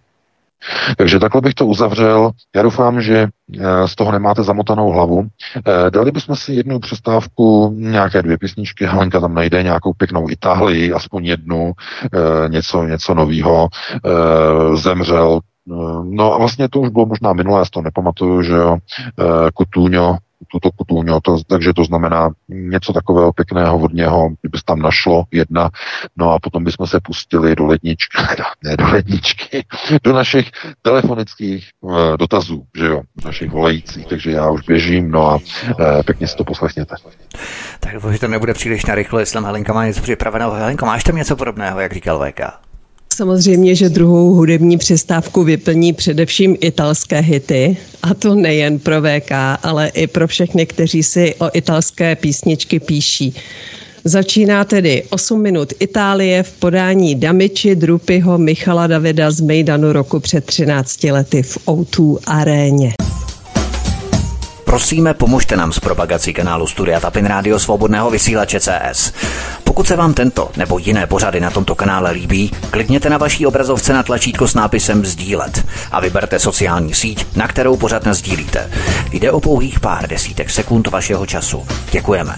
Takže 0.96 1.18
takhle 1.18 1.40
bych 1.40 1.54
to 1.54 1.66
uzavřel. 1.66 2.30
Já 2.56 2.62
doufám, 2.62 3.02
že 3.02 3.28
eh, 3.60 3.88
z 3.88 3.94
toho 3.94 4.12
nemáte 4.12 4.42
zamotanou 4.42 4.90
hlavu. 4.90 5.26
Eh, 5.56 5.90
dali 5.90 6.10
bychom 6.10 6.36
si 6.36 6.52
jednu 6.52 6.78
přestávku, 6.78 7.74
nějaké 7.76 8.22
dvě 8.22 8.38
písničky, 8.38 8.86
Helenka 8.86 9.20
tam 9.20 9.34
najde 9.34 9.62
nějakou 9.62 9.92
pěknou 9.92 10.30
Itálii, 10.30 10.92
aspoň 10.92 11.24
jednu, 11.24 11.72
eh, 12.14 12.48
něco, 12.48 12.84
něco 12.84 13.14
novýho. 13.14 13.68
Zemřel 14.74 15.40
No 16.04 16.34
a 16.34 16.38
vlastně 16.38 16.68
to 16.68 16.80
už 16.80 16.88
bylo 16.88 17.06
možná 17.06 17.32
minulé, 17.32 17.58
já 17.58 17.64
to 17.70 17.82
nepamatuju, 17.82 18.42
že 18.42 18.52
jo, 18.52 18.78
Kutuňo, 19.54 20.16
tuto 20.48 20.70
kutůňo, 20.70 21.20
to, 21.20 21.36
takže 21.48 21.72
to 21.72 21.84
znamená 21.84 22.30
něco 22.48 22.92
takového 22.92 23.32
pěkného, 23.32 23.78
vodněho, 23.78 24.28
kdyby 24.40 24.58
se 24.58 24.64
tam 24.64 24.78
našlo 24.78 25.24
jedna, 25.30 25.70
no 26.16 26.32
a 26.32 26.38
potom 26.38 26.64
bychom 26.64 26.86
se 26.86 27.00
pustili 27.00 27.56
do 27.56 27.66
ledničky, 27.66 28.18
ne 28.64 28.76
do 28.76 28.86
ledničky, 28.86 29.64
do 30.04 30.12
našich 30.12 30.50
telefonických 30.82 31.68
uh, 31.80 32.16
dotazů, 32.16 32.64
že 32.78 32.86
jo, 32.86 33.02
našich 33.24 33.50
volajících, 33.50 34.06
takže 34.06 34.30
já 34.30 34.50
už 34.50 34.62
běžím, 34.62 35.10
no 35.10 35.26
a 35.26 35.34
uh, 35.34 36.02
pěkně 36.04 36.28
si 36.28 36.36
to 36.36 36.44
poslechněte. 36.44 36.94
Tak 37.80 37.94
doufám, 37.94 38.12
že 38.12 38.18
to 38.18 38.28
nebude 38.28 38.54
příliš 38.54 38.86
narychlo, 38.86 39.18
jestli 39.18 39.42
Helenka 39.44 39.72
má 39.72 39.86
něco 39.86 40.02
připraveného. 40.02 40.52
Helenka, 40.52 40.86
máš 40.86 41.04
tam 41.04 41.16
něco 41.16 41.36
podobného, 41.36 41.80
jak 41.80 41.92
říkal 41.92 42.30
VK? 42.30 42.61
Samozřejmě, 43.16 43.74
že 43.74 43.88
druhou 43.88 44.34
hudební 44.34 44.78
přestávku 44.78 45.44
vyplní 45.44 45.92
především 45.92 46.56
italské 46.60 47.20
hity, 47.20 47.76
a 48.02 48.14
to 48.14 48.34
nejen 48.34 48.78
pro 48.78 49.02
VK, 49.02 49.30
ale 49.62 49.88
i 49.88 50.06
pro 50.06 50.26
všechny, 50.26 50.66
kteří 50.66 51.02
si 51.02 51.34
o 51.34 51.50
italské 51.52 52.16
písničky 52.16 52.80
píší. 52.80 53.34
Začíná 54.04 54.64
tedy 54.64 55.02
8 55.10 55.42
minut 55.42 55.72
Itálie 55.80 56.42
v 56.42 56.52
podání 56.52 57.14
Damiči 57.14 57.76
Drupyho 57.76 58.38
Michala 58.38 58.86
Davida 58.86 59.30
z 59.30 59.40
Mejdanu 59.40 59.92
roku 59.92 60.20
před 60.20 60.44
13 60.44 61.04
lety 61.04 61.42
v 61.42 61.58
O2 61.66 62.18
aréně. 62.26 62.92
Prosíme, 64.72 65.14
pomožte 65.14 65.56
nám 65.56 65.72
s 65.72 65.80
propagací 65.80 66.32
kanálu 66.32 66.66
Studia 66.66 67.00
Tapin 67.00 67.26
Rádio 67.26 67.58
Svobodného 67.58 68.10
vysílače 68.10 68.60
CS. 68.60 69.12
Pokud 69.64 69.86
se 69.86 69.96
vám 69.96 70.14
tento 70.14 70.50
nebo 70.56 70.78
jiné 70.78 71.06
pořady 71.06 71.40
na 71.40 71.50
tomto 71.50 71.74
kanále 71.74 72.10
líbí, 72.10 72.50
klikněte 72.70 73.10
na 73.10 73.18
vaší 73.18 73.46
obrazovce 73.46 73.92
na 73.92 74.02
tlačítko 74.02 74.48
s 74.48 74.54
nápisem 74.54 75.04
Sdílet 75.04 75.66
a 75.90 76.00
vyberte 76.00 76.38
sociální 76.38 76.94
síť, 76.94 77.26
na 77.36 77.48
kterou 77.48 77.76
pořád 77.76 78.06
sdílíte. 78.06 78.70
Jde 79.12 79.30
o 79.32 79.40
pouhých 79.40 79.80
pár 79.80 80.08
desítek 80.08 80.50
sekund 80.50 80.86
vašeho 80.86 81.26
času. 81.26 81.66
Děkujeme. 81.90 82.36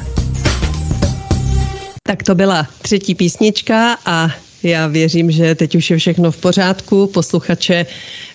Tak 2.02 2.22
to 2.22 2.34
byla 2.34 2.66
třetí 2.82 3.14
písnička 3.14 3.98
a 4.06 4.30
já 4.62 4.86
věřím, 4.86 5.30
že 5.30 5.54
teď 5.54 5.74
už 5.74 5.90
je 5.90 5.98
všechno 5.98 6.30
v 6.30 6.36
pořádku. 6.36 7.06
Posluchače, 7.06 7.86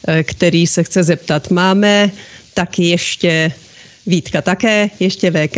eh, 0.07 0.23
který 0.23 0.67
se 0.67 0.83
chce 0.83 1.03
zeptat, 1.03 1.51
máme, 1.51 2.11
tak 2.53 2.79
ještě 2.79 3.51
Vítka 4.09 4.41
také, 4.41 4.89
ještě 4.99 5.31
VK. 5.31 5.57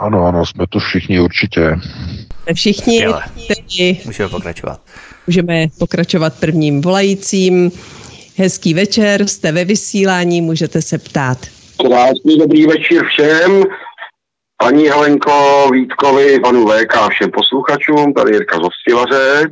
Ano, 0.00 0.26
ano, 0.26 0.46
jsme 0.46 0.66
tu 0.66 0.78
všichni 0.78 1.20
určitě. 1.20 1.76
Jsme 2.42 2.54
všichni. 2.54 3.06
Tedy 3.48 4.00
můžeme 4.04 4.28
pokračovat. 4.28 4.80
Můžeme 5.26 5.66
pokračovat 5.78 6.40
prvním 6.40 6.80
volajícím. 6.80 7.70
Hezký 8.36 8.74
večer, 8.74 9.26
jste 9.26 9.52
ve 9.52 9.64
vysílání, 9.64 10.40
můžete 10.40 10.82
se 10.82 10.98
ptát. 10.98 11.38
Krásný 11.86 12.38
dobrý 12.38 12.66
večer 12.66 13.04
všem. 13.06 13.62
Paní 14.56 14.88
Helenko, 14.88 15.68
Vítkovi, 15.72 16.40
panu 16.40 16.66
VK, 16.66 16.94
všem 17.10 17.30
posluchačům, 17.30 18.14
tady 18.14 18.32
Jirka 18.32 18.56
Zostivaře. 18.56 19.50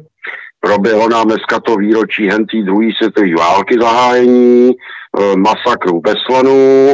Proběhlo 0.60 1.08
nám 1.08 1.26
dneska 1.26 1.60
to 1.60 1.76
výročí 1.76 2.28
hentý 2.28 2.62
druhé 2.62 2.88
světové 2.96 3.34
války 3.34 3.78
zahájení, 3.80 4.70
e, 4.70 5.36
masakru 5.36 6.00
Beslanu, 6.00 6.92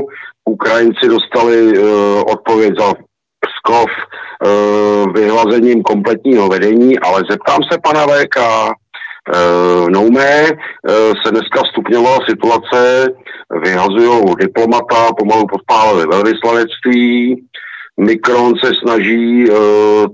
Ukrajinci 0.50 1.08
dostali 1.08 1.78
uh, 1.78 2.22
odpověď 2.26 2.72
za 2.78 2.92
Pskov 3.40 3.90
uh, 3.90 5.12
vyhlazením 5.12 5.82
kompletního 5.82 6.48
vedení, 6.48 6.98
ale 6.98 7.22
zeptám 7.30 7.60
se 7.72 7.78
pana 7.84 8.06
VK, 8.06 8.36
uh, 8.38 9.90
Noumé 9.90 10.50
uh, 10.50 10.56
se 11.24 11.30
dneska 11.30 11.60
stupňovala 11.70 12.18
situace, 12.28 13.08
vyhazují 13.62 14.34
diplomata, 14.38 15.12
pomalu 15.18 15.46
podpálili 15.46 16.06
velvyslanectví, 16.06 17.36
Mikron 18.00 18.54
se 18.64 18.70
snaží 18.82 19.50
uh, 19.50 19.56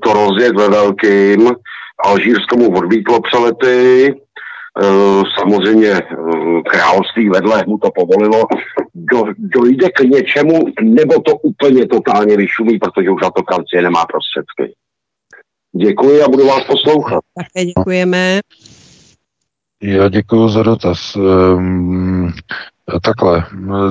to 0.02 0.12
rozjet 0.12 0.56
ve 0.56 0.68
velkým, 0.68 1.50
Alžírsko 2.04 2.56
mu 2.56 2.76
odmítlo 2.76 3.20
přelety, 3.20 4.14
Eh, 4.82 5.22
samozřejmě 5.38 5.88
eh, 5.88 6.04
království 6.70 7.28
vedle 7.28 7.64
mu 7.66 7.78
to 7.78 7.90
povolilo, 7.94 8.44
do, 8.96 9.24
dojde 9.38 9.90
k 9.90 10.00
něčemu, 10.00 10.64
nebo 10.82 11.20
to 11.20 11.36
úplně 11.36 11.86
totálně 11.86 12.36
vyšumí, 12.36 12.78
protože 12.78 13.10
už 13.10 13.22
na 13.22 13.30
to 13.30 13.42
Francie 13.42 13.82
nemá 13.82 14.04
prostředky. 14.04 14.74
Děkuji 15.76 16.22
a 16.22 16.28
budu 16.28 16.46
vás 16.46 16.64
poslouchat. 16.64 17.20
Také 17.36 17.64
děkujeme. 17.64 18.40
Já 19.82 20.08
děkuji 20.08 20.48
za 20.48 20.62
dotaz. 20.62 21.16
Um, 21.16 22.32
takhle, 23.02 23.46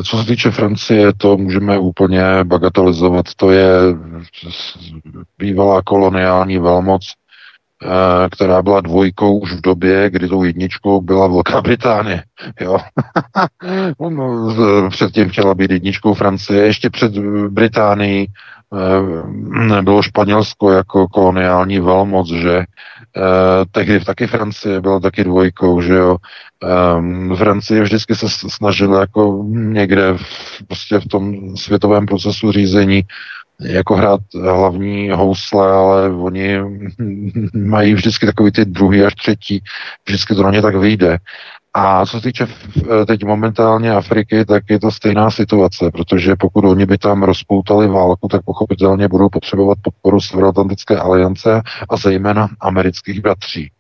co 0.10 0.18
se 0.18 0.26
týče 0.26 0.52
Francie, 0.52 1.14
to 1.14 1.38
můžeme 1.38 1.80
úplně 1.80 2.23
bagatelizovat. 2.44 3.26
To 3.36 3.52
je 3.52 3.69
bývalá 5.38 5.82
koloniální 5.82 6.57
velmoc, 6.57 7.14
která 8.32 8.62
byla 8.62 8.82
dvojkou 8.82 9.40
už 9.40 9.53
v 9.53 9.62
době, 9.62 10.10
kdy 10.10 10.28
tou 10.28 10.44
jedničkou 10.44 11.02
byla 11.02 11.28
Velká 11.28 11.62
Británie. 11.62 12.24
Jo. 12.62 12.78
Předtím 14.90 15.30
chtěla 15.30 15.53
být 15.53 15.72
jedničkou 15.72 16.14
Francie, 16.14 16.66
ještě 16.66 16.90
před 16.90 17.18
Británií 17.49 18.28
eh, 19.76 19.82
bylo 19.82 20.02
Španělsko 20.02 20.72
jako 20.72 21.07
koloniální 21.07 21.80
velmoc, 21.80 22.32
že 22.32 22.57
eh, 22.57 22.66
tehdy 23.72 23.99
taky 23.99 24.28
Francie 24.28 24.82
byla 24.82 24.99
taky 24.99 25.24
dvojkou, 25.24 25.82
že 25.82 25.94
jo. 25.94 26.18
Francie 27.36 27.82
vždycky 27.82 28.16
se 28.16 28.30
snažila 28.30 28.99
jako 28.99 29.45
někde 29.49 30.14
v, 30.14 30.64
prostě 30.68 30.99
v 30.99 31.07
tom 31.07 31.57
světovém 31.57 32.06
procesu 32.06 32.52
řízení 32.52 33.03
jako 33.60 33.95
hrát 33.95 34.22
hlavní 34.34 35.10
housle, 35.10 35.72
ale 35.72 36.10
oni 36.10 36.57
mají 37.53 37.94
vždycky 37.94 38.26
takový 38.26 38.52
ty 38.52 38.65
druhý 38.65 39.03
až 39.03 39.15
třetí, 39.15 39.64
vždycky 40.07 40.36
to 40.36 40.44
na 40.44 40.52
ně 40.52 40.61
tak 40.61 40.76
vyjde. 40.76 41.18
A 41.77 42.06
co 42.06 42.18
se 42.18 42.23
týče 42.23 42.48
teď 43.07 43.23
momentálně 43.23 43.91
Afriky, 43.91 44.45
tak 44.45 44.64
je 44.69 44.80
to 44.80 44.91
stejná 44.91 45.32
situace, 45.32 45.91
protože 45.91 46.36
pokud 46.36 46.65
oni 46.65 46.86
by 46.86 46.98
tam 46.98 47.23
rozpoutali 47.23 47.88
válku, 47.88 48.27
tak 48.27 48.41
pochopitelně 48.45 49.07
budou 49.07 49.30
potřebovat 49.30 49.77
podporu 49.82 50.22
Severoatlantické 50.22 50.98
aliance 50.98 51.61
a 51.90 51.98
zejména 51.98 52.48
amerických 52.60 53.22
bratří. 53.22 53.72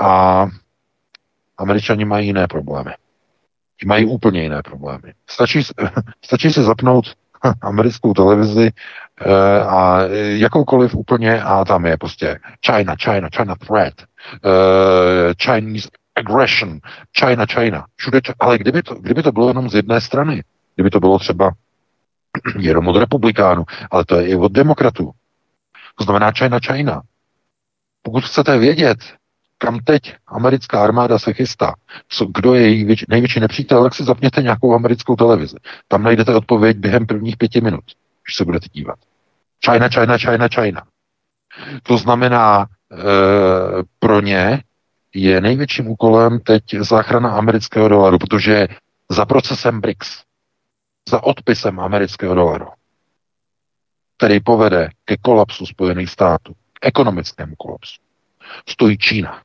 A 0.00 0.46
američani 1.58 2.04
mají 2.04 2.26
jiné 2.26 2.46
problémy. 2.46 2.90
Mají 3.86 4.06
úplně 4.06 4.42
jiné 4.42 4.62
problémy. 4.62 5.12
Stačí, 5.30 5.62
stačí 6.24 6.52
se 6.52 6.62
zapnout 6.62 7.14
americkou 7.62 8.14
televizi 8.14 8.70
eh, 9.20 9.60
a 9.62 9.98
jakoukoliv 10.36 10.94
úplně 10.94 11.42
a 11.42 11.64
tam 11.64 11.86
je 11.86 11.96
prostě 11.96 12.38
China, 12.66 12.96
China, 12.96 13.28
China 13.36 13.54
threat, 13.54 13.94
uh, 14.44 15.32
Chinese 15.42 15.88
aggression, 16.16 16.78
China, 17.18 17.46
China, 17.46 17.86
všude, 17.96 18.20
ale 18.40 18.58
kdyby 18.58 18.82
to, 18.82 18.94
kdyby 18.94 19.22
to 19.22 19.32
bylo 19.32 19.48
jenom 19.48 19.70
z 19.70 19.74
jedné 19.74 20.00
strany, 20.00 20.44
kdyby 20.74 20.90
to 20.90 21.00
bylo 21.00 21.18
třeba 21.18 21.50
jenom 22.58 22.88
od 22.88 22.96
republikánů, 22.96 23.64
ale 23.90 24.04
to 24.04 24.16
je 24.16 24.28
i 24.28 24.36
od 24.36 24.52
demokratů. 24.52 25.10
To 25.98 26.04
znamená 26.04 26.30
China, 26.30 26.58
China. 26.58 27.02
Pokud 28.02 28.24
chcete 28.24 28.58
vědět, 28.58 28.98
kam 29.62 29.78
teď 29.78 30.14
americká 30.26 30.84
armáda 30.84 31.18
se 31.18 31.32
chystá, 31.32 31.74
co, 32.08 32.26
kdo 32.34 32.54
je 32.54 32.62
její 32.62 32.96
největší 33.08 33.40
nepřítel, 33.40 33.82
tak 33.82 33.94
si 33.94 34.04
zapněte 34.04 34.42
nějakou 34.42 34.74
americkou 34.74 35.16
televizi. 35.16 35.56
Tam 35.88 36.02
najdete 36.02 36.34
odpověď 36.34 36.76
během 36.76 37.06
prvních 37.06 37.36
pěti 37.36 37.60
minut, 37.60 37.84
když 38.24 38.36
se 38.36 38.44
budete 38.44 38.66
dívat. 38.72 38.98
China, 39.70 39.88
China, 39.88 40.18
China, 40.18 40.48
China. 40.48 40.82
To 41.82 41.96
znamená, 41.96 42.66
e, 42.66 42.66
pro 43.98 44.20
ně 44.20 44.62
je 45.14 45.40
největším 45.40 45.88
úkolem 45.88 46.40
teď 46.40 46.62
záchrana 46.80 47.30
amerického 47.30 47.88
dolaru, 47.88 48.18
protože 48.18 48.68
za 49.10 49.26
procesem 49.26 49.80
BRICS, 49.80 50.22
za 51.08 51.22
odpisem 51.22 51.80
amerického 51.80 52.34
dolaru, 52.34 52.66
který 54.16 54.40
povede 54.40 54.90
ke 55.04 55.16
kolapsu 55.16 55.66
Spojených 55.66 56.10
států, 56.10 56.52
ekonomickému 56.82 57.54
kolapsu, 57.56 58.00
stojí 58.68 58.98
Čína. 58.98 59.42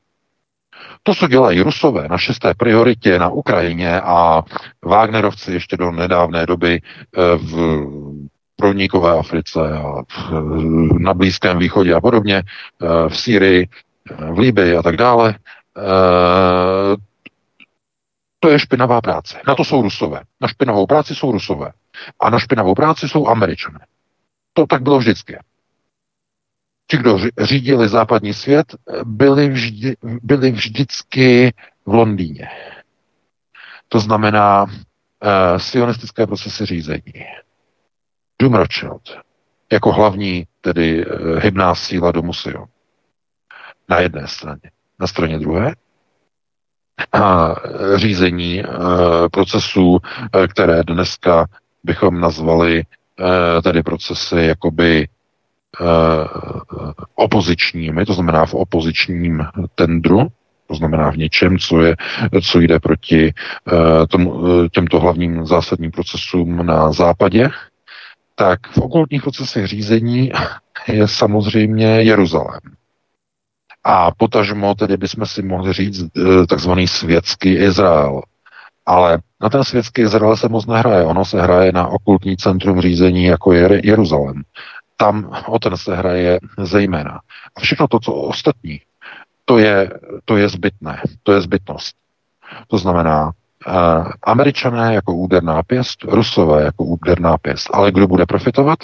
To, 1.07 1.15
co 1.15 1.27
dělají 1.27 1.61
Rusové 1.61 2.07
na 2.07 2.17
šesté 2.17 2.53
prioritě 2.53 3.19
na 3.19 3.29
Ukrajině 3.29 4.01
a 4.01 4.43
Wagnerovci 4.85 5.53
ještě 5.53 5.77
do 5.77 5.91
nedávné 5.91 6.45
doby 6.45 6.81
eh, 6.81 7.37
v 7.37 7.85
pronikové 8.55 9.19
Africe 9.19 9.59
a 9.59 10.03
na 10.99 11.13
Blízkém 11.13 11.57
východě 11.57 11.93
a 11.93 12.01
podobně, 12.01 12.35
eh, 12.43 13.09
v 13.09 13.17
Sýrii, 13.17 13.69
eh, 14.11 14.31
v 14.31 14.39
Líbii 14.39 14.75
a 14.75 14.83
tak 14.83 14.97
dále, 14.97 15.35
to 18.39 18.49
je 18.49 18.59
špinavá 18.59 19.01
práce. 19.01 19.39
Na 19.47 19.55
to 19.55 19.63
jsou 19.63 19.81
Rusové. 19.81 20.21
Na 20.41 20.47
špinavou 20.47 20.85
práci 20.85 21.15
jsou 21.15 21.31
Rusové. 21.31 21.71
A 22.19 22.29
na 22.29 22.39
špinavou 22.39 22.75
práci 22.75 23.09
jsou 23.09 23.27
Američané. 23.27 23.79
To 24.53 24.67
tak 24.67 24.81
bylo 24.81 24.99
vždycky 24.99 25.37
ti, 26.87 26.97
kdo 26.97 27.19
řídili 27.41 27.87
západní 27.89 28.33
svět, 28.33 28.75
byli, 29.03 29.49
vždy, 29.49 29.95
byli 30.03 30.51
vždycky 30.51 31.53
v 31.85 31.93
Londýně. 31.93 32.49
To 33.89 33.99
znamená 33.99 34.63
uh, 34.63 34.69
sionistické 35.57 36.27
procesy 36.27 36.65
řízení. 36.65 37.13
Dům 38.41 38.53
Rothschild 38.53 39.17
jako 39.71 39.91
hlavní, 39.91 40.47
tedy 40.61 41.05
uh, 41.05 41.39
hybná 41.39 41.75
síla 41.75 42.11
domu 42.11 42.33
Sion. 42.33 42.65
Na 43.89 43.99
jedné 43.99 44.27
straně. 44.27 44.71
Na 44.99 45.07
straně 45.07 45.39
druhé 45.39 45.75
a 47.13 47.55
řízení 47.95 48.63
uh, 48.63 48.73
procesů, 49.31 49.97
které 50.49 50.83
dneska 50.83 51.45
bychom 51.83 52.19
nazvali 52.19 52.83
tedy 53.63 53.83
procesy 53.83 54.35
jakoby 54.35 55.07
Eh, 55.07 55.16
opozičními, 57.15 58.05
to 58.05 58.13
znamená 58.13 58.45
v 58.45 58.53
opozičním 58.53 59.45
tendru, 59.75 60.27
to 60.67 60.75
znamená 60.75 61.11
v 61.11 61.17
něčem, 61.17 61.59
co, 61.59 61.81
je, 61.81 61.95
co 62.43 62.59
jde 62.59 62.79
proti 62.79 63.33
eh, 63.33 64.07
tomu, 64.07 64.47
eh, 64.47 64.69
těmto 64.69 64.99
hlavním 64.99 65.45
zásadním 65.45 65.91
procesům 65.91 66.65
na 66.65 66.91
západě, 66.91 67.49
tak 68.35 68.59
v 68.67 68.77
okolních 68.77 69.21
procesech 69.21 69.67
řízení 69.67 70.31
je 70.87 71.07
samozřejmě 71.07 71.85
Jeruzalém. 71.85 72.59
A 73.83 74.11
potažmo 74.11 74.75
tedy 74.75 74.97
bychom 74.97 75.25
si 75.25 75.41
mohli 75.41 75.73
říct 75.73 76.05
takzvaný 76.49 76.87
světský 76.87 77.49
Izrael. 77.55 78.21
Ale 78.85 79.19
na 79.41 79.49
ten 79.49 79.63
světský 79.63 80.01
Izrael 80.01 80.37
se 80.37 80.49
moc 80.49 80.65
nehraje. 80.65 81.05
Ono 81.05 81.25
se 81.25 81.41
hraje 81.41 81.71
na 81.71 81.87
okultní 81.87 82.37
centrum 82.37 82.81
řízení, 82.81 83.23
jako 83.23 83.53
je 83.53 83.81
Jeruzalém 83.83 84.43
tam 84.97 85.31
o 85.47 85.59
ten 85.59 85.77
se 85.77 85.95
hraje 85.95 86.39
zejména. 86.57 87.19
A 87.55 87.59
všechno 87.59 87.87
to, 87.87 87.99
co 87.99 88.13
ostatní, 88.13 88.81
to 89.45 89.57
je, 89.57 89.89
to 90.25 90.37
je 90.37 90.49
zbytné, 90.49 91.01
to 91.23 91.33
je 91.33 91.41
zbytnost. 91.41 91.95
To 92.67 92.77
znamená, 92.77 93.31
eh, 93.67 93.71
američané 94.23 94.93
jako 94.93 95.13
úderná 95.15 95.63
pěst, 95.63 96.03
rusové 96.03 96.63
jako 96.63 96.83
úderná 96.83 97.37
pěst. 97.37 97.69
Ale 97.73 97.91
kdo 97.91 98.07
bude 98.07 98.25
profitovat? 98.25 98.79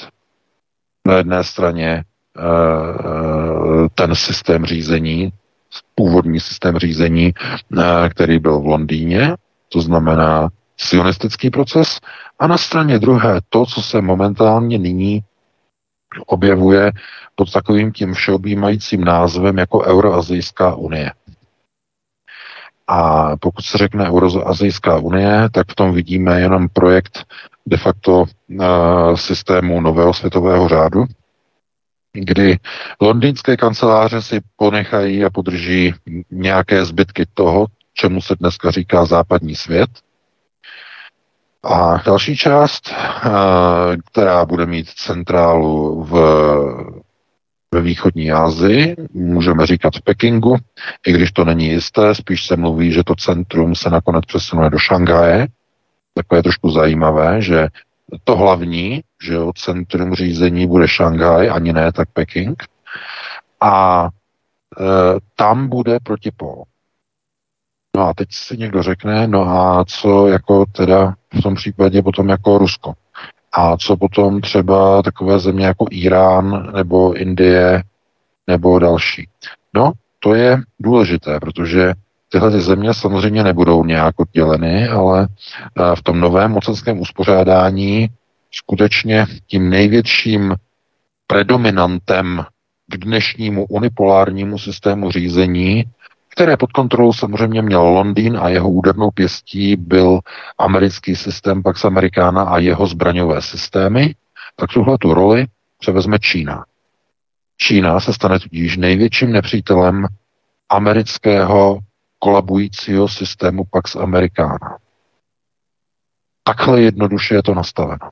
Na 1.07 1.13
jedné 1.13 1.43
straně 1.43 2.03
eh, 2.37 3.89
ten 3.95 4.15
systém 4.15 4.65
řízení, 4.65 5.33
původní 5.95 6.39
systém 6.39 6.77
řízení, 6.77 7.33
eh, 7.33 8.09
který 8.09 8.39
byl 8.39 8.59
v 8.59 8.65
Londýně, 8.65 9.35
to 9.69 9.81
znamená 9.81 10.49
sionistický 10.77 11.49
proces, 11.49 11.99
a 12.39 12.47
na 12.47 12.57
straně 12.57 12.99
druhé 12.99 13.41
to, 13.49 13.65
co 13.65 13.81
se 13.81 14.01
momentálně 14.01 14.77
nyní 14.77 15.23
objevuje 16.25 16.91
pod 17.35 17.51
takovým 17.51 17.91
tím 17.91 18.13
všeobjímajícím 18.13 19.03
názvem 19.03 19.57
jako 19.57 19.85
Euroazijská 19.85 20.75
unie. 20.75 21.11
A 22.87 23.29
pokud 23.37 23.65
se 23.65 23.77
řekne 23.77 24.07
Euroazijská 24.09 24.97
unie, 24.97 25.49
tak 25.51 25.71
v 25.71 25.75
tom 25.75 25.93
vidíme 25.93 26.41
jenom 26.41 26.67
projekt 26.73 27.25
de 27.65 27.77
facto 27.77 28.23
uh, 28.23 29.15
systému 29.15 29.81
nového 29.81 30.13
světového 30.13 30.67
řádu, 30.67 31.05
kdy 32.13 32.57
londýnské 33.01 33.57
kanceláře 33.57 34.21
si 34.21 34.41
ponechají 34.57 35.25
a 35.25 35.29
podrží 35.29 35.93
nějaké 36.31 36.85
zbytky 36.85 37.25
toho, 37.33 37.65
čemu 37.93 38.21
se 38.21 38.35
dneska 38.35 38.71
říká 38.71 39.05
západní 39.05 39.55
svět, 39.55 39.89
a 41.63 41.97
další 42.05 42.37
část, 42.37 42.91
eh, 42.91 43.29
která 44.11 44.45
bude 44.45 44.65
mít 44.65 44.89
centrálu 44.89 46.03
v, 46.03 46.13
ve 47.73 47.81
východní 47.81 48.31
Asii, 48.31 48.95
můžeme 49.13 49.65
říkat 49.65 49.95
v 49.95 50.01
Pekingu, 50.01 50.57
i 51.07 51.11
když 51.11 51.31
to 51.31 51.45
není 51.45 51.65
jisté, 51.67 52.15
spíš 52.15 52.45
se 52.45 52.55
mluví, 52.55 52.91
že 52.91 53.03
to 53.03 53.15
centrum 53.15 53.75
se 53.75 53.89
nakonec 53.89 54.25
přesunuje 54.25 54.69
do 54.69 54.77
Šangaje. 54.77 55.47
Takové 56.13 56.43
trošku 56.43 56.69
zajímavé, 56.69 57.41
že 57.41 57.67
to 58.23 58.35
hlavní, 58.35 59.01
že 59.23 59.39
o 59.39 59.53
centrum 59.53 60.13
řízení 60.13 60.67
bude 60.67 60.87
Šanghaj, 60.87 61.49
ani 61.49 61.73
ne 61.73 61.91
tak 61.91 62.09
Peking. 62.13 62.63
A 63.61 64.07
e, 64.79 64.83
tam 65.35 65.67
bude 65.69 65.99
protipol. 66.03 66.63
No 67.97 68.07
a 68.07 68.13
teď 68.13 68.27
si 68.31 68.57
někdo 68.57 68.83
řekne, 68.83 69.27
no 69.27 69.41
a 69.41 69.85
co 69.87 70.27
jako 70.27 70.65
teda 70.71 71.15
v 71.39 71.41
tom 71.41 71.55
případě 71.55 72.01
potom 72.01 72.29
jako 72.29 72.57
Rusko. 72.57 72.93
A 73.51 73.77
co 73.77 73.97
potom 73.97 74.41
třeba 74.41 75.01
takové 75.01 75.39
země 75.39 75.65
jako 75.65 75.85
Irán 75.91 76.71
nebo 76.75 77.13
Indie 77.13 77.83
nebo 78.47 78.79
další. 78.79 79.27
No, 79.73 79.91
to 80.19 80.35
je 80.35 80.61
důležité, 80.79 81.39
protože 81.39 81.93
tyhle 82.29 82.51
ty 82.51 82.61
země 82.61 82.93
samozřejmě 82.93 83.43
nebudou 83.43 83.85
nějak 83.85 84.19
odděleny, 84.19 84.87
ale 84.87 85.27
eh, 85.27 85.95
v 85.95 86.01
tom 86.01 86.19
novém 86.19 86.51
mocenském 86.51 86.99
uspořádání 86.99 88.09
skutečně 88.51 89.25
tím 89.47 89.69
největším 89.69 90.55
predominantem 91.27 92.45
k 92.87 92.97
dnešnímu 92.97 93.65
unipolárnímu 93.65 94.59
systému 94.59 95.11
řízení 95.11 95.85
které 96.33 96.57
pod 96.57 96.71
kontrolou 96.71 97.13
samozřejmě 97.13 97.61
měl 97.61 97.81
Londýn 97.81 98.37
a 98.37 98.49
jeho 98.49 98.69
údernou 98.69 99.11
pěstí 99.11 99.75
byl 99.75 100.19
americký 100.57 101.15
systém 101.15 101.63
Pax 101.63 101.85
Americana 101.85 102.43
a 102.43 102.57
jeho 102.57 102.87
zbraňové 102.87 103.41
systémy, 103.41 104.15
tak 104.55 104.69
tuhle 104.73 104.97
tu 104.97 105.13
roli 105.13 105.45
převezme 105.79 106.19
Čína. 106.19 106.65
Čína 107.57 107.99
se 107.99 108.13
stane 108.13 108.39
tudíž 108.39 108.77
největším 108.77 109.31
nepřítelem 109.31 110.07
amerického 110.69 111.79
kolabujícího 112.19 113.07
systému 113.07 113.63
Pax 113.71 113.95
Americana. 113.95 114.77
Takhle 116.43 116.81
jednoduše 116.81 117.35
je 117.35 117.43
to 117.43 117.53
nastaveno. 117.53 118.09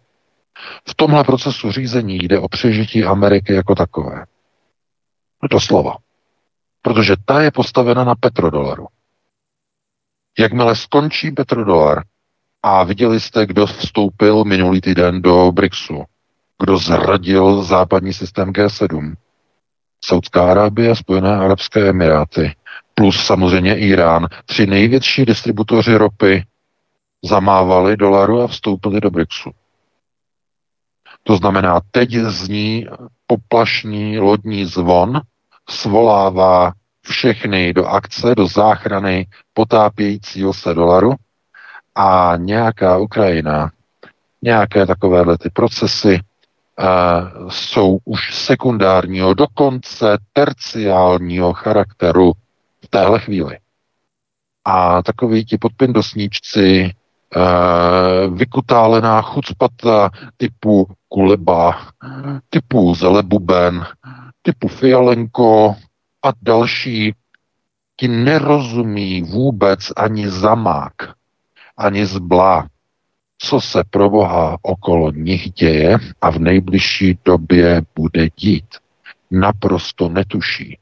V 0.89 0.95
tomhle 0.95 1.23
procesu 1.23 1.72
řízení 1.72 2.18
jde 2.18 2.39
o 2.39 2.48
přežití 2.48 3.03
Ameriky 3.03 3.53
jako 3.53 3.76
takové. 3.76 4.26
Doslova 5.52 5.95
protože 6.82 7.16
ta 7.26 7.41
je 7.41 7.52
postavena 7.52 8.03
na 8.03 8.16
petrodolaru. 8.16 8.88
Jakmile 10.40 10.76
skončí 10.76 11.32
petrodolar 11.32 12.03
a 12.64 12.84
viděli 12.84 13.20
jste, 13.20 13.45
kdo 13.45 13.66
vstoupil 13.66 14.44
minulý 14.44 14.82
týden 14.82 15.22
do 15.22 15.52
BRICSu, 15.52 16.03
kdo 16.60 16.78
zradil 16.78 17.64
západní 17.64 18.14
systém 18.14 18.49
G7, 18.49 19.16
Saudská 20.03 20.52
Arábie 20.52 20.95
Spojené 20.95 21.38
Arabské 21.38 21.90
Emiráty, 21.90 22.56
plus 22.94 23.26
samozřejmě 23.26 23.78
Irán, 23.78 24.28
tři 24.45 24.68
největší 24.68 25.26
distributoři 25.26 25.95
ropy 25.95 26.45
zamávali 27.24 27.98
dolaru 27.98 28.41
a 28.41 28.48
vstoupili 28.48 29.02
do 29.02 29.12
BRICSu. 29.12 29.52
To 31.24 31.38
znamená, 31.38 31.82
teď 31.91 32.16
zní 32.16 32.88
poplašný 33.28 34.20
lodní 34.20 34.66
zvon 34.66 35.22
svolává 35.69 36.71
všechny 37.01 37.73
do 37.73 37.85
akce, 37.85 38.35
do 38.35 38.47
záchrany 38.47 39.27
potápějícího 39.53 40.53
se 40.53 40.73
dolaru 40.73 41.13
a 41.95 42.33
nějaká 42.38 42.97
Ukrajina, 42.97 43.71
nějaké 44.41 44.85
takovéhle 44.85 45.38
ty 45.38 45.49
procesy 45.49 46.19
uh, 46.19 47.49
jsou 47.49 47.97
už 48.05 48.35
sekundárního, 48.35 49.33
dokonce 49.33 50.17
terciálního 50.33 51.53
charakteru 51.53 52.31
v 52.85 52.88
téhle 52.89 53.19
chvíli. 53.19 53.57
A 54.65 55.03
takový 55.03 55.45
ti 55.45 55.57
podpindosníčci, 55.57 56.91
eh, 57.35 58.27
vykutálená 58.27 59.21
chucpata 59.21 60.09
typu 60.38 60.88
Kuleba, 61.09 61.81
typu 62.49 62.95
Zelebuben, 62.95 63.85
typu 64.41 64.68
Fialenko 64.68 65.76
a 66.23 66.30
další, 66.41 67.13
ti 67.95 68.07
nerozumí 68.07 69.22
vůbec 69.22 69.80
ani 69.95 70.30
zamák, 70.30 70.93
ani 71.77 72.05
zblá, 72.05 72.68
co 73.38 73.61
se 73.61 73.84
pro 73.89 74.09
Boha 74.09 74.57
okolo 74.61 75.11
nich 75.11 75.51
děje 75.51 75.97
a 76.22 76.30
v 76.30 76.39
nejbližší 76.39 77.19
době 77.26 77.81
bude 77.95 78.27
dít. 78.35 78.76
Naprosto 79.31 80.09
netuší. 80.09 80.77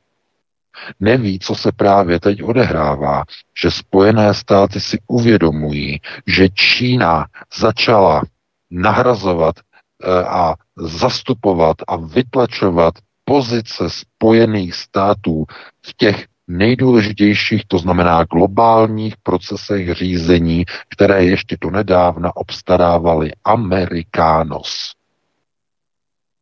Neví, 1.00 1.40
co 1.40 1.56
se 1.56 1.72
právě 1.72 2.20
teď 2.20 2.44
odehrává, 2.44 3.24
že 3.62 3.72
Spojené 3.72 4.34
státy 4.34 4.80
si 4.80 5.00
uvědomují, 5.08 6.02
že 6.28 6.50
Čína 6.50 7.26
začala 7.60 8.24
nahrazovat 8.72 9.56
eh, 9.60 10.24
a 10.24 10.56
zastupovat 10.78 11.78
a 11.88 11.96
vytlačovat 11.96 12.94
pozice 13.30 13.90
Spojených 13.90 14.76
států 14.76 15.46
v 15.86 15.94
těch 15.98 16.28
nejdůležitějších, 16.48 17.66
to 17.68 17.78
znamená 17.78 18.24
globálních 18.24 19.18
procesech 19.18 19.94
řízení, 19.94 20.66
které 20.90 21.24
ještě 21.24 21.58
do 21.62 21.70
nedávna 21.70 22.36
obstarávali 22.36 23.32
Amerikános. 23.44 24.94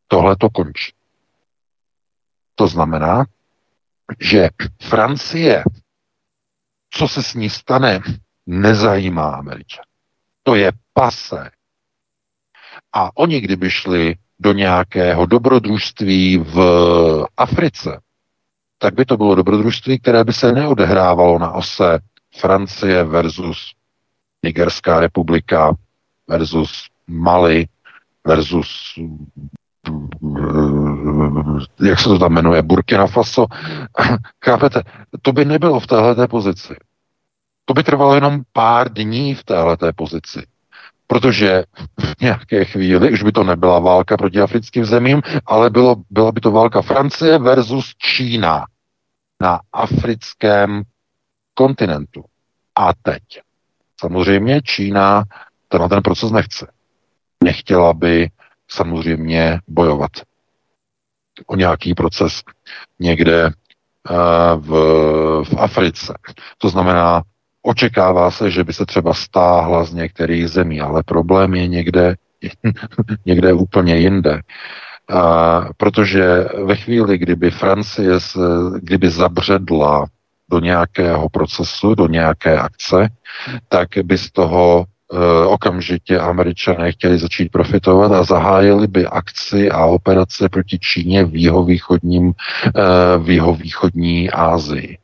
Tohle 0.08 0.36
to 0.36 0.50
končí. 0.50 0.94
To 2.56 2.68
znamená, 2.68 3.26
že 4.20 4.50
Francie, 4.82 5.64
co 6.90 7.08
se 7.08 7.24
s 7.24 7.34
ní 7.34 7.50
stane, 7.50 8.00
nezajímá 8.46 9.30
Američan. 9.30 9.84
To 10.44 10.56
je 10.56 10.72
pase. 10.94 11.52
A 12.94 13.18
oni, 13.18 13.42
kdyby 13.42 13.72
šli 13.72 14.16
do 14.40 14.54
nějakého 14.54 15.26
dobrodružství 15.26 16.38
v 16.38 16.58
Africe, 17.38 18.02
tak 18.78 18.94
by 18.94 19.06
to 19.06 19.18
bylo 19.18 19.36
dobrodružství, 19.36 20.00
které 20.00 20.24
by 20.24 20.34
se 20.34 20.52
neodehrávalo 20.52 21.40
na 21.40 21.52
ose 21.52 22.00
Francie 22.40 23.04
versus 23.04 23.74
Nigerská 24.44 25.00
republika 25.00 25.76
versus 26.28 26.88
Mali 27.08 27.68
versus 28.28 29.00
jak 31.82 32.00
se 32.00 32.10
to 32.10 32.20
tam 32.20 32.34
jmenuje, 32.34 32.62
Burkina 32.62 33.08
Faso. 33.08 33.46
Chápete, 34.46 34.84
to 35.22 35.34
by 35.34 35.46
nebylo 35.46 35.80
v 35.80 35.88
téhleté 35.88 36.28
pozici. 36.28 36.76
To 37.66 37.74
by 37.74 37.84
trvalo 37.84 38.16
jenom 38.16 38.42
pár 38.54 38.94
dní 38.94 39.36
v 39.36 39.44
téhleté 39.44 39.94
pozici. 39.94 40.44
Protože 41.08 41.64
v 42.00 42.22
nějaké 42.22 42.66
chvíli 42.66 43.12
už 43.12 43.24
by 43.24 43.32
to 43.32 43.44
nebyla 43.44 43.80
válka 43.80 44.18
proti 44.18 44.42
africkým 44.42 44.86
zemím, 44.86 45.22
ale 45.46 45.70
bylo, 45.70 45.96
byla 46.10 46.32
by 46.32 46.42
to 46.42 46.52
válka 46.52 46.82
Francie 46.82 47.38
versus 47.38 47.96
Čína 47.98 48.66
na 49.42 49.60
africkém 49.74 50.82
kontinentu. 51.54 52.24
A 52.76 52.94
teď. 53.02 53.24
Samozřejmě 54.00 54.62
Čína 54.62 55.24
tenhle 55.68 55.90
ten 55.90 56.02
proces 56.02 56.32
nechce. 56.32 56.72
Nechtěla 57.44 57.94
by 57.94 58.30
samozřejmě 58.68 59.60
bojovat 59.68 60.12
o 61.46 61.56
nějaký 61.56 61.94
proces 61.94 62.42
někde 63.00 63.46
eh, 63.46 63.54
v, 64.56 64.70
v 65.44 65.58
Africe. 65.58 66.14
To 66.58 66.70
znamená, 66.70 67.22
očekává 67.62 68.32
se, 68.32 68.52
že 68.52 68.64
by 68.64 68.74
se 68.74 68.86
třeba 68.86 69.14
stáhla 69.14 69.84
z 69.84 69.94
některých 69.94 70.48
zemí, 70.48 70.82
ale 70.82 71.04
problém 71.04 71.54
je 71.54 71.68
někde, 71.68 72.16
někde 73.26 73.54
úplně 73.54 73.98
jinde. 73.98 74.42
A, 75.10 75.62
protože 75.78 76.46
ve 76.66 76.76
chvíli, 76.76 77.18
kdyby 77.18 77.52
Francie, 77.52 78.14
kdyby 78.80 79.10
zabředla 79.10 80.06
do 80.50 80.60
nějakého 80.60 81.30
procesu, 81.30 81.96
do 81.96 82.08
nějaké 82.08 82.58
akce, 82.60 83.10
tak 83.70 83.88
by 84.04 84.18
z 84.18 84.32
toho 84.32 84.86
Eh, 85.14 85.46
okamžitě 85.46 86.20
američané 86.20 86.92
chtěli 86.92 87.18
začít 87.18 87.52
profitovat 87.52 88.12
a 88.12 88.24
zahájili 88.24 88.88
by 88.88 89.06
akci 89.06 89.72
a 89.72 89.86
operace 89.86 90.50
proti 90.50 90.80
Číně 90.80 91.26
v 91.26 91.36
jihovýchodním, 91.36 92.34
eh, 92.68 93.18
v 93.18 93.30
jihovýchodní 93.30 94.32
Ázii. 94.32 94.98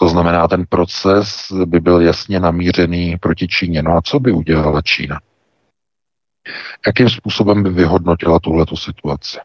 To 0.00 0.08
znamená, 0.08 0.48
ten 0.48 0.64
proces 0.68 1.52
by 1.64 1.80
byl 1.80 2.00
jasně 2.00 2.40
namířený 2.40 3.16
proti 3.20 3.48
Číně. 3.48 3.82
No 3.82 3.96
a 3.96 4.02
co 4.02 4.20
by 4.20 4.32
udělala 4.32 4.82
Čína? 4.82 5.20
Jakým 6.86 7.10
způsobem 7.10 7.62
by 7.62 7.70
vyhodnotila 7.70 8.38
tuhletu 8.38 8.76
situaci? 8.76 9.38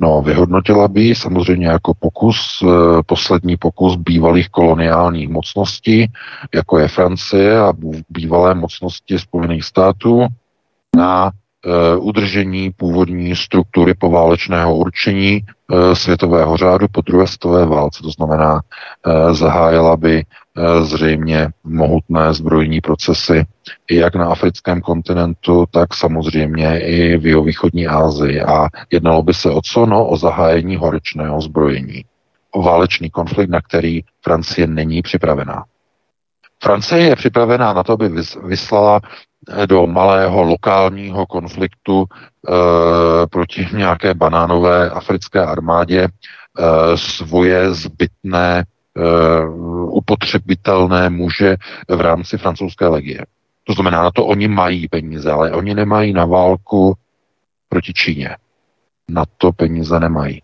No, 0.00 0.22
vyhodnotila 0.22 0.88
by 0.88 1.14
samozřejmě 1.14 1.66
jako 1.66 1.94
pokus, 1.94 2.62
eh, 2.62 3.02
poslední 3.06 3.56
pokus 3.56 3.96
bývalých 3.96 4.48
koloniálních 4.48 5.28
mocností, 5.28 6.12
jako 6.54 6.78
je 6.78 6.88
Francie 6.88 7.60
a 7.60 7.72
bývalé 8.08 8.54
mocnosti 8.54 9.18
Spojených 9.18 9.64
států 9.64 10.26
na 10.96 11.30
udržení 11.98 12.70
původní 12.76 13.36
struktury 13.36 13.94
poválečného 13.94 14.76
určení 14.76 15.42
eh, 15.42 15.96
světového 15.96 16.56
řádu 16.56 16.86
po 16.92 17.00
druhé 17.00 17.26
světové 17.26 17.66
válce. 17.66 18.02
To 18.02 18.10
znamená, 18.10 18.60
zahájila 19.32 19.96
by 19.96 20.24
Eh, 20.58 20.84
zřejmě 20.84 21.48
mohutné 21.64 22.34
zbrojní 22.34 22.80
procesy 22.80 23.46
jak 23.90 24.14
na 24.14 24.26
africkém 24.26 24.80
kontinentu, 24.80 25.64
tak 25.70 25.94
samozřejmě 25.94 26.80
i 26.80 27.16
v 27.16 27.42
východní 27.44 27.86
Asii. 27.86 28.40
A 28.42 28.68
jednalo 28.90 29.22
by 29.22 29.34
se 29.34 29.50
o 29.50 29.60
co? 29.60 29.86
No, 29.86 30.06
o 30.06 30.16
zahájení 30.16 30.76
horečného 30.76 31.40
zbrojení. 31.40 32.04
O 32.50 32.62
válečný 32.62 33.10
konflikt, 33.10 33.50
na 33.50 33.60
který 33.60 34.00
Francie 34.22 34.66
není 34.66 35.02
připravená. 35.02 35.64
Francie 36.62 37.02
je 37.02 37.16
připravená 37.16 37.72
na 37.72 37.82
to, 37.82 37.92
aby 37.92 38.08
vyslala 38.44 39.00
eh, 39.04 39.08
do 39.66 39.86
malého 39.86 40.42
lokálního 40.42 41.26
konfliktu 41.26 42.04
e, 42.04 43.26
proti 43.26 43.66
nějaké 43.72 44.14
banánové 44.14 44.90
africké 44.90 45.40
armádě 45.44 46.02
e, 46.02 46.08
svoje 46.96 47.74
zbytné 47.74 48.64
upotřebitelné 49.90 51.10
muže 51.10 51.56
v 51.88 52.00
rámci 52.00 52.38
francouzské 52.38 52.86
legie. 52.86 53.26
To 53.64 53.72
znamená, 53.72 54.02
na 54.02 54.10
to 54.10 54.26
oni 54.26 54.48
mají 54.48 54.88
peníze, 54.88 55.32
ale 55.32 55.52
oni 55.52 55.74
nemají 55.74 56.12
na 56.12 56.24
válku 56.24 56.96
proti 57.68 57.92
Číně. 57.92 58.36
Na 59.08 59.24
to 59.38 59.52
peníze 59.52 60.00
nemají. 60.00 60.42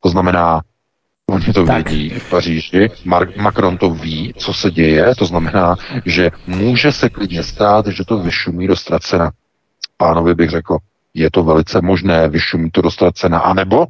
To 0.00 0.08
znamená, 0.08 0.62
Oni 1.32 1.44
to 1.52 1.64
tak. 1.66 1.90
vědí 1.90 2.08
v 2.08 2.30
Paříži, 2.30 2.90
Mar- 3.06 3.42
Macron 3.42 3.78
to 3.78 3.90
ví, 3.90 4.34
co 4.36 4.54
se 4.54 4.70
děje, 4.70 5.14
to 5.14 5.26
znamená, 5.26 5.76
že 6.06 6.30
může 6.46 6.92
se 6.92 7.08
klidně 7.08 7.42
stát, 7.42 7.86
že 7.86 8.04
to 8.04 8.18
vyšumí 8.18 8.66
do 8.66 8.76
ztracena. 8.76 9.30
Pánovi 9.96 10.34
bych 10.34 10.50
řekl, 10.50 10.76
je 11.14 11.30
to 11.30 11.42
velice 11.42 11.80
možné, 11.82 12.28
vyšumí 12.28 12.70
to 12.70 12.82
do 12.82 12.90
ztracena, 12.90 13.38
anebo 13.38 13.86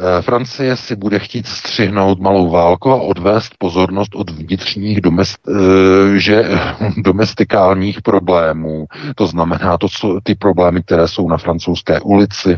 Eh, 0.00 0.22
Francie 0.22 0.76
si 0.76 0.96
bude 0.96 1.18
chtít 1.18 1.46
střihnout 1.46 2.20
malou 2.20 2.50
válku 2.50 2.90
a 2.90 3.00
odvést 3.02 3.54
pozornost 3.58 4.14
od 4.14 4.30
vnitřních 4.30 5.00
domest, 5.00 5.38
eh, 5.48 6.18
že, 6.18 6.44
domestikálních 6.96 8.02
problémů. 8.02 8.86
To 9.14 9.26
znamená 9.26 9.78
to, 9.78 9.88
co, 9.88 10.20
ty 10.22 10.34
problémy, 10.34 10.82
které 10.82 11.08
jsou 11.08 11.28
na 11.28 11.36
francouzské 11.36 12.00
ulici, 12.00 12.56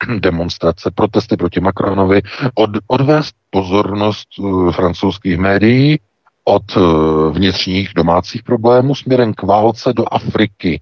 demonstrace, 0.20 0.90
protesty 0.90 1.36
proti 1.36 1.60
Macronovi, 1.60 2.22
od, 2.54 2.70
odvést 2.86 3.34
pozornost 3.50 4.38
uh, 4.38 4.72
francouzských 4.72 5.38
médií 5.38 6.00
od 6.44 6.76
uh, 6.76 7.32
vnitřních 7.32 7.94
domácích 7.94 8.42
problémů 8.42 8.94
směrem 8.94 9.34
k 9.34 9.42
válce 9.42 9.92
do 9.92 10.04
Afriky. 10.14 10.80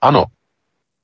Ano, 0.00 0.24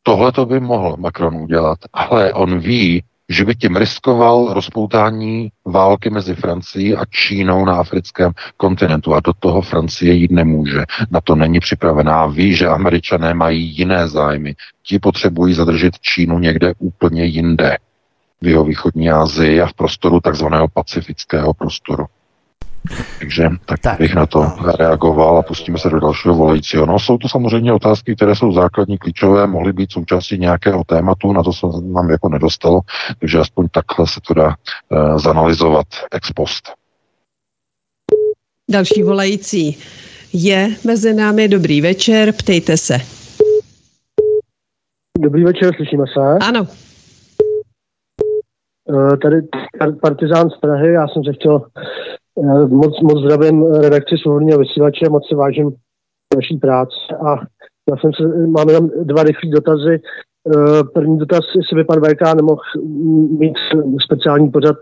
tohle 0.02 0.32
to 0.32 0.46
by 0.46 0.60
mohl 0.60 0.96
Macron 0.98 1.36
udělat, 1.36 1.78
ale 1.92 2.32
on 2.32 2.58
ví, 2.58 3.04
že 3.32 3.44
by 3.44 3.54
tím 3.54 3.76
riskoval 3.76 4.54
rozpoutání 4.54 5.50
války 5.64 6.10
mezi 6.10 6.34
Francií 6.34 6.96
a 6.96 7.04
Čínou 7.04 7.64
na 7.64 7.76
africkém 7.76 8.32
kontinentu 8.56 9.14
a 9.14 9.20
do 9.20 9.32
toho 9.32 9.62
Francie 9.62 10.12
jít 10.12 10.30
nemůže. 10.30 10.84
Na 11.10 11.20
to 11.20 11.34
není 11.34 11.60
připravená. 11.60 12.26
Ví, 12.26 12.54
že 12.54 12.68
američané 12.68 13.34
mají 13.34 13.78
jiné 13.78 14.08
zájmy. 14.08 14.54
Ti 14.82 14.98
potřebují 14.98 15.54
zadržet 15.54 15.98
Čínu 16.00 16.38
někde 16.38 16.72
úplně 16.78 17.24
jinde 17.24 17.76
v 18.40 18.46
jeho 18.46 18.64
východní 18.64 19.10
Asii 19.10 19.60
a 19.60 19.66
v 19.66 19.74
prostoru 19.74 20.20
takzvaného 20.20 20.68
pacifického 20.68 21.54
prostoru. 21.54 22.06
Takže 23.18 23.48
tak, 23.66 23.80
tak 23.80 23.98
bych 23.98 24.14
na 24.14 24.26
to 24.26 24.42
no. 24.42 24.72
reagoval 24.78 25.38
a 25.38 25.42
pustíme 25.42 25.78
se 25.78 25.90
do 25.90 26.00
dalšího 26.00 26.34
volajícího. 26.34 26.86
No, 26.86 26.98
jsou 26.98 27.18
to 27.18 27.28
samozřejmě 27.28 27.72
otázky, 27.72 28.16
které 28.16 28.36
jsou 28.36 28.52
základní, 28.52 28.98
klíčové, 28.98 29.46
mohly 29.46 29.72
být 29.72 29.92
součástí 29.92 30.38
nějakého 30.38 30.84
tématu, 30.84 31.32
na 31.32 31.42
to 31.42 31.52
se 31.52 31.66
nám 31.82 32.10
jako 32.10 32.28
nedostalo, 32.28 32.80
takže 33.20 33.38
aspoň 33.38 33.68
takhle 33.68 34.06
se 34.06 34.20
to 34.26 34.34
dá 34.34 34.46
uh, 34.46 35.18
zanalizovat 35.18 35.86
ex 36.12 36.32
post. 36.32 36.72
Další 38.70 39.02
volající 39.02 39.78
je 40.32 40.68
mezi 40.86 41.14
námi. 41.14 41.48
Dobrý 41.48 41.80
večer, 41.80 42.32
ptejte 42.32 42.76
se. 42.76 42.98
Dobrý 45.18 45.44
večer, 45.44 45.74
slyšíme 45.76 46.04
se? 46.14 46.46
Ano. 46.48 46.66
Eh, 48.90 49.16
tady 49.16 49.36
Partizán 50.02 50.50
z 50.50 50.56
Prahy, 50.56 50.92
já 50.92 51.08
jsem 51.08 51.24
se 51.24 51.32
chtěl 51.32 51.60
moc, 52.68 53.00
moc 53.00 53.18
zdravím 53.18 53.74
redakci 53.74 54.18
svobodného 54.18 54.58
vysílače, 54.58 55.08
moc 55.08 55.28
si 55.28 55.34
vážím 55.34 55.70
vaší 56.36 56.56
práce 56.56 56.96
a 57.26 57.36
já 57.90 57.96
jsem 57.96 58.12
se, 58.12 58.46
máme 58.46 58.72
tam 58.72 58.90
dva 59.02 59.22
rychlé 59.22 59.50
dotazy. 59.50 60.00
Eh, 60.48 60.84
první 60.94 61.18
dotaz, 61.18 61.40
jestli 61.56 61.76
by 61.76 61.84
pan 61.84 62.00
VK 62.00 62.34
nemohl 62.34 62.60
mít 63.40 63.54
speciální 64.04 64.50
pořad 64.50 64.76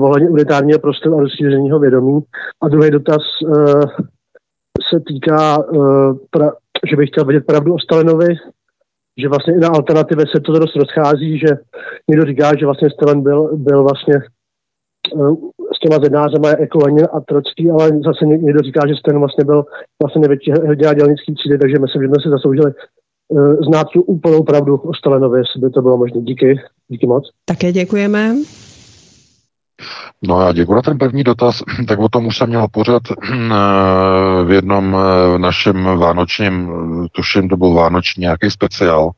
ohledně 0.00 0.30
unitárního 0.30 0.78
prostoru 0.78 1.16
a 1.16 1.20
rozšířeného 1.20 1.78
vědomí. 1.78 2.20
A 2.62 2.68
druhý 2.68 2.90
dotaz 2.90 3.22
se 4.90 5.00
týká, 5.06 5.64
že 6.90 6.96
bych 6.96 7.08
chtěl 7.08 7.24
vědět 7.24 7.46
pravdu 7.46 7.74
o 7.74 7.78
Stalinovi, 7.78 8.36
že 9.18 9.28
vlastně 9.28 9.54
i 9.54 9.58
na 9.58 9.68
alternativě 9.68 10.24
se 10.26 10.40
to 10.40 10.58
dost 10.58 10.76
rozchází, 10.76 11.38
že 11.38 11.48
někdo 12.08 12.24
říká, 12.24 12.56
že 12.58 12.66
vlastně 12.66 12.90
Stalin 12.90 13.22
byl, 13.22 13.56
byl 13.56 13.82
vlastně 13.82 14.14
s 15.76 15.78
těma 15.78 15.98
zednářema 16.04 16.48
jako 16.48 16.78
Lenin 16.78 17.06
a 17.12 17.20
Trocký, 17.20 17.70
ale 17.70 17.88
zase 17.88 18.26
někdo 18.26 18.60
říká, 18.60 18.80
že 18.88 18.96
Stalin 18.96 19.20
vlastně 19.20 19.44
byl 19.44 19.64
vlastně 20.02 20.20
největší 20.20 20.50
hrdina 20.50 20.92
dělnický 20.94 21.34
třídy, 21.34 21.58
takže 21.58 21.78
myslím, 21.78 22.02
že 22.02 22.08
jsme 22.08 22.22
si 22.22 22.28
zasloužili 22.28 22.72
uh, 23.28 23.54
znát 23.68 23.86
tu 23.92 24.02
úplnou 24.02 24.42
pravdu 24.42 24.76
o 24.76 24.94
Stalinovi, 24.94 25.38
jestli 25.38 25.60
by 25.60 25.70
to 25.70 25.82
bylo 25.82 25.96
možné. 25.96 26.20
Díky, 26.20 26.60
díky 26.88 27.06
moc. 27.06 27.24
Také 27.44 27.72
děkujeme. 27.72 28.34
No 30.22 30.40
já 30.40 30.52
děkuji 30.52 30.74
na 30.74 30.82
ten 30.82 30.98
první 30.98 31.24
dotaz. 31.24 31.62
Tak 31.88 31.98
o 31.98 32.08
tom 32.08 32.26
už 32.26 32.36
jsem 32.36 32.48
měl 32.48 32.66
pořád 32.70 33.02
eh, 33.32 34.44
v 34.44 34.50
jednom 34.50 34.96
eh, 34.96 35.38
našem 35.38 35.84
vánočním, 35.84 36.70
eh, 36.70 37.08
tuším, 37.12 37.48
to 37.48 37.56
byl 37.56 37.74
vánoční 37.74 38.20
nějaký 38.20 38.50
speciál, 38.50 39.10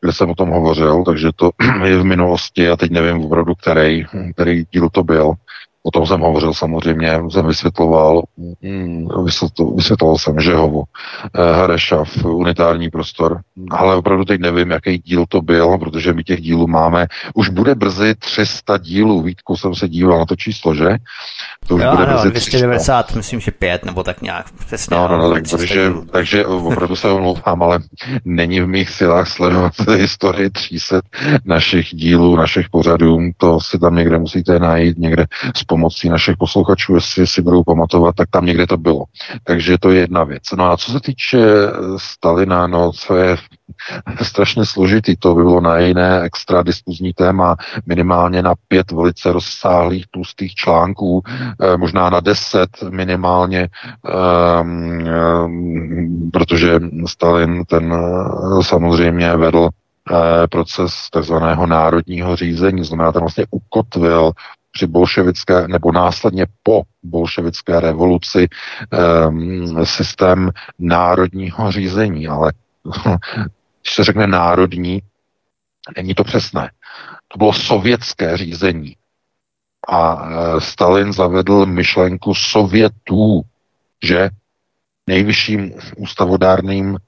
kde 0.00 0.12
jsem 0.12 0.30
o 0.30 0.34
tom 0.34 0.50
hovořil, 0.50 1.04
takže 1.04 1.28
to 1.36 1.50
je 1.84 1.98
v 1.98 2.04
minulosti 2.04 2.68
a 2.68 2.76
teď 2.76 2.90
nevím 2.90 3.24
opravdu, 3.24 3.54
který, 3.54 4.04
který 4.34 4.64
díl 4.72 4.88
to 4.88 5.02
byl. 5.04 5.34
O 5.82 5.90
tom 5.90 6.06
jsem 6.06 6.20
hovořil 6.20 6.54
samozřejmě, 6.54 7.20
jsem 7.30 7.46
vysvětloval, 7.46 8.22
mm, 8.62 9.24
vysvětloval, 9.24 9.76
vysvětloval 9.76 10.18
jsem 10.18 10.40
Žehovu, 10.40 10.84
eh, 11.34 11.52
Harešav, 11.52 12.24
unitární 12.24 12.90
prostor, 12.90 13.40
ale 13.70 13.96
opravdu 13.96 14.24
teď 14.24 14.40
nevím, 14.40 14.70
jaký 14.70 14.98
díl 14.98 15.24
to 15.28 15.42
byl, 15.42 15.78
protože 15.78 16.12
my 16.12 16.24
těch 16.24 16.40
dílů 16.40 16.66
máme, 16.66 17.06
už 17.34 17.48
bude 17.48 17.74
brzy 17.74 18.14
300 18.14 18.78
dílů, 18.78 19.22
Vítku 19.22 19.56
jsem 19.56 19.74
se 19.74 19.88
díval 19.88 20.18
na 20.18 20.26
to 20.26 20.36
číslo, 20.36 20.74
že? 20.74 20.88
To 21.68 21.74
už 21.74 21.82
jo, 21.82 21.90
bude 21.90 22.06
ano, 22.06 22.14
brzy 22.14 22.30
290, 22.30 23.02
300. 23.02 23.18
myslím, 23.18 23.40
že 23.40 23.50
5 23.50 23.84
nebo 23.84 24.02
tak 24.02 24.22
nějak 24.22 24.46
přesně. 24.66 24.96
No, 24.96 25.08
no, 25.08 25.18
no, 25.18 25.32
tak, 25.32 25.42
takže, 25.50 25.92
takže 26.10 26.46
opravdu 26.46 26.96
se 26.96 27.08
omlouvám, 27.08 27.62
ale 27.62 27.78
není 28.24 28.60
v 28.60 28.66
mých 28.66 28.90
silách 28.90 29.28
sledovat 29.28 29.72
historii 29.96 30.50
300 30.50 31.00
našich 31.44 31.86
dílů, 31.86 32.36
našich 32.36 32.68
pořadů, 32.68 33.18
to 33.36 33.60
si 33.60 33.78
tam 33.78 33.96
někde 33.96 34.18
musíte 34.18 34.58
najít, 34.58 34.98
někde 34.98 35.26
pomocí 35.66 36.08
našich 36.08 36.36
posluchačů, 36.36 36.94
jestli 36.94 37.26
si 37.26 37.42
budou 37.42 37.64
pamatovat, 37.64 38.14
tak 38.14 38.28
tam 38.30 38.46
někde 38.46 38.66
to 38.66 38.76
bylo. 38.76 39.04
Takže 39.44 39.78
to 39.78 39.90
je 39.90 40.00
jedna 40.00 40.24
věc. 40.24 40.42
No 40.56 40.70
a 40.70 40.76
co 40.76 40.92
se 40.92 41.00
týče 41.00 41.38
eh, 41.38 41.70
Stalina, 41.96 42.66
no 42.66 42.92
co 42.92 43.16
je 43.16 43.36
strašně 44.22 44.66
složitý, 44.66 45.16
to 45.16 45.34
by 45.34 45.42
bylo 45.42 45.60
na 45.60 45.78
jiné 45.78 46.20
extra 46.22 46.62
diskuzní 46.62 47.12
téma, 47.12 47.56
minimálně 47.86 48.42
na 48.42 48.54
pět 48.68 48.90
velice 48.90 49.32
rozsáhlých 49.32 50.04
tlustých 50.10 50.54
článků, 50.54 51.22
eh, 51.60 51.76
možná 51.76 52.10
na 52.10 52.20
deset 52.20 52.70
minimálně, 52.90 53.68
um, 54.60 56.30
protože 56.32 56.80
Stalin 57.06 57.64
ten 57.64 57.94
samozřejmě 58.60 59.36
vedl 59.36 59.68
proces 60.50 60.92
takzvaného 61.12 61.66
národního 61.66 62.36
řízení, 62.36 62.84
znamená, 62.84 63.12
ten 63.12 63.20
vlastně 63.20 63.44
ukotvil 63.50 64.32
při 64.72 64.86
bolševické 64.86 65.68
nebo 65.68 65.92
následně 65.92 66.46
po 66.62 66.82
bolševické 67.02 67.80
revoluci 67.80 68.48
um, 69.28 69.86
systém 69.86 70.50
národního 70.78 71.72
řízení, 71.72 72.28
ale 72.28 72.52
když 73.82 73.94
se 73.94 74.04
řekne 74.04 74.26
národní, 74.26 75.02
není 75.96 76.14
to 76.14 76.24
přesné. 76.24 76.70
To 77.28 77.38
bylo 77.38 77.52
sovětské 77.52 78.36
řízení. 78.36 78.96
A 79.88 80.28
e, 80.28 80.60
Stalin 80.60 81.12
zavedl 81.12 81.66
myšlenku 81.66 82.34
Sovětů, 82.34 83.42
že 84.04 84.30
nejvyšším 85.06 85.72
ústavodárným 85.96 86.96
e, 86.96 86.98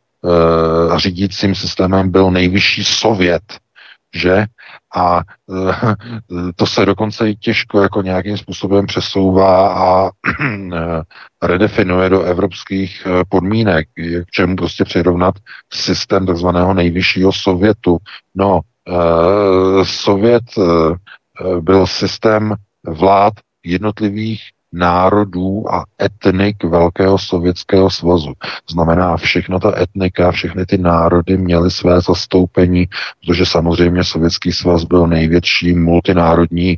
řídícím 0.99 1.55
systémem 1.55 2.11
byl 2.11 2.31
nejvyšší 2.31 2.85
Sovět, 2.85 3.43
že 4.15 4.47
a 4.95 5.21
eh, 5.21 6.53
to 6.57 6.67
se 6.67 6.87
dokonce 6.87 7.31
i 7.31 7.37
těžko 7.37 7.83
jako 7.83 8.03
nějakým 8.03 8.39
způsobem 8.39 8.87
přesouvá 8.87 9.75
a 9.75 10.11
redefinuje 11.43 12.09
do 12.09 12.23
evropských 12.23 13.07
eh, 13.07 13.25
podmínek, 13.29 13.89
k 14.27 14.31
čemu 14.31 14.57
prostě 14.57 14.85
přirovnat 14.85 15.35
systém 15.73 16.27
takzvaného 16.27 16.75
nejvyššího 16.75 17.33
sovětu. 17.33 17.99
No, 18.35 18.61
eh, 18.89 19.85
sovět 19.85 20.45
byl 21.61 21.87
systém 21.87 22.55
vlád 22.87 23.33
jednotlivých 23.65 24.43
národů 24.73 25.75
a 25.75 25.85
etnik 26.03 26.65
Velkého 26.65 27.19
sovětského 27.19 27.91
svazu. 27.91 28.33
Znamená, 28.71 29.17
všechno 29.17 29.61
ta 29.61 29.81
etnika, 29.81 30.31
všechny 30.31 30.67
ty 30.67 30.79
národy 30.79 31.37
měly 31.37 31.71
své 31.71 32.01
zastoupení, 32.01 32.89
protože 33.21 33.47
samozřejmě 33.47 34.05
Sovětský 34.05 34.53
svaz 34.53 34.85
byl 34.85 35.07
největší 35.07 35.73
multinárodní 35.73 36.71
e, 36.71 36.77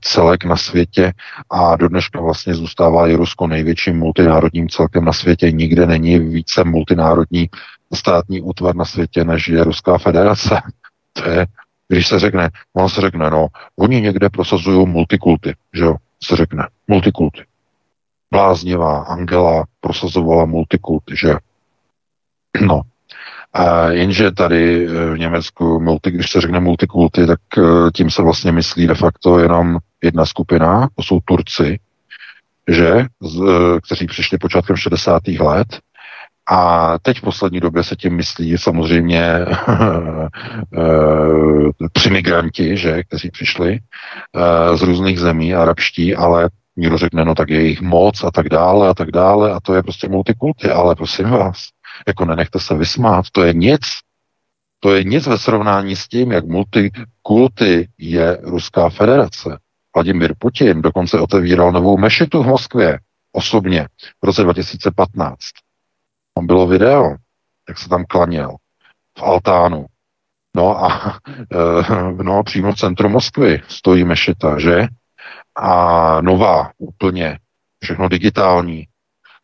celek 0.00 0.44
na 0.44 0.56
světě 0.56 1.12
a 1.50 1.76
do 1.76 1.88
dneška 1.88 2.20
vlastně 2.20 2.54
zůstává 2.54 3.08
i 3.08 3.14
Rusko 3.14 3.46
největším 3.46 3.98
multinárodním 3.98 4.68
celkem 4.68 5.04
na 5.04 5.12
světě. 5.12 5.52
Nikde 5.52 5.86
není 5.86 6.18
více 6.18 6.64
multinárodní 6.64 7.48
státní 7.94 8.40
útvar 8.40 8.76
na 8.76 8.84
světě, 8.84 9.24
než 9.24 9.48
je 9.48 9.64
Ruská 9.64 9.98
federace. 9.98 10.60
To 11.12 11.28
je, 11.28 11.46
když 11.88 12.08
se 12.08 12.18
řekne, 12.18 12.50
ono 12.76 12.88
se 12.88 13.00
řekne, 13.00 13.30
no, 13.30 13.46
oni 13.78 14.00
někde 14.00 14.28
prosazují 14.28 14.86
multikulty, 14.86 15.54
že 15.74 15.84
jo, 15.84 15.96
se 16.24 16.36
řekne, 16.36 16.68
multikulty. 16.88 17.44
Bláznivá 18.30 19.02
Angela 19.02 19.64
prosazovala 19.80 20.44
multikulty, 20.44 21.16
že? 21.16 21.34
No. 22.66 22.82
A 23.52 23.90
jenže 23.90 24.30
tady 24.30 24.86
eh, 24.86 25.14
v 25.14 25.18
Německu, 25.18 25.80
multi, 25.80 26.10
když 26.10 26.30
se 26.30 26.40
řekne 26.40 26.60
multikulty, 26.60 27.26
tak 27.26 27.40
eh, 27.58 27.90
tím 27.94 28.10
se 28.10 28.22
vlastně 28.22 28.52
myslí 28.52 28.86
de 28.86 28.94
facto 28.94 29.38
jenom 29.38 29.78
jedna 30.02 30.26
skupina, 30.26 30.88
to 30.96 31.02
jsou 31.02 31.20
Turci, 31.24 31.78
že, 32.68 32.88
eh, 32.88 33.80
kteří 33.86 34.06
přišli 34.06 34.38
počátkem 34.38 34.76
60. 34.76 35.22
let 35.28 35.66
a 36.50 36.98
teď 36.98 37.18
v 37.18 37.22
poslední 37.22 37.60
době 37.60 37.84
se 37.84 37.96
tím 37.96 38.16
myslí 38.16 38.58
samozřejmě 38.58 39.32
přimigranti, 41.92 42.76
že, 42.76 43.02
kteří 43.02 43.30
přišli 43.30 43.78
z 44.74 44.82
různých 44.82 45.20
zemí, 45.20 45.54
arabští, 45.54 46.16
ale 46.16 46.50
Někdo 46.76 46.98
řekne, 46.98 47.24
no 47.24 47.34
tak 47.34 47.50
je 47.50 47.66
jich 47.66 47.80
moc 47.80 48.24
a 48.24 48.30
tak 48.30 48.48
dále 48.48 48.88
a 48.88 48.94
tak 48.94 49.10
dále 49.10 49.52
a 49.52 49.60
to 49.60 49.74
je 49.74 49.82
prostě 49.82 50.08
multikulty, 50.08 50.70
ale 50.70 50.96
prosím 50.96 51.30
vás, 51.30 51.68
jako 52.06 52.24
nenechte 52.24 52.60
se 52.60 52.74
vysmát, 52.74 53.24
to 53.32 53.44
je 53.44 53.54
nic, 53.54 53.80
to 54.80 54.94
je 54.94 55.04
nic 55.04 55.26
ve 55.26 55.38
srovnání 55.38 55.96
s 55.96 56.08
tím, 56.08 56.32
jak 56.32 56.44
multikulty 56.44 57.88
je 57.98 58.38
Ruská 58.42 58.88
federace. 58.88 59.58
Vladimir 59.94 60.34
Putin 60.38 60.82
dokonce 60.82 61.20
otevíral 61.20 61.72
novou 61.72 61.98
mešitu 61.98 62.42
v 62.42 62.46
Moskvě 62.46 62.98
osobně 63.32 63.86
v 64.22 64.26
roce 64.26 64.42
2015. 64.42 65.38
Tam 66.34 66.46
bylo 66.46 66.66
video, 66.66 67.16
jak 67.68 67.78
se 67.78 67.88
tam 67.88 68.04
klaněl 68.04 68.56
v 69.18 69.22
altánu. 69.22 69.86
No 70.56 70.84
a 70.84 71.18
no, 72.22 72.42
přímo 72.42 72.72
v 72.72 72.78
centru 72.78 73.08
Moskvy 73.08 73.62
stojí 73.68 74.04
mešita, 74.04 74.58
že? 74.58 74.88
a 75.56 76.20
nová 76.20 76.70
úplně, 76.78 77.38
všechno 77.82 78.08
digitální, 78.08 78.86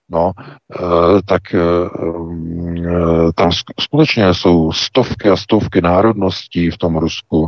no, 0.09 0.33
e, 0.39 1.23
tak 1.23 1.55
e, 1.55 1.59
e, 1.59 3.33
tam 3.35 3.51
skutečně 3.81 4.35
jsou 4.35 4.73
stovky 4.73 5.31
a 5.31 5.37
stovky 5.37 5.81
národností 5.81 6.71
v 6.71 6.79
tom 6.79 6.97
Rusku 6.97 7.47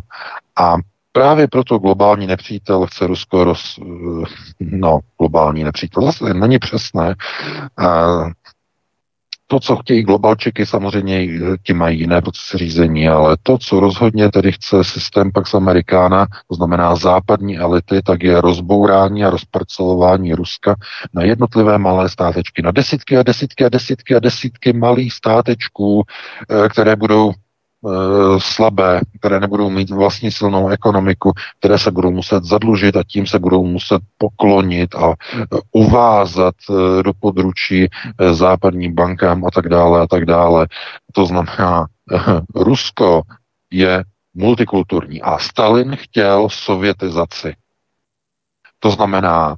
a 0.57 0.77
Právě 1.13 1.49
proto 1.49 1.79
globální 1.79 2.27
nepřítel 2.27 2.87
chce 2.87 3.07
Rusko 3.07 3.45
roz... 3.45 3.79
No, 4.61 4.99
globální 5.19 5.65
nepřítel, 5.65 6.03
zase 6.03 6.35
není 6.35 6.59
přesné. 6.59 7.15
To, 9.51 9.61
co 9.61 9.77
chtějí 9.77 10.03
globalčeky, 10.03 10.67
samozřejmě 10.67 11.29
ti 11.63 11.73
mají 11.73 12.01
jiné 12.01 12.21
procesy 12.21 12.59
řízení, 12.59 13.09
ale 13.09 13.37
to, 13.43 13.59
co 13.59 13.81
rozhodně 13.81 14.31
tedy 14.31 14.53
chce 14.53 14.85
systém 14.85 15.33
Pax 15.33 15.55
Americana, 15.55 16.27
to 16.49 16.55
znamená 16.55 16.97
západní 16.97 17.59
elity, 17.59 18.03
tak 18.03 18.23
je 18.23 18.41
rozbourání 18.41 19.25
a 19.25 19.31
rozparcelování 19.31 20.35
Ruska 20.35 20.75
na 21.15 21.23
jednotlivé 21.25 21.79
malé 21.79 22.09
státečky, 22.09 22.63
na 22.63 22.71
desítky 22.71 23.17
a 23.17 23.23
desítky 23.23 23.65
a 23.65 23.69
desítky 23.69 24.15
a 24.15 24.19
desítky 24.19 24.73
malých 24.73 25.13
státečků, 25.13 26.03
eh, 26.51 26.69
které 26.69 26.97
budou 26.97 27.33
Eh, 27.33 27.48
slabé, 28.39 29.01
které 29.19 29.41
nebudou 29.41 29.71
mít 29.71 29.91
vlastní 29.91 30.31
silnou 30.31 30.69
ekonomiku, 30.69 31.33
které 31.59 31.79
se 31.79 31.91
budou 31.91 32.11
muset 32.11 32.45
zadlužit 32.45 32.97
a 32.97 33.05
tím 33.07 33.27
se 33.27 33.39
budou 33.39 33.65
muset 33.67 34.03
poklonit 34.19 34.95
a 34.95 35.11
eh, 35.11 35.45
uvázat 35.73 36.55
eh, 36.71 37.03
do 37.03 37.13
područí 37.21 37.89
západním 38.33 38.95
bankám 38.95 39.45
a 39.47 39.51
tak 39.51 39.69
dále 39.69 40.01
a 40.01 40.07
tak 40.07 40.25
dále. 40.25 40.67
To 41.13 41.27
znamená, 41.27 41.87
Rusko 42.55 43.23
je 43.71 44.05
multikulturní 44.35 45.23
a 45.23 45.39
Stalin 45.39 45.97
chtěl 45.97 46.49
sovětizaci. 46.49 47.55
To 48.79 48.91
znamená 48.91 49.57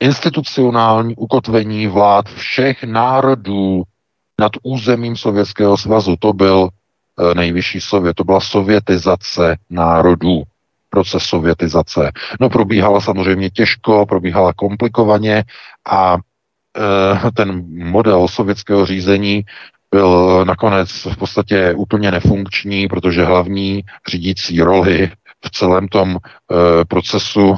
institucionální 0.00 1.16
ukotvení 1.16 1.86
vlád 1.86 2.28
všech 2.28 2.84
národů 2.84 3.82
nad 4.40 4.52
územím 4.62 5.16
Sovětského 5.16 5.76
svazu. 5.76 6.16
To 6.18 6.32
byl 6.32 6.68
Eh, 6.68 6.75
nejvyšší 7.34 7.80
sovět. 7.80 8.14
To 8.14 8.24
byla 8.24 8.40
sovětizace 8.40 9.56
národů, 9.70 10.42
proces 10.90 11.22
sovětizace. 11.22 12.12
No 12.40 12.50
probíhala 12.50 13.00
samozřejmě 13.00 13.50
těžko, 13.50 14.06
probíhala 14.06 14.52
komplikovaně 14.52 15.44
a 15.90 16.16
e, 16.16 17.30
ten 17.30 17.64
model 17.90 18.28
sovětského 18.28 18.86
řízení 18.86 19.44
byl 19.90 20.44
nakonec 20.44 20.90
v 20.90 21.16
podstatě 21.16 21.74
úplně 21.74 22.10
nefunkční, 22.10 22.88
protože 22.88 23.24
hlavní 23.24 23.82
řídící 24.08 24.60
roli 24.60 25.10
v 25.44 25.50
celém 25.50 25.88
tom 25.88 26.16
e, 26.16 26.84
procesu 26.84 27.54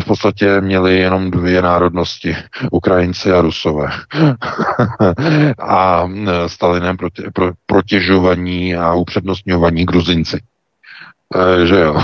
v 0.00 0.04
podstatě 0.04 0.60
měli 0.60 0.98
jenom 0.98 1.30
dvě 1.30 1.62
národnosti, 1.62 2.36
Ukrajinci 2.70 3.32
a 3.32 3.40
Rusové. 3.40 3.88
a 5.58 6.08
Stalinem 6.46 6.96
proti, 6.96 7.22
pro, 7.34 7.50
protěžovaní 7.66 8.76
a 8.76 8.94
upřednostňovaní 8.94 9.84
Gruzinci. 9.84 10.40
E, 11.34 11.66
že 11.66 11.80
jo. 11.80 12.00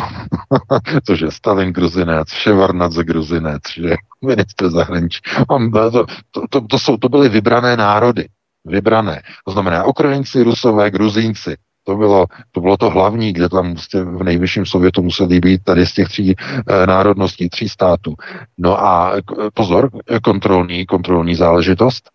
Což 1.07 1.21
je 1.21 1.31
Stalin 1.31 1.73
Gruzinec, 1.73 2.29
Ševarnadze 2.29 3.05
Gruzinec, 3.05 3.63
že 3.75 3.95
minister 4.23 4.71
zahraničí. 4.71 5.21
To, 5.49 6.05
to, 6.31 6.47
to, 6.51 6.61
to, 6.61 6.79
jsou, 6.79 6.97
to 6.97 7.09
byly 7.09 7.29
vybrané 7.29 7.77
národy. 7.77 8.29
Vybrané. 8.65 9.23
To 9.47 9.53
znamená 9.53 9.85
Ukrajinci, 9.85 10.43
Rusové, 10.43 10.91
Gruzínci. 10.91 11.57
To 11.85 11.97
bylo, 11.97 12.27
to 12.51 12.61
bylo 12.61 12.77
to 12.77 12.91
hlavní, 12.91 13.33
kde 13.33 13.49
tam 13.49 13.73
prostě 13.73 14.03
v 14.03 14.23
nejvyšším 14.23 14.67
Sovětu 14.67 15.03
museli 15.03 15.41
být 15.41 15.65
tady 15.65 15.87
z 15.87 15.93
těch 15.93 16.09
tří 16.09 16.35
e, 16.35 16.87
národností, 16.87 17.49
tří 17.49 17.69
států. 17.69 18.15
No 18.59 18.81
a 18.81 19.13
pozor, 19.55 19.91
kontrolní, 20.23 20.87
kontrolní 20.87 21.35
záležitost. 21.35 22.11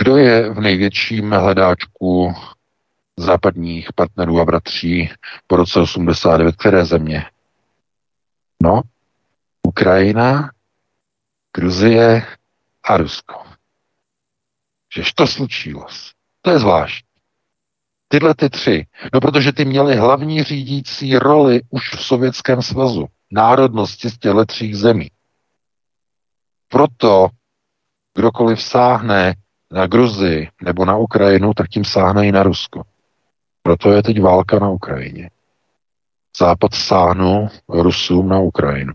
Kdo 0.00 0.16
je 0.16 0.50
v 0.50 0.60
největším 0.60 1.30
hledáčku 1.30 2.34
západních 3.16 3.92
partnerů 3.92 4.40
a 4.40 4.44
bratří 4.44 5.10
po 5.46 5.56
roce 5.56 5.80
89? 5.80 6.56
Které 6.56 6.84
země? 6.84 7.24
No, 8.62 8.82
Ukrajina, 9.62 10.50
Gruzie 11.56 12.26
a 12.84 12.96
Rusko. 12.96 13.42
Žež 14.94 15.12
to 15.12 15.26
slučilo. 15.26 15.86
To 16.42 16.50
je 16.50 16.58
zvláštní. 16.58 17.07
Tyhle 18.08 18.34
ty 18.34 18.50
tři. 18.50 18.86
No 19.14 19.20
protože 19.20 19.52
ty 19.52 19.64
měly 19.64 19.96
hlavní 19.96 20.42
řídící 20.42 21.18
roli 21.18 21.60
už 21.70 21.94
v 21.94 22.02
Sovětském 22.02 22.62
svazu. 22.62 23.06
Národnosti 23.30 24.10
z 24.10 24.18
těchto 24.18 24.44
tří 24.44 24.74
zemí. 24.74 25.10
Proto 26.68 27.28
kdokoliv 28.14 28.62
sáhne 28.62 29.34
na 29.70 29.86
Gruzii 29.86 30.48
nebo 30.62 30.84
na 30.84 30.96
Ukrajinu, 30.96 31.54
tak 31.54 31.68
tím 31.68 31.84
sáhne 31.84 32.26
i 32.26 32.32
na 32.32 32.42
Rusko. 32.42 32.82
Proto 33.62 33.92
je 33.92 34.02
teď 34.02 34.20
válka 34.20 34.58
na 34.58 34.70
Ukrajině. 34.70 35.30
Západ 36.38 36.74
sáhnul 36.74 37.48
Rusům 37.68 38.28
na 38.28 38.38
Ukrajinu. 38.38 38.92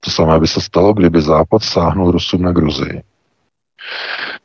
To 0.00 0.10
samé 0.10 0.40
by 0.40 0.46
se 0.46 0.60
stalo, 0.60 0.94
kdyby 0.94 1.22
Západ 1.22 1.62
sáhnul 1.62 2.10
Rusům 2.10 2.42
na 2.42 2.52
Gruzii. 2.52 3.02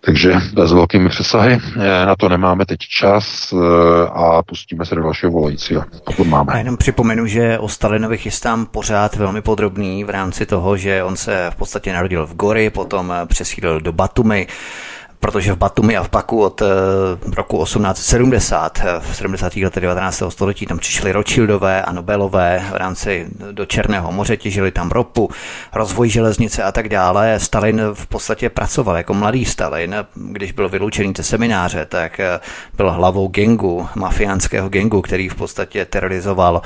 Takže 0.02 0.34
s 0.64 0.72
velkými 0.72 1.10
přesahy. 1.10 1.60
Eh, 1.80 2.06
na 2.06 2.15
to 2.15 2.30
nemáme 2.30 2.65
teď 2.65 2.80
čas 2.80 3.53
eh, 3.53 3.57
a 4.10 4.44
pustíme 4.44 4.86
se 4.86 4.95
do 4.95 5.03
dalšího 5.03 5.32
volajícího, 5.32 5.84
pokud 6.06 6.28
máme. 6.28 6.53
A 6.53 6.57
jenom 6.57 6.78
připomenu, 6.78 7.26
že 7.26 7.60
o 7.60 7.69
Stalinovi 7.69 8.18
chystám 8.18 8.65
pořád 8.65 9.15
velmi 9.15 9.41
podrobný 9.41 10.03
v 10.03 10.10
rámci 10.10 10.45
toho, 10.45 10.78
že 10.78 11.03
on 11.03 11.18
se 11.18 11.48
v 11.49 11.56
podstatě 11.56 11.94
narodil 11.94 12.28
v 12.28 12.36
Gori, 12.36 12.69
potom 12.69 13.14
přesídlil 13.26 13.82
do 13.82 13.91
Batumy, 13.91 14.48
protože 15.19 15.53
v 15.53 15.57
Batumi 15.57 15.98
a 15.98 16.03
v 16.03 16.10
Paku 16.10 16.44
od 16.44 16.61
uh, 16.61 16.68
roku 17.34 17.64
1870, 17.64 18.81
eh, 18.85 18.99
v 18.99 19.15
70. 19.15 19.56
letech 19.56 19.81
19. 19.81 20.23
století, 20.30 20.65
tam 20.65 20.80
přišli 20.80 21.11
Rothschildové 21.11 21.81
a 21.81 21.91
Nobelové 21.91 22.65
v 22.72 22.76
rámci 22.76 23.27
do 23.52 23.65
Černého 23.65 24.11
moře, 24.11 24.38
těžili 24.38 24.72
tam 24.72 24.91
ropu, 24.91 25.30
rozvoj 25.73 26.10
železnice 26.10 26.64
a 26.64 26.72
tak 26.72 26.89
dále. 26.89 27.39
Stalin 27.39 27.81
v 27.94 28.07
podstatě 28.07 28.49
pracoval 28.49 28.98
jako 28.98 29.14
mladý 29.14 29.45
Stalin, 29.45 29.95
když 30.15 30.52
byl 30.52 30.69
vyloučený 30.69 31.14
ze 31.18 31.23
semináře, 31.23 31.85
tak 31.85 32.19
eh, 32.19 32.39
byl 32.77 32.91
hlavou 32.91 33.27
gengu, 33.27 33.88
mafiánského 33.95 34.69
gengu, 34.69 35.02
který 35.02 35.30
v 35.30 35.35
podstatě 35.35 35.85
terorizoval 35.85 36.61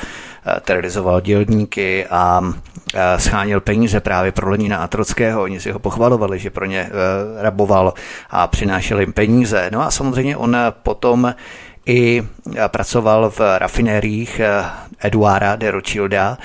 terorizoval 0.62 1.22
dělníky 1.22 2.06
a 2.06 2.42
schánil 3.18 3.62
peníze 3.62 4.00
právě 4.00 4.32
pro 4.32 4.50
Lenina 4.50 4.78
a 4.78 4.88
Trockého. 4.88 5.42
Oni 5.42 5.60
si 5.60 5.72
ho 5.72 5.80
pochvalovali, 5.80 6.40
že 6.40 6.50
pro 6.50 6.66
ně 6.66 6.90
raboval 7.38 7.94
a 8.30 8.48
přinášel 8.48 9.00
jim 9.00 9.14
peníze. 9.14 9.70
No 9.72 9.82
a 9.82 9.92
samozřejmě 9.92 10.38
on 10.38 10.58
potom 10.84 11.34
i 11.86 12.24
pracoval 12.68 13.30
v 13.30 13.40
rafinériích 13.58 14.40
eh, 14.40 14.64
Eduarda 15.00 15.56
de 15.56 15.72
Rothschilda 15.72 16.38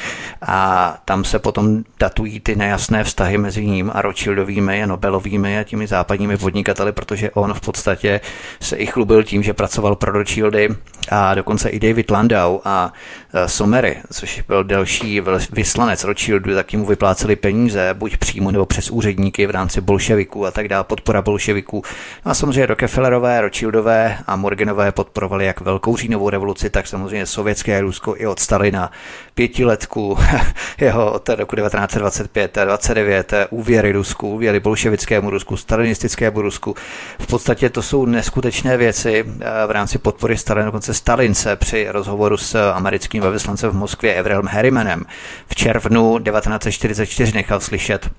a 0.43 0.99
tam 1.05 1.25
se 1.25 1.39
potom 1.39 1.85
datují 2.01 2.41
ty 2.41 2.57
nejasné 2.57 3.05
vztahy 3.05 3.39
mezi 3.39 3.67
ním 3.67 3.91
a 3.95 4.03
Rothschildovými 4.03 4.83
a 4.83 4.87
Nobelovými 4.87 5.59
a 5.59 5.65
těmi 5.65 5.87
západními 5.87 6.37
podnikateli, 6.37 6.93
protože 6.93 7.31
on 7.31 7.55
v 7.55 7.61
podstatě 7.61 8.21
se 8.61 8.77
i 8.77 8.87
chlubil 8.87 9.23
tím, 9.23 9.43
že 9.43 9.55
pracoval 9.55 9.97
pro 9.97 10.13
Rothschildy 10.13 10.69
a 11.11 11.35
dokonce 11.35 11.69
i 11.69 11.81
David 11.81 12.11
Landau 12.11 12.59
a 12.65 12.93
e, 13.35 13.49
Somery, 13.49 13.97
což 14.13 14.41
byl 14.49 14.65
další 14.65 15.21
vyslanec 15.53 16.05
Rothschildu, 16.05 16.55
tak 16.55 16.73
mu 16.73 16.87
vypláceli 16.87 17.37
peníze, 17.37 17.95
buď 17.95 18.17
přímo 18.17 18.51
nebo 18.51 18.67
přes 18.67 18.91
úředníky 18.91 19.47
v 19.47 19.51
rámci 19.51 19.81
bolševiků 19.81 20.47
a 20.47 20.51
tak 20.51 20.69
dále, 20.69 20.85
podpora 20.85 21.23
bolševiků. 21.23 21.83
No 22.25 22.31
a 22.31 22.35
samozřejmě 22.35 22.67
Rockefellerové, 22.67 23.41
Rothschildové 23.41 24.19
a 24.27 24.37
Morganové 24.37 24.93
podporovali 24.93 25.47
jak 25.47 25.61
velkou 25.61 25.97
říjnovou 25.97 26.31
revoluci, 26.31 26.71
tak 26.71 26.87
samozřejmě 26.87 27.27
sovětské 27.27 27.81
Rusko 27.81 28.15
i 28.17 28.27
od 28.27 28.39
Stalina, 28.39 28.91
pětiletku 29.37 30.19
jeho 30.81 31.13
od 31.13 31.29
roku 31.29 31.57
1925 31.57 32.59
a 32.59 32.65
29, 32.65 33.33
úvěry 33.51 33.93
Rusku, 33.93 34.31
úvěry 34.31 34.61
bolševickému 34.61 35.31
Rusku, 35.31 35.57
stalinistickému 35.57 36.43
Rusku. 36.43 36.75
V 37.19 37.27
podstatě 37.27 37.71
to 37.71 37.83
jsou 37.83 38.07
neskutečné 38.07 38.77
věci 38.77 39.25
e, 39.25 39.67
v 39.67 39.71
rámci 39.71 39.99
podpory 39.99 40.37
Stalina, 40.37 40.67
dokonce 40.67 40.95
Stalin 40.95 41.35
se 41.35 41.57
při 41.57 41.87
rozhovoru 41.89 42.37
s 42.37 42.71
americkým 42.73 43.23
velvyslancem 43.23 43.71
v 43.71 43.75
Moskvě 43.75 44.15
Everem 44.15 44.47
Harrimanem 44.47 45.05
v 45.49 45.55
červnu 45.55 46.19
1944 46.19 47.33
nechal 47.33 47.61
slyšet, 47.61 48.11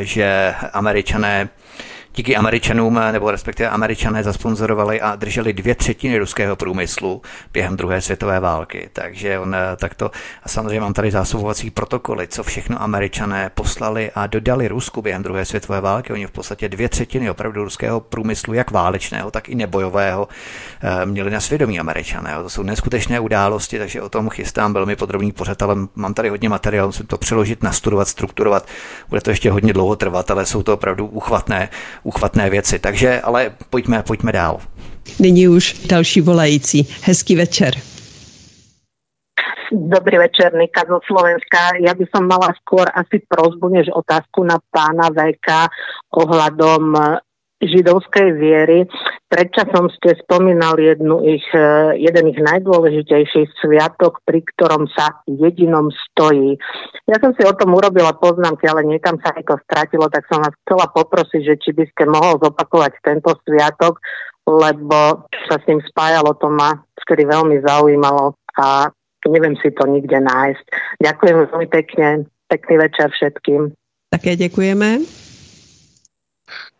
že 0.00 0.54
američané 0.72 1.48
díky 2.16 2.36
Američanům, 2.36 3.00
nebo 3.12 3.30
respektive 3.30 3.68
Američané 3.68 4.22
zasponzorovali 4.22 5.00
a 5.00 5.16
drželi 5.16 5.52
dvě 5.52 5.74
třetiny 5.74 6.18
ruského 6.18 6.56
průmyslu 6.56 7.22
během 7.52 7.76
druhé 7.76 8.00
světové 8.00 8.40
války. 8.40 8.88
Takže 8.92 9.38
on 9.38 9.54
eh, 9.54 9.76
takto, 9.76 10.10
a 10.42 10.48
samozřejmě 10.48 10.80
mám 10.80 10.92
tady 10.92 11.10
zásobovací 11.10 11.70
protokoly, 11.70 12.28
co 12.28 12.42
všechno 12.42 12.82
Američané 12.82 13.50
poslali 13.54 14.10
a 14.14 14.26
dodali 14.26 14.68
Rusku 14.68 15.02
během 15.02 15.22
druhé 15.22 15.44
světové 15.44 15.80
války. 15.80 16.12
Oni 16.12 16.26
v 16.26 16.30
podstatě 16.30 16.68
dvě 16.68 16.88
třetiny 16.88 17.30
opravdu 17.30 17.64
ruského 17.64 18.00
průmyslu, 18.00 18.54
jak 18.54 18.70
válečného, 18.70 19.30
tak 19.30 19.48
i 19.48 19.54
nebojového, 19.54 20.28
eh, 20.82 21.06
měli 21.06 21.30
na 21.30 21.40
svědomí 21.40 21.80
Američané. 21.80 22.34
To 22.42 22.50
jsou 22.50 22.62
neskutečné 22.62 23.20
události, 23.20 23.78
takže 23.78 24.02
o 24.02 24.08
tom 24.08 24.30
chystám 24.30 24.72
velmi 24.72 24.96
podrobný 24.96 25.32
pořad, 25.32 25.62
ale 25.62 25.76
mám 25.94 26.14
tady 26.14 26.28
hodně 26.28 26.48
materiálu, 26.48 26.88
musím 26.88 27.06
to 27.06 27.18
přeložit, 27.18 27.62
nastudovat, 27.62 28.08
strukturovat. 28.08 28.68
Bude 29.08 29.20
to 29.20 29.30
ještě 29.30 29.50
hodně 29.50 29.72
dlouho 29.72 29.96
trvat, 29.96 30.30
ale 30.30 30.46
jsou 30.46 30.62
to 30.62 30.74
opravdu 30.74 31.06
uchvatné 31.06 31.68
uchvatné 32.06 32.50
věci. 32.50 32.78
Takže 32.78 33.20
ale 33.20 33.50
pojďme, 33.70 34.02
pojďme 34.02 34.32
dál. 34.32 34.60
Nyní 35.18 35.48
už 35.48 35.86
další 35.86 36.20
volající. 36.20 36.88
Hezký 37.02 37.36
večer. 37.36 37.74
Dobrý 39.72 40.18
večer, 40.18 40.54
Nika 40.54 40.86
zo 40.86 41.02
Slovenska. 41.02 41.74
Ja 41.82 41.90
by 41.90 42.06
som 42.14 42.30
mala 42.30 42.54
skôr 42.62 42.86
asi 42.86 43.18
prozbu, 43.26 43.66
než 43.68 43.90
otázku 43.90 44.46
na 44.46 44.62
pána 44.70 45.10
VK 45.10 45.66
ohľadom 46.14 46.94
židovskej 47.62 48.36
viery. 48.36 48.84
Predčasom 49.26 49.88
ste 49.96 50.14
spomínal 50.22 50.76
jednu 50.76 51.24
ich, 51.24 51.44
e, 51.56 51.96
jeden 51.98 52.30
ich 52.30 52.40
najdôležitejších 52.40 53.48
sviatok, 53.64 54.20
pri 54.28 54.44
ktorom 54.54 54.86
sa 54.92 55.24
jedinom 55.24 55.88
stojí. 56.12 56.60
Ja 57.08 57.16
som 57.18 57.32
si 57.32 57.42
o 57.42 57.56
tom 57.56 57.72
urobila 57.72 58.12
poznámky, 58.14 58.68
ale 58.68 58.84
niekam 58.84 59.16
sa 59.24 59.32
to 59.32 59.56
stratilo, 59.66 60.06
tak 60.12 60.28
som 60.28 60.44
vás 60.44 60.52
chcela 60.64 60.86
poprosiť, 60.92 61.42
že 61.42 61.54
či 61.58 61.70
by 61.72 61.84
ste 61.90 62.04
mohol 62.06 62.38
zopakovať 62.38 62.92
tento 63.00 63.32
sviatok, 63.48 63.98
lebo 64.46 65.26
sa 65.50 65.56
s 65.58 65.64
ním 65.66 65.82
spájalo, 65.82 66.38
to 66.38 66.46
ma 66.52 66.76
vtedy 67.02 67.26
veľmi 67.26 67.66
zaujímalo 67.66 68.38
a 68.62 68.92
neviem 69.26 69.58
si 69.58 69.74
to 69.74 69.90
nikde 69.90 70.22
nájsť. 70.22 70.64
Ďakujem 71.02 71.36
veľmi 71.50 71.68
pekne, 71.72 72.08
pekný 72.46 72.74
večer 72.78 73.10
všetkým. 73.10 73.74
Také 74.10 74.36
děkujeme. 74.36 75.25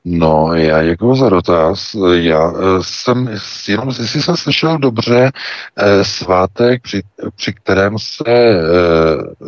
No, 0.08 0.54
já 0.54 0.84
děkuji 0.84 1.14
za 1.14 1.28
dotaz. 1.28 1.96
Já 2.12 2.52
eh, 2.52 2.62
jsem, 2.80 3.38
jenom 3.68 3.88
jestli 3.88 4.22
jsem 4.22 4.36
slyšel 4.36 4.78
dobře, 4.78 5.32
eh, 5.76 6.04
svátek, 6.04 6.82
při, 6.82 7.02
při 7.36 7.52
kterém 7.52 7.98
se, 7.98 8.24
eh, 8.26 9.46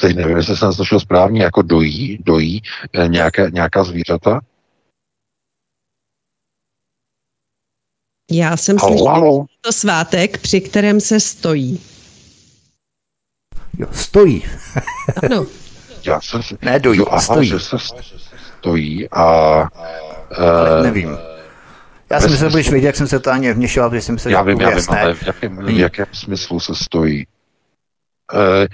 teď 0.00 0.16
nevím, 0.16 0.36
jestli 0.36 0.56
jsem 0.56 0.72
slyšel 0.72 1.00
správně, 1.00 1.42
jako 1.42 1.62
dojí, 1.62 2.18
dojí 2.24 2.62
nějaké, 3.06 3.50
nějaká 3.50 3.84
zvířata. 3.84 4.40
Já 8.30 8.56
jsem 8.56 8.78
slyšel 8.78 9.46
to 9.60 9.72
svátek, 9.72 10.38
při 10.38 10.60
kterém 10.60 11.00
se 11.00 11.20
stojí. 11.20 11.80
Jo, 13.78 13.86
stojí. 13.92 14.44
ano. 15.22 15.46
Já 16.06 16.20
jsem, 16.20 16.40
ne, 16.62 16.78
dojí, 16.78 16.98
jo, 16.98 17.06
aha, 17.10 17.20
stojí. 17.20 17.48
Že 17.48 17.60
se, 17.60 17.78
stojí 17.78 18.18
a... 19.12 19.22
Ale 20.36 20.82
nevím. 20.82 21.18
Já 22.10 22.20
jsem 22.20 22.30
myslel, 22.30 22.50
že 22.50 22.52
budeš 22.52 22.70
vědět, 22.70 22.86
jak 22.86 22.96
jsem 22.96 23.06
se 23.06 23.20
to 23.20 23.30
ani 23.30 23.52
vměšoval, 23.52 23.90
protože 23.90 24.02
jsem 24.02 24.14
myslel, 24.14 24.32
já 24.32 24.42
vím, 24.42 24.60
já 24.60 24.70
vím, 24.70 24.84
ale 24.88 25.14
v 25.14 25.26
jakém, 25.26 25.56
v 25.56 25.70
jakém 25.70 26.06
smyslu 26.12 26.60
se 26.60 26.74
stojí? 26.74 27.26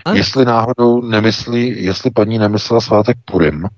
Uh, 0.06 0.14
jestli 0.14 0.44
náhodou 0.44 1.02
nemyslí, 1.02 1.84
jestli 1.84 2.10
paní 2.10 2.38
nemyslela 2.38 2.80
svátek 2.80 3.16
Purim, 3.24 3.68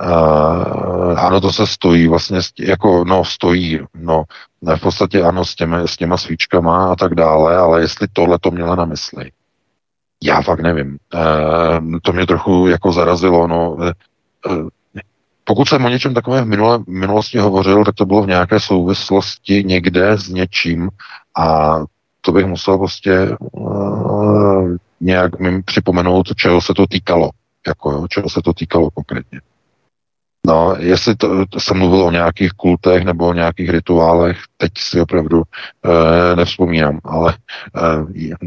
Uh, 0.00 1.18
ano, 1.18 1.40
to 1.40 1.52
se 1.52 1.66
stojí 1.66 2.08
vlastně, 2.08 2.38
jako, 2.58 3.04
no, 3.04 3.24
stojí, 3.24 3.80
no, 3.94 4.24
ne, 4.62 4.76
v 4.76 4.80
podstatě 4.80 5.22
ano, 5.22 5.44
s 5.44 5.54
těma, 5.54 5.86
s 5.86 5.96
těma 5.96 6.16
svíčkama 6.16 6.92
a 6.92 6.96
tak 6.96 7.14
dále, 7.14 7.56
ale 7.56 7.80
jestli 7.80 8.08
tohle 8.12 8.38
to 8.38 8.50
měla 8.50 8.74
na 8.74 8.84
mysli, 8.84 9.30
já 10.22 10.42
fakt 10.42 10.60
nevím. 10.60 10.98
Uh, 11.14 11.98
to 12.02 12.12
mě 12.12 12.26
trochu 12.26 12.68
jako 12.68 12.92
zarazilo, 12.92 13.46
no, 13.46 13.70
uh, 13.70 13.88
pokud 15.48 15.68
jsem 15.68 15.84
o 15.84 15.88
něčem 15.88 16.14
takovém 16.14 16.44
v 16.44 16.48
minule, 16.48 16.78
minulosti 16.88 17.38
hovořil, 17.38 17.84
tak 17.84 17.94
to 17.94 18.06
bylo 18.06 18.22
v 18.22 18.26
nějaké 18.26 18.60
souvislosti 18.60 19.64
někde 19.64 20.12
s 20.12 20.28
něčím 20.28 20.88
a 21.36 21.78
to 22.20 22.32
bych 22.32 22.46
musel 22.46 22.78
prostě 22.78 23.36
uh, 23.52 24.76
nějak 25.00 25.40
mi 25.40 25.62
připomenout, 25.62 26.36
čeho 26.36 26.60
se 26.60 26.74
to 26.74 26.86
týkalo. 26.86 27.30
Jako, 27.66 27.92
jo, 27.92 28.06
čeho 28.08 28.28
se 28.28 28.40
to 28.44 28.52
týkalo 28.52 28.90
konkrétně. 28.90 29.40
No, 30.46 30.76
jestli 30.78 31.16
to, 31.16 31.46
to 31.46 31.60
jsem 31.60 31.78
mluvil 31.78 32.02
o 32.02 32.10
nějakých 32.10 32.52
kultech 32.52 33.04
nebo 33.04 33.26
o 33.26 33.32
nějakých 33.32 33.70
rituálech, 33.70 34.38
teď 34.56 34.72
si 34.78 35.00
opravdu 35.00 35.42
e, 35.42 36.36
nevzpomínám, 36.36 37.00
ale 37.04 37.36
e, 37.76 38.38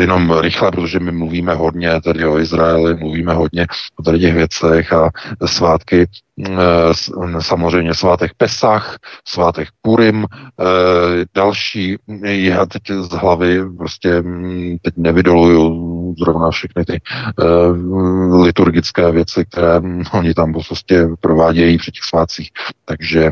jenom 0.00 0.38
rychle, 0.40 0.70
protože 0.70 1.00
my 1.00 1.12
mluvíme 1.12 1.54
hodně 1.54 2.00
tedy 2.00 2.26
o 2.26 2.38
Izraeli, 2.38 2.94
mluvíme 2.94 3.34
hodně 3.34 3.66
o 3.96 4.02
tady 4.02 4.18
těch 4.18 4.34
věcech 4.34 4.92
a 4.92 5.10
svátky, 5.46 6.06
eh, 6.46 6.50
samozřejmě 7.40 7.94
svátek 7.94 8.32
Pesach, 8.36 8.98
svátek 9.28 9.68
Purim, 9.82 10.26
další, 11.34 11.96
já 12.22 12.66
teď 12.66 12.82
z 13.00 13.08
hlavy 13.08 13.76
prostě 13.76 14.22
hm, 14.22 14.76
teď 14.82 14.94
nevydoluju 14.96 16.01
zrovna 16.18 16.50
všechny 16.50 16.84
ty 16.84 16.92
eh, 16.92 17.44
liturgické 18.42 19.12
věci, 19.12 19.44
které 19.44 19.80
oni 20.12 20.34
tam 20.34 20.52
prostě 20.52 21.08
provádějí 21.20 21.78
při 21.78 21.90
těch 21.90 22.04
svátcích, 22.04 22.50
takže 22.84 23.30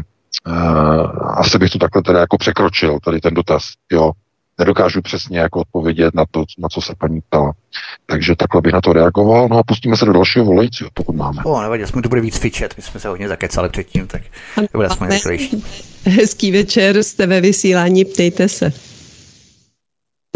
asi 1.36 1.58
bych 1.58 1.70
to 1.70 1.78
takhle 1.78 2.02
teda 2.02 2.20
jako 2.20 2.38
překročil, 2.38 2.98
tady 3.04 3.20
ten 3.20 3.34
dotaz, 3.34 3.62
jo, 3.92 4.12
nedokážu 4.58 5.02
přesně 5.02 5.38
jako 5.38 5.60
odpovědět 5.60 6.14
na 6.14 6.24
to, 6.30 6.44
na 6.58 6.68
co 6.68 6.80
se 6.80 6.94
paní 6.98 7.20
ptala. 7.20 7.52
Takže 8.06 8.36
takhle 8.36 8.60
bych 8.60 8.72
na 8.72 8.80
to 8.80 8.92
reagoval. 8.92 9.48
No 9.48 9.58
a 9.58 9.62
pustíme 9.62 9.96
se 9.96 10.04
do 10.04 10.12
dalšího 10.12 10.44
volajícího, 10.44 10.90
pokud 10.94 11.16
máme. 11.16 11.42
O, 11.44 11.62
nevadí, 11.62 11.86
jsme 11.86 12.02
to 12.02 12.08
bude 12.08 12.20
víc 12.20 12.38
fičet, 12.38 12.74
my 12.76 12.82
jsme 12.82 13.00
se 13.00 13.08
hodně 13.08 13.28
zakecali 13.28 13.68
předtím, 13.68 14.06
tak 14.06 14.22
to 14.54 14.78
bude 14.78 14.88
aspoň 14.88 15.08
rychlejší. 15.08 15.64
Hezký 16.04 16.52
večer, 16.52 17.02
jste 17.02 17.26
ve 17.26 17.40
vysílání, 17.40 18.04
ptejte 18.04 18.48
se. 18.48 18.72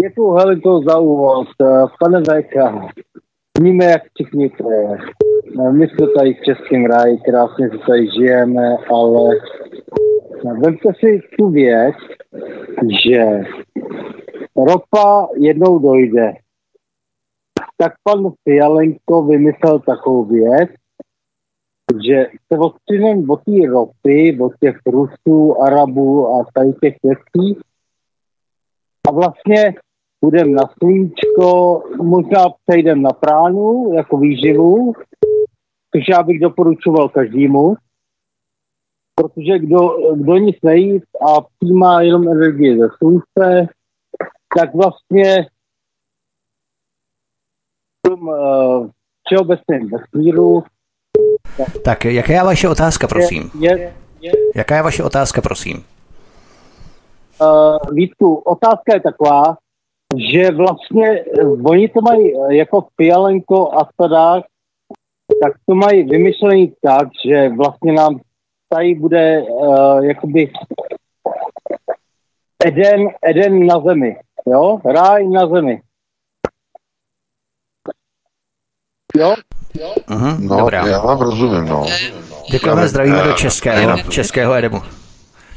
Děkuji 0.02 0.34
Helenko 0.34 0.80
za 0.88 0.98
úvod. 0.98 1.46
Pane 2.00 2.20
VK, 2.20 2.54
víme, 3.60 3.84
jak 3.84 4.02
všichni 4.14 4.50
to 4.50 4.70
je. 4.70 4.98
My 5.72 5.88
jsme 5.88 6.06
tady 6.16 6.34
v 6.34 6.44
Českém 6.44 6.84
ráji, 6.84 7.18
krásně 7.18 7.70
se 7.70 7.78
tady 7.78 8.10
žijeme, 8.10 8.76
ale 8.92 9.36
vemte 10.62 10.88
si 11.00 11.20
tu 11.38 11.48
věc, 11.48 11.94
že 13.04 13.42
ropa 14.56 15.28
jednou 15.36 15.78
dojde. 15.78 16.32
Tak 17.76 17.92
pan 18.02 18.32
Fialenko 18.44 19.22
vymyslel 19.22 19.78
takovou 19.78 20.24
věc, 20.24 20.70
že 22.06 22.26
se 22.52 22.58
odstřinem 22.58 23.30
od 23.30 23.40
té 23.44 23.66
ropy, 23.70 24.38
od 24.40 24.52
těch 24.60 24.76
Rusů, 24.86 25.62
Arabů 25.62 26.28
a 26.28 26.44
tady 26.54 26.72
těch 26.72 26.94
věcí 27.02 27.60
a 29.08 29.12
vlastně 29.12 29.74
půjdeme 30.20 30.50
na 30.50 30.62
sluníčko, 30.78 31.82
možná 32.02 32.44
přejdeme 32.66 33.02
na 33.02 33.10
pránu 33.10 33.92
jako 33.94 34.16
výživu, 34.16 34.92
což 35.96 36.08
já 36.08 36.22
bych 36.22 36.40
doporučoval 36.40 37.08
každému, 37.08 37.74
protože 39.14 39.58
kdo, 39.58 39.78
kdo 40.14 40.36
nic 40.36 40.56
nejí 40.62 41.02
a 41.28 41.40
přijímá 41.40 42.02
jenom 42.02 42.28
energie 42.28 42.78
ze 42.78 42.88
slunce, 42.98 43.68
tak 44.58 44.74
vlastně 44.74 45.46
v 47.98 48.08
tom 48.08 48.28
uh, 48.28 48.90
všeobecném 49.26 49.88
vesmíru 49.90 50.62
tak, 51.56 51.82
tak 51.84 52.04
jaká 52.04 52.32
je 52.32 52.42
vaše 52.42 52.68
otázka, 52.68 53.08
prosím? 53.08 53.50
Je, 53.60 53.70
je, 53.70 53.92
je, 54.20 54.32
jaká 54.54 54.76
je 54.76 54.82
vaše 54.82 55.02
otázka, 55.02 55.40
prosím? 55.40 55.84
Uh, 57.40 57.94
Vítku, 57.94 58.34
otázka 58.34 58.94
je 58.94 59.00
taková, 59.00 59.56
že 60.32 60.50
vlastně 60.50 61.24
oni 61.64 61.88
to 61.88 62.00
mají 62.00 62.32
jako 62.50 62.86
Fialenko 62.96 63.72
a 63.72 63.88
Stadák, 63.92 64.44
tak 65.42 65.52
to 65.68 65.74
mají 65.74 66.02
vymyšlený 66.02 66.72
tak, 66.82 67.08
že 67.26 67.48
vlastně 67.48 67.92
nám 67.92 68.20
tady 68.68 68.94
bude 68.94 69.42
uh, 69.42 70.04
jakoby 70.04 70.52
Eden, 72.66 73.08
Eden 73.22 73.66
na 73.66 73.80
zemi, 73.80 74.16
jo? 74.46 74.78
Ráj 74.84 75.28
na 75.28 75.46
zemi. 75.46 75.80
Jo? 79.16 79.34
jo? 79.80 79.94
Uh-huh, 80.08 80.40
no, 80.40 80.56
dobrá. 80.56 80.86
já 80.86 81.00
vám 81.00 81.20
rozumím, 81.20 81.64
no. 81.64 81.86
Děkujeme, 82.50 82.88
zdravíme 82.88 83.22
do 83.22 83.32
Českého, 83.32 83.98
Českého 83.98 84.54
Edemu. 84.54 85.03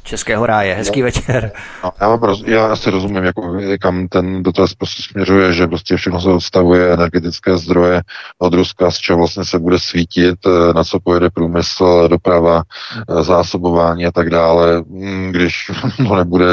Českého 0.08 0.46
ráje. 0.46 0.74
Hezký 0.74 1.02
no. 1.02 1.06
večer. 1.06 1.52
No, 1.84 1.92
já, 2.02 2.10
mám, 2.10 2.20
já 2.46 2.66
asi 2.66 2.90
rozumím, 2.90 3.24
jako, 3.24 3.58
kam 3.82 4.08
ten 4.08 4.44
dotaz 4.44 4.74
prostě 4.74 5.04
směřuje, 5.04 5.54
že 5.54 5.68
prostě 5.68 5.98
všechno 5.98 6.22
se 6.22 6.30
odstavuje 6.30 6.94
energetické 6.94 7.58
zdroje 7.58 8.02
od 8.40 8.54
Ruska, 8.54 8.92
z 8.92 8.98
čeho 8.98 9.18
vlastně 9.18 9.46
se 9.46 9.60
bude 9.60 9.80
svítit, 9.80 10.36
eh, 10.46 10.74
na 10.74 10.84
co 10.84 11.00
pojede 11.00 11.30
průmysl, 11.30 12.08
doprava, 12.08 12.64
eh, 13.10 13.24
zásobování 13.24 14.06
a 14.06 14.12
tak 14.12 14.30
dále, 14.30 14.84
hm, 14.90 15.32
když 15.32 15.72
to 16.08 16.16
nebude 16.16 16.46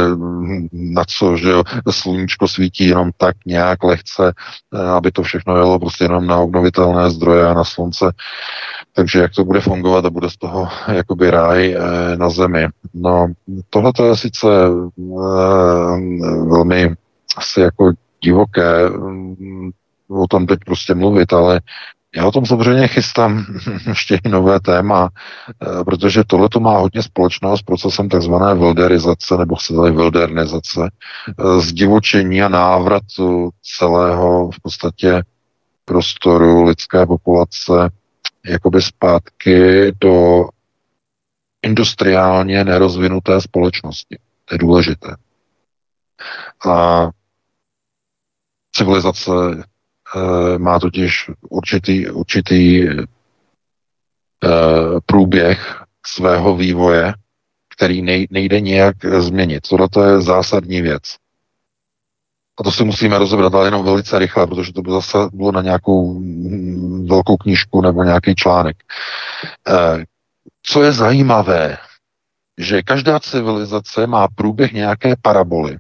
na 0.73 1.05
co, 1.09 1.37
že 1.37 1.51
jo, 1.51 1.63
sluníčko 1.91 2.49
svítí 2.49 2.89
jenom 2.89 3.11
tak 3.17 3.37
nějak 3.47 3.85
lehce, 3.85 4.33
eh, 4.75 4.89
aby 4.89 5.11
to 5.11 5.23
všechno 5.23 5.57
jelo 5.57 5.79
prostě 5.79 6.05
jenom 6.05 6.27
na 6.27 6.39
obnovitelné 6.39 7.11
zdroje 7.11 7.47
a 7.47 7.55
na 7.55 7.65
slunce. 7.65 8.13
Takže 8.97 9.19
jak 9.19 9.35
to 9.35 9.45
bude 9.45 9.61
fungovat 9.61 10.05
a 10.05 10.11
bude 10.11 10.31
z 10.31 10.37
toho 10.37 10.69
jakoby 10.93 11.31
ráj 11.31 11.77
na 12.17 12.31
zemi. 12.31 12.69
No, 12.95 13.27
tohle 13.71 13.93
to 13.93 14.07
je 14.07 14.17
sice 14.17 14.47
uh, 14.97 16.49
velmi 16.49 16.95
asi 17.37 17.61
jako 17.61 17.93
divoké 18.25 18.91
um, 18.91 19.71
o 20.09 20.27
tom 20.27 20.47
teď 20.47 20.59
prostě 20.67 20.95
mluvit, 20.95 21.33
ale 21.33 21.61
Já 22.17 22.27
o 22.27 22.31
tom 22.31 22.47
samozřejmě 22.47 22.89
chystám 22.89 23.45
ještě 23.89 24.21
i 24.25 24.29
nové 24.29 24.61
téma, 24.61 25.11
eh, 25.63 25.85
protože 25.85 26.25
tohle 26.27 26.49
to 26.49 26.61
má 26.61 26.79
hodně 26.79 27.03
společného 27.03 27.59
s 27.59 27.63
procesem 27.63 28.09
takzvané 28.09 28.55
wilderizace, 28.55 29.37
nebo 29.37 29.57
chcete 29.57 29.91
wildernizace, 29.91 30.91
eh, 31.29 31.61
zdivočení 31.61 32.43
a 32.43 32.49
návratu 32.49 33.51
celého 33.79 34.51
v 34.51 34.61
podstatě 34.63 35.23
prostoru 35.85 36.63
lidské 36.63 37.07
populace 37.07 37.91
jakoby 38.45 38.83
zpátky 38.83 39.93
do 40.01 40.45
industriálně 41.63 42.65
nerozvinuté 42.65 43.41
společnosti. 43.41 44.19
To 44.45 44.55
je 44.55 44.59
důležité. 44.59 45.17
A 46.69 47.09
civilizace 48.73 49.31
e, 49.31 50.59
má 50.59 50.79
totiž 50.79 51.31
určitý, 51.51 52.11
určitý 52.11 52.89
e, 52.89 52.97
průběh 55.07 55.85
svého 56.07 56.57
vývoje, 56.57 57.15
který 57.77 58.03
nej, 58.03 58.27
nejde 58.31 58.61
nějak 58.61 58.97
změnit. 59.19 59.69
Tohle 59.69 60.13
je 60.13 60.21
zásadní 60.21 60.83
věc. 60.83 61.03
A 62.61 62.63
to 62.63 62.71
si 62.73 62.85
musíme 62.85 63.19
rozebrat, 63.19 63.55
ale 63.55 63.67
jenom 63.67 63.85
velice 63.85 64.19
rychle, 64.19 64.47
protože 64.47 64.73
to 64.73 64.83
by 64.83 64.91
zase 64.91 65.19
bylo 65.33 65.53
na 65.53 65.63
nějakou 65.63 66.21
velkou 67.15 67.37
knížku 67.37 67.81
nebo 67.81 68.05
nějaký 68.05 68.35
článek. 68.35 68.77
E, 69.69 70.05
co 70.63 70.83
je 70.83 70.93
zajímavé, 70.93 71.79
že 72.59 72.83
každá 72.83 73.21
civilizace 73.21 74.07
má 74.07 74.29
průběh 74.35 74.73
nějaké 74.73 75.15
paraboly, 75.23 75.79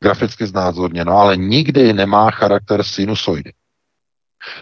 graficky 0.00 0.46
znázorněno, 0.46 1.12
ale 1.12 1.36
nikdy 1.36 1.92
nemá 1.92 2.30
charakter 2.30 2.82
sinusoidy. 2.82 3.52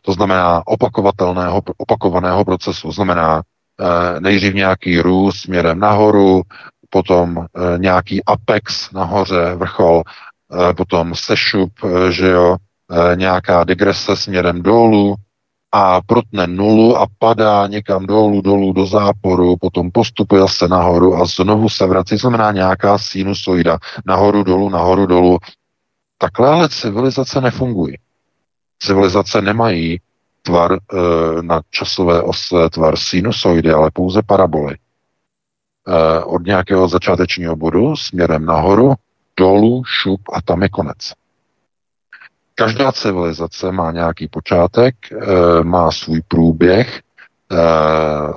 To 0.02 0.12
znamená 0.12 0.62
opakovatelného, 0.66 1.62
opakovaného 1.76 2.44
procesu. 2.44 2.92
Znamená 2.92 3.42
e, 3.42 4.20
nejdřív 4.20 4.54
nějaký 4.54 5.00
růst 5.00 5.36
směrem 5.40 5.78
nahoru, 5.78 6.42
potom 6.90 7.38
e, 7.38 7.78
nějaký 7.78 8.24
apex 8.24 8.90
nahoře, 8.90 9.54
vrchol, 9.54 10.02
e, 10.02 10.74
potom 10.74 11.14
sešup, 11.14 11.72
že 12.10 12.28
jo, 12.28 12.56
nějaká 13.14 13.64
digrese 13.64 14.16
směrem 14.16 14.62
dolů, 14.62 15.14
a 15.72 16.00
protne 16.02 16.46
nulu 16.46 16.96
a 16.96 17.06
padá 17.18 17.66
někam 17.66 18.06
dolů, 18.06 18.40
dolů 18.40 18.72
do 18.72 18.86
záporu, 18.86 19.56
potom 19.56 19.90
postupuje 19.90 20.40
zase 20.40 20.68
nahoru 20.68 21.16
a 21.16 21.24
znovu 21.24 21.68
se 21.68 21.86
vrací, 21.86 22.16
znamená 22.16 22.52
nějaká 22.52 22.98
sinusoida, 22.98 23.78
nahoru, 24.06 24.42
dolů, 24.42 24.68
nahoru, 24.68 25.06
dolů. 25.06 25.38
Takhle 26.18 26.48
ale 26.48 26.68
civilizace 26.68 27.40
nefungují. 27.40 27.94
Civilizace 28.78 29.42
nemají 29.42 30.00
tvar 30.42 30.72
e, 30.72 30.78
na 31.42 31.60
časové 31.70 32.22
ose, 32.22 32.70
tvar 32.70 32.96
sinusoidy, 32.96 33.70
ale 33.70 33.90
pouze 33.90 34.22
paraboly. 34.22 34.74
E, 34.74 36.24
od 36.24 36.46
nějakého 36.46 36.88
začátečního 36.88 37.56
bodu 37.56 37.96
směrem 37.96 38.44
nahoru, 38.44 38.94
dolů, 39.36 39.82
šup 39.86 40.20
a 40.32 40.42
tam 40.42 40.62
je 40.62 40.68
konec. 40.68 41.12
Každá 42.62 42.92
civilizace 42.92 43.72
má 43.72 43.92
nějaký 43.92 44.28
počátek, 44.28 44.94
eh, 45.12 45.64
má 45.64 45.90
svůj 45.90 46.22
průběh, 46.28 47.00
eh, 47.52 47.56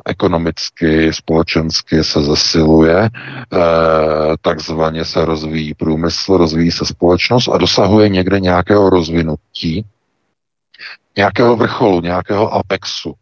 ekonomicky, 0.05 1.13
společensky 1.13 2.03
se 2.03 2.21
zesiluje, 2.21 3.09
eh, 3.09 3.57
takzvaně 4.41 5.05
se 5.05 5.25
rozvíjí 5.25 5.73
průmysl, 5.73 6.37
rozvíjí 6.37 6.71
se 6.71 6.85
společnost 6.85 7.47
a 7.47 7.57
dosahuje 7.57 8.09
někde 8.09 8.39
nějakého 8.39 8.89
rozvinutí, 8.89 9.85
nějakého 11.17 11.55
vrcholu, 11.55 12.01
nějakého 12.01 12.53
apexu. 12.53 13.13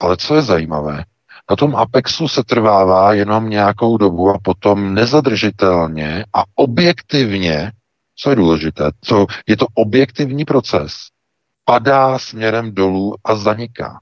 Ale 0.00 0.16
co 0.16 0.34
je 0.34 0.42
zajímavé, 0.42 1.04
na 1.50 1.56
tom 1.56 1.76
apexu 1.76 2.28
se 2.28 2.42
trvává 2.42 3.14
jenom 3.14 3.50
nějakou 3.50 3.96
dobu 3.96 4.30
a 4.30 4.38
potom 4.42 4.94
nezadržitelně 4.94 6.24
a 6.34 6.42
objektivně 6.54 7.72
co 8.16 8.30
je 8.30 8.36
důležité? 8.36 8.90
Co, 9.00 9.26
je 9.46 9.56
to 9.56 9.66
objektivní 9.74 10.44
proces. 10.44 10.92
Padá 11.64 12.18
směrem 12.18 12.74
dolů 12.74 13.14
a 13.24 13.34
zaniká. 13.34 14.00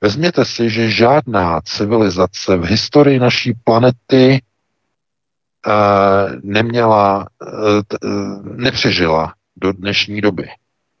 Vezměte 0.00 0.44
si, 0.44 0.70
že 0.70 0.90
žádná 0.90 1.60
civilizace 1.60 2.56
v 2.56 2.64
historii 2.64 3.18
naší 3.18 3.52
planety 3.64 4.42
uh, 5.66 5.72
neměla, 6.42 7.28
uh, 8.04 8.46
nepřežila 8.56 9.34
do 9.56 9.72
dnešní 9.72 10.20
doby. 10.20 10.48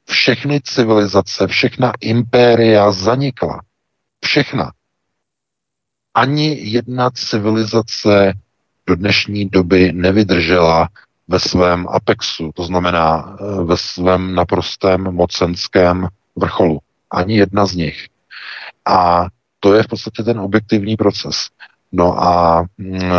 Všechny 0.08 0.60
civilizace, 0.60 1.46
všechna 1.46 1.92
impéria 2.00 2.92
zanikla. 2.92 3.60
Všechna. 4.24 4.72
Ani 6.14 6.70
jedna 6.70 7.10
civilizace 7.10 8.32
do 8.86 8.96
dnešní 8.96 9.48
doby 9.48 9.92
nevydržela 9.92 10.88
ve 11.32 11.40
svém 11.40 11.88
apexu, 11.88 12.50
to 12.54 12.64
znamená 12.64 13.36
eh, 13.40 13.64
ve 13.64 13.76
svém 13.76 14.34
naprostém 14.34 15.02
mocenském 15.02 16.08
vrcholu. 16.36 16.78
Ani 17.10 17.36
jedna 17.36 17.66
z 17.66 17.74
nich. 17.74 18.06
A 18.86 19.26
to 19.60 19.74
je 19.74 19.82
v 19.82 19.86
podstatě 19.86 20.22
ten 20.22 20.40
objektivní 20.40 20.96
proces. 20.96 21.36
No 21.92 22.22
a 22.22 22.64
eh, 22.94 23.10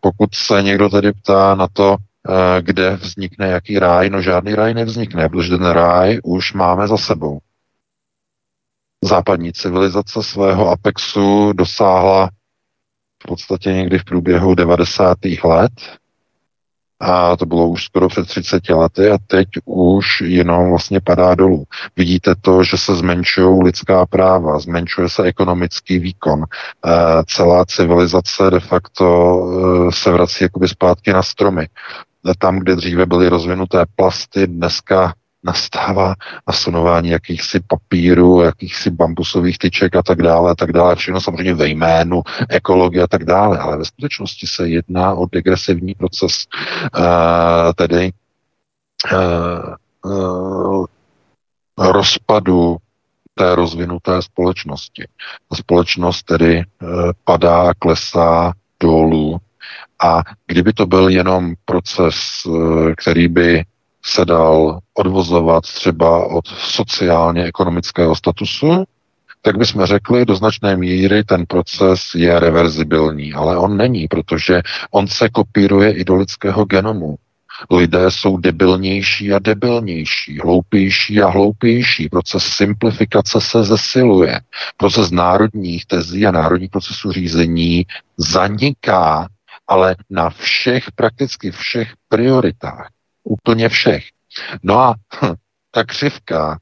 pokud 0.00 0.34
se 0.34 0.62
někdo 0.62 0.88
tedy 0.88 1.12
ptá 1.12 1.54
na 1.54 1.66
to, 1.72 1.96
eh, 1.96 2.62
kde 2.62 2.96
vznikne 2.96 3.48
jaký 3.48 3.78
ráj, 3.78 4.10
no 4.10 4.22
žádný 4.22 4.54
ráj 4.54 4.74
nevznikne, 4.74 5.28
protože 5.28 5.56
ten 5.56 5.66
ráj 5.66 6.18
už 6.24 6.52
máme 6.52 6.88
za 6.88 6.96
sebou. 6.96 7.38
Západní 9.04 9.52
civilizace 9.52 10.22
svého 10.22 10.68
apexu 10.68 11.52
dosáhla 11.52 12.30
v 13.24 13.28
podstatě 13.28 13.72
někdy 13.72 13.98
v 13.98 14.04
průběhu 14.04 14.54
90. 14.54 15.18
let, 15.44 15.72
a 17.00 17.36
to 17.36 17.46
bylo 17.46 17.68
už 17.68 17.84
skoro 17.84 18.08
před 18.08 18.28
30 18.28 18.68
lety 18.68 19.10
a 19.10 19.18
teď 19.26 19.48
už 19.64 20.20
jenom 20.20 20.70
vlastně 20.70 21.00
padá 21.00 21.34
dolů. 21.34 21.64
Vidíte 21.96 22.34
to, 22.40 22.64
že 22.64 22.76
se 22.76 22.94
zmenšují 22.94 23.62
lidská 23.62 24.06
práva, 24.06 24.58
zmenšuje 24.58 25.08
se 25.08 25.22
ekonomický 25.22 25.98
výkon, 25.98 26.42
e, 26.42 26.46
celá 27.24 27.64
civilizace 27.64 28.50
de 28.50 28.60
facto 28.60 29.06
e, 29.88 29.92
se 29.92 30.10
vrací 30.10 30.44
jakoby 30.44 30.68
zpátky 30.68 31.12
na 31.12 31.22
stromy. 31.22 31.68
Tam, 32.38 32.58
kde 32.58 32.76
dříve 32.76 33.06
byly 33.06 33.28
rozvinuté 33.28 33.84
plasty, 33.96 34.46
dneska 34.46 35.14
nastává 35.44 36.14
nasunování 36.46 37.08
jakýchsi 37.08 37.60
papíru, 37.66 38.40
jakýchsi 38.40 38.90
bambusových 38.90 39.58
tyček 39.58 39.96
a 39.96 40.02
tak 40.02 40.22
dále, 40.22 40.50
a 40.50 40.54
tak 40.54 40.72
dále, 40.72 40.96
všechno 40.96 41.20
samozřejmě 41.20 41.54
ve 41.54 41.68
jménu 41.68 42.22
ekologie 42.48 43.02
a 43.02 43.06
tak 43.06 43.24
dále, 43.24 43.58
ale 43.58 43.76
ve 43.76 43.84
skutečnosti 43.84 44.46
se 44.46 44.68
jedná 44.68 45.14
o 45.14 45.26
degresivní 45.26 45.94
proces, 45.94 46.46
uh, 46.98 47.04
tedy 47.76 48.12
uh, 49.12 49.74
uh, 50.12 50.86
rozpadu 51.78 52.76
té 53.34 53.54
rozvinuté 53.54 54.22
společnosti. 54.22 55.04
Ta 55.50 55.56
společnost 55.56 56.22
tedy 56.22 56.64
padá, 57.24 57.74
klesá 57.78 58.52
dolů 58.80 59.38
a 60.02 60.22
kdyby 60.46 60.72
to 60.72 60.86
byl 60.86 61.08
jenom 61.08 61.54
proces, 61.64 62.16
který 62.96 63.28
by 63.28 63.64
se 64.04 64.24
dal 64.24 64.78
odvozovat 64.94 65.64
třeba 65.64 66.26
od 66.26 66.46
sociálně-ekonomického 66.46 68.16
statusu, 68.16 68.84
tak 69.42 69.58
bychom 69.58 69.84
řekli, 69.86 70.24
do 70.24 70.36
značné 70.36 70.76
míry 70.76 71.24
ten 71.24 71.46
proces 71.46 72.00
je 72.14 72.40
reverzibilní, 72.40 73.34
ale 73.34 73.58
on 73.58 73.76
není, 73.76 74.08
protože 74.08 74.62
on 74.90 75.06
se 75.06 75.28
kopíruje 75.28 75.92
i 75.92 76.04
do 76.04 76.16
lidského 76.16 76.64
genomu. 76.64 77.16
Lidé 77.70 78.10
jsou 78.10 78.36
debilnější 78.36 79.32
a 79.32 79.38
debilnější, 79.38 80.38
hloupější 80.38 81.22
a 81.22 81.28
hloupější. 81.28 82.08
Proces 82.08 82.44
simplifikace 82.44 83.40
se 83.40 83.64
zesiluje. 83.64 84.40
Proces 84.76 85.10
národních 85.10 85.86
tezí 85.86 86.26
a 86.26 86.30
národních 86.30 86.70
procesů 86.70 87.12
řízení 87.12 87.86
zaniká, 88.16 89.28
ale 89.68 89.96
na 90.10 90.30
všech, 90.30 90.92
prakticky 90.92 91.50
všech 91.50 91.92
prioritách 92.08 92.88
úplně 93.28 93.68
všech. 93.68 94.04
No 94.62 94.78
a 94.78 94.94
hm, 95.22 95.34
ta 95.70 95.84
křivka, 95.84 96.58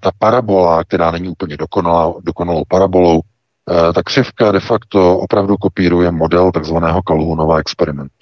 ta 0.00 0.10
parabola, 0.18 0.84
která 0.84 1.10
není 1.10 1.28
úplně 1.28 1.56
dokonalá, 1.56 2.14
dokonalou 2.22 2.64
parabolou, 2.68 3.20
eh, 3.70 3.92
ta 3.92 4.02
křivka 4.02 4.52
de 4.52 4.60
facto 4.60 5.18
opravdu 5.18 5.56
kopíruje 5.56 6.10
model 6.10 6.52
takzvaného 6.52 7.02
Kalhunova 7.02 7.58
experimentu. 7.58 8.14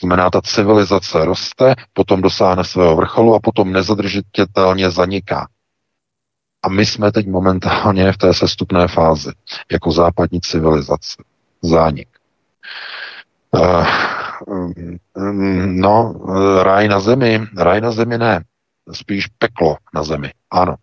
Znamená, 0.00 0.30
ta 0.30 0.40
civilizace 0.42 1.24
roste, 1.24 1.74
potom 1.92 2.22
dosáhne 2.22 2.64
svého 2.64 2.96
vrcholu 2.96 3.34
a 3.34 3.40
potom 3.40 3.72
nezadržitelně 3.72 4.90
zaniká. 4.90 5.48
A 6.62 6.68
my 6.68 6.86
jsme 6.86 7.12
teď 7.12 7.26
momentálně 7.26 8.12
v 8.12 8.18
té 8.18 8.34
sestupné 8.34 8.88
fázi, 8.88 9.32
jako 9.72 9.92
západní 9.92 10.40
civilizace. 10.40 11.22
Zánik. 11.62 12.08
Uh, 13.50 13.86
no, 15.66 16.14
ráj 16.62 16.88
na 16.88 17.00
zemi, 17.00 17.40
ráj 17.56 17.80
na 17.80 17.90
zemi 17.90 18.18
ne, 18.18 18.44
spíš 18.92 19.26
peklo 19.38 19.76
na 19.94 20.02
zemi, 20.02 20.30
ano. 20.50 20.76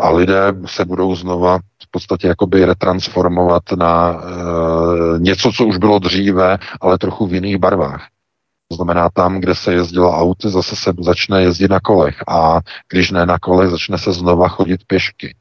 a 0.00 0.10
lidé 0.10 0.52
se 0.66 0.84
budou 0.84 1.16
znova 1.16 1.58
v 1.58 1.90
podstatě 1.90 2.28
jakoby 2.28 2.64
retransformovat 2.64 3.62
na 3.78 4.22
něco, 5.18 5.52
co 5.52 5.66
už 5.66 5.76
bylo 5.76 5.98
dříve, 5.98 6.58
ale 6.80 6.98
trochu 6.98 7.26
v 7.26 7.34
jiných 7.34 7.58
barvách. 7.58 8.08
To 8.68 8.76
znamená, 8.76 9.08
tam, 9.10 9.40
kde 9.40 9.54
se 9.54 9.72
jezdilo 9.72 10.18
auty, 10.18 10.48
zase 10.48 10.76
se 10.76 10.92
začne 10.98 11.42
jezdit 11.42 11.70
na 11.70 11.80
kolech. 11.80 12.16
A 12.28 12.60
když 12.92 13.10
ne 13.10 13.26
na 13.26 13.38
kolech, 13.38 13.70
začne 13.70 13.98
se 13.98 14.12
znova 14.12 14.48
chodit 14.48 14.80
pěšky. 14.86 15.36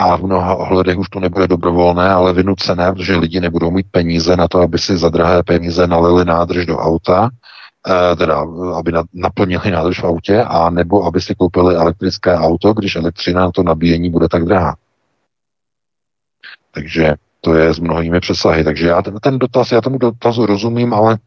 A 0.00 0.16
v 0.16 0.22
mnoha 0.22 0.54
ohledech 0.54 0.98
už 0.98 1.08
to 1.08 1.20
nebude 1.20 1.46
dobrovolné, 1.46 2.08
ale 2.08 2.32
vynucené, 2.32 2.92
protože 2.92 3.16
lidi 3.16 3.40
nebudou 3.40 3.70
mít 3.70 3.86
peníze 3.90 4.36
na 4.36 4.48
to, 4.48 4.60
aby 4.60 4.78
si 4.78 4.96
za 4.96 5.08
drahé 5.08 5.42
peníze 5.42 5.86
nalili 5.86 6.24
nádrž 6.24 6.66
do 6.66 6.78
auta, 6.78 7.30
eh, 7.86 8.16
teda 8.16 8.46
aby 8.76 8.92
naplnili 9.14 9.70
nádrž 9.70 10.00
v 10.00 10.04
autě, 10.04 10.42
a 10.42 10.70
nebo 10.70 11.04
aby 11.04 11.20
si 11.20 11.34
koupili 11.34 11.74
elektrické 11.74 12.34
auto, 12.34 12.72
když 12.72 12.96
elektřina 12.96 13.40
na 13.40 13.50
to 13.50 13.62
nabíjení 13.62 14.10
bude 14.10 14.28
tak 14.28 14.44
drahá. 14.44 14.76
Takže 16.74 17.14
to 17.40 17.54
je 17.54 17.74
s 17.74 17.78
mnohými 17.78 18.20
přesahy. 18.20 18.64
Takže 18.64 18.88
já 18.88 19.02
ten, 19.02 19.14
ten 19.20 19.38
dotaz, 19.38 19.72
já 19.72 19.80
tomu 19.80 19.98
dotazu 19.98 20.46
rozumím, 20.46 20.94
ale 20.94 21.18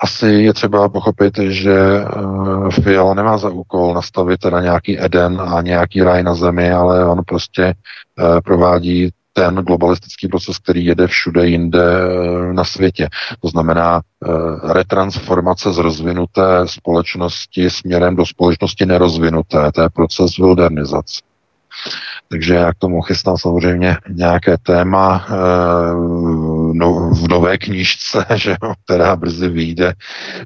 asi 0.00 0.26
je 0.26 0.52
třeba 0.52 0.88
pochopit, 0.88 1.38
že 1.38 2.04
uh, 2.16 2.70
Fiala 2.70 3.14
nemá 3.14 3.38
za 3.38 3.48
úkol 3.48 3.94
nastavit 3.94 4.40
teda 4.40 4.60
nějaký 4.60 5.04
Eden 5.04 5.40
a 5.40 5.62
nějaký 5.62 6.02
raj 6.02 6.22
na 6.22 6.34
zemi, 6.34 6.72
ale 6.72 7.06
on 7.06 7.22
prostě 7.26 7.74
uh, 8.18 8.40
provádí 8.40 9.10
ten 9.36 9.54
globalistický 9.54 10.28
proces, 10.28 10.58
který 10.58 10.84
jede 10.84 11.06
všude 11.06 11.46
jinde 11.46 11.84
eh, 11.84 12.52
na 12.52 12.64
světě. 12.64 13.08
To 13.40 13.48
znamená 13.48 14.00
retransformace 14.72 15.72
z 15.72 15.78
rozvinuté 15.78 16.42
společnosti 16.64 17.70
směrem 17.70 18.16
do 18.16 18.26
společnosti 18.26 18.86
nerozvinuté. 18.86 19.72
To 19.72 19.82
je 19.82 19.88
proces 19.88 20.36
wildernizace. 20.36 21.20
Takže 22.28 22.54
já 22.54 22.72
k 22.72 22.78
tomu 22.78 23.02
chystám 23.02 23.36
samozřejmě 23.36 23.96
nějaké 24.08 24.56
téma 24.62 25.26
no, 26.78 27.10
v 27.10 27.28
nové 27.28 27.58
knížce, 27.58 28.26
že 28.34 28.50
jo, 28.50 28.72
která 28.84 29.16
brzy 29.16 29.48
vyjde. 29.48 29.94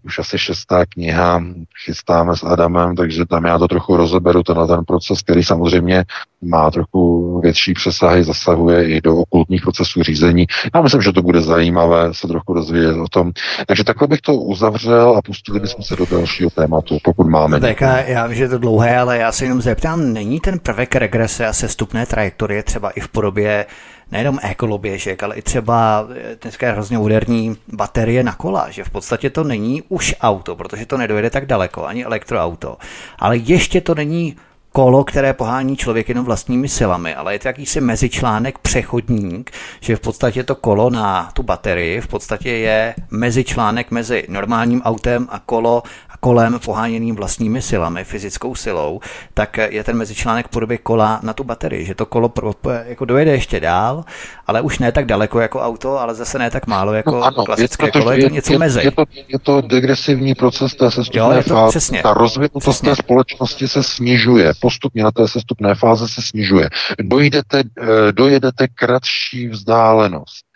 Už 0.02 0.18
asi 0.18 0.38
šestá 0.38 0.86
kniha, 0.86 1.42
chystáme 1.84 2.36
s 2.36 2.42
Adamem, 2.42 2.96
takže 2.96 3.26
tam 3.26 3.44
já 3.44 3.58
to 3.58 3.68
trochu 3.68 3.96
rozeberu, 3.96 4.42
tenhle 4.42 4.66
ten 4.66 4.84
proces, 4.84 5.22
který 5.22 5.44
samozřejmě 5.44 6.04
má 6.42 6.70
trochu 6.70 7.40
větší 7.40 7.74
přesahy, 7.74 8.24
zasahuje 8.24 8.88
i 8.88 9.00
do 9.00 9.16
okultních 9.16 9.62
procesů 9.62 10.02
řízení. 10.02 10.46
Já 10.74 10.82
myslím, 10.82 11.02
že 11.02 11.12
to 11.12 11.22
bude 11.22 11.40
zajímavé 11.40 12.14
se 12.14 12.28
trochu 12.28 12.54
rozvíjet 12.54 12.96
o 12.96 13.08
tom. 13.08 13.32
Takže 13.66 13.84
takhle 13.84 14.08
bych 14.08 14.20
to 14.20 14.34
uzavřel 14.34 15.16
a 15.16 15.22
pustili 15.22 15.60
bychom 15.60 15.84
se 15.84 15.96
do 15.96 16.06
dalšího 16.06 16.50
tématu, 16.50 16.98
pokud 17.04 17.26
máme. 17.26 17.60
Tak 17.60 17.80
já 18.06 18.26
vím, 18.26 18.36
že 18.36 18.44
je 18.44 18.48
to 18.48 18.58
dlouhé, 18.58 18.98
ale 18.98 19.18
já 19.18 19.32
se 19.32 19.44
jenom 19.44 19.60
zeptám, 19.60 20.12
není 20.12 20.40
ten 20.40 20.58
prvek 20.58 20.96
regrese 20.96 21.46
a 21.46 21.52
sestupné 21.52 22.06
trajektorie 22.06 22.62
třeba 22.62 22.90
i 22.90 23.00
v 23.00 23.08
podobě 23.08 23.66
nejenom 24.12 24.38
ekoloběžek, 24.42 25.22
ale 25.22 25.36
i 25.36 25.42
třeba 25.42 26.08
eh, 26.14 26.36
dneska 26.42 26.66
je 26.66 26.72
hrozně 26.72 26.98
moderní 26.98 27.56
baterie 27.72 28.22
na 28.22 28.34
kola, 28.34 28.70
že 28.70 28.84
v 28.84 28.90
podstatě 28.90 29.30
to 29.30 29.44
není 29.44 29.82
už 29.88 30.14
auto, 30.20 30.56
protože 30.56 30.86
to 30.86 30.96
nedojede 30.96 31.30
tak 31.30 31.46
daleko, 31.46 31.86
ani 31.86 32.04
elektroauto, 32.04 32.76
ale 33.18 33.36
ještě 33.36 33.80
to 33.80 33.94
není 33.94 34.36
kolo, 34.72 35.04
které 35.04 35.32
pohání 35.32 35.76
člověk 35.76 36.08
jenom 36.08 36.24
vlastními 36.24 36.68
silami, 36.68 37.14
ale 37.14 37.34
je 37.34 37.38
to 37.38 37.48
jakýsi 37.48 37.80
mezičlánek, 37.80 38.58
přechodník, 38.58 39.50
že 39.80 39.96
v 39.96 40.00
podstatě 40.00 40.44
to 40.44 40.54
kolo 40.54 40.90
na 40.90 41.30
tu 41.32 41.42
baterii 41.42 42.00
v 42.00 42.08
podstatě 42.08 42.50
je 42.50 42.94
mezičlánek 43.10 43.90
mezi 43.90 44.24
normálním 44.28 44.82
autem 44.82 45.28
a 45.30 45.38
kolo 45.38 45.82
kolem 46.20 46.58
poháněným 46.64 47.16
vlastními 47.16 47.62
silami, 47.62 48.04
fyzickou 48.04 48.54
silou, 48.54 49.00
tak 49.34 49.56
je 49.56 49.84
ten 49.84 49.96
mezičlánek 49.96 50.46
v 50.46 50.50
podobě 50.50 50.78
kola 50.78 51.20
na 51.22 51.32
tu 51.32 51.44
baterii, 51.44 51.84
že 51.84 51.94
to 51.94 52.06
kolo 52.06 52.28
pro, 52.28 52.52
jako 52.84 53.04
dojede 53.04 53.30
ještě 53.30 53.60
dál, 53.60 54.04
ale 54.46 54.60
už 54.60 54.78
ne 54.78 54.92
tak 54.92 55.06
daleko 55.06 55.40
jako 55.40 55.60
auto, 55.60 55.98
ale 55.98 56.14
zase 56.14 56.38
ne 56.38 56.50
tak 56.50 56.66
málo 56.66 56.92
jako 56.92 57.10
no, 57.10 57.22
ano, 57.22 57.44
klasické 57.44 57.86
je 57.86 57.92
to, 57.92 57.98
kolo, 57.98 58.12
je 58.12 58.22
to 58.22 58.34
něco 58.34 58.52
je, 58.52 58.58
mezi. 58.58 58.80
Je 58.84 58.90
to, 58.90 59.04
je 59.28 59.38
to 59.38 59.60
degresivní 59.60 60.34
proces 60.34 60.74
té 60.74 60.90
sestupné 60.90 61.20
jo, 61.20 61.32
je 61.32 61.44
to, 61.44 61.54
fáze. 61.54 61.70
Přesně, 61.70 62.02
ta 62.02 62.14
rozvinutost 62.14 62.64
přesně. 62.64 62.90
té 62.90 62.96
společnosti 62.96 63.68
se 63.68 63.82
snižuje, 63.82 64.52
postupně 64.60 65.04
na 65.04 65.10
té 65.10 65.28
sestupné 65.28 65.74
fáze 65.74 66.08
se 66.08 66.22
snižuje. 66.22 66.68
Dojdete, 67.02 67.62
eh, 67.82 68.12
dojedete 68.12 68.68
kratší 68.68 69.48
vzdálenost 69.48 70.49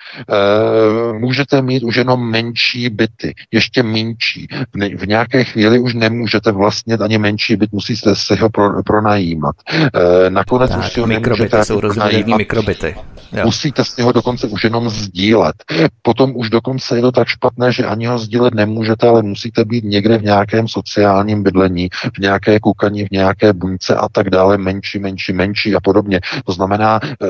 můžete 1.18 1.62
mít 1.62 1.82
už 1.82 1.96
jenom 1.96 2.30
menší 2.30 2.90
byty, 2.90 3.34
ještě 3.52 3.82
menší. 3.82 4.46
V 4.96 5.06
nějaké 5.06 5.44
chvíli 5.44 5.78
už 5.78 5.94
nemůžete 5.94 6.52
vlastnit 6.52 7.00
ani 7.00 7.18
menší 7.18 7.56
byt, 7.56 7.72
musíte 7.72 8.16
si 8.16 8.36
ho 8.36 8.50
pro, 8.50 8.82
pronajímat. 8.82 9.56
Eh, 9.72 10.30
nakonec 10.30 10.70
tak, 10.70 10.78
už 10.78 10.92
si 10.92 11.00
ho 11.00 11.06
mikrobity 11.06 11.56
jsou 11.62 11.80
rozměrní 11.80 12.34
mikrobity. 12.34 12.96
Jo. 13.32 13.44
Musíte 13.44 13.84
si 13.84 14.02
ho 14.02 14.12
dokonce 14.12 14.46
už 14.46 14.64
jenom 14.64 14.88
sdílet. 14.88 15.54
Potom 16.02 16.36
už 16.36 16.50
dokonce 16.50 16.96
je 16.96 17.02
to 17.02 17.12
tak 17.12 17.28
špatné, 17.28 17.72
že 17.72 17.86
ani 17.86 18.06
ho 18.06 18.18
sdílet 18.18 18.54
nemůžete, 18.54 19.08
ale 19.08 19.22
musíte 19.22 19.64
být 19.64 19.84
někde 19.84 20.18
v 20.18 20.22
nějakém 20.22 20.68
sociálním 20.68 21.42
bydlení, 21.42 21.88
v 22.16 22.18
nějaké 22.18 22.60
kukaní, 22.60 23.04
v 23.04 23.10
nějaké 23.10 23.52
buňce 23.52 23.94
a 23.94 24.08
tak 24.08 24.30
dále, 24.30 24.58
menší, 24.58 24.98
menší, 24.98 25.32
menší 25.32 25.74
a 25.74 25.80
podobně. 25.80 26.20
To 26.44 26.52
znamená 26.52 27.00
eh, 27.02 27.26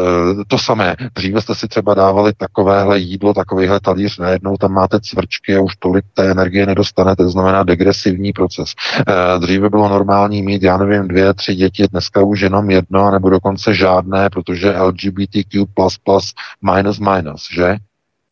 to 0.48 0.58
samé. 0.58 0.96
Dříve 1.14 1.40
jste 1.40 1.54
si 1.54 1.68
třeba 1.68 1.94
dávali 1.94 2.32
takové 2.36 2.63
takovéhle 2.64 2.98
jídlo, 2.98 3.34
takovýhle 3.34 3.80
talíř, 3.80 4.18
najednou 4.18 4.56
tam 4.56 4.72
máte 4.72 5.00
cvrčky 5.00 5.56
a 5.56 5.60
už 5.60 5.76
tolik 5.76 6.04
té 6.14 6.30
energie 6.30 6.66
nedostanete, 6.66 7.24
to 7.24 7.30
znamená 7.30 7.62
degresivní 7.62 8.32
proces. 8.32 8.70
E, 8.98 9.38
dříve 9.38 9.70
bylo 9.70 9.88
normální 9.88 10.42
mít, 10.42 10.62
já 10.62 10.76
nevím, 10.76 11.08
dvě, 11.08 11.34
tři 11.34 11.54
děti, 11.54 11.86
dneska 11.90 12.22
už 12.22 12.40
jenom 12.40 12.70
jedno, 12.70 13.10
nebo 13.10 13.30
dokonce 13.30 13.74
žádné, 13.74 14.30
protože 14.30 14.78
LGBTQ++, 14.78 15.64
minus 16.62 16.98
minus, 16.98 17.48
že? 17.54 17.76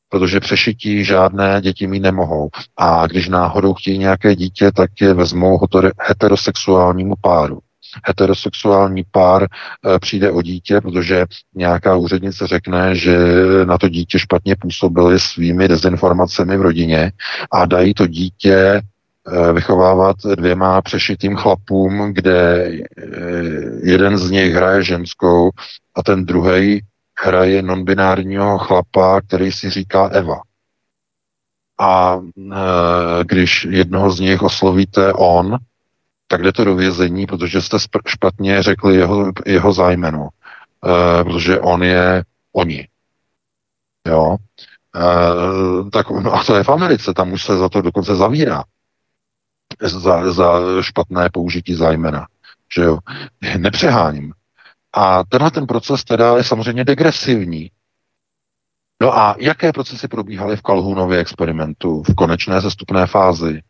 protože 0.09 0.41
přešití 0.41 1.05
žádné 1.05 1.61
děti 1.61 1.87
mít 1.87 2.01
nemohou. 2.01 2.49
A 2.77 3.07
když 3.07 3.29
náhodou 3.29 3.75
chtějí 3.75 3.99
nějaké 3.99 4.37
dítě, 4.37 4.73
tak 4.73 4.91
je 5.01 5.15
vezmou 5.15 5.59
heterosexuálnímu 5.99 7.15
páru 7.21 7.59
heterosexuální 8.05 9.05
pár 9.11 9.43
eh, 9.43 9.99
přijde 9.99 10.31
o 10.31 10.43
dítě, 10.43 10.81
protože 10.81 11.27
nějaká 11.55 11.97
úřednice 11.97 12.47
řekne, 12.47 12.95
že 12.95 13.19
na 13.65 13.79
to 13.79 13.89
dítě 13.89 14.19
špatně 14.19 14.57
působili 14.57 15.21
svými 15.21 15.69
dezinformacemi 15.69 16.57
v 16.57 16.63
rodině 16.63 17.13
a 17.51 17.67
dají 17.67 17.95
to 17.95 18.07
dítě 18.07 18.57
eh, 18.57 19.53
vychovávat 19.53 20.17
dvěma 20.37 20.83
přešitým 20.83 21.37
chlapům, 21.37 22.13
kde 22.13 22.65
eh, 22.65 23.11
jeden 23.83 24.19
z 24.19 24.31
nich 24.31 24.55
hraje 24.55 24.83
ženskou 24.83 25.51
a 25.95 26.03
ten 26.03 26.25
druhý 26.25 26.81
hraje 27.25 27.63
nonbinárního 27.63 28.59
chlapa, 28.59 29.21
který 29.21 29.53
si 29.53 29.71
říká 29.71 30.09
Eva. 30.13 30.41
A 31.81 32.21
když 33.23 33.67
jednoho 33.71 34.11
z 34.11 34.21
nich 34.21 34.43
oslovíte 34.43 35.13
on, 35.13 35.59
tak 36.33 36.43
jde 36.43 36.53
to 36.53 36.65
do 36.65 36.75
vězení, 36.75 37.27
protože 37.27 37.63
jste 37.63 37.77
špatně 38.07 38.63
řekli 38.63 38.97
jeho, 38.97 39.33
jeho 39.47 39.73
zájmeno, 39.73 40.29
e, 40.87 41.25
protože 41.25 41.61
on 41.61 41.83
je 41.83 42.25
oni. 42.53 42.89
Jo. 44.09 44.37
E, 44.97 45.91
tak, 45.91 46.11
no 46.11 46.33
a 46.35 46.45
to 46.45 46.57
je 46.57 46.65
v 46.65 46.69
Americe, 46.69 47.15
tam 47.15 47.33
už 47.33 47.45
se 47.45 47.57
za 47.57 47.69
to 47.69 47.83
dokonce 47.83 48.15
zavírá. 48.15 48.65
Za, 49.83 50.33
za 50.33 50.61
špatné 50.81 51.31
použití 51.33 51.75
zájmena. 51.75 52.27
Že 52.75 52.83
jo. 52.83 52.99
Nepřeháním. 53.59 54.33
A 54.93 55.25
tenhle 55.25 55.51
ten 55.51 55.67
proces 55.67 56.05
teda 56.05 56.37
je 56.37 56.45
samozřejmě 56.45 56.85
degresivní. 56.85 57.71
No 59.03 59.19
a 59.19 59.37
jaké 59.39 59.73
procesy 59.73 60.09
probíhaly 60.09 60.57
v 60.57 60.63
Kalhunově 60.63 61.19
experimentu 61.19 62.03
v 62.03 62.15
konečné 62.15 62.61
zestupné 62.61 63.07
fázi? 63.07 63.63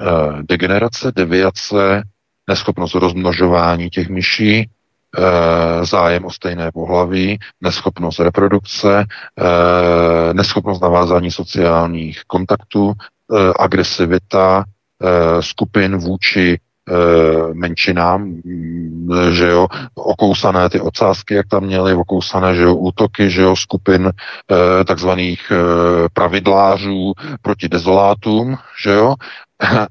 Eh, 0.00 0.42
degenerace, 0.42 1.12
deviace, 1.12 2.02
neschopnost 2.48 2.94
rozmnožování 2.94 3.90
těch 3.90 4.08
myší, 4.08 4.70
eh, 5.18 5.84
zájem 5.84 6.24
o 6.24 6.30
stejné 6.30 6.72
pohlaví, 6.72 7.38
neschopnost 7.60 8.20
reprodukce, 8.20 9.04
eh, 9.38 10.34
neschopnost 10.34 10.80
navázání 10.82 11.30
sociálních 11.30 12.22
kontaktů, 12.26 12.92
agresivita 13.58 14.64
skupin 15.40 15.96
vůči 15.96 16.58
menšinám, 17.52 18.22
mm, 18.22 19.10
že 19.32 19.48
jo, 19.48 19.66
okousané 19.94 20.68
ty 20.70 20.80
ocásky, 20.80 21.34
jak 21.34 21.46
tam 21.48 21.64
měli, 21.64 21.94
okousané, 21.94 22.54
že 22.54 22.62
jo, 22.62 22.74
útoky, 22.74 23.30
že 23.30 23.42
jo, 23.42 23.56
skupin 23.56 24.12
takzvaných 24.86 25.52
pravidlářů 26.12 27.12
proti 27.42 27.68
dezolátům, 27.68 28.58
že 28.82 28.90
jo, 28.90 29.14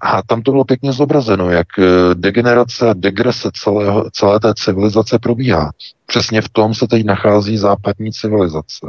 a 0.02 0.22
tam 0.22 0.42
to 0.42 0.52
bylo 0.52 0.66
pěkně 0.66 0.94
zobrazeno, 0.94 1.50
jak 1.50 1.68
eh, 1.80 1.84
degenerace 2.14 2.90
a 2.90 2.94
degrese 2.94 3.50
celého, 3.54 4.10
celé 4.12 4.40
té 4.40 4.54
civilizace 4.54 5.20
probíhá. 5.20 5.72
Přesně 6.06 6.42
v 6.42 6.50
tom 6.50 6.74
se 6.74 6.88
teď 6.88 7.06
nachází 7.06 7.58
západní 7.58 8.12
civilizace. 8.12 8.88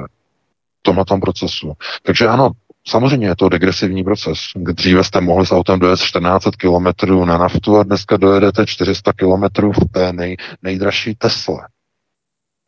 V 0.78 0.82
tomhle 0.82 1.04
tom 1.04 1.20
procesu. 1.20 1.72
Takže 2.02 2.28
ano, 2.28 2.50
Samozřejmě 2.88 3.26
je 3.26 3.36
to 3.36 3.48
degresivní 3.48 4.04
proces. 4.04 4.38
Dříve 4.56 5.04
jste 5.04 5.20
mohli 5.20 5.46
s 5.46 5.52
autem 5.52 5.78
dojet 5.78 6.00
14 6.00 6.44
km 6.56 7.24
na 7.24 7.38
naftu 7.38 7.76
a 7.76 7.82
dneska 7.82 8.16
dojedete 8.16 8.66
400 8.66 9.12
km 9.12 9.70
v 9.72 9.92
té 9.92 10.12
nej, 10.12 10.36
nejdražší 10.62 11.14
Tesla. 11.14 11.66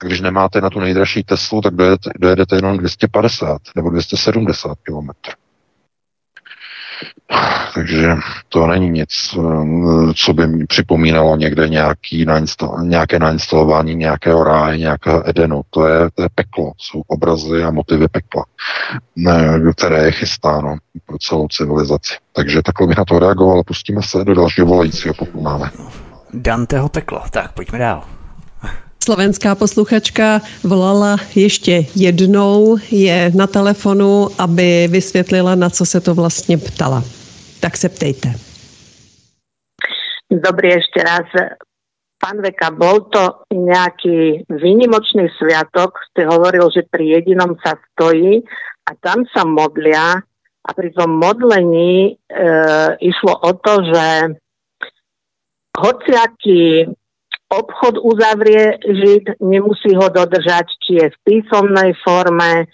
A 0.02 0.06
když 0.06 0.20
nemáte 0.20 0.60
na 0.60 0.70
tu 0.70 0.80
nejdražší 0.80 1.22
Teslu, 1.22 1.60
tak 1.60 1.74
dojedete, 1.74 2.10
dojedete 2.18 2.56
jenom 2.56 2.78
250 2.78 3.58
nebo 3.76 3.90
270 3.90 4.78
km. 4.82 5.10
Takže 7.74 8.16
to 8.48 8.66
není 8.66 8.90
nic, 8.90 9.08
eh, 9.34 10.14
co 10.16 10.32
by 10.32 10.46
mi 10.46 10.66
připomínalo 10.66 11.36
někde 11.36 11.68
nějaký 11.68 12.24
nainstalo, 12.24 12.80
nějaké 12.82 13.18
nainstalování 13.18 13.94
nějakého 13.94 14.44
ráje, 14.44 14.78
nějakého 14.78 15.28
Edenu. 15.28 15.62
To 15.70 15.86
je, 15.86 16.10
to 16.14 16.22
je 16.22 16.28
peklo, 16.34 16.72
jsou 16.78 17.02
obrazy 17.06 17.64
a 17.64 17.70
motivy 17.70 18.08
pekla, 18.08 18.44
které 19.76 20.04
je 20.04 20.12
chystáno 20.12 20.76
pro 21.06 21.18
celou 21.18 21.48
civilizaci. 21.48 22.14
Takže 22.32 22.62
takhle 22.62 22.86
bych 22.86 22.98
na 22.98 23.04
to 23.04 23.18
reagoval. 23.18 23.62
Pustíme 23.62 24.02
se 24.02 24.24
do 24.24 24.34
dalšího 24.34 24.66
volajícího, 24.66 25.14
pokud 25.14 25.42
máme. 25.42 25.70
Danteho 26.34 26.88
peklo. 26.88 27.22
Tak, 27.30 27.52
pojďme 27.52 27.78
dál. 27.78 28.04
Slovenská 29.02 29.54
posluchačka 29.54 30.40
volala 30.62 31.16
ještě 31.34 31.86
jednou, 31.96 32.78
je 32.90 33.32
na 33.34 33.46
telefonu, 33.46 34.28
aby 34.38 34.88
vysvětlila, 34.90 35.54
na 35.54 35.70
co 35.70 35.86
se 35.86 36.00
to 36.00 36.14
vlastně 36.14 36.58
ptala. 36.58 37.02
Tak 37.60 37.76
se 37.76 37.88
ptejte. 37.88 38.28
Dobrý 40.30 40.78
ešte 40.78 41.02
raz. 41.02 41.26
Pán 42.22 42.38
Veka, 42.46 42.70
bol 42.70 43.10
to 43.10 43.42
nejaký 43.50 44.46
výnimočný 44.46 45.26
sviatok, 45.34 45.98
ste 46.14 46.22
hovoril, 46.22 46.70
že 46.70 46.86
pri 46.86 47.18
jedinom 47.18 47.58
sa 47.58 47.74
stojí 47.74 48.38
a 48.86 48.90
tam 49.02 49.26
sa 49.34 49.42
modlia 49.42 50.22
a 50.62 50.70
pri 50.70 50.94
tom 50.94 51.18
modlení 51.18 52.06
e, 52.06 52.10
išlo 53.02 53.34
o 53.34 53.50
to, 53.58 53.82
že 53.82 54.06
hociaký 55.74 56.86
obchod 57.52 58.00
uzavrie 58.00 58.80
Žid, 58.80 59.44
nemusí 59.44 59.92
ho 59.92 60.08
dodržať, 60.08 60.72
či 60.80 60.92
je 61.04 61.06
v 61.12 61.20
písomnej 61.28 61.92
forme, 62.00 62.66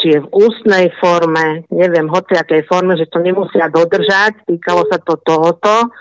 či 0.00 0.16
je 0.16 0.18
v 0.24 0.28
ústnej 0.32 0.88
forme, 0.96 1.68
neviem, 1.68 2.08
akej 2.08 2.64
forme, 2.64 2.96
že 2.96 3.06
to 3.12 3.20
nemusia 3.20 3.68
dodržať, 3.68 4.40
týkalo 4.48 4.88
sa 4.88 4.96
to 5.04 5.20
tohoto 5.20 5.92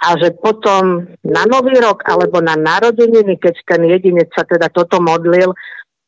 a 0.00 0.08
že 0.16 0.34
potom 0.40 1.12
na 1.22 1.44
Nový 1.46 1.76
rok 1.78 2.02
alebo 2.08 2.40
na 2.42 2.58
narodeniny, 2.58 3.38
keď 3.38 3.54
ten 3.64 3.82
jedinec 3.86 4.32
sa 4.32 4.48
teda 4.48 4.72
toto 4.72 4.98
modlil, 4.98 5.54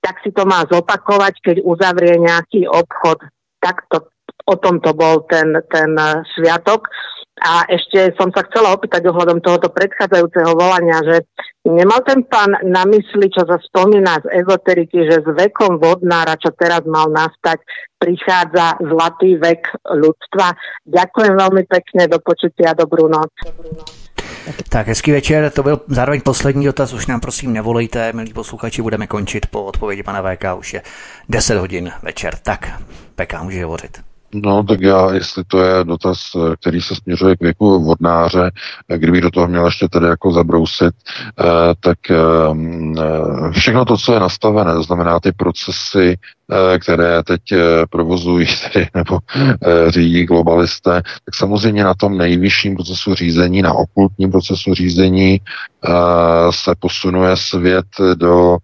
tak 0.03 0.19
si 0.27 0.35
to 0.35 0.43
má 0.49 0.67
zopakovať, 0.67 1.35
keď 1.45 1.57
uzavrie 1.63 2.19
nejaký 2.19 2.67
obchod. 2.67 3.23
Tak 3.63 3.87
to, 3.87 4.11
o 4.51 4.57
tom 4.59 4.83
to 4.83 4.91
bol 4.97 5.23
ten, 5.31 5.55
ten 5.71 5.95
sviatok. 6.35 6.91
A 7.43 7.67
ešte 7.67 8.15
som 8.15 8.31
sa 8.31 8.47
chcela 8.47 8.71
opýtať 8.71 9.03
ohľadom 9.11 9.43
tohoto 9.43 9.67
predchádzajúceho 9.75 10.55
volania, 10.55 11.03
že 11.03 11.27
nemal 11.67 11.99
ten 12.07 12.23
pán 12.23 12.55
na 12.63 12.87
mysli, 12.87 13.27
čo 13.35 13.43
sa 13.43 13.59
spomína 13.59 14.23
z 14.23 14.47
ezoteriky, 14.47 15.11
že 15.11 15.27
s 15.27 15.29
vekom 15.29 15.83
vodnára, 15.83 16.39
čo 16.39 16.55
teraz 16.55 16.87
mal 16.87 17.11
nastať, 17.11 17.59
prichádza 17.99 18.79
zlatý 18.79 19.43
vek 19.43 19.91
ľudstva. 19.91 20.55
Ďakujem 20.87 21.35
veľmi 21.35 21.63
pekne, 21.67 22.07
do 22.07 22.23
počutia, 22.23 22.79
dobrú 22.79 23.11
noc. 23.11 23.35
Tak 24.69 24.87
hezký 24.87 25.13
večer, 25.13 25.51
to 25.51 25.63
byl 25.63 25.81
zároveň 25.87 26.21
poslední 26.21 26.65
dotaz, 26.65 26.93
už 26.93 27.07
nám 27.07 27.21
prosím 27.21 27.53
nevolejte, 27.53 28.13
milí 28.13 28.33
posluchači, 28.33 28.83
budeme 28.83 29.07
končit 29.07 29.47
po 29.47 29.65
odpovědi 29.65 30.03
pana 30.03 30.23
VK, 30.23 30.45
už 30.59 30.75
je 30.75 30.83
10 31.29 31.59
hodin 31.59 31.93
večer, 32.03 32.35
tak 32.43 32.83
PK 33.15 33.43
může 33.43 33.65
hovořit. 33.65 34.12
No, 34.35 34.65
tak 34.65 34.81
já, 34.81 35.13
jestli 35.15 35.45
to 35.45 35.63
je 35.63 35.85
dotaz, 35.85 36.19
který 36.61 36.81
se 36.81 36.95
směřuje 36.95 37.37
k 37.37 37.41
věku 37.41 37.85
vodnáře, 37.85 38.51
kdybych 38.97 39.21
do 39.21 39.31
toho 39.31 39.49
měl 39.49 39.67
ještě 39.67 39.89
tedy 39.89 40.07
jako 40.07 40.33
zabrousit, 40.33 40.95
eh, 41.41 41.45
tak 41.81 41.99
ehm, 42.11 42.95
eh, 42.99 43.53
všechno 43.53 43.85
to, 43.85 43.97
co 43.97 44.15
je 44.15 44.21
nastavené, 44.21 44.75
to 44.75 44.83
znamená 44.83 45.21
ty 45.21 45.33
procesy, 45.33 46.17
eh, 46.53 46.79
které 46.79 47.23
teď 47.23 47.41
provozují 47.91 48.47
tedy, 48.73 48.89
nebo 48.95 49.19
řídí 49.89 50.25
globalisté, 50.25 51.03
tak 51.25 51.35
samozřejmě 51.35 51.85
na 51.85 51.95
tom 51.95 52.19
nejvyšším 52.19 52.75
procesu 52.75 53.15
řízení, 53.15 53.63
na 53.63 53.73
okultním 53.73 54.31
procesu 54.31 54.75
řízení 54.75 55.41
se 56.51 56.75
posunuje 56.81 57.37
svět 57.37 57.87
do 58.15 58.57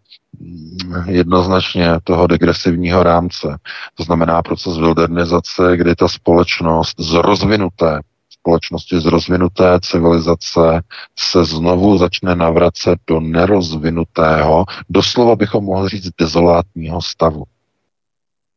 jednoznačně 1.06 1.98
toho 2.04 2.26
degresivního 2.26 3.02
rámce. 3.02 3.58
To 3.94 4.02
znamená 4.02 4.42
proces 4.42 4.76
modernizace, 4.76 5.76
kdy 5.76 5.94
ta 5.94 6.08
společnost 6.08 7.00
z 7.00 7.12
rozvinuté 7.12 8.00
společnosti 8.40 9.00
z 9.00 9.04
rozvinuté 9.04 9.80
civilizace 9.80 10.82
se 11.18 11.44
znovu 11.44 11.98
začne 11.98 12.34
navracet 12.34 12.98
do 13.06 13.20
nerozvinutého, 13.20 14.64
doslova 14.88 15.36
bychom 15.36 15.64
mohli 15.64 15.88
říct 15.88 16.10
dezolátního 16.20 17.02
stavu 17.02 17.44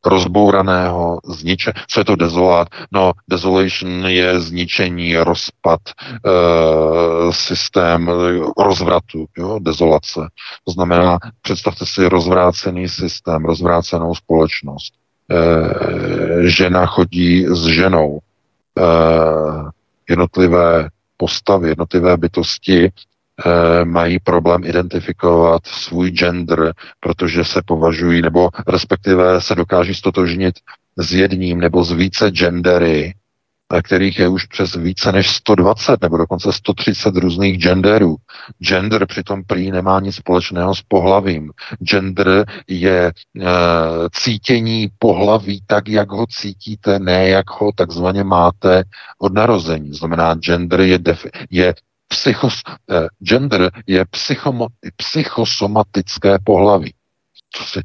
rozbouraného, 0.06 1.19
zniče. 1.26 1.73
Co 1.88 1.99
je 1.99 2.06
to 2.06 2.15
dezolát? 2.15 2.68
No, 2.91 3.11
desolation 3.30 4.06
je 4.06 4.40
zničení, 4.40 5.18
rozpad, 5.18 5.80
e, 5.90 5.91
systém 7.34 8.11
rozvratu, 8.57 9.26
jo, 9.38 9.60
dezolace. 9.61 10.19
To 10.64 10.72
znamená, 10.72 11.19
představte 11.41 11.86
si 11.86 12.10
rozvrácený 12.10 12.90
systém, 12.90 13.45
rozvrácenou 13.45 14.15
společnost. 14.15 14.94
E, 15.32 16.49
žena 16.49 16.86
chodí 16.86 17.45
s 17.49 17.65
ženou. 17.65 18.19
E, 18.78 18.82
jednotlivé 20.10 20.90
postavy, 21.18 21.69
jednotlivé 21.69 22.18
bytosti 22.18 22.91
mají 23.84 24.20
problém 24.20 24.64
identifikovat 24.64 25.62
svůj 25.66 26.12
gender, 26.12 26.74
protože 27.00 27.44
se 27.44 27.62
považují, 27.66 28.22
nebo 28.22 28.50
respektive 28.68 29.42
se 29.42 29.56
dokáží 29.56 29.96
stotožnit 29.96 30.56
s 30.98 31.14
jedním 31.14 31.60
nebo 31.60 31.84
s 31.84 31.92
více 31.92 32.32
gendery, 32.32 33.14
eh, 33.74 33.82
kterých 33.82 34.20
je 34.20 34.28
už 34.28 34.46
přes 34.46 34.76
více 34.76 35.12
než 35.12 35.30
120 35.30 36.02
nebo 36.02 36.18
dokonce 36.18 36.54
130 36.54 37.16
různých 37.16 37.58
genderů. 37.58 38.16
Gender 38.60 39.06
přitom 39.06 39.44
prý 39.44 39.72
nemá 39.72 40.00
nic 40.00 40.16
společného 40.16 40.76
s 40.76 40.82
pohlavím. 40.82 41.52
Gender 41.80 42.46
je 42.68 43.06
e, 43.08 43.12
cítění 44.12 44.90
pohlaví 45.00 45.62
tak, 45.68 45.88
jak 45.88 46.12
ho 46.12 46.26
cítíte, 46.28 47.00
ne 47.00 47.30
jak 47.30 47.46
ho 47.50 47.72
takzvaně 47.76 48.24
máte 48.24 48.84
od 49.20 49.34
narození. 49.34 49.94
Znamená, 49.94 50.36
gender 50.36 50.82
je, 50.82 51.00
defi- 51.00 51.30
je 51.50 51.74
psychos, 52.12 52.62
eh, 52.68 53.08
gender 53.24 53.72
je 53.88 54.06
psychomo, 54.06 54.68
psychosomatické 54.96 56.40
pohlaví. 56.44 56.94
Co 57.54 57.64
si, 57.64 57.80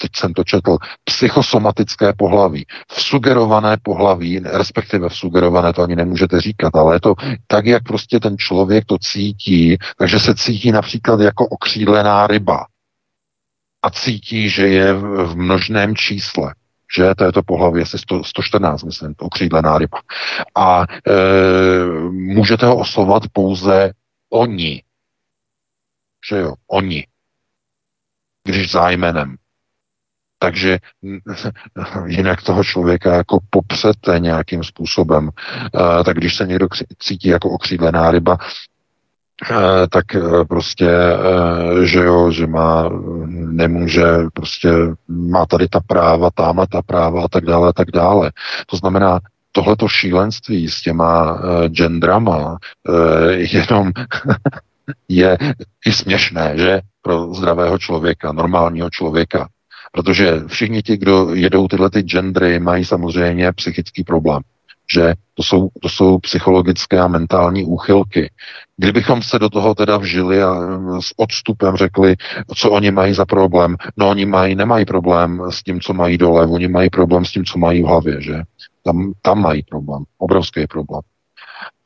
teď 0.00 0.10
jsem 0.16 0.32
to 0.32 0.44
četl, 0.44 0.76
psychosomatické 1.04 2.12
pohlaví, 2.12 2.66
v 2.92 3.02
sugerované 3.02 3.76
pohlaví, 3.82 4.38
respektive 4.38 5.08
v 5.08 5.16
sugerované 5.16 5.72
to 5.72 5.82
ani 5.82 5.96
nemůžete 5.96 6.40
říkat, 6.40 6.74
ale 6.74 6.96
je 6.96 7.00
to 7.00 7.14
tak, 7.46 7.66
jak 7.66 7.82
prostě 7.82 8.20
ten 8.20 8.38
člověk 8.38 8.84
to 8.84 8.98
cítí, 8.98 9.76
takže 9.98 10.20
se 10.20 10.34
cítí 10.34 10.72
například 10.72 11.20
jako 11.20 11.46
okřídlená 11.48 12.26
ryba. 12.26 12.66
A 13.82 13.90
cítí, 13.90 14.48
že 14.48 14.68
je 14.68 14.92
v 14.94 15.36
množném 15.36 15.96
čísle 15.96 16.54
že 16.96 17.14
to 17.14 17.24
je 17.24 17.32
to 17.32 17.42
pohlaví 17.42 17.82
asi 17.82 17.98
100, 17.98 18.24
114, 18.24 18.82
myslím, 18.82 19.14
okřídlená 19.18 19.78
ryba. 19.78 19.98
A 20.54 20.82
e, 20.82 21.14
můžete 22.10 22.66
ho 22.66 22.76
oslovat 22.76 23.22
pouze 23.32 23.92
oni. 24.30 24.82
Že 26.30 26.36
jo, 26.36 26.54
oni. 26.66 27.06
Když 28.44 28.72
zájmenem. 28.72 29.36
Takže 30.38 30.78
jinak 32.06 32.42
toho 32.42 32.64
člověka 32.64 33.14
jako 33.14 33.38
popřete 33.50 34.18
nějakým 34.18 34.64
způsobem. 34.64 35.30
E, 35.30 36.04
tak 36.04 36.16
když 36.16 36.36
se 36.36 36.46
někdo 36.46 36.68
cítí 36.98 37.28
jako 37.28 37.50
okřídlená 37.50 38.10
ryba, 38.10 38.38
tak 39.90 40.14
eh, 40.14 40.44
prostě, 40.44 40.90
eh, 40.90 41.86
že 41.86 41.98
jo, 41.98 42.30
že 42.30 42.46
má, 42.46 42.90
nemůže, 43.28 44.04
prostě 44.32 44.70
má 45.08 45.46
tady 45.46 45.68
ta 45.68 45.80
práva, 45.80 46.30
tamhle 46.30 46.66
ta 46.66 46.82
práva 46.82 47.24
a 47.24 47.28
tak 47.28 47.44
dále 47.44 47.68
a 47.68 47.72
tak 47.72 47.90
dále. 47.90 48.32
To 48.66 48.76
znamená, 48.76 49.20
tohleto 49.52 49.88
šílenství 49.88 50.68
s 50.68 50.80
těma 50.82 51.40
gendrama 51.68 52.58
jenom 53.36 53.92
je 55.08 55.38
i 55.86 55.92
směšné, 55.92 56.52
že? 56.56 56.80
Pro 57.02 57.34
zdravého 57.34 57.78
člověka, 57.78 58.32
normálního 58.32 58.90
člověka. 58.90 59.48
Protože 59.92 60.42
všichni 60.46 60.82
ti, 60.82 60.96
kdo 60.96 61.34
jedou 61.34 61.68
tyhle 61.68 61.90
ty 61.90 62.02
gendry, 62.02 62.58
mají 62.58 62.84
samozřejmě 62.84 63.52
psychický 63.52 64.04
problém 64.04 64.42
že 64.96 65.14
to 65.34 65.42
jsou, 65.42 65.68
to 65.82 65.88
jsou 65.88 66.18
psychologické 66.18 67.00
a 67.00 67.08
mentální 67.08 67.64
úchylky. 67.64 68.30
Kdybychom 68.76 69.22
se 69.22 69.38
do 69.38 69.50
toho 69.50 69.74
teda 69.74 69.96
vžili 69.96 70.42
a 70.42 70.54
s 71.00 71.12
odstupem 71.16 71.76
řekli, 71.76 72.16
co 72.54 72.70
oni 72.70 72.90
mají 72.90 73.14
za 73.14 73.24
problém, 73.24 73.76
no 73.96 74.08
oni 74.08 74.26
mají, 74.26 74.54
nemají 74.54 74.84
problém 74.84 75.42
s 75.50 75.62
tím, 75.62 75.80
co 75.80 75.94
mají 75.94 76.18
dole, 76.18 76.46
oni 76.46 76.68
mají 76.68 76.90
problém 76.90 77.24
s 77.24 77.32
tím, 77.32 77.44
co 77.44 77.58
mají 77.58 77.82
v 77.82 77.86
hlavě, 77.86 78.22
že? 78.22 78.42
Tam, 78.84 79.12
tam 79.22 79.42
mají 79.42 79.62
problém, 79.62 80.04
obrovský 80.18 80.66
problém. 80.66 81.02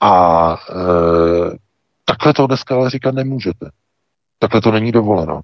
A 0.01 0.57
e, 0.71 1.57
takhle 2.05 2.35
to 2.35 2.47
dneska 2.47 2.75
ale 2.75 2.91
říkat 2.91 3.15
nemůžete. 3.15 3.71
Takhle 4.39 4.61
to 4.61 4.71
není 4.71 4.93
dovoleno. 4.93 5.41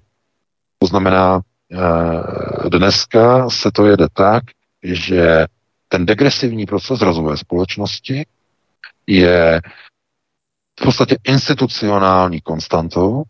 To 0.79 0.87
znamená, 0.87 1.41
e, 1.71 2.69
dneska 2.69 3.49
se 3.49 3.71
to 3.71 3.85
jede 3.85 4.07
tak, 4.13 4.43
že 4.83 5.45
ten 5.87 6.05
degresivní 6.05 6.65
proces 6.65 7.01
rozvoje 7.01 7.37
společnosti 7.37 8.25
je 9.07 9.61
v 10.79 10.83
podstatě 10.83 11.17
institucionální 11.23 12.41
konstantou, 12.41 13.23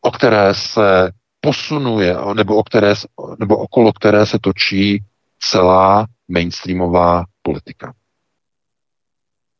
o 0.00 0.10
které 0.10 0.54
se 0.54 1.12
posunuje, 1.40 2.16
nebo, 2.34 2.56
o 2.56 2.62
které, 2.62 2.94
nebo 3.38 3.56
okolo 3.56 3.92
které 3.92 4.26
se 4.26 4.38
točí 4.38 5.04
celá 5.38 6.06
mainstreamová 6.28 7.24
politika. 7.42 7.94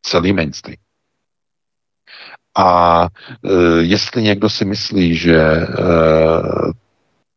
Celý 0.03 0.33
mainstream. 0.33 0.77
A 2.59 3.09
e, 3.45 3.53
jestli 3.81 4.23
někdo 4.23 4.51
si 4.51 4.65
myslí, 4.65 5.17
že 5.17 5.37
e, 5.37 5.67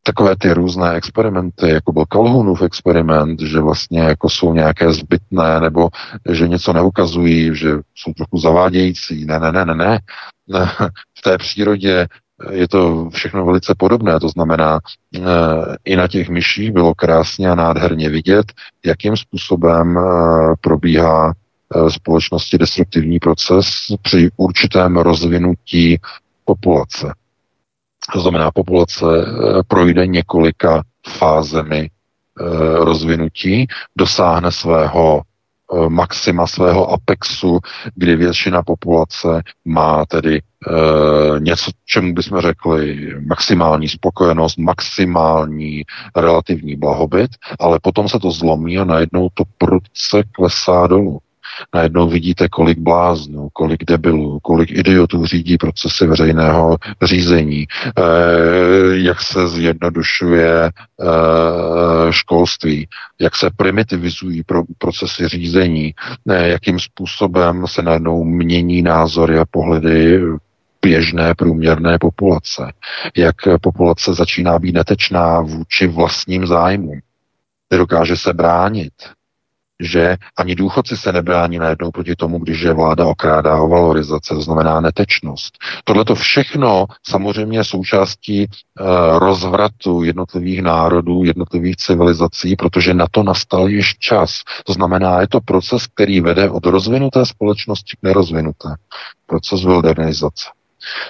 takové 0.08 0.36
ty 0.36 0.54
různé 0.54 0.96
experimenty, 0.96 1.70
jako 1.70 1.92
byl 1.92 2.06
Calhounův 2.06 2.62
experiment, 2.62 3.42
že 3.42 3.60
vlastně 3.60 4.00
jako 4.00 4.30
jsou 4.30 4.54
nějaké 4.54 4.94
zbytné, 4.94 5.60
nebo 5.60 5.90
že 6.32 6.48
něco 6.48 6.74
neukazují, 6.74 7.56
že 7.56 7.70
jsou 7.96 8.14
trochu 8.14 8.38
zavádějící. 8.38 9.26
Ne, 9.26 9.40
ne, 9.40 9.52
ne, 9.52 9.66
ne, 9.66 9.76
ne. 9.76 10.00
V 11.18 11.22
té 11.24 11.38
přírodě 11.38 12.08
je 12.52 12.68
to 12.68 13.10
všechno 13.10 13.46
velice 13.46 13.76
podobné, 13.78 14.20
to 14.20 14.30
znamená, 14.30 14.80
eh, 15.16 15.22
i 15.86 15.96
na 15.96 16.08
těch 16.08 16.30
myších 16.30 16.72
bylo 16.72 16.96
krásně 16.96 17.50
a 17.50 17.56
nádherně 17.56 18.10
vidět, 18.10 18.46
jakým 18.86 19.18
způsobem 19.18 19.98
eh, 19.98 20.02
probíhá 20.62 21.34
eh, 21.34 21.92
společnosti 21.92 22.58
destruktivní 22.58 23.20
proces 23.20 23.68
při 24.02 24.30
určitém 24.38 24.98
rozvinutí 24.98 26.00
populace. 26.46 27.14
To 28.14 28.22
znamená, 28.22 28.52
populace 28.52 29.06
eh, 29.06 29.64
projde 29.68 30.08
několika 30.08 30.84
fázemi 31.10 31.90
eh, 31.90 32.44
rozvinutí, 32.86 33.68
dosáhne 33.98 34.52
svého 34.52 35.22
eh, 35.22 35.90
maxima, 35.90 36.48
svého 36.48 36.92
apexu, 36.92 37.60
kdy 37.96 38.16
většina 38.16 38.64
populace 38.64 39.42
má 39.66 40.06
tedy 40.06 40.42
něco, 41.40 41.72
čemu 41.86 42.14
bychom 42.14 42.42
řekli 42.42 43.10
maximální 43.28 43.90
spokojenost, 43.90 44.58
maximální 44.58 45.84
relativní 46.16 46.76
blahobyt, 46.76 47.32
ale 47.60 47.80
potom 47.82 48.10
se 48.10 48.20
to 48.20 48.32
zlomí 48.32 48.78
a 48.78 48.84
najednou 48.84 49.30
to 49.34 49.44
prudce 49.58 50.24
klesá 50.32 50.88
dolů. 50.88 51.20
Najednou 51.74 52.10
vidíte, 52.10 52.50
kolik 52.50 52.78
bláznů, 52.78 53.50
kolik 53.54 53.86
debilů, 53.86 54.40
kolik 54.40 54.72
idiotů 54.72 55.26
řídí 55.26 55.58
procesy 55.58 56.08
veřejného 56.08 56.78
řízení, 57.04 57.68
eh, 57.98 58.02
jak 58.92 59.22
se 59.22 59.48
zjednodušuje 59.48 60.72
eh, 60.72 60.72
školství, 62.12 62.88
jak 63.20 63.36
se 63.36 63.50
primitivizují 63.58 64.44
procesy 64.78 65.28
řízení, 65.28 65.94
eh, 66.30 66.48
jakým 66.48 66.80
způsobem 66.80 67.68
se 67.68 67.82
najednou 67.82 68.24
mění 68.24 68.82
názory 68.82 69.40
a 69.40 69.46
pohledy 69.46 70.22
běžné 70.82 71.36
průměrné 71.36 71.98
populace, 72.00 72.74
jak 73.18 73.36
populace 73.62 74.14
začíná 74.14 74.60
být 74.60 74.76
netečná 74.76 75.42
vůči 75.42 75.88
vlastním 75.88 76.48
zájmům, 76.48 77.00
nedokáže 77.72 78.18
se 78.18 78.34
bránit, 78.34 78.94
že 79.80 80.18
ani 80.38 80.56
důchodci 80.56 80.98
se 80.98 81.12
nebrání 81.12 81.58
najednou 81.58 81.92
proti 81.92 82.16
tomu, 82.16 82.40
když 82.40 82.62
je 82.62 82.74
vláda 82.74 83.06
okrádá 83.06 83.62
o 83.62 83.68
valorizace, 83.68 84.34
to 84.34 84.42
znamená 84.42 84.82
netečnost. 84.82 85.58
Tohle 85.84 86.06
to 86.06 86.16
všechno 86.16 86.86
samozřejmě 87.08 87.64
součástí 87.64 88.48
uh, 88.48 88.88
rozvratu 89.20 90.04
jednotlivých 90.04 90.62
národů, 90.62 91.24
jednotlivých 91.24 91.76
civilizací, 91.76 92.56
protože 92.56 92.94
na 92.94 93.06
to 93.12 93.24
nastal 93.24 93.70
již 93.70 93.98
čas. 94.00 94.42
To 94.66 94.74
znamená, 94.74 95.22
je 95.22 95.28
to 95.28 95.42
proces, 95.42 95.88
který 95.88 96.22
vede 96.22 96.50
od 96.50 96.66
rozvinuté 96.66 97.26
společnosti 97.26 97.98
k 98.00 98.04
nerozvinuté. 98.04 98.70
Proces 99.26 99.62
modernizace. 99.62 100.55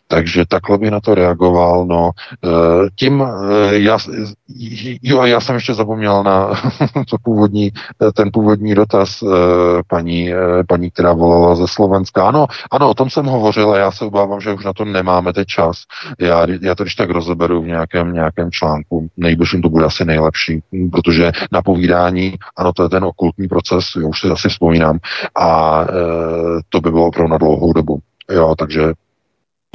Takže 0.07 0.45
takhle 0.47 0.77
by 0.77 0.91
na 0.91 0.99
to 0.99 1.15
reagoval. 1.15 1.85
No, 1.85 2.11
eh, 2.43 2.49
tím, 2.95 3.23
eh, 3.23 3.79
já, 3.79 3.97
jo, 5.01 5.23
já 5.23 5.41
jsem 5.41 5.55
ještě 5.55 5.73
zapomněl 5.73 6.23
na 6.23 6.49
to 7.09 7.17
původní, 7.23 7.71
eh, 8.01 8.11
ten 8.11 8.29
původní 8.33 8.75
dotaz 8.75 9.23
paní, 9.87 10.33
paní, 10.67 10.91
která 10.91 11.13
volala 11.13 11.55
ze 11.55 11.67
Slovenska. 11.67 12.27
Ano, 12.27 12.47
ano, 12.71 12.89
o 12.89 12.93
tom 12.93 13.09
jsem 13.09 13.25
hovořil 13.25 13.71
a 13.71 13.77
já 13.77 13.91
se 13.91 14.05
obávám, 14.05 14.41
že 14.41 14.53
už 14.53 14.65
na 14.65 14.73
to 14.73 14.85
nemáme 14.85 15.33
teď 15.33 15.47
čas. 15.47 15.77
Já, 16.19 16.47
já 16.61 16.75
to 16.75 16.83
když 16.83 16.95
tak 16.95 17.09
rozeberu 17.09 17.61
v 17.61 17.67
nějakém, 17.67 18.13
nějakém 18.13 18.51
článku. 18.51 19.09
Nejbližším 19.17 19.61
to 19.61 19.69
bude 19.69 19.85
asi 19.85 20.05
nejlepší, 20.05 20.61
protože 20.91 21.31
na 21.51 21.61
povídání, 21.61 22.33
ano, 22.57 22.73
to 22.73 22.83
je 22.83 22.89
ten 22.89 23.03
okultní 23.03 23.47
proces, 23.47 23.85
já 24.01 24.07
už 24.07 24.21
si 24.21 24.27
asi 24.27 24.49
vzpomínám, 24.49 24.99
a 25.35 25.81
e, 25.83 25.87
to 26.69 26.81
by 26.81 26.91
bylo 26.91 27.07
opravdu 27.07 27.31
na 27.31 27.37
dlouhou 27.37 27.73
dobu. 27.73 27.99
Jo, 28.31 28.55
takže 28.57 28.81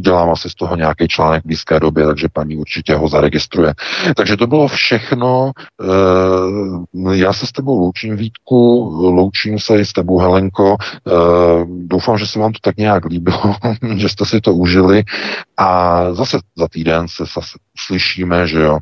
Udělám 0.01 0.31
asi 0.31 0.51
z 0.51 0.55
toho 0.55 0.77
nějaký 0.77 1.09
článek 1.09 1.43
v 1.43 1.47
blízké 1.47 1.81
době, 1.81 2.07
takže 2.07 2.29
paní 2.33 2.57
určitě 2.57 2.95
ho 2.95 3.09
zaregistruje. 3.09 3.75
Takže 4.17 4.37
to 4.37 4.47
bylo 4.47 4.69
všechno. 4.69 5.53
Eh, 5.83 7.17
já 7.17 7.33
se 7.33 7.47
s 7.47 7.53
tebou 7.53 7.81
loučím, 7.81 8.17
Vítku, 8.17 8.91
loučím 9.01 9.59
se 9.59 9.79
i 9.79 9.85
s 9.85 9.93
tebou, 9.93 10.19
Helenko. 10.19 10.77
Eh, 10.81 11.13
doufám, 11.69 12.19
že 12.19 12.27
se 12.27 12.39
vám 12.39 12.53
to 12.53 12.59
tak 12.63 12.77
nějak 12.77 13.05
líbilo, 13.05 13.55
že 13.97 14.09
jste 14.09 14.25
si 14.25 14.41
to 14.41 14.55
užili 14.55 15.05
a 15.57 16.05
zase 16.15 16.39
za 16.57 16.69
týden 16.69 17.09
se 17.09 17.25
zase 17.35 17.59
uslyšíme, 17.75 18.47
že 18.47 18.61
jo, 18.61 18.79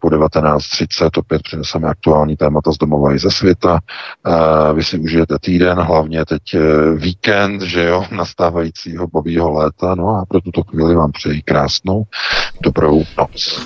po 0.00 0.08
19.30 0.08 1.10
opět 1.18 1.42
přineseme 1.42 1.88
aktuální 1.88 2.36
témata 2.36 2.72
z 2.72 2.78
domova 2.78 3.14
i 3.14 3.18
ze 3.18 3.30
světa. 3.30 3.78
Eh, 4.26 4.74
vy 4.74 4.84
si 4.84 4.98
užijete 4.98 5.38
týden, 5.38 5.78
hlavně 5.78 6.24
teď 6.24 6.42
víkend, 6.96 7.62
že 7.62 7.84
jo, 7.84 8.04
nastávajícího 8.10 9.06
bobího 9.06 9.52
léta, 9.52 9.94
no 9.94 10.08
a 10.08 10.24
pro 10.28 10.40
tuto 10.40 10.55
chvíli 10.62 10.94
vám 10.94 11.12
přeji 11.12 11.42
krásnou 11.42 12.04
dobrou 12.62 13.04
noc. 13.18 13.60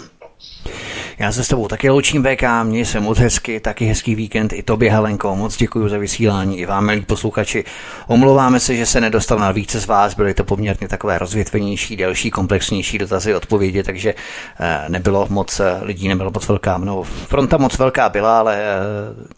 Já 1.20 1.32
se 1.32 1.44
s 1.44 1.48
tebou 1.48 1.68
taky 1.68 1.90
loučím, 1.90 2.24
VK, 2.24 2.42
měj 2.62 2.84
se 2.84 3.00
moc 3.00 3.18
hezky, 3.18 3.60
taky 3.60 3.84
hezký 3.86 4.14
víkend 4.14 4.52
i 4.52 4.62
tobě, 4.62 4.90
Helenko, 4.90 5.36
moc 5.36 5.56
děkuji 5.56 5.88
za 5.88 5.98
vysílání 5.98 6.58
i 6.58 6.66
vám, 6.66 6.86
milí 6.86 7.00
posluchači. 7.00 7.64
Omlouváme 8.06 8.60
se, 8.60 8.76
že 8.76 8.86
se 8.86 9.00
nedostal 9.00 9.38
na 9.38 9.52
více 9.52 9.80
z 9.80 9.86
vás, 9.86 10.14
byly 10.14 10.34
to 10.34 10.44
poměrně 10.44 10.88
takové 10.88 11.18
rozvětvenější, 11.18 11.96
delší, 11.96 12.30
komplexnější 12.30 12.98
dotazy, 12.98 13.34
odpovědi, 13.34 13.82
takže 13.82 14.14
eh, 14.60 14.84
nebylo 14.88 15.26
moc 15.30 15.60
eh, 15.60 15.78
lidí, 15.82 16.08
nebylo 16.08 16.30
moc 16.30 16.48
velká 16.48 16.78
mnou. 16.78 17.02
Fronta 17.02 17.56
moc 17.56 17.78
velká 17.78 18.08
byla, 18.08 18.38
ale 18.38 18.56
eh, 18.56 18.74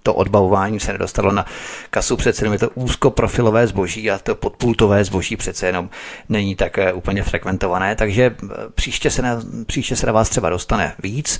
to 0.02 0.14
odbavování 0.14 0.80
se 0.80 0.92
nedostalo 0.92 1.32
na 1.32 1.46
kasu 1.90 2.16
přece 2.16 2.44
jenom 2.44 2.52
je 2.52 2.58
to 2.58 2.70
úzkoprofilové 2.74 3.66
zboží 3.66 4.10
a 4.10 4.18
to 4.18 4.34
podpultové 4.34 5.04
zboží 5.04 5.36
přece 5.36 5.66
jenom 5.66 5.90
není 6.28 6.56
tak 6.56 6.78
úplně 6.94 7.22
frekventované, 7.22 7.96
takže 7.96 8.34
příště 8.74 9.10
se 9.10 9.22
na, 9.22 9.42
příště 9.66 9.96
se 9.96 10.06
na 10.06 10.12
vás 10.12 10.28
třeba 10.28 10.50
dostane 10.50 10.92
víc. 11.02 11.38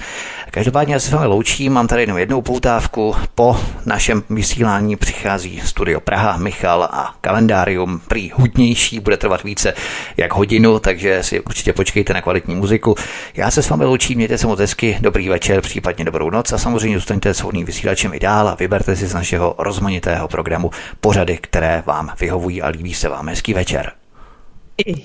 Každopádně 0.50 0.94
já 0.94 1.00
se 1.00 1.09
s 1.09 1.12
vámi 1.12 1.26
loučím, 1.26 1.72
mám 1.72 1.86
tady 1.86 2.02
jenom 2.02 2.18
jednou 2.18 2.42
poutávku. 2.42 3.16
Po 3.34 3.60
našem 3.86 4.22
vysílání 4.30 4.96
přichází 4.96 5.60
Studio 5.64 6.00
Praha, 6.00 6.36
Michal 6.36 6.82
a 6.82 7.14
kalendárium 7.20 8.00
prý 8.09 8.30
hudnější, 8.34 9.00
bude 9.00 9.16
trvat 9.16 9.42
více 9.42 9.74
jak 10.16 10.32
hodinu, 10.32 10.78
takže 10.78 11.22
si 11.22 11.40
určitě 11.40 11.72
počkejte 11.72 12.14
na 12.14 12.20
kvalitní 12.20 12.54
muziku. 12.54 12.94
Já 13.34 13.50
se 13.50 13.62
s 13.62 13.70
vámi 13.70 13.84
loučím, 13.84 14.16
mějte 14.16 14.38
se 14.38 14.46
moc 14.46 14.60
hezky, 14.60 14.98
dobrý 15.00 15.28
večer, 15.28 15.60
případně 15.60 16.04
dobrou 16.04 16.30
noc 16.30 16.52
a 16.52 16.59
samozřejmě 16.59 16.98
zůstaňte 16.98 17.34
s 17.34 17.40
hodným 17.40 17.66
vysílačem 17.66 18.14
i 18.14 18.20
dál 18.20 18.48
a 18.48 18.54
vyberte 18.54 18.96
si 18.96 19.06
z 19.06 19.14
našeho 19.14 19.54
rozmanitého 19.59 20.28
programu 20.28 20.70
pořady, 21.00 21.38
které 21.40 21.82
vám 21.86 22.12
vyhovují 22.20 22.62
a 22.62 22.68
líbí 22.68 22.94
se 22.94 23.09
vám. 23.09 23.28
Hezký 23.28 23.54
večer. 23.54 24.02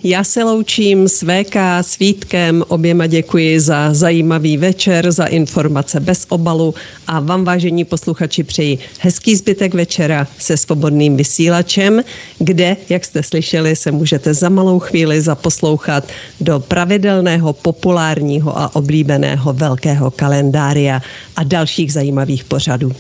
Já 0.04 0.24
se 0.24 0.44
loučím 0.44 1.08
s 1.08 1.22
VK, 1.24 1.56
s 1.82 2.00
Vítkem, 2.00 2.64
oběma 2.68 3.08
děkuji 3.08 3.60
za 3.60 3.94
zajímavý 3.94 4.58
večer, 4.58 5.12
za 5.12 5.26
informace 5.26 6.00
bez 6.00 6.26
obalu 6.30 6.74
a 7.08 7.20
vám, 7.20 7.44
vážení 7.44 7.86
posluchači, 7.86 8.44
přeji 8.44 8.78
hezký 9.00 9.36
zbytek 9.36 9.74
večera 9.74 10.28
se 10.40 10.58
svobodným 10.58 11.18
vysílačem, 11.18 12.04
kde, 12.40 12.78
jak 12.90 13.06
jste 13.06 13.24
slyšeli, 13.24 13.76
se 13.76 13.92
můžete 13.92 14.34
za 14.34 14.50
malou 14.50 14.80
chvíli 14.80 15.22
zaposlouchat 15.22 16.04
do 16.42 16.60
pravidelného, 16.60 17.54
populárního 17.54 18.60
a 18.60 18.76
oblíbeného 18.76 19.54
velkého 19.54 20.12
kalendária 20.12 21.02
a 21.36 21.44
dalších 21.44 21.94
zajímavých 21.94 22.44
pořadů. 22.44 22.92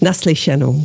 Naslyšenou. 0.00 0.84